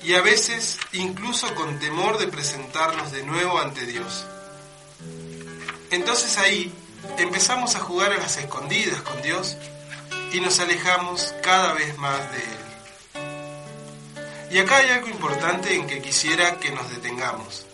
y 0.03 0.13
a 0.15 0.21
veces 0.21 0.77
incluso 0.93 1.53
con 1.55 1.79
temor 1.79 2.17
de 2.17 2.27
presentarnos 2.27 3.11
de 3.11 3.23
nuevo 3.23 3.59
ante 3.59 3.85
Dios. 3.85 4.25
Entonces 5.91 6.37
ahí 6.37 6.73
empezamos 7.17 7.75
a 7.75 7.79
jugar 7.79 8.11
a 8.13 8.17
las 8.17 8.37
escondidas 8.37 9.01
con 9.01 9.21
Dios 9.21 9.57
y 10.33 10.39
nos 10.39 10.59
alejamos 10.59 11.33
cada 11.43 11.73
vez 11.73 11.97
más 11.97 12.31
de 12.31 12.37
Él. 12.37 12.61
Y 14.51 14.59
acá 14.59 14.77
hay 14.77 14.89
algo 14.89 15.07
importante 15.07 15.75
en 15.75 15.87
que 15.87 16.01
quisiera 16.01 16.59
que 16.59 16.71
nos 16.71 16.89
detengamos. 16.89 17.65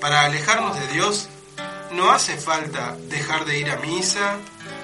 Para 0.00 0.22
alejarnos 0.22 0.78
de 0.78 0.88
Dios 0.88 1.28
no 1.92 2.10
hace 2.10 2.36
falta 2.36 2.96
dejar 3.08 3.44
de 3.44 3.58
ir 3.58 3.70
a 3.70 3.76
misa, 3.76 4.38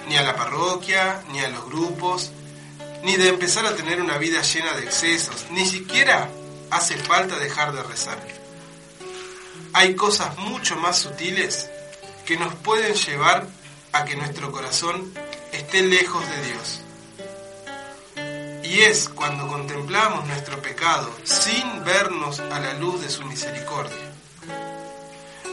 ni 0.08 0.16
a 0.16 0.22
la 0.22 0.36
parroquia, 0.36 1.22
ni 1.32 1.40
a 1.40 1.48
los 1.48 1.64
grupos, 1.66 2.30
ni 3.02 3.16
de 3.16 3.28
empezar 3.28 3.66
a 3.66 3.74
tener 3.74 4.00
una 4.00 4.18
vida 4.18 4.42
llena 4.42 4.72
de 4.74 4.84
excesos, 4.84 5.46
ni 5.50 5.64
siquiera 5.66 6.28
hace 6.70 6.96
falta 6.96 7.38
dejar 7.38 7.72
de 7.72 7.82
rezar. 7.82 8.18
Hay 9.72 9.94
cosas 9.94 10.36
mucho 10.38 10.76
más 10.76 10.98
sutiles 10.98 11.68
que 12.26 12.36
nos 12.36 12.54
pueden 12.54 12.94
llevar 12.94 13.46
a 13.92 14.04
que 14.04 14.16
nuestro 14.16 14.50
corazón 14.52 15.12
esté 15.52 15.82
lejos 15.82 16.24
de 16.28 16.42
Dios. 16.46 16.80
Y 18.64 18.80
es 18.80 19.08
cuando 19.08 19.48
contemplamos 19.48 20.26
nuestro 20.26 20.60
pecado 20.60 21.10
sin 21.24 21.84
vernos 21.84 22.40
a 22.40 22.60
la 22.60 22.74
luz 22.74 23.00
de 23.00 23.08
su 23.08 23.24
misericordia. 23.24 24.12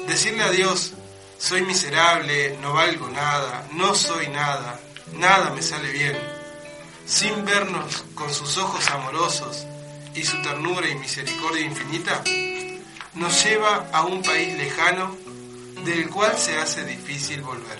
Decirle 0.07 0.43
a 0.43 0.51
Dios 0.51 0.93
Soy 1.37 1.61
miserable, 1.61 2.57
no 2.61 2.73
valgo 2.73 3.09
nada, 3.09 3.67
no 3.73 3.93
soy 3.93 4.29
nada, 4.29 4.79
nada 5.13 5.51
me 5.51 5.61
sale 5.61 5.91
bien. 5.91 6.34
Sin 7.05 7.45
vernos 7.45 8.03
con 8.15 8.33
sus 8.33 8.57
ojos 8.57 8.89
amorosos 8.89 9.65
y 10.15 10.23
su 10.23 10.41
ternura 10.41 10.89
y 10.89 10.95
misericordia 10.95 11.61
infinita, 11.61 12.23
nos 13.13 13.43
lleva 13.43 13.87
a 13.93 14.03
un 14.03 14.23
país 14.23 14.57
lejano 14.57 15.15
del 15.85 16.09
cual 16.09 16.35
se 16.37 16.57
hace 16.57 16.83
difícil 16.83 17.41
volver. 17.41 17.79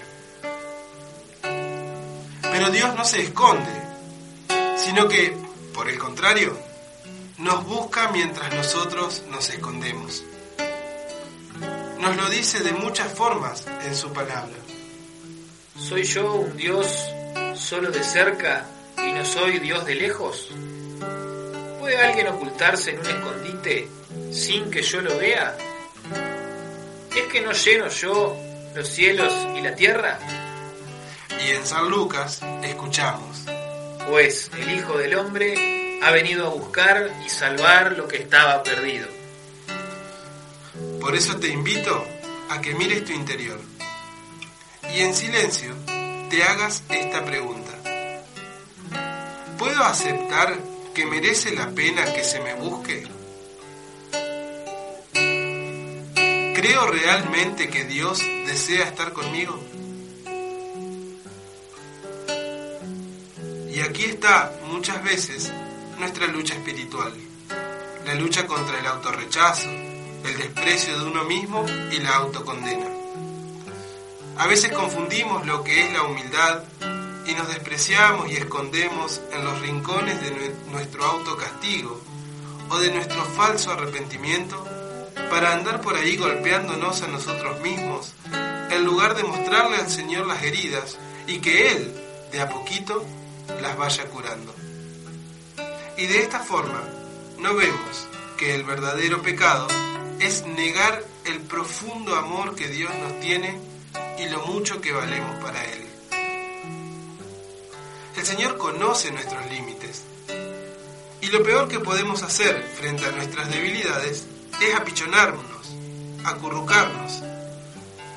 Pero 2.41 2.69
Dios 2.69 2.95
no 2.95 3.03
se 3.03 3.23
esconde, 3.23 3.81
sino 4.77 5.07
que, 5.07 5.35
por 5.73 5.89
el 5.89 5.97
contrario, 5.97 6.57
nos 7.39 7.65
busca 7.65 8.10
mientras 8.11 8.53
nosotros 8.53 9.23
nos 9.31 9.49
escondemos. 9.49 10.23
Nos 11.99 12.15
lo 12.15 12.30
dice 12.30 12.60
de 12.60 12.73
muchas 12.73 13.11
formas 13.11 13.65
en 13.85 13.95
su 13.95 14.14
palabra. 14.14 14.56
¿Soy 15.77 16.03
yo 16.03 16.34
un 16.35 16.56
Dios 16.56 16.88
solo 17.56 17.89
de 17.89 18.03
cerca 18.03 18.65
y 19.07 19.14
no 19.14 19.26
soy 19.26 19.60
Dios 19.60 19.86
de 19.86 19.95
lejos? 19.95 20.49
¿Puede 21.80 21.98
alguien 21.98 22.27
ocultarse 22.27 22.91
en 22.91 22.99
un 22.99 23.06
escondite 23.07 23.88
sin 24.32 24.72
que 24.72 24.82
yo 24.82 25.02
lo 25.02 25.18
vea? 25.18 25.57
¿Es 27.15 27.23
que 27.32 27.41
no 27.41 27.52
lleno 27.52 27.88
yo 27.90 28.36
los 28.73 28.88
cielos 28.88 29.34
y 29.56 29.61
la 29.61 29.76
tierra? 29.76 30.19
Y 31.45 31.52
en 31.52 31.65
San 31.65 31.90
Lucas 31.90 32.41
escuchamos. 32.64 33.45
Pues 34.10 34.52
el 34.60 34.72
Hijo 34.72 34.98
del 34.98 35.15
Hombre 35.15 35.99
ha 36.03 36.11
venido 36.11 36.48
a 36.48 36.49
buscar 36.49 37.10
y 37.26 37.30
salvar 37.30 37.94
lo 37.94 38.07
que 38.07 38.18
estaba 38.18 38.61
perdido. 38.64 39.07
Por 40.99 41.15
eso 41.15 41.38
te 41.38 41.48
invito 41.48 42.06
a 42.49 42.61
que 42.61 42.73
mires 42.73 43.06
tu 43.06 43.14
interior 43.14 43.60
y 44.94 45.02
en 45.02 45.14
silencio 45.14 45.76
te 46.30 46.44
hagas 46.44 46.84
esta 46.90 47.23
pregunta. 47.23 47.64
¿Puedo 49.65 49.83
aceptar 49.83 50.59
que 50.93 51.07
merece 51.07 51.55
la 51.55 51.67
pena 51.71 52.05
que 52.13 52.23
se 52.23 52.39
me 52.39 52.53
busque? 52.53 53.03
¿Creo 56.53 56.85
realmente 56.91 57.67
que 57.69 57.83
Dios 57.85 58.19
desea 58.45 58.83
estar 58.85 59.11
conmigo? 59.11 59.59
Y 63.73 63.79
aquí 63.79 64.03
está 64.03 64.53
muchas 64.67 65.03
veces 65.03 65.51
nuestra 65.97 66.27
lucha 66.27 66.53
espiritual, 66.53 67.11
la 68.05 68.13
lucha 68.13 68.45
contra 68.45 68.79
el 68.79 68.85
autorrechazo, 68.85 69.67
el 69.67 70.37
desprecio 70.37 70.99
de 70.99 71.05
uno 71.07 71.23
mismo 71.23 71.65
y 71.91 71.97
la 72.01 72.17
autocondena. 72.17 72.85
A 74.37 74.45
veces 74.45 74.71
confundimos 74.73 75.43
lo 75.47 75.63
que 75.63 75.85
es 75.85 75.91
la 75.91 76.03
humildad 76.03 76.61
y 77.27 77.34
nos 77.34 77.47
despreciamos 77.47 78.30
y 78.31 78.35
escondemos 78.35 79.22
en 79.31 79.43
los 79.43 79.60
rincones 79.61 80.22
de 80.22 80.31
nue- 80.35 80.53
nuestro 80.72 81.03
autocastigo 81.06 81.99
o 82.69 82.77
de 82.80 82.91
nuestro 82.91 83.23
falso 83.26 83.72
arrepentimiento 83.72 84.64
para 85.30 85.53
andar 85.53 85.81
por 85.81 85.95
ahí 85.95 86.18
golpeándonos 86.18 87.02
a 87.02 87.07
nosotros 87.07 87.60
mismos 87.61 88.14
en 88.69 88.84
lugar 88.85 89.15
de 89.15 89.23
mostrarle 89.23 89.77
al 89.77 89.89
Señor 89.89 90.27
las 90.27 90.43
heridas 90.43 90.97
y 91.27 91.39
que 91.39 91.72
Él, 91.72 91.93
de 92.31 92.41
a 92.41 92.49
poquito, 92.49 93.03
las 93.61 93.77
vaya 93.77 94.06
curando. 94.06 94.53
Y 95.97 96.07
de 96.07 96.19
esta 96.22 96.39
forma 96.39 96.81
no 97.39 97.56
vemos 97.56 98.07
que 98.38 98.53
el 98.56 98.64
verdadero 98.64 99.22
pecado 99.22 99.68
es 100.19 100.45
negar 100.45 101.03
el 101.26 101.39
profundo 101.41 102.15
amor 102.15 102.56
que 102.56 102.68
Dios 102.68 102.91
nos 103.02 103.19
tiene 103.19 103.60
y 104.19 104.27
lo 104.30 104.45
mucho 104.45 104.81
que 104.81 104.91
valemos 104.91 105.35
para 105.43 105.64
Él. 105.65 105.84
El 108.26 108.31
Señor 108.31 108.57
conoce 108.57 109.11
nuestros 109.11 109.45
límites 109.52 110.02
y 111.22 111.27
lo 111.27 111.43
peor 111.43 111.68
que 111.68 111.80
podemos 111.80 112.23
hacer 112.23 112.60
frente 112.76 113.06
a 113.06 113.11
nuestras 113.11 113.52
debilidades 113.52 114.26
es 114.60 114.76
apichonarnos, 114.76 115.43
acurrucarnos. 116.23 117.22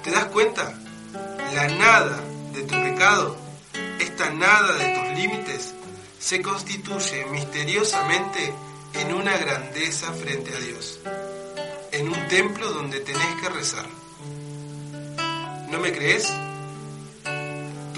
¿Te 0.03 0.11
das 0.11 0.25
cuenta? 0.25 0.73
La 1.53 1.69
nada 1.69 2.25
de 2.55 2.63
tu 2.63 2.75
pecado, 2.75 3.37
esta 4.01 4.31
nada 4.31 4.73
de 4.77 4.95
tus 4.95 5.19
límites, 5.19 5.75
se 6.19 6.41
constituye 6.41 7.27
misteriosamente 7.27 8.55
en 8.95 9.13
una 9.13 9.37
grandeza 9.37 10.11
frente 10.15 10.55
a 10.55 10.59
Dios, 10.59 11.01
en 11.93 12.09
un 12.09 12.29
templo 12.29 12.73
donde 12.73 13.01
tenés 13.01 13.43
que 13.43 13.49
rezar. 13.51 13.87
¿No 15.69 15.79
me 15.81 15.93
crees? 15.93 16.33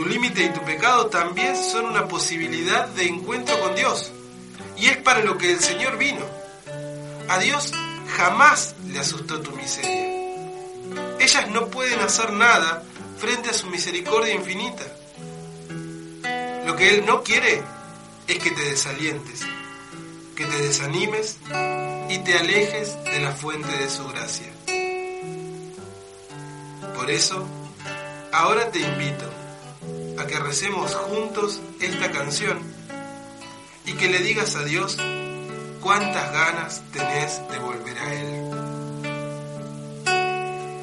Tu 0.01 0.07
límite 0.07 0.45
y 0.45 0.49
tu 0.49 0.63
pecado 0.63 1.09
también 1.09 1.55
son 1.55 1.85
una 1.85 2.09
posibilidad 2.09 2.89
de 2.89 3.07
encuentro 3.07 3.61
con 3.61 3.75
Dios. 3.75 4.11
Y 4.79 4.87
es 4.87 4.97
para 4.97 5.21
lo 5.21 5.37
que 5.37 5.53
el 5.53 5.61
Señor 5.61 5.99
vino. 5.99 6.25
A 7.29 7.39
Dios 7.39 7.71
jamás 8.17 8.75
le 8.87 8.99
asustó 8.99 9.43
tu 9.43 9.51
miseria. 9.51 10.09
Ellas 11.19 11.51
no 11.51 11.67
pueden 11.67 12.01
hacer 12.01 12.33
nada 12.33 12.83
frente 13.19 13.51
a 13.51 13.53
su 13.53 13.67
misericordia 13.67 14.33
infinita. 14.33 14.85
Lo 16.65 16.75
que 16.77 16.95
Él 16.95 17.05
no 17.05 17.23
quiere 17.23 17.63
es 18.27 18.39
que 18.39 18.53
te 18.53 18.71
desalientes, 18.71 19.43
que 20.35 20.47
te 20.47 20.63
desanimes 20.63 21.37
y 22.09 22.19
te 22.21 22.39
alejes 22.39 23.05
de 23.05 23.21
la 23.21 23.33
fuente 23.33 23.69
de 23.77 23.91
su 23.91 24.09
gracia. 24.09 24.51
Por 26.95 27.11
eso, 27.11 27.47
ahora 28.33 28.71
te 28.71 28.79
invito 28.79 29.40
a 30.21 30.27
que 30.27 30.39
recemos 30.39 30.95
juntos 30.95 31.61
esta 31.81 32.11
canción 32.11 32.59
y 33.87 33.95
que 33.95 34.09
le 34.09 34.19
digas 34.19 34.55
a 34.55 34.65
Dios 34.65 34.99
cuántas 35.81 36.31
ganas 36.33 36.83
tenés 36.93 37.41
de 37.51 37.59
volver 37.59 37.99
a 37.99 38.15
Él. 38.15 38.51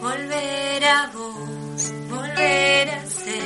Volver 0.02 0.86
a 0.86 1.12
vos, 1.14 1.94
volver 2.10 2.90
a 2.90 3.06
ser, 3.06 3.44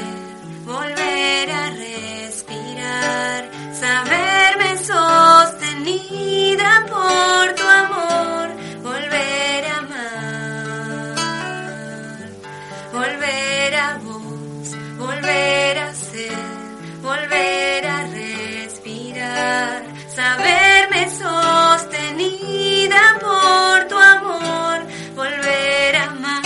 volver 0.66 1.52
a 1.52 1.72
respirar, 1.72 3.52
saberme 3.78 4.78
sostenida 4.78 6.86
por 6.88 7.54
tu 7.56 7.68
amor, 7.68 8.11
saberme 20.16 21.10
sostenida 21.10 23.02
por 23.20 23.88
tu 23.88 23.98
amor, 23.98 24.86
volver 25.16 25.96
a 25.96 26.04
amar, 26.04 26.42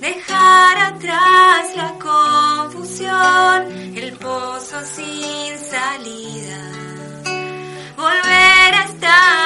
dejar 0.00 0.78
atrás 0.92 1.76
la 1.76 1.90
confusión, 2.08 3.58
el 3.96 4.12
pozo 4.18 4.84
sin 4.84 5.58
salida, 5.58 6.60
volver 7.96 8.74
a 8.74 8.84
estar 8.84 9.43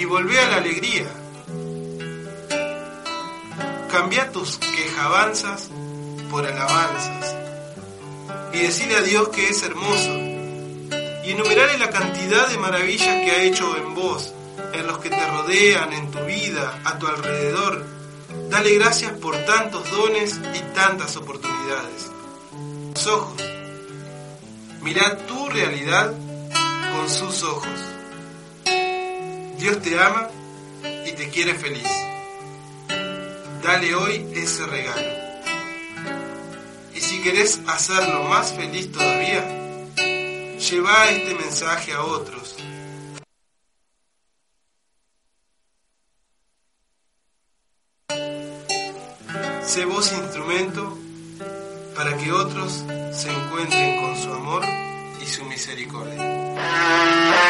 y 0.00 0.06
volvé 0.06 0.40
a 0.40 0.48
la 0.48 0.56
alegría. 0.56 1.06
Cambia 3.90 4.32
tus 4.32 4.56
quejabanzas 4.56 5.68
por 6.30 6.46
alabanzas 6.46 7.36
y 8.54 8.60
decirle 8.60 8.96
a 8.96 9.02
Dios 9.02 9.28
que 9.28 9.50
es 9.50 9.62
hermoso 9.62 10.16
y 11.22 11.32
enumerarle 11.32 11.76
la 11.76 11.90
cantidad 11.90 12.48
de 12.48 12.56
maravillas 12.56 13.14
que 13.24 13.30
ha 13.30 13.42
hecho 13.42 13.76
en 13.76 13.94
vos, 13.94 14.32
en 14.72 14.86
los 14.86 14.98
que 15.00 15.10
te 15.10 15.26
rodean, 15.26 15.92
en 15.92 16.10
tu 16.10 16.20
vida, 16.20 16.80
a 16.82 16.98
tu 16.98 17.06
alrededor. 17.06 17.84
Dale 18.48 18.74
gracias 18.76 19.12
por 19.12 19.36
tantos 19.44 19.90
dones 19.90 20.40
y 20.54 20.74
tantas 20.74 21.14
oportunidades. 21.16 22.10
Tus 22.94 23.06
ojos. 23.06 23.42
Mira 24.80 25.18
tu 25.26 25.46
realidad 25.50 26.14
con 26.90 27.10
sus 27.10 27.42
ojos. 27.42 27.99
Dios 29.60 29.78
te 29.82 30.00
ama 30.00 30.26
y 30.82 31.12
te 31.12 31.28
quiere 31.28 31.54
feliz. 31.54 31.86
Dale 33.62 33.94
hoy 33.94 34.26
ese 34.34 34.64
regalo. 34.64 35.06
Y 36.94 37.00
si 37.00 37.20
querés 37.20 37.60
hacerlo 37.66 38.24
más 38.24 38.54
feliz 38.54 38.90
todavía, 38.90 39.44
lleva 40.56 41.10
este 41.10 41.34
mensaje 41.34 41.92
a 41.92 42.02
otros. 42.02 42.56
Sé 49.66 49.84
vos 49.84 50.10
instrumento 50.10 50.98
para 51.94 52.16
que 52.16 52.32
otros 52.32 52.82
se 53.12 53.30
encuentren 53.30 54.00
con 54.00 54.16
su 54.16 54.32
amor 54.32 54.64
y 55.22 55.26
su 55.26 55.44
misericordia. 55.44 57.49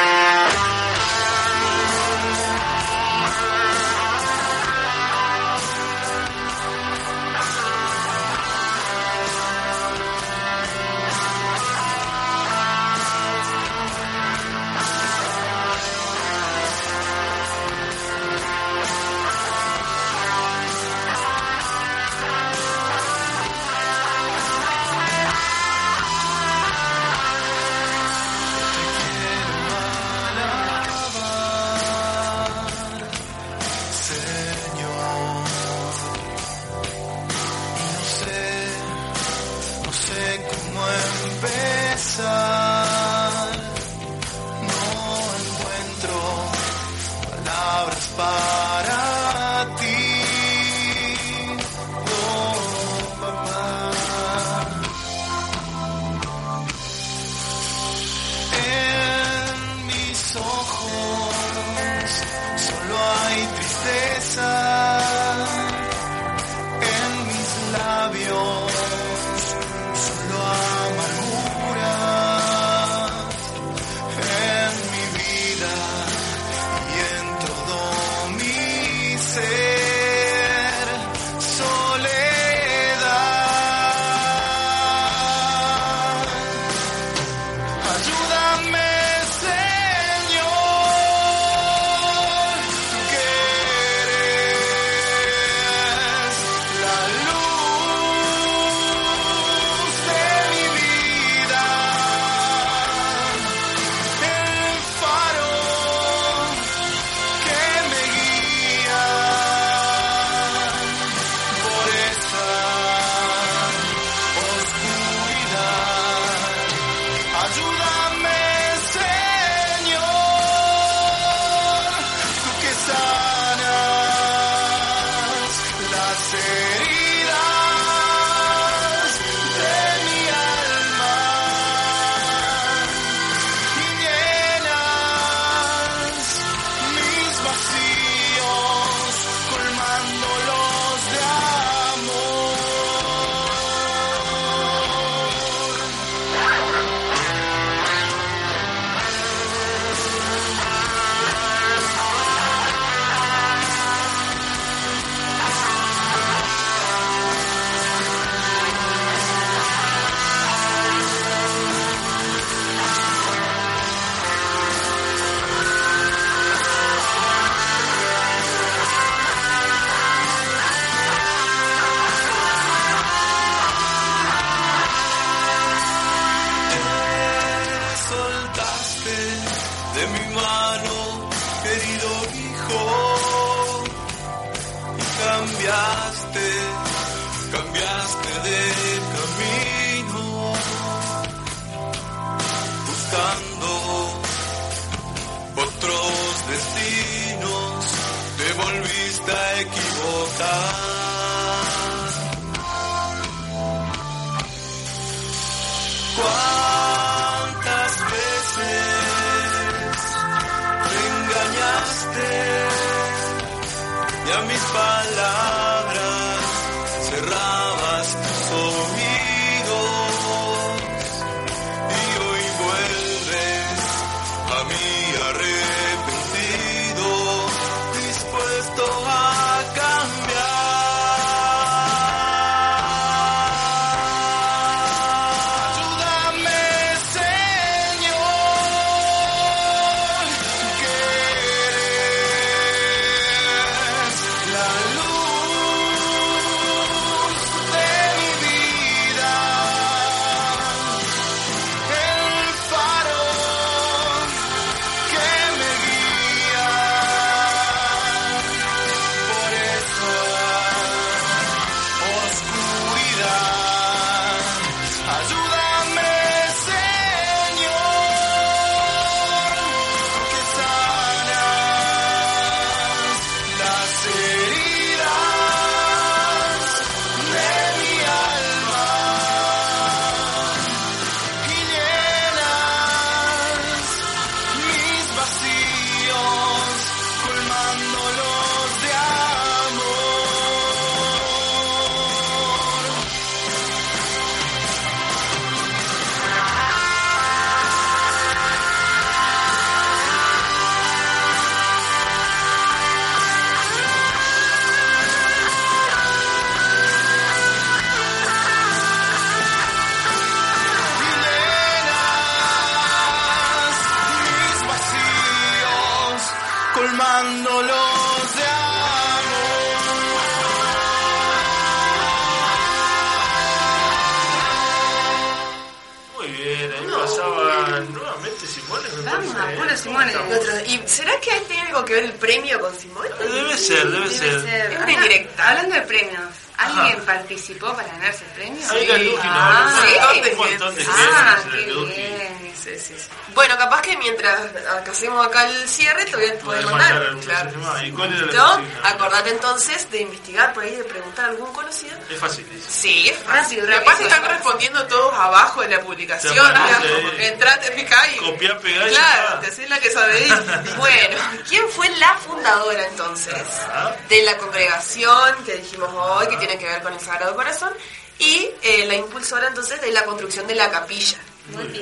El 346.02 346.09
cierre, 346.09 346.27
todavía 346.31 346.40
Podés 346.40 346.44
podés 346.44 346.64
mandar 346.64 346.81
mandar. 346.93 347.09
algún 347.09 347.22
Claro. 347.22 347.44
mensaje 347.44 347.66
más. 347.66 347.82
¿Y 347.85 347.90
cuál 347.93 348.12
era 348.14 348.27
la 348.27 348.32
¿No? 348.32 348.52
consigna? 348.55 348.89
Acordate 348.90 349.31
entonces 349.31 349.90
de 349.90 350.01
investigar 350.01 350.52
por 350.55 350.64
ahí, 350.64 350.77
de 350.77 350.85
preguntar 350.85 351.24
a 351.24 351.28
algún 351.28 351.52
conocido. 351.52 351.97
Es 352.10 352.18
fácil, 352.18 352.48
dice. 352.51 352.70
Sí, 352.70 353.09
es 353.09 353.16
fácil. 353.18 353.60
Rápido, 353.60 353.78
Capaz 353.78 353.93
rápido. 353.93 354.09
están 354.09 354.31
respondiendo 354.31 354.86
todos 354.86 355.14
abajo 355.14 355.60
de 355.62 355.68
la 355.68 355.81
publicación. 355.81 356.35
Te 356.35 356.40
ahí. 356.40 357.16
Entrate, 357.27 357.72
fijá 357.72 358.09
y. 358.12 358.16
Copiar, 358.16 358.59
pegar 358.60 358.89
y 358.89 358.90
Claro, 358.90 359.39
te 359.40 359.47
haces 359.48 359.68
la 359.68 359.78
que 359.81 359.90
sabéis. 359.90 360.32
bueno, 360.77 361.18
¿quién 361.48 361.68
fue 361.70 361.89
la 361.98 362.14
fundadora 362.18 362.86
entonces? 362.86 363.35
Ah, 363.72 363.94
De 364.09 364.22
la 364.22 364.36
congregación 364.36 365.44
que 365.44 365.56
dijimos 365.56 365.90
hoy, 365.93 366.27
que 366.28 366.36
tiene 366.36 366.59
que 366.59 366.66
ver 366.66 366.82
con 366.82 366.93
el 366.93 367.01
Sagrado 367.01 367.35
Corazón. 367.35 367.72
Y 368.18 368.51
eh, 368.62 368.85
la 368.86 368.94
impulsora 368.97 369.48
entonces 369.48 369.81
de 369.81 369.90
la 369.93 370.05
construcción 370.05 370.47
de 370.47 370.55
la 370.55 370.70
capilla. 370.70 371.18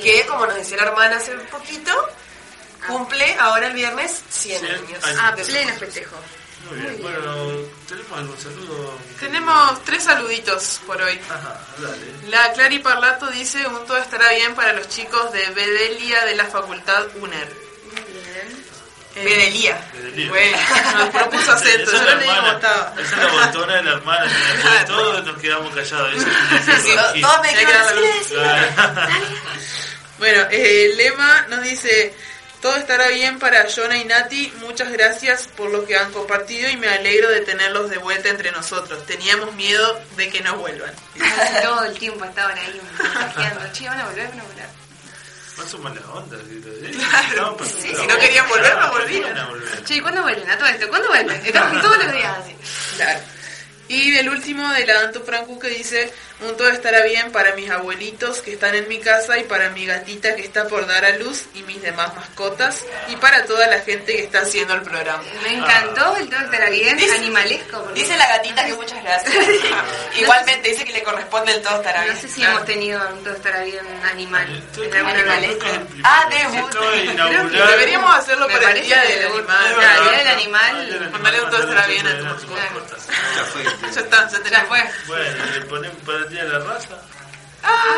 Que, 0.03 0.25
como 0.27 0.47
nos 0.47 0.55
decía 0.55 0.77
la 0.79 0.85
hermana 0.85 1.17
hace 1.17 1.35
un 1.37 1.45
poquito, 1.47 1.93
cumple 2.87 3.35
ahora 3.39 3.69
el 3.69 3.75
viernes 3.75 4.23
100 4.29 4.61
Cien 4.61 4.75
años. 4.75 5.05
A 5.21 5.35
pleno 5.35 5.75
festejo. 5.75 6.17
Muy 6.71 6.81
bien. 6.81 6.99
Bueno, 7.01 7.21
¿tenemos 7.89 8.19
algún 8.19 8.39
saludo? 8.39 8.99
Tenemos 9.21 9.85
tres 9.85 10.05
saluditos 10.05 10.81
por 10.87 11.01
hoy. 11.01 11.19
Ajá, 11.31 11.61
dale. 11.79 12.29
La 12.29 12.53
Clary 12.53 12.81
Parlato 12.81 13.27
dice, 13.31 13.67
un 13.67 13.87
todo 13.87 13.99
estará 13.99 14.31
bien 14.33 14.55
para 14.55 14.73
los 14.73 14.89
chicos 14.89 15.33
de 15.33 15.47
Bedelia 15.51 16.25
de 16.27 16.37
la 16.37 16.45
Facultad 16.47 17.07
UNER. 17.21 17.69
Eh, 19.15 19.25
Bedelía. 19.25 19.81
Bedelía. 19.93 20.29
Bueno, 20.29 20.59
nos 20.99 21.09
propuso 21.09 21.53
acento, 21.53 21.91
yo 21.91 22.03
no 22.03 22.15
le. 22.17 22.27
Esa 22.27 22.93
es 23.03 23.17
la 23.17 23.47
botona 23.47 23.75
de 23.77 23.83
la 23.83 23.93
hermana. 23.93 24.33
mira, 24.57 24.85
Todos 24.85 25.25
nos 25.25 25.39
quedamos 25.39 25.75
callados. 25.75 26.13
Todos 27.21 27.41
me 27.43 27.55
quedan. 27.55 27.87
Bueno, 30.19 30.47
eh, 30.51 30.93
Lema 30.97 31.47
nos 31.49 31.63
dice, 31.63 32.15
todo 32.61 32.77
estará 32.77 33.09
bien 33.09 33.39
para 33.39 33.67
Jonah 33.71 33.97
y 33.97 34.05
Nati, 34.05 34.53
muchas 34.61 34.91
gracias 34.91 35.49
por 35.57 35.71
lo 35.71 35.87
que 35.87 35.97
han 35.97 36.13
compartido 36.13 36.69
y 36.71 36.77
me 36.77 36.89
alegro 36.89 37.29
de 37.31 37.41
tenerlos 37.43 37.91
de 37.91 37.99
vuelta 37.99 38.29
entre 38.29 38.51
nosotros. 38.51 39.07
Teníamos 39.07 39.55
miedo 39.55 40.01
de 40.17 40.29
que 40.29 40.41
no 40.41 40.57
vuelvan. 40.57 40.93
Todo 41.63 41.85
el 41.85 41.99
tiempo 41.99 42.25
estaban 42.25 42.59
ahí 42.59 42.81
mensajeando. 42.99 43.73
Che, 43.73 43.89
van 43.89 44.01
a 44.01 44.07
volver, 44.07 44.29
van 44.29 44.41
a 44.41 44.43
volver. 44.43 44.69
No 45.57 45.67
son 45.67 45.83
malas 45.83 46.05
ondas. 46.13 46.41
¿sí? 46.49 46.61
Claro. 46.99 47.29
Estamos 47.29 47.69
Sí, 47.69 47.95
si 47.95 48.07
no 48.07 48.19
querían 48.19 48.49
volver, 48.49 48.77
no 48.77 48.91
volver. 48.91 49.85
Che, 49.85 50.03
¿cuándo 50.03 50.23
vuelven 50.23 50.51
a 50.51 50.59
todo 50.59 50.69
esto? 50.69 50.89
¿Cuándo 50.89 51.09
vuelven? 51.09 51.47
Estamos 51.47 51.83
todos 51.83 51.99
los 52.05 52.13
días 52.13 52.39
así. 52.39 52.57
Claro. 52.97 53.21
Y 53.89 54.17
el 54.17 54.29
último 54.29 54.69
de 54.73 54.87
la 54.87 55.01
Anto 55.01 55.23
Francu 55.23 55.59
que 55.59 55.69
dice, 55.69 56.13
un 56.41 56.57
todo 56.57 56.69
estará 56.69 57.03
bien 57.03 57.33
para 57.33 57.55
mis 57.55 57.69
abuelitos 57.71 58.41
que 58.43 58.53
están 58.53 58.75
en 58.75 58.87
mi 58.89 58.99
casa 59.01 59.39
y 59.39 59.45
para 59.45 59.71
mi 59.71 59.87
gatita 59.87 60.37
que 60.37 60.43
está 60.43 60.69
por 60.69 60.87
dar 60.87 61.05
a 61.05 61.11
luz 61.17 61.47
y 61.55 61.63
mis 61.63 61.83
demás 61.83 62.15
mascotas 62.15 62.85
y 63.09 63.17
para 63.17 63.45
toda 63.45 63.67
la 63.67 63.81
gente 63.81 64.15
que 64.17 64.23
está 64.25 64.41
haciendo 64.43 64.75
el 64.75 64.83
programa. 64.83 65.23
Me 65.43 65.55
encantó 65.55 66.17
el 66.17 66.29
todo 66.31 66.41
estará 66.41 66.71
bien, 66.71 66.97
Dice- 66.97 67.17
animalesco. 67.17 67.83
porque- 67.83 68.01
Dice 68.01 68.17
la 68.17 68.29
gatita 68.29 68.65
que 68.67 68.75
muchas 68.75 69.03
gracias. 69.03 69.35
Igualmente 70.19 70.69
dice 70.71 70.85
que 70.85 70.93
le 70.93 71.03
corresponde 71.03 71.53
el 71.55 71.63
todo 71.63 71.77
estará 71.79 72.03
bien. 72.03 72.15
No 72.15 72.21
sé 72.21 72.29
si 72.29 72.43
hemos 72.45 72.65
tenido 72.65 73.01
un 73.13 73.25
todo 73.25 73.35
estará 73.35 73.63
bien 73.65 73.85
animal. 74.05 74.63
Primero. 74.75 75.19
Ah, 76.05 76.29
debut. 76.31 76.73
deberíamos 77.53 78.15
hacerlo 78.17 78.47
Me 78.49 78.55
para 78.57 78.71
el 78.73 78.83
día 78.85 79.01
del 79.03 79.27
animal. 79.27 79.73
El 79.73 80.05
día 80.09 80.19
del 80.19 80.29
animal. 80.29 81.11
Mandale 81.13 81.41
un 81.43 81.51
todo 81.51 81.63
estará 81.63 81.87
bien 81.87 82.07
a 82.07 82.17
tu 82.19 82.25
Mandale 82.25 82.33
un 82.33 82.41
todo 82.41 82.41
estará 82.43 82.67
bien 82.67 82.77
a 82.79 82.79
tus 82.79 82.87
mascotas. 82.89 83.07
Ya 83.37 83.45
fue. 83.45 83.65
Ya 83.65 84.01
está, 84.01 84.29
ya 84.29 84.39
Ya 84.39 84.43
tenemos. 84.43 84.69
fue. 84.69 84.85
Bueno, 85.07 85.45
le 85.55 85.61
ponemos 85.63 85.99
para 86.05 86.28
el 86.29 86.35
día 86.35 86.45
de 86.45 86.51
la 86.51 86.59
raza. 86.61 86.89
Ah, 87.61 87.97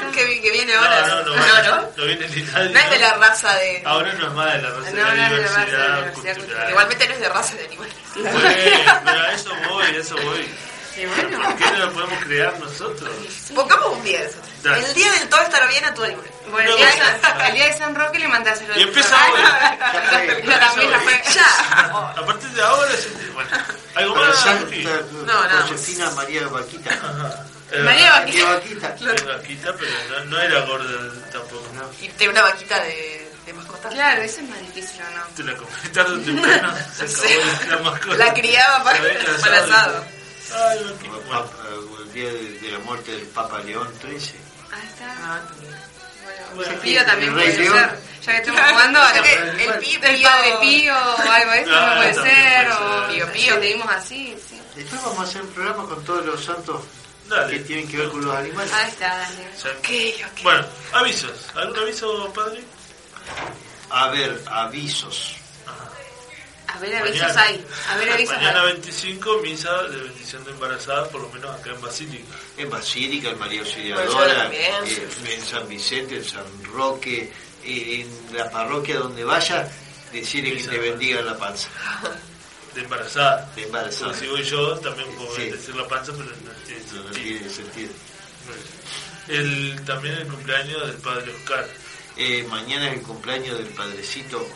no, 0.00 0.12
que, 0.12 0.24
vi- 0.24 0.40
que 0.40 0.50
viene 0.52 0.72
No, 0.72 0.80
ahora. 0.82 1.06
no, 1.08 1.22
no, 1.24 1.36
no, 1.36 1.62
no. 1.64 1.88
no 1.96 2.04
viene 2.04 2.28
ni 2.28 2.42
nadie. 2.42 2.70
No 2.70 2.78
es 2.78 2.90
de 2.90 2.98
la 3.00 3.14
raza 3.14 3.54
de. 3.56 3.82
Ahora 3.84 4.12
no 4.14 4.26
es 4.28 4.32
más 4.34 4.52
de 4.54 4.62
la 4.62 4.70
raza, 4.70 4.90
No, 4.90 4.96
de 4.96 5.02
no 5.02 5.02
la 5.14 5.24
es 5.26 5.30
de 5.30 5.36
la 5.40 5.46
raza 5.48 5.64
de 5.64 5.72
la 5.72 5.86
diversidad 5.96 5.96
diversidad 6.06 6.36
cultural. 6.36 6.70
Igualmente 6.70 7.08
no 7.08 7.14
es 7.14 7.20
de 7.20 7.28
raza 7.28 7.54
de 7.56 7.64
animales. 7.66 7.94
Bueno, 8.14 9.00
pero 9.04 9.20
a 9.20 9.32
eso 9.32 9.50
voy, 9.68 9.84
a 9.84 9.88
eso 9.90 10.14
voy. 10.16 10.48
Y 10.96 11.06
bueno. 11.06 11.42
¿Por 11.42 11.56
qué 11.56 11.70
no 11.72 11.78
lo 11.78 11.92
podemos 11.92 12.24
crear 12.24 12.58
nosotros? 12.60 13.10
Pongamos 13.54 13.86
un 13.96 14.04
día 14.04 14.20
de 14.20 14.26
eso. 14.26 14.38
Dale. 14.62 14.86
El 14.86 14.94
día 14.94 15.12
del 15.12 15.28
todo 15.28 15.40
estará 15.42 15.66
bien 15.66 15.84
a 15.84 15.94
tu 15.94 16.04
animal. 16.04 16.24
Bueno, 16.50 16.70
el 16.70 16.76
día, 16.76 16.86
de 16.86 16.92
San, 17.20 17.40
el 17.46 17.52
día 17.54 17.66
de 17.66 17.78
San 17.78 17.94
Roque 17.94 18.18
le 18.18 18.28
mandás 18.28 18.58
saludos. 18.58 18.76
Y 18.78 18.82
empieza 18.82 19.16
hoy. 19.32 19.40
Ya 20.46 20.60
también 20.60 20.90
la 20.90 21.00
fue. 21.00 21.22
Ya. 21.34 22.12
A 22.16 22.26
partir 22.26 22.50
de 22.50 22.62
ahora, 22.62 22.92
bueno, 23.34 23.50
algo 23.94 24.14
Para 24.14 24.26
más. 24.28 24.40
Santa 24.40 24.64
Luqui? 24.64 24.84
No, 25.26 25.44
nada. 25.44 25.62
Josefina 25.62 26.10
María 26.10 26.46
Vaquita. 26.48 26.90
Eh, 27.72 27.82
María 27.82 28.10
Vaquita. 28.12 28.52
Vaquita. 28.54 28.94
es 29.14 29.24
vaquita, 29.26 29.74
pero 29.78 29.90
no, 30.10 30.24
no 30.26 30.40
era 30.40 30.60
gorda 30.66 31.12
tampoco. 31.32 31.64
Y 32.00 32.08
tiene 32.08 32.32
una 32.32 32.42
vaquita 32.42 32.82
de, 32.82 33.30
de 33.46 33.52
mascota. 33.52 33.88
Claro, 33.90 34.22
eso 34.22 34.40
es 34.40 34.48
más 34.48 34.60
difícil, 34.60 35.00
¿o 35.02 35.10
no? 35.18 35.24
Te 35.36 35.42
la 35.44 35.56
comí 35.56 35.70
tarde 35.92 36.14
o 36.14 36.18
temprano. 36.20 36.74
Se 36.96 37.36
No 37.36 37.52
acabó 37.52 37.70
la, 37.70 37.90
mascota. 37.90 38.16
La 38.16 38.34
criaba 38.34 38.84
para, 38.84 38.98
el 38.98 39.54
asado. 39.54 40.04
Ay. 40.52 40.96
Como 41.00 41.12
Bueno, 41.20 41.30
Papa- 41.30 41.68
El 42.02 42.12
día 42.12 42.32
de, 42.32 42.58
de 42.58 42.72
la 42.72 42.78
muerte 42.80 43.12
del 43.12 43.26
Papa 43.28 43.58
León 43.60 43.88
XIII. 44.02 44.10
Ahí 44.72 44.86
está. 44.88 45.14
Ah, 45.20 45.40
también. 45.48 45.74
Bueno, 46.54 46.72
el 46.72 46.78
Pío 46.78 47.04
también 47.04 47.32
puede 47.32 47.54
ser. 47.54 47.72
Ya 48.26 48.32
que 48.32 48.38
estamos 48.38 48.60
jugando 48.70 49.00
a 49.00 49.12
que 49.12 49.32
el 49.34 49.78
pío, 49.78 49.98
el 50.02 50.22
padre 50.22 50.52
Pío 50.60 50.94
o 50.94 51.30
algo 51.30 51.50
de 51.52 51.60
eso 51.62 51.70
Ah, 51.72 51.86
no 51.94 51.96
puede 51.96 52.14
también 52.14 52.34
ser. 52.36 52.66
puede 52.66 52.82
O 52.82 53.00
ser. 53.00 53.08
Pío, 53.14 53.32
Pío. 53.32 53.54
que 53.54 53.60
leímos 53.60 53.88
así, 53.92 54.36
sí. 54.48 54.60
Después 54.76 55.02
vamos 55.02 55.18
a 55.20 55.22
hacer 55.22 55.42
un 55.42 55.48
programa 55.52 55.84
con 55.88 56.04
todos 56.04 56.26
los 56.26 56.44
santos 56.44 56.82
que 57.36 57.40
dale. 57.40 57.58
tienen 57.60 57.88
que 57.88 57.96
ver 57.98 58.08
con 58.08 58.24
los 58.24 58.34
animales. 58.34 58.72
Ahí 58.72 58.88
está, 58.90 59.08
dale. 59.16 59.48
Ya- 59.62 59.70
Ok, 59.70 60.30
ok. 60.32 60.42
Bueno, 60.42 60.66
avisos. 60.92 61.32
¿Algún 61.54 61.78
aviso, 61.78 62.32
padre? 62.32 62.62
A 63.90 64.08
ver, 64.10 64.42
avisos. 64.46 65.36
A 66.68 66.78
ver, 66.78 66.96
avisos 66.96 67.20
Mañana. 67.20 67.42
hay. 67.42 67.66
A 67.88 67.96
ver, 67.96 68.12
avisos 68.12 68.36
Mañana 68.36 68.62
hay. 68.62 68.72
25, 68.74 69.38
misa 69.42 69.82
de 69.88 69.96
bendición 70.02 70.44
de 70.44 70.50
embarazadas, 70.52 71.08
por 71.08 71.20
lo 71.22 71.28
menos 71.30 71.50
acá 71.58 71.70
en 71.70 71.80
Basílica. 71.80 72.34
En 72.56 72.70
Basílica, 72.70 73.28
en 73.30 73.38
María 73.38 73.62
yo 73.62 73.66
Auxiliadora, 73.66 74.50
eh, 74.54 74.70
en 75.26 75.42
San 75.44 75.68
Vicente, 75.68 76.16
en 76.16 76.24
San 76.24 76.44
Roque, 76.72 77.32
eh, 77.64 78.06
en 78.30 78.36
la 78.36 78.48
parroquia 78.50 78.98
donde 79.00 79.24
vaya, 79.24 79.68
decirle 80.12 80.56
que 80.56 80.68
te 80.68 80.78
bendiga 80.78 81.20
la 81.22 81.36
panza. 81.36 81.68
De 82.74 82.82
embarazada. 82.82 83.50
De 83.56 83.62
embarazada. 83.64 84.06
Porque 84.12 84.20
si 84.20 84.30
voy 84.30 84.42
yo, 84.44 84.78
también 84.78 85.08
puedo 85.16 85.34
Sí. 85.36 85.50
decir 85.50 85.74
la 85.74 85.88
panza, 85.88 86.12
pero 86.12 86.24
no 86.24 86.50
tiene 86.66 86.80
No, 86.92 87.02
no 87.02 87.12
sentido. 87.14 87.38
tiene 87.38 87.50
sentido. 87.50 87.92
El, 89.28 89.80
también 89.84 90.14
el 90.16 90.26
cumpleaños 90.26 90.86
del 90.86 90.96
padre 90.96 91.34
Oscar. 91.34 91.68
Eh, 92.16 92.44
mañana 92.48 92.88
es 92.88 92.94
el 92.98 93.02
cumpleaños 93.02 93.58
del 93.58 93.68
padrecito 93.68 94.46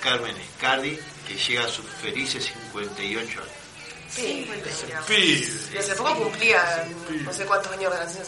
Carmen 0.00 0.36
Escardi, 0.36 0.98
que 1.28 1.34
llega 1.36 1.64
a 1.64 1.68
sus 1.68 1.84
felices 2.02 2.44
58 2.44 3.40
años. 3.40 3.50
Sí. 4.10 4.48
Y 5.72 5.76
hace 5.76 5.94
poco 5.96 6.14
cumplía 6.14 6.86
no 7.24 7.32
sé 7.32 7.44
cuántos 7.46 7.72
años 7.72 7.90
de 7.92 7.98
relación 7.98 8.24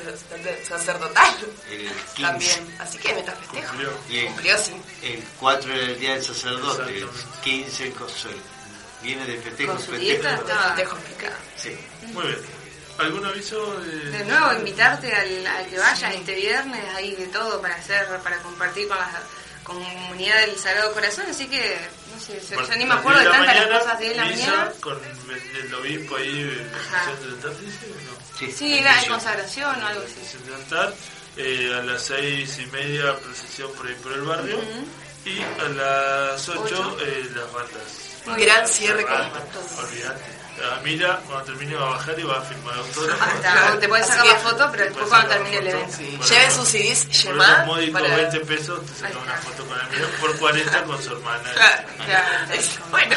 sacerdotal. 0.68 1.34
El 1.70 1.82
15. 2.16 2.22
También. 2.22 2.76
Así 2.80 2.98
que 2.98 3.14
meta 3.14 3.32
festejo. 3.32 3.68
Cumplió. 3.68 3.90
Y 4.10 4.18
el, 4.18 4.26
Cumplió, 4.26 4.58
sí. 4.58 4.72
el 5.02 5.24
4 5.38 5.72
era 5.74 5.84
el 5.86 6.00
día 6.00 6.14
del 6.14 6.24
sacerdote, 6.24 6.82
el 6.92 7.02
Exactamente. 7.04 7.40
15 7.44 7.86
el 7.86 7.92
coso- 7.92 8.28
Viene 9.02 9.26
de 9.26 9.36
festejo 9.38 9.72
Con 9.72 9.80
en 9.82 9.86
su 9.86 9.92
dieta 9.96 10.30
De 10.30 10.34
está. 10.36 10.62
festejo 10.74 10.96
explicado. 10.96 11.36
Sí. 11.56 11.76
Muy 12.12 12.26
bien. 12.26 12.38
¿Algún 12.98 13.26
aviso? 13.26 13.80
De... 13.80 14.10
De 14.10 14.24
nuevo, 14.24 14.52
invitarte 14.54 15.14
al, 15.14 15.46
a 15.46 15.64
que 15.66 15.78
vayas 15.78 16.14
este 16.14 16.34
viernes, 16.34 16.82
hay 16.94 17.14
de 17.14 17.26
todo 17.26 17.60
para 17.60 17.74
hacer, 17.74 18.06
para 18.22 18.38
compartir 18.38 18.88
con 18.88 18.96
la 18.98 19.10
comunidad 19.62 20.40
del 20.40 20.56
Sagrado 20.58 20.92
Corazón, 20.94 21.26
así 21.28 21.46
que, 21.46 21.76
no 22.14 22.18
sé, 22.20 22.40
Bueno, 22.54 22.68
ya 22.68 22.76
ni 22.76 22.86
me 22.86 22.94
acuerdo 22.94 23.18
de 23.18 23.24
la 23.26 23.30
tantas 23.32 23.54
las 23.54 23.64
mañana, 23.66 23.78
cosas 23.80 23.98
de 23.98 24.14
la 24.14 24.24
mañana. 24.24 24.72
con 24.80 24.98
el 25.04 25.74
obispo 25.74 26.16
ahí, 26.16 26.68
Ajá. 26.74 27.10
bendición 27.10 27.20
del 27.20 27.34
altar, 27.50 27.60
¿dice? 27.60 27.86
No. 27.88 28.38
Sí, 28.38 28.52
Sí, 28.52 28.78
era 28.78 28.94
consagración 29.08 29.82
o 29.82 29.86
algo 29.86 30.02
así. 30.02 30.14
Bendición 30.14 30.44
del 30.46 30.54
altar. 30.54 30.94
Eh, 31.38 31.74
a 31.78 31.82
las 31.82 32.02
seis 32.02 32.58
y 32.60 32.66
media 32.66 33.14
procesión 33.18 33.70
por 33.74 33.86
ahí 33.86 33.94
por 34.02 34.12
el 34.12 34.22
barrio. 34.22 34.58
Y 35.26 35.42
a 35.42 35.68
las 35.68 36.48
ocho, 36.48 36.62
Ocho. 36.62 36.96
eh, 37.04 37.28
las 37.34 37.52
bandas. 37.52 38.15
Un 38.26 38.36
gran 38.36 38.66
cierre 38.68 39.04
con 39.04 39.12
Ah. 39.14 39.30
Olvídate. 39.78 40.36
Ah, 40.58 40.80
mira, 40.82 41.20
cuando 41.26 41.44
termine 41.44 41.74
va 41.76 41.86
a 41.86 41.90
bajar 41.90 42.18
y 42.18 42.22
va 42.22 42.38
a 42.38 42.40
firmar 42.40 42.74
autógrafo. 42.78 43.74
O 43.74 43.78
te 43.78 43.88
puedes 43.88 44.06
sacar 44.06 44.26
la 44.26 44.36
foto, 44.36 44.68
pero 44.72 44.84
después 44.84 45.06
cuando 45.06 45.28
termine 45.28 45.58
el 45.58 45.66
evento. 45.68 45.96
Sí. 45.96 46.18
Lleven 46.30 46.50
sus 46.50 46.68
CDs, 46.68 47.04
Por 47.04 47.12
Yemá, 47.12 47.54
unos 47.56 47.66
módicos 47.66 48.00
para... 48.02 48.16
20 48.16 48.40
pesos 48.40 48.86
te 48.86 48.94
saca 48.94 49.18
una 49.18 49.34
foto 49.36 49.66
con 49.66 49.78
el 49.80 49.86
mío 49.90 50.06
por 50.18 50.38
40 50.38 50.82
con 50.84 51.02
su 51.02 51.12
hermana. 51.12 51.52
Claro, 51.52 51.88
Claro, 52.06 52.54
Es- 52.54 52.78
Bueno, 52.90 53.16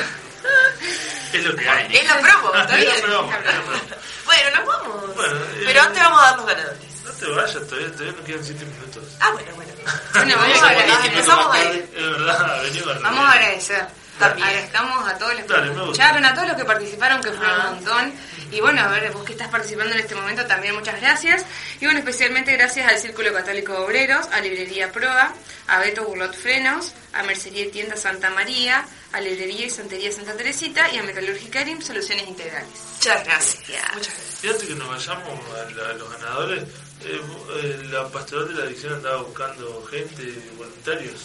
Es 1.34 1.44
lo 1.46 1.56
que 1.56 1.70
hay. 1.70 1.96
Es 1.98 2.08
la 2.08 2.20
promo, 2.20 2.54
está 2.56 2.78
Es 2.80 2.86
la 2.86 2.92
bien. 2.92 3.02
promo, 3.06 3.32
es 3.34 3.46
la 3.46 3.52
promo. 3.52 3.82
Bueno, 4.26 4.50
nos 4.58 4.68
vamos. 4.68 5.16
Bueno, 5.16 5.36
eh, 5.36 5.64
Pero 5.66 5.82
antes 5.82 6.04
vamos 6.04 6.20
a 6.20 6.26
dar 6.26 6.38
los 6.38 6.46
ganadores. 6.46 6.80
No 7.06 7.12
te 7.12 7.26
vayas, 7.32 7.54
todavía, 7.68 7.92
todavía 7.92 8.12
nos 8.14 8.26
quedan 8.26 8.44
7 8.44 8.66
minutos. 8.66 9.04
Ah, 9.22 9.30
bueno, 9.32 9.52
bueno. 9.56 9.72
Bueno, 10.14 10.36
vamos 10.38 10.62
a 10.62 10.66
a 10.66 10.70
agradecer. 10.70 11.06
Empezamos 11.14 11.56
ahí. 11.56 11.90
Es 11.96 12.02
verdad, 12.04 12.62
venimos 12.64 12.88
a 12.96 13.00
Vamos 13.00 13.26
a 13.26 13.32
agradecer. 13.32 13.88
También. 14.20 14.48
Agradezcamos 14.48 15.08
a 15.10 15.18
todos 15.18 15.34
los 15.34 15.42
que 15.44 15.54
Dale, 15.54 15.72
escucharon, 15.72 16.26
a 16.26 16.34
todos 16.34 16.48
los 16.50 16.58
que 16.58 16.66
participaron, 16.66 17.22
que 17.22 17.32
fue 17.32 17.48
Ah. 17.48 17.70
un 17.70 17.76
montón. 17.76 18.14
Y 18.52 18.60
bueno, 18.62 18.82
a 18.82 18.88
ver, 18.88 19.12
vos 19.12 19.24
que 19.24 19.32
estás 19.34 19.48
participando 19.50 19.94
en 19.94 20.00
este 20.02 20.16
momento 20.16 20.46
también 20.46 20.74
muchas 20.76 21.00
gracias. 21.00 21.46
Y 21.80 21.86
bueno, 21.86 22.00
especialmente 22.00 22.52
gracias 22.54 22.88
al 22.92 22.98
Círculo 23.00 23.32
Católico 23.34 23.74
de 23.74 23.80
Obreros, 23.80 24.28
a 24.32 24.40
Librería 24.42 24.92
Proa, 24.92 25.34
a 25.68 25.80
Beto 25.80 26.04
Burlot 26.04 26.36
Frenos, 26.36 26.94
a 27.14 27.24
Mercería 27.24 27.66
y 27.66 27.70
Tienda 27.70 27.96
Santa 27.96 28.30
María, 28.32 28.86
a 29.14 29.22
Librería 29.22 29.68
y 29.68 29.70
Santería 29.70 30.12
Santa 30.12 30.34
Teresita 30.36 30.90
y 30.92 30.98
a 30.98 31.04
Metalúrgica 31.04 31.62
Erim 31.62 31.82
Soluciones 31.82 32.28
Integrales. 32.28 32.70
Muchas 32.96 33.24
gracias. 33.26 33.84
Muchas 33.94 34.14
gracias. 34.16 34.52
Antes 34.54 34.68
que 34.68 34.76
nos 34.76 34.88
vayamos 34.90 35.40
a, 35.56 35.72
la- 35.72 35.90
a 35.90 35.94
los 35.94 36.12
ganadores, 36.14 36.64
eh, 37.06 37.22
eh, 37.62 37.82
la 37.92 38.08
pastoral 38.10 38.48
de 38.50 38.54
la 38.56 38.64
adicción 38.66 38.94
andaba 38.94 39.22
buscando 39.22 39.86
gente, 39.92 40.34
voluntarios. 40.58 41.22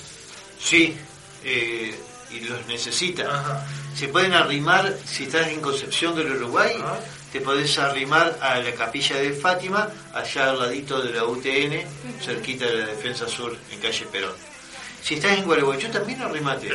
Sí, 0.60 0.96
eh, 1.42 1.94
y 2.34 2.40
los 2.40 2.66
necesita. 2.66 3.22
Ajá. 3.22 3.66
Se 3.96 4.08
pueden 4.08 4.32
arrimar, 4.32 4.92
si 5.06 5.24
estás 5.24 5.48
en 5.48 5.60
Concepción 5.60 6.16
del 6.16 6.32
Uruguay, 6.32 6.74
te 7.32 7.40
podés 7.40 7.78
arrimar 7.78 8.36
a 8.40 8.58
la 8.58 8.72
capilla 8.74 9.16
de 9.16 9.32
Fátima, 9.32 9.88
allá 10.12 10.50
al 10.50 10.58
ladito 10.58 11.00
de 11.00 11.12
la 11.12 11.24
UTN, 11.24 11.84
cerquita 12.24 12.66
de 12.66 12.78
la 12.78 12.86
Defensa 12.86 13.28
Sur, 13.28 13.56
en 13.70 13.80
calle 13.80 14.06
Perón. 14.06 14.32
Si 15.02 15.14
estás 15.14 15.38
en 15.38 15.44
Gualeguaychú 15.44 15.88
también 15.90 16.20
arrimate, 16.22 16.70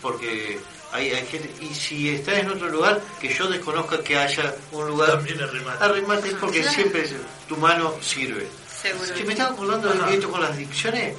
porque 0.00 0.58
hay, 0.92 1.10
hay 1.10 1.26
gente, 1.26 1.50
y 1.60 1.74
si 1.74 2.10
estás 2.10 2.38
en 2.38 2.50
otro 2.50 2.68
lugar 2.68 3.00
que 3.20 3.28
yo 3.34 3.46
desconozca 3.48 3.98
que 4.02 4.16
haya 4.16 4.54
un 4.72 4.86
lugar, 4.88 5.10
También 5.12 5.42
arrimate. 5.42 5.84
arrimate 5.84 6.30
porque 6.40 6.62
siempre 6.62 7.04
tu 7.48 7.56
mano 7.56 7.94
sirve. 8.00 8.46
Seguro. 8.80 9.16
Si 9.16 9.24
me 9.24 9.32
estaba 9.32 9.50
acordando 9.50 9.88
de 9.88 10.14
esto 10.14 10.30
con 10.30 10.40
las 10.40 10.50
adicciones, 10.52 11.16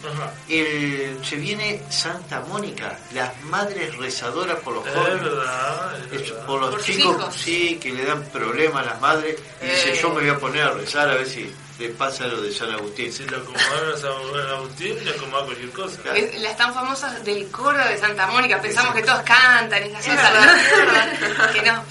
el- 0.47 1.19
se 1.25 1.35
viene 1.35 1.81
Santa 1.89 2.39
Mónica, 2.41 2.97
las 3.13 3.39
madres 3.43 3.97
rezadoras 3.97 4.57
por 4.59 4.75
los 4.75 4.87
Es 4.87 4.93
jóvenes. 4.93 5.23
verdad, 5.23 5.97
es 5.97 6.21
Es 6.21 6.29
verdad. 6.31 6.45
por 6.45 6.61
los 6.61 6.69
Por 6.71 6.81
chicos, 6.83 7.15
hijos. 7.19 7.35
sí, 7.35 7.77
que 7.81 7.91
le 7.91 8.05
dan 8.05 8.23
problemas 8.25 8.83
a 8.87 8.91
las 8.91 9.01
madres. 9.01 9.35
Y 9.61 9.65
dice, 9.65 9.93
Eh. 9.93 9.99
yo 10.01 10.09
me 10.09 10.21
voy 10.21 10.29
a 10.29 10.37
poner 10.39 10.63
a 10.63 10.71
rezar 10.71 11.09
a 11.09 11.15
ver 11.15 11.27
si 11.27 11.53
le 11.79 11.89
pasa 11.89 12.27
lo 12.27 12.41
de 12.41 12.51
San 12.53 12.71
Agustín. 12.71 13.11
Si 13.11 13.23
lo 13.25 13.37
acomodaron 13.37 13.93
a 13.93 13.97
San 13.97 14.11
Agustín, 14.55 15.03
le 15.03 15.11
acomodaron 15.11 15.45
cualquier 15.47 15.69
cosa. 15.71 16.01
Claro. 16.01 16.17
Es 16.17 16.41
las 16.41 16.57
tan 16.57 16.73
famosas 16.73 17.23
del 17.25 17.49
coro 17.51 17.77
de 17.85 17.97
Santa 17.97 18.27
Mónica. 18.27 18.61
Pensamos 18.61 18.95
que 18.95 19.01
todos 19.01 19.21
cantan 19.23 19.83
esas 19.83 20.07
Es 20.07 20.13
cosas, 20.15 21.51
que 21.53 21.61
no. 21.63 21.83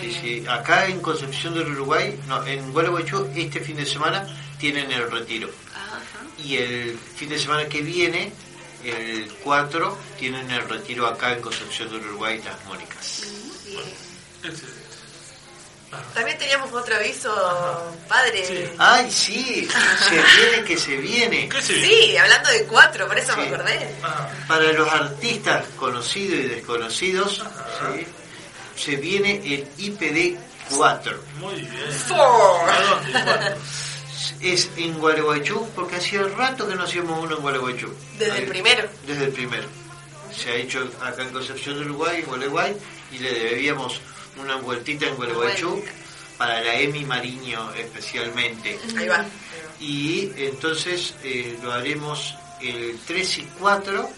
Sí, 0.00 0.12
sí. 0.20 0.44
Acá 0.48 0.86
en 0.86 1.00
Concepción 1.00 1.54
del 1.54 1.68
Uruguay, 1.70 2.18
no, 2.26 2.44
en 2.46 2.72
Gualeguaychú, 2.72 3.30
este 3.34 3.60
fin 3.60 3.76
de 3.76 3.86
semana 3.86 4.26
tienen 4.58 4.90
el 4.90 5.10
retiro. 5.10 5.50
Ajá. 5.74 6.00
Y 6.42 6.56
el 6.56 6.98
fin 6.98 7.28
de 7.28 7.38
semana 7.38 7.66
que 7.66 7.82
viene, 7.82 8.32
el 8.84 9.30
4, 9.42 9.98
tienen 10.18 10.50
el 10.50 10.68
retiro 10.68 11.06
acá 11.06 11.32
en 11.32 11.40
Concepción 11.40 11.90
del 11.90 12.00
Uruguay, 12.06 12.40
las 12.44 12.64
Mónicas. 12.66 13.22
Excelente. 14.42 14.86
También 16.14 16.36
teníamos 16.36 16.72
otro 16.72 16.96
aviso, 16.96 17.94
padre. 18.08 18.72
¡Ay, 18.78 19.10
sí! 19.10 19.68
Se 20.08 20.14
viene 20.40 20.64
que 20.66 20.76
se 20.76 20.96
viene. 20.96 21.48
¿Qué 21.48 21.62
se 21.62 21.74
viene? 21.74 21.88
Sí, 21.88 22.16
hablando 22.16 22.50
de 22.50 22.64
cuatro, 22.64 23.06
por 23.06 23.18
eso 23.18 23.36
me 23.36 23.44
acordé. 23.44 23.94
Ajá. 24.02 24.28
Para 24.48 24.72
los 24.72 24.92
artistas 24.92 25.64
conocidos 25.76 26.40
y 26.40 26.48
desconocidos, 26.48 27.44
¿sí? 27.94 28.06
Se 28.76 28.96
viene 28.96 29.36
el 29.44 29.66
IPD 29.78 30.38
4. 30.76 31.22
Muy 31.40 31.54
bien. 31.54 31.92
Four. 32.06 32.70
¿A 32.70 32.80
dónde? 32.82 33.12
¿Cuándo? 33.12 33.56
Es 34.40 34.68
en 34.76 34.98
Gualeguaychú, 34.98 35.68
porque 35.74 35.96
hacía 35.96 36.22
rato 36.24 36.68
que 36.68 36.74
no 36.74 36.82
hacíamos 36.84 37.22
uno 37.22 37.36
en 37.36 37.42
Gualeguaychú. 37.42 37.92
Desde 38.18 38.32
Ahí- 38.32 38.42
el 38.42 38.48
primero. 38.48 38.88
Desde 39.06 39.24
el 39.24 39.32
primero. 39.32 39.64
Se 40.36 40.50
ha 40.50 40.54
hecho 40.56 40.90
acá 41.02 41.22
en 41.22 41.30
Concepción 41.30 41.78
del 41.78 41.86
Uruguay, 41.90 42.20
en 42.20 42.26
Gualeguay, 42.26 42.76
y 43.12 43.18
le 43.18 43.32
debíamos 43.32 44.00
una 44.38 44.56
vueltita 44.56 45.06
en 45.06 45.14
Gualeguaychú 45.16 45.82
para 46.36 46.60
la 46.60 46.74
Emi 46.78 47.04
Mariño 47.04 47.72
especialmente. 47.74 48.78
Ahí 48.98 49.08
va. 49.08 49.24
Y 49.80 50.30
entonces 50.36 51.14
eh, 51.22 51.56
lo 51.62 51.72
haremos 51.72 52.34
el 52.60 52.98
3 53.06 53.38
y 53.38 53.42
4 53.58 54.10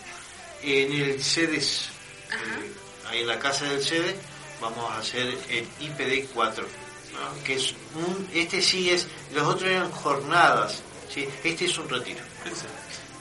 en 0.63 0.93
el 0.93 1.23
CEDES. 1.23 1.89
Eh, 2.31 2.73
ahí 3.11 3.21
en 3.21 3.27
la 3.29 3.39
casa 3.39 3.67
del 3.67 3.85
CEDE 3.85 4.17
vamos 4.61 4.91
a 4.91 4.99
hacer 4.99 5.37
el 5.49 5.67
IPD 5.81 6.29
4. 6.35 6.65
¿no? 7.13 7.45
Que 7.45 7.55
es 7.57 7.75
un, 7.95 8.29
este 8.33 8.61
sí 8.63 8.91
es, 8.91 9.07
los 9.35 9.47
otros 9.47 9.69
eran 9.71 9.91
jornadas, 9.91 10.83
¿sí? 11.13 11.29
este 11.43 11.65
es 11.65 11.79
un 11.79 11.89
retiro. 11.89 12.21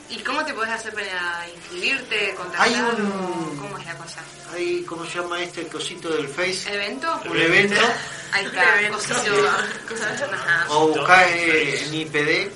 ¿Y 0.10 0.20
cómo 0.20 0.44
te 0.46 0.54
podés 0.54 0.72
hacer 0.72 0.94
para 0.94 1.46
inscribirte, 1.54 2.28
Hay 2.30 2.34
contactar? 2.36 3.02
un- 3.02 3.58
¿Cómo 3.60 3.78
es 3.78 3.86
la 3.86 3.96
cosa? 3.98 4.22
Hay, 4.54 4.84
¿cómo 4.84 5.06
se 5.06 5.16
llama 5.20 5.42
este 5.42 5.62
el 5.62 5.68
cosito 5.68 6.08
del 6.10 6.28
Face? 6.30 6.74
¿Evento? 6.74 7.20
Un 7.30 7.38
evento, 7.38 7.82
Ahí 8.32 8.46
está, 8.46 8.80
Evento. 8.80 8.98
cosito. 9.00 9.50
O 10.70 10.88
buscás 10.90 11.28
eh, 11.32 11.84
en 11.88 11.94
IPD, 11.94 12.52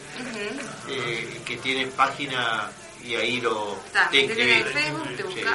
eh, 0.89 1.41
que 1.45 1.57
tiene 1.57 1.87
página 1.87 2.69
y 3.03 3.15
ahí 3.15 3.41
lo 3.41 3.77
Está, 3.87 4.09
te 4.09 4.21
metete 4.21 4.41
en 4.43 4.49
el 4.49 4.57
inscribís. 4.59 4.83
Facebook, 4.85 5.17
te 5.17 5.23
Sí. 5.23 5.45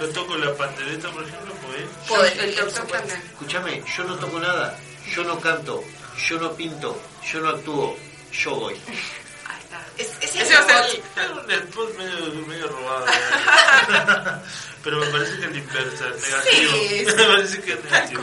Yo 0.00 0.08
toco 0.10 0.36
la 0.36 0.54
pandereta, 0.54 1.08
por 1.10 1.22
ejemplo, 1.22 1.54
pues. 1.66 2.08
Podés, 2.08 2.38
El 2.38 2.54
por 2.54 2.64
doctor 2.64 2.86
también. 2.98 3.22
Escúchame, 3.32 3.82
yo 3.96 4.04
no 4.04 4.16
toco 4.16 4.38
nada, 4.40 4.78
yo 5.14 5.24
no 5.24 5.38
canto, 5.40 5.82
yo 6.28 6.38
no 6.40 6.52
pinto, 6.54 7.00
yo 7.30 7.40
no 7.40 7.48
actúo, 7.50 7.96
yo 8.32 8.54
voy. 8.56 8.74
Ahí 9.46 9.60
está. 9.62 9.80
Es, 9.96 10.10
es 10.20 10.34
Ese 10.42 10.54
va 10.54 10.60
a 10.60 10.66
ser 10.66 10.84
ese 10.86 11.02
Es 11.22 11.30
un 11.30 11.50
spot 11.50 11.96
medio, 11.96 12.34
medio 12.46 12.68
robado. 12.68 13.06
¿eh? 13.06 13.10
Pero 14.82 15.00
me 15.00 15.06
parece 15.06 15.32
que 15.38 15.44
es 15.46 15.50
la 15.52 15.58
inversa, 15.58 16.04
el 16.06 16.20
negativo. 16.20 16.72
Sí, 16.88 17.04
me 17.06 17.12
parece 17.12 17.60
que 17.62 17.72
es 17.72 17.84
negativo. 17.84 18.22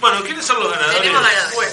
Bueno, 0.00 0.22
¿quiénes 0.24 0.44
son 0.44 0.60
los 0.60 0.70
ganadores? 0.70 1.00
Tenemos 1.00 1.22
ganadores. 1.22 1.54
Bueno, 1.54 1.72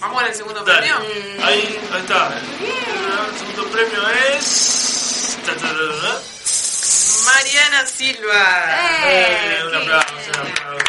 vamos 0.00 0.22
al 0.22 0.34
segundo 0.34 0.64
Dale. 0.64 0.78
premio. 0.78 1.44
Ahí, 1.44 1.80
ahí 1.92 2.00
está. 2.00 2.38
El 2.38 3.38
segundo 3.38 3.64
premio 3.70 4.08
es. 4.08 5.38
Mariana 7.24 7.86
Silva. 7.86 8.66
Eh, 9.06 9.62
un 9.66 9.74
aplauso, 9.74 10.14
un 10.14 10.50
aplauso. 10.50 10.84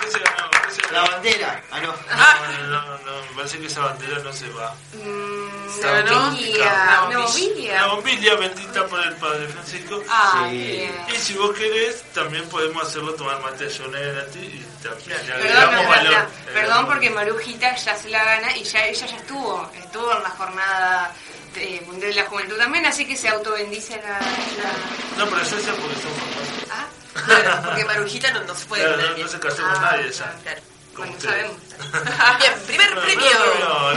¿Qué 0.00 0.10
se 0.10 0.18
ganó? 0.18 0.50
¿Qué 0.50 0.70
se 0.74 0.82
La 0.92 1.00
ganó? 1.00 1.10
bandera, 1.12 1.62
ah 1.72 1.80
no. 1.80 1.86
No, 1.88 2.68
no, 2.68 2.82
no, 2.82 2.98
no, 2.98 3.22
me 3.22 3.36
parece 3.36 3.58
que 3.58 3.66
esa 3.66 3.80
bandera 3.80 4.18
no 4.20 4.32
se 4.32 4.48
va. 4.50 4.74
Se 4.92 5.80
ganó 5.82 6.12
Una 6.12 6.20
bombilla. 6.28 7.02
Una 7.06 7.80
La 7.80 7.86
bombilla. 7.88 8.34
bendita 8.36 8.86
por 8.86 9.00
el 9.06 9.14
Padre 9.16 9.46
Francisco. 9.48 10.02
Ah, 10.08 10.46
Sí. 10.48 10.56
bien. 10.56 11.04
Y 11.14 11.16
si 11.18 11.34
vos 11.34 11.54
querés, 11.56 12.02
también 12.12 12.48
podemos 12.48 12.82
hacerlo 12.86 13.14
tomar 13.14 13.40
mate 13.40 13.66
a 13.66 13.70
Jonel 13.76 14.18
a 14.18 14.26
ti 14.26 14.38
y 14.40 14.66
también 14.82 15.18
le 15.26 15.32
Perdón, 15.32 15.62
agregamos 15.62 15.82
no, 15.84 15.88
valor. 15.90 16.12
no, 16.46 16.52
perdón 16.52 16.86
porque 16.86 17.10
Marujita 17.10 17.74
ya 17.76 17.96
se 17.96 18.08
la 18.08 18.24
gana 18.24 18.56
y 18.56 18.62
ya 18.64 18.86
ella 18.86 19.06
ya 19.06 19.16
estuvo, 19.16 19.70
estuvo 19.74 20.12
en 20.16 20.22
la 20.22 20.30
jornada 20.30 21.12
de 21.56 21.80
Mundial 21.86 22.10
de 22.14 22.20
la 22.22 22.26
Juventud 22.28 22.56
también, 22.56 22.86
así 22.86 23.06
que 23.06 23.16
se 23.16 23.28
autobendice 23.28 23.96
la... 23.96 24.18
la- 24.20 25.18
No, 25.18 25.26
pero 25.30 25.42
es 25.42 25.52
esa 25.52 25.72
porque 25.72 25.94
son 25.96 26.12
famosos. 26.14 26.70
Ah, 26.70 26.86
Claro, 27.26 27.62
porque 27.64 27.84
Marujita 27.84 28.30
no, 28.32 28.44
no 28.44 28.54
se 28.54 28.66
puede 28.66 28.84
Claro, 28.84 28.98
no, 29.02 29.14
bien. 29.14 29.26
no 29.26 29.32
se 29.32 29.40
casó 29.40 29.62
con 29.62 29.70
Ah, 29.72 29.90
nadie 29.92 30.12
ya. 30.12 30.34
Claro. 30.42 30.60
Como 30.94 31.08
bueno, 31.12 31.16
ustedes. 31.16 31.34
sabemos. 31.34 32.38
Bien, 32.38 32.52
primer 32.66 32.94
Bueno, 32.94 33.02
premio. 33.06 33.30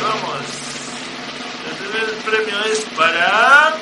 vamos. 0.01 0.39
El 1.69 1.75
primer 1.75 2.05
premio 2.23 2.63
es 2.65 2.79
para. 2.95 3.75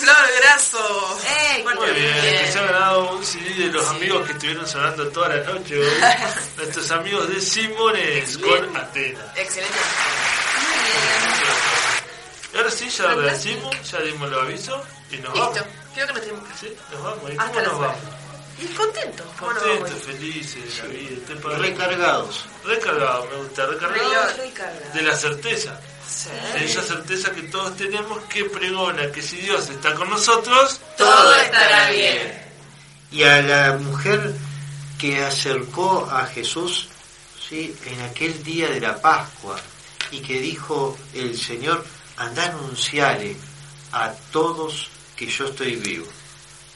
Flor 0.00 0.16
Graso. 0.40 1.18
Bueno, 1.62 1.80
Muy 1.82 1.90
bien, 1.90 2.20
Bien. 2.22 2.44
que 2.46 2.52
se 2.52 2.58
ha 2.58 2.62
ganado 2.62 3.12
un 3.12 3.24
CD 3.24 3.50
de 3.54 3.66
los 3.66 3.86
amigos 3.88 4.26
que 4.26 4.32
estuvieron 4.32 4.66
sonando 4.66 5.08
toda 5.08 5.28
la 5.28 5.36
noche 5.44 5.78
hoy. 5.78 5.86
Nuestros 6.56 6.90
amigos 6.90 7.28
de 7.28 7.40
Simones 7.40 8.38
con 8.38 8.76
Atena. 8.76 9.20
Excelente. 9.36 9.78
Y 10.66 11.89
ahora 12.56 12.70
sí, 12.70 12.88
ya 12.88 13.10
agradecimos, 13.10 13.90
ya 13.90 14.00
dimos 14.00 14.30
los 14.30 14.42
avisos 14.42 14.80
y 15.10 15.16
nos 15.18 15.32
Listo. 15.34 15.50
vamos. 15.50 15.58
Creo 15.94 16.06
que 16.06 16.12
nos 16.12 16.22
tenemos 16.22 16.48
que 16.48 16.54
Sí, 16.68 16.74
nos 16.92 17.02
vamos. 17.02 17.30
¿Y 17.30 17.36
Hasta 17.38 17.44
cómo 17.46 17.54
la 17.60 17.62
nos 17.62 17.72
semana. 17.72 17.92
vamos? 17.92 18.20
Y 18.60 18.66
contentos. 18.74 19.26
¿Cómo 19.38 19.52
nos 19.52 19.62
vamos? 19.62 19.78
Contentos, 19.78 20.06
felices 20.06 20.76
de 20.76 20.82
la 20.82 20.88
vida. 20.94 21.10
¿Usted 21.18 21.40
para- 21.40 21.58
Recargados. 21.58 22.44
Recargado, 22.64 23.26
me 23.30 23.36
gusta. 23.36 23.66
Recargado 23.66 24.36
Recargado. 24.36 24.92
de 24.94 25.02
la 25.02 25.16
certeza. 25.16 25.80
Sí. 26.08 26.28
De 26.58 26.64
esa 26.64 26.82
certeza 26.82 27.30
que 27.30 27.42
todos 27.42 27.76
tenemos 27.76 28.20
que 28.24 28.44
pregona 28.46 29.10
que 29.12 29.22
si 29.22 29.36
Dios 29.36 29.68
está 29.70 29.94
con 29.94 30.10
nosotros, 30.10 30.80
Todo 30.98 31.34
estará 31.36 31.88
bien. 31.90 32.42
Y 33.12 33.22
a 33.22 33.40
la 33.42 33.72
mujer 33.78 34.34
que 34.98 35.24
acercó 35.24 36.08
a 36.10 36.26
Jesús 36.26 36.88
¿sí? 37.48 37.74
en 37.86 38.00
aquel 38.02 38.42
día 38.42 38.68
de 38.68 38.80
la 38.80 39.00
Pascua 39.00 39.56
y 40.10 40.20
que 40.20 40.40
dijo 40.40 40.98
el 41.14 41.38
Señor, 41.38 41.84
anda 42.20 42.44
anunciare 42.44 43.34
a 43.92 44.12
todos 44.30 44.88
que 45.16 45.26
yo 45.26 45.46
estoy 45.46 45.76
vivo. 45.76 46.06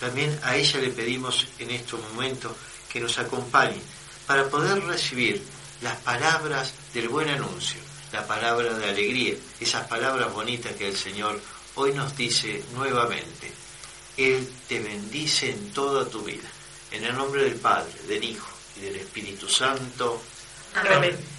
también 0.01 0.39
a 0.43 0.57
ella 0.57 0.81
le 0.81 0.89
pedimos 0.89 1.47
en 1.59 1.71
estos 1.71 2.01
momentos 2.11 2.53
que 2.91 3.01
nos 3.01 3.19
acompañe 3.19 3.81
para 4.27 4.49
poder 4.49 4.83
recibir 4.85 5.43
las 5.83 5.97
palabras 5.99 6.73
del 6.95 7.09
buen 7.09 7.29
anuncio, 7.29 7.79
la 8.13 8.27
palabra 8.27 8.73
de 8.75 8.89
alegría, 8.89 9.35
esas 9.61 9.87
palabras 9.87 10.33
bonitas 10.33 10.73
que 10.77 10.89
el 10.89 10.97
Señor 10.97 11.39
hoy 11.75 11.93
nos 11.93 12.17
dice 12.17 12.63
nuevamente. 12.75 13.53
Él 14.17 14.49
te 14.67 14.81
bendice 14.81 15.51
en 15.51 15.73
toda 15.73 16.09
tu 16.09 16.23
vida. 16.23 16.49
En 16.91 17.05
el 17.05 17.15
nombre 17.15 17.45
del 17.45 17.57
Padre, 17.57 17.93
del 18.09 18.25
Hijo 18.25 18.49
y 18.77 18.81
del 18.81 18.97
Espíritu 18.97 19.49
Santo. 19.49 20.23
Amén. 20.75 21.34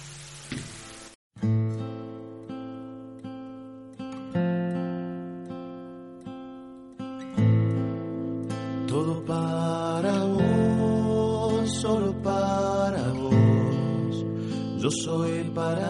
Para 15.56 15.88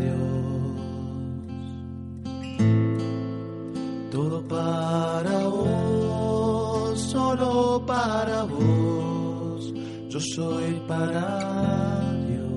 Dios. 0.00 0.16
Todo 4.10 4.48
para 4.48 5.38
vos, 5.46 6.98
solo 6.98 7.84
para 7.86 8.44
vos. 8.44 9.74
Yo 10.08 10.18
soy 10.34 10.80
para 10.88 11.26
Dios. 12.26 12.48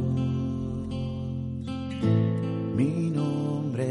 Mi 2.77 3.11
nombre 3.11 3.89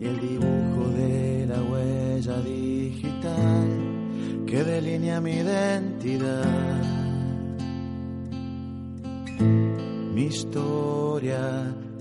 y 0.00 0.04
el 0.06 0.18
dibujo 0.18 0.88
de 0.96 1.46
la 1.46 1.62
huella 1.62 2.40
digital 2.40 3.68
que 4.46 4.64
delinea 4.64 5.20
mi 5.20 5.32
identidad. 5.32 6.59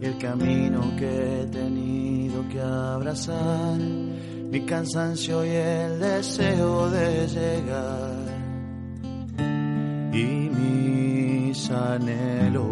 El 0.01 0.17
camino 0.17 0.81
que 0.97 1.41
he 1.41 1.45
tenido 1.47 2.47
que 2.49 2.61
abrazar, 2.61 3.77
mi 3.77 4.65
cansancio 4.65 5.45
y 5.45 5.49
el 5.49 5.99
deseo 5.99 6.89
de 6.89 7.27
llegar, 7.27 8.15
y 10.13 10.49
mis 10.49 11.69
anhelos, 11.69 12.65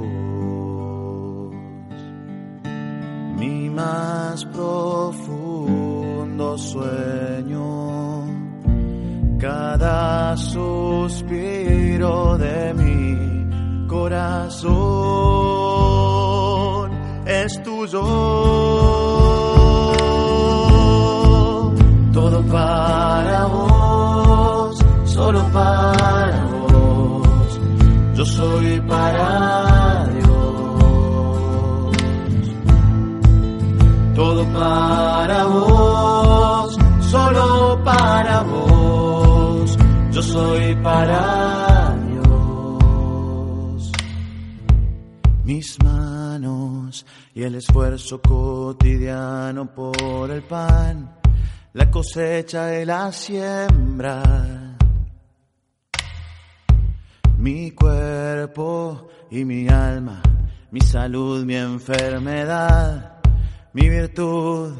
mi 3.37 3.69
más 3.69 4.45
profundo 4.45 6.57
sueño 6.57 8.25
cada 9.39 10.35
suspiro 10.35 12.37
de 12.37 12.73
mi 12.73 13.87
corazón 13.87 15.56
es 17.47 17.63
tuyo. 17.63 18.03
Todo 22.13 22.43
para 22.51 23.45
vos, 23.45 24.77
solo 25.05 25.41
para 25.53 26.45
vos. 26.51 27.59
Yo 28.15 28.25
soy 28.25 28.81
para 28.81 29.46
y 47.37 47.43
el 47.43 47.53
esfuerzo 47.53 48.19
cotidiano 48.19 49.71
por 49.71 50.31
el 50.31 50.41
pan, 50.41 51.19
la 51.73 51.91
cosecha 51.91 52.81
y 52.81 52.83
la 52.83 53.11
siembra. 53.11 54.75
Mi 57.37 57.69
cuerpo 57.73 59.09
y 59.29 59.45
mi 59.45 59.67
alma, 59.67 60.19
mi 60.71 60.81
salud, 60.81 61.45
mi 61.45 61.53
enfermedad, 61.57 63.19
mi 63.73 63.87
virtud 63.87 64.73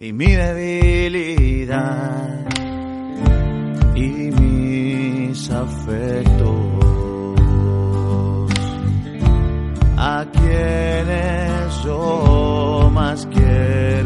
y 0.00 0.12
mi 0.12 0.32
debilidad 0.32 1.64
y 3.94 4.32
mis 4.32 5.48
afectos 5.48 6.56
a 9.96 10.26
quienes 10.32 11.43
yo 11.84 12.90
más 12.92 13.26
quiero 13.26 14.03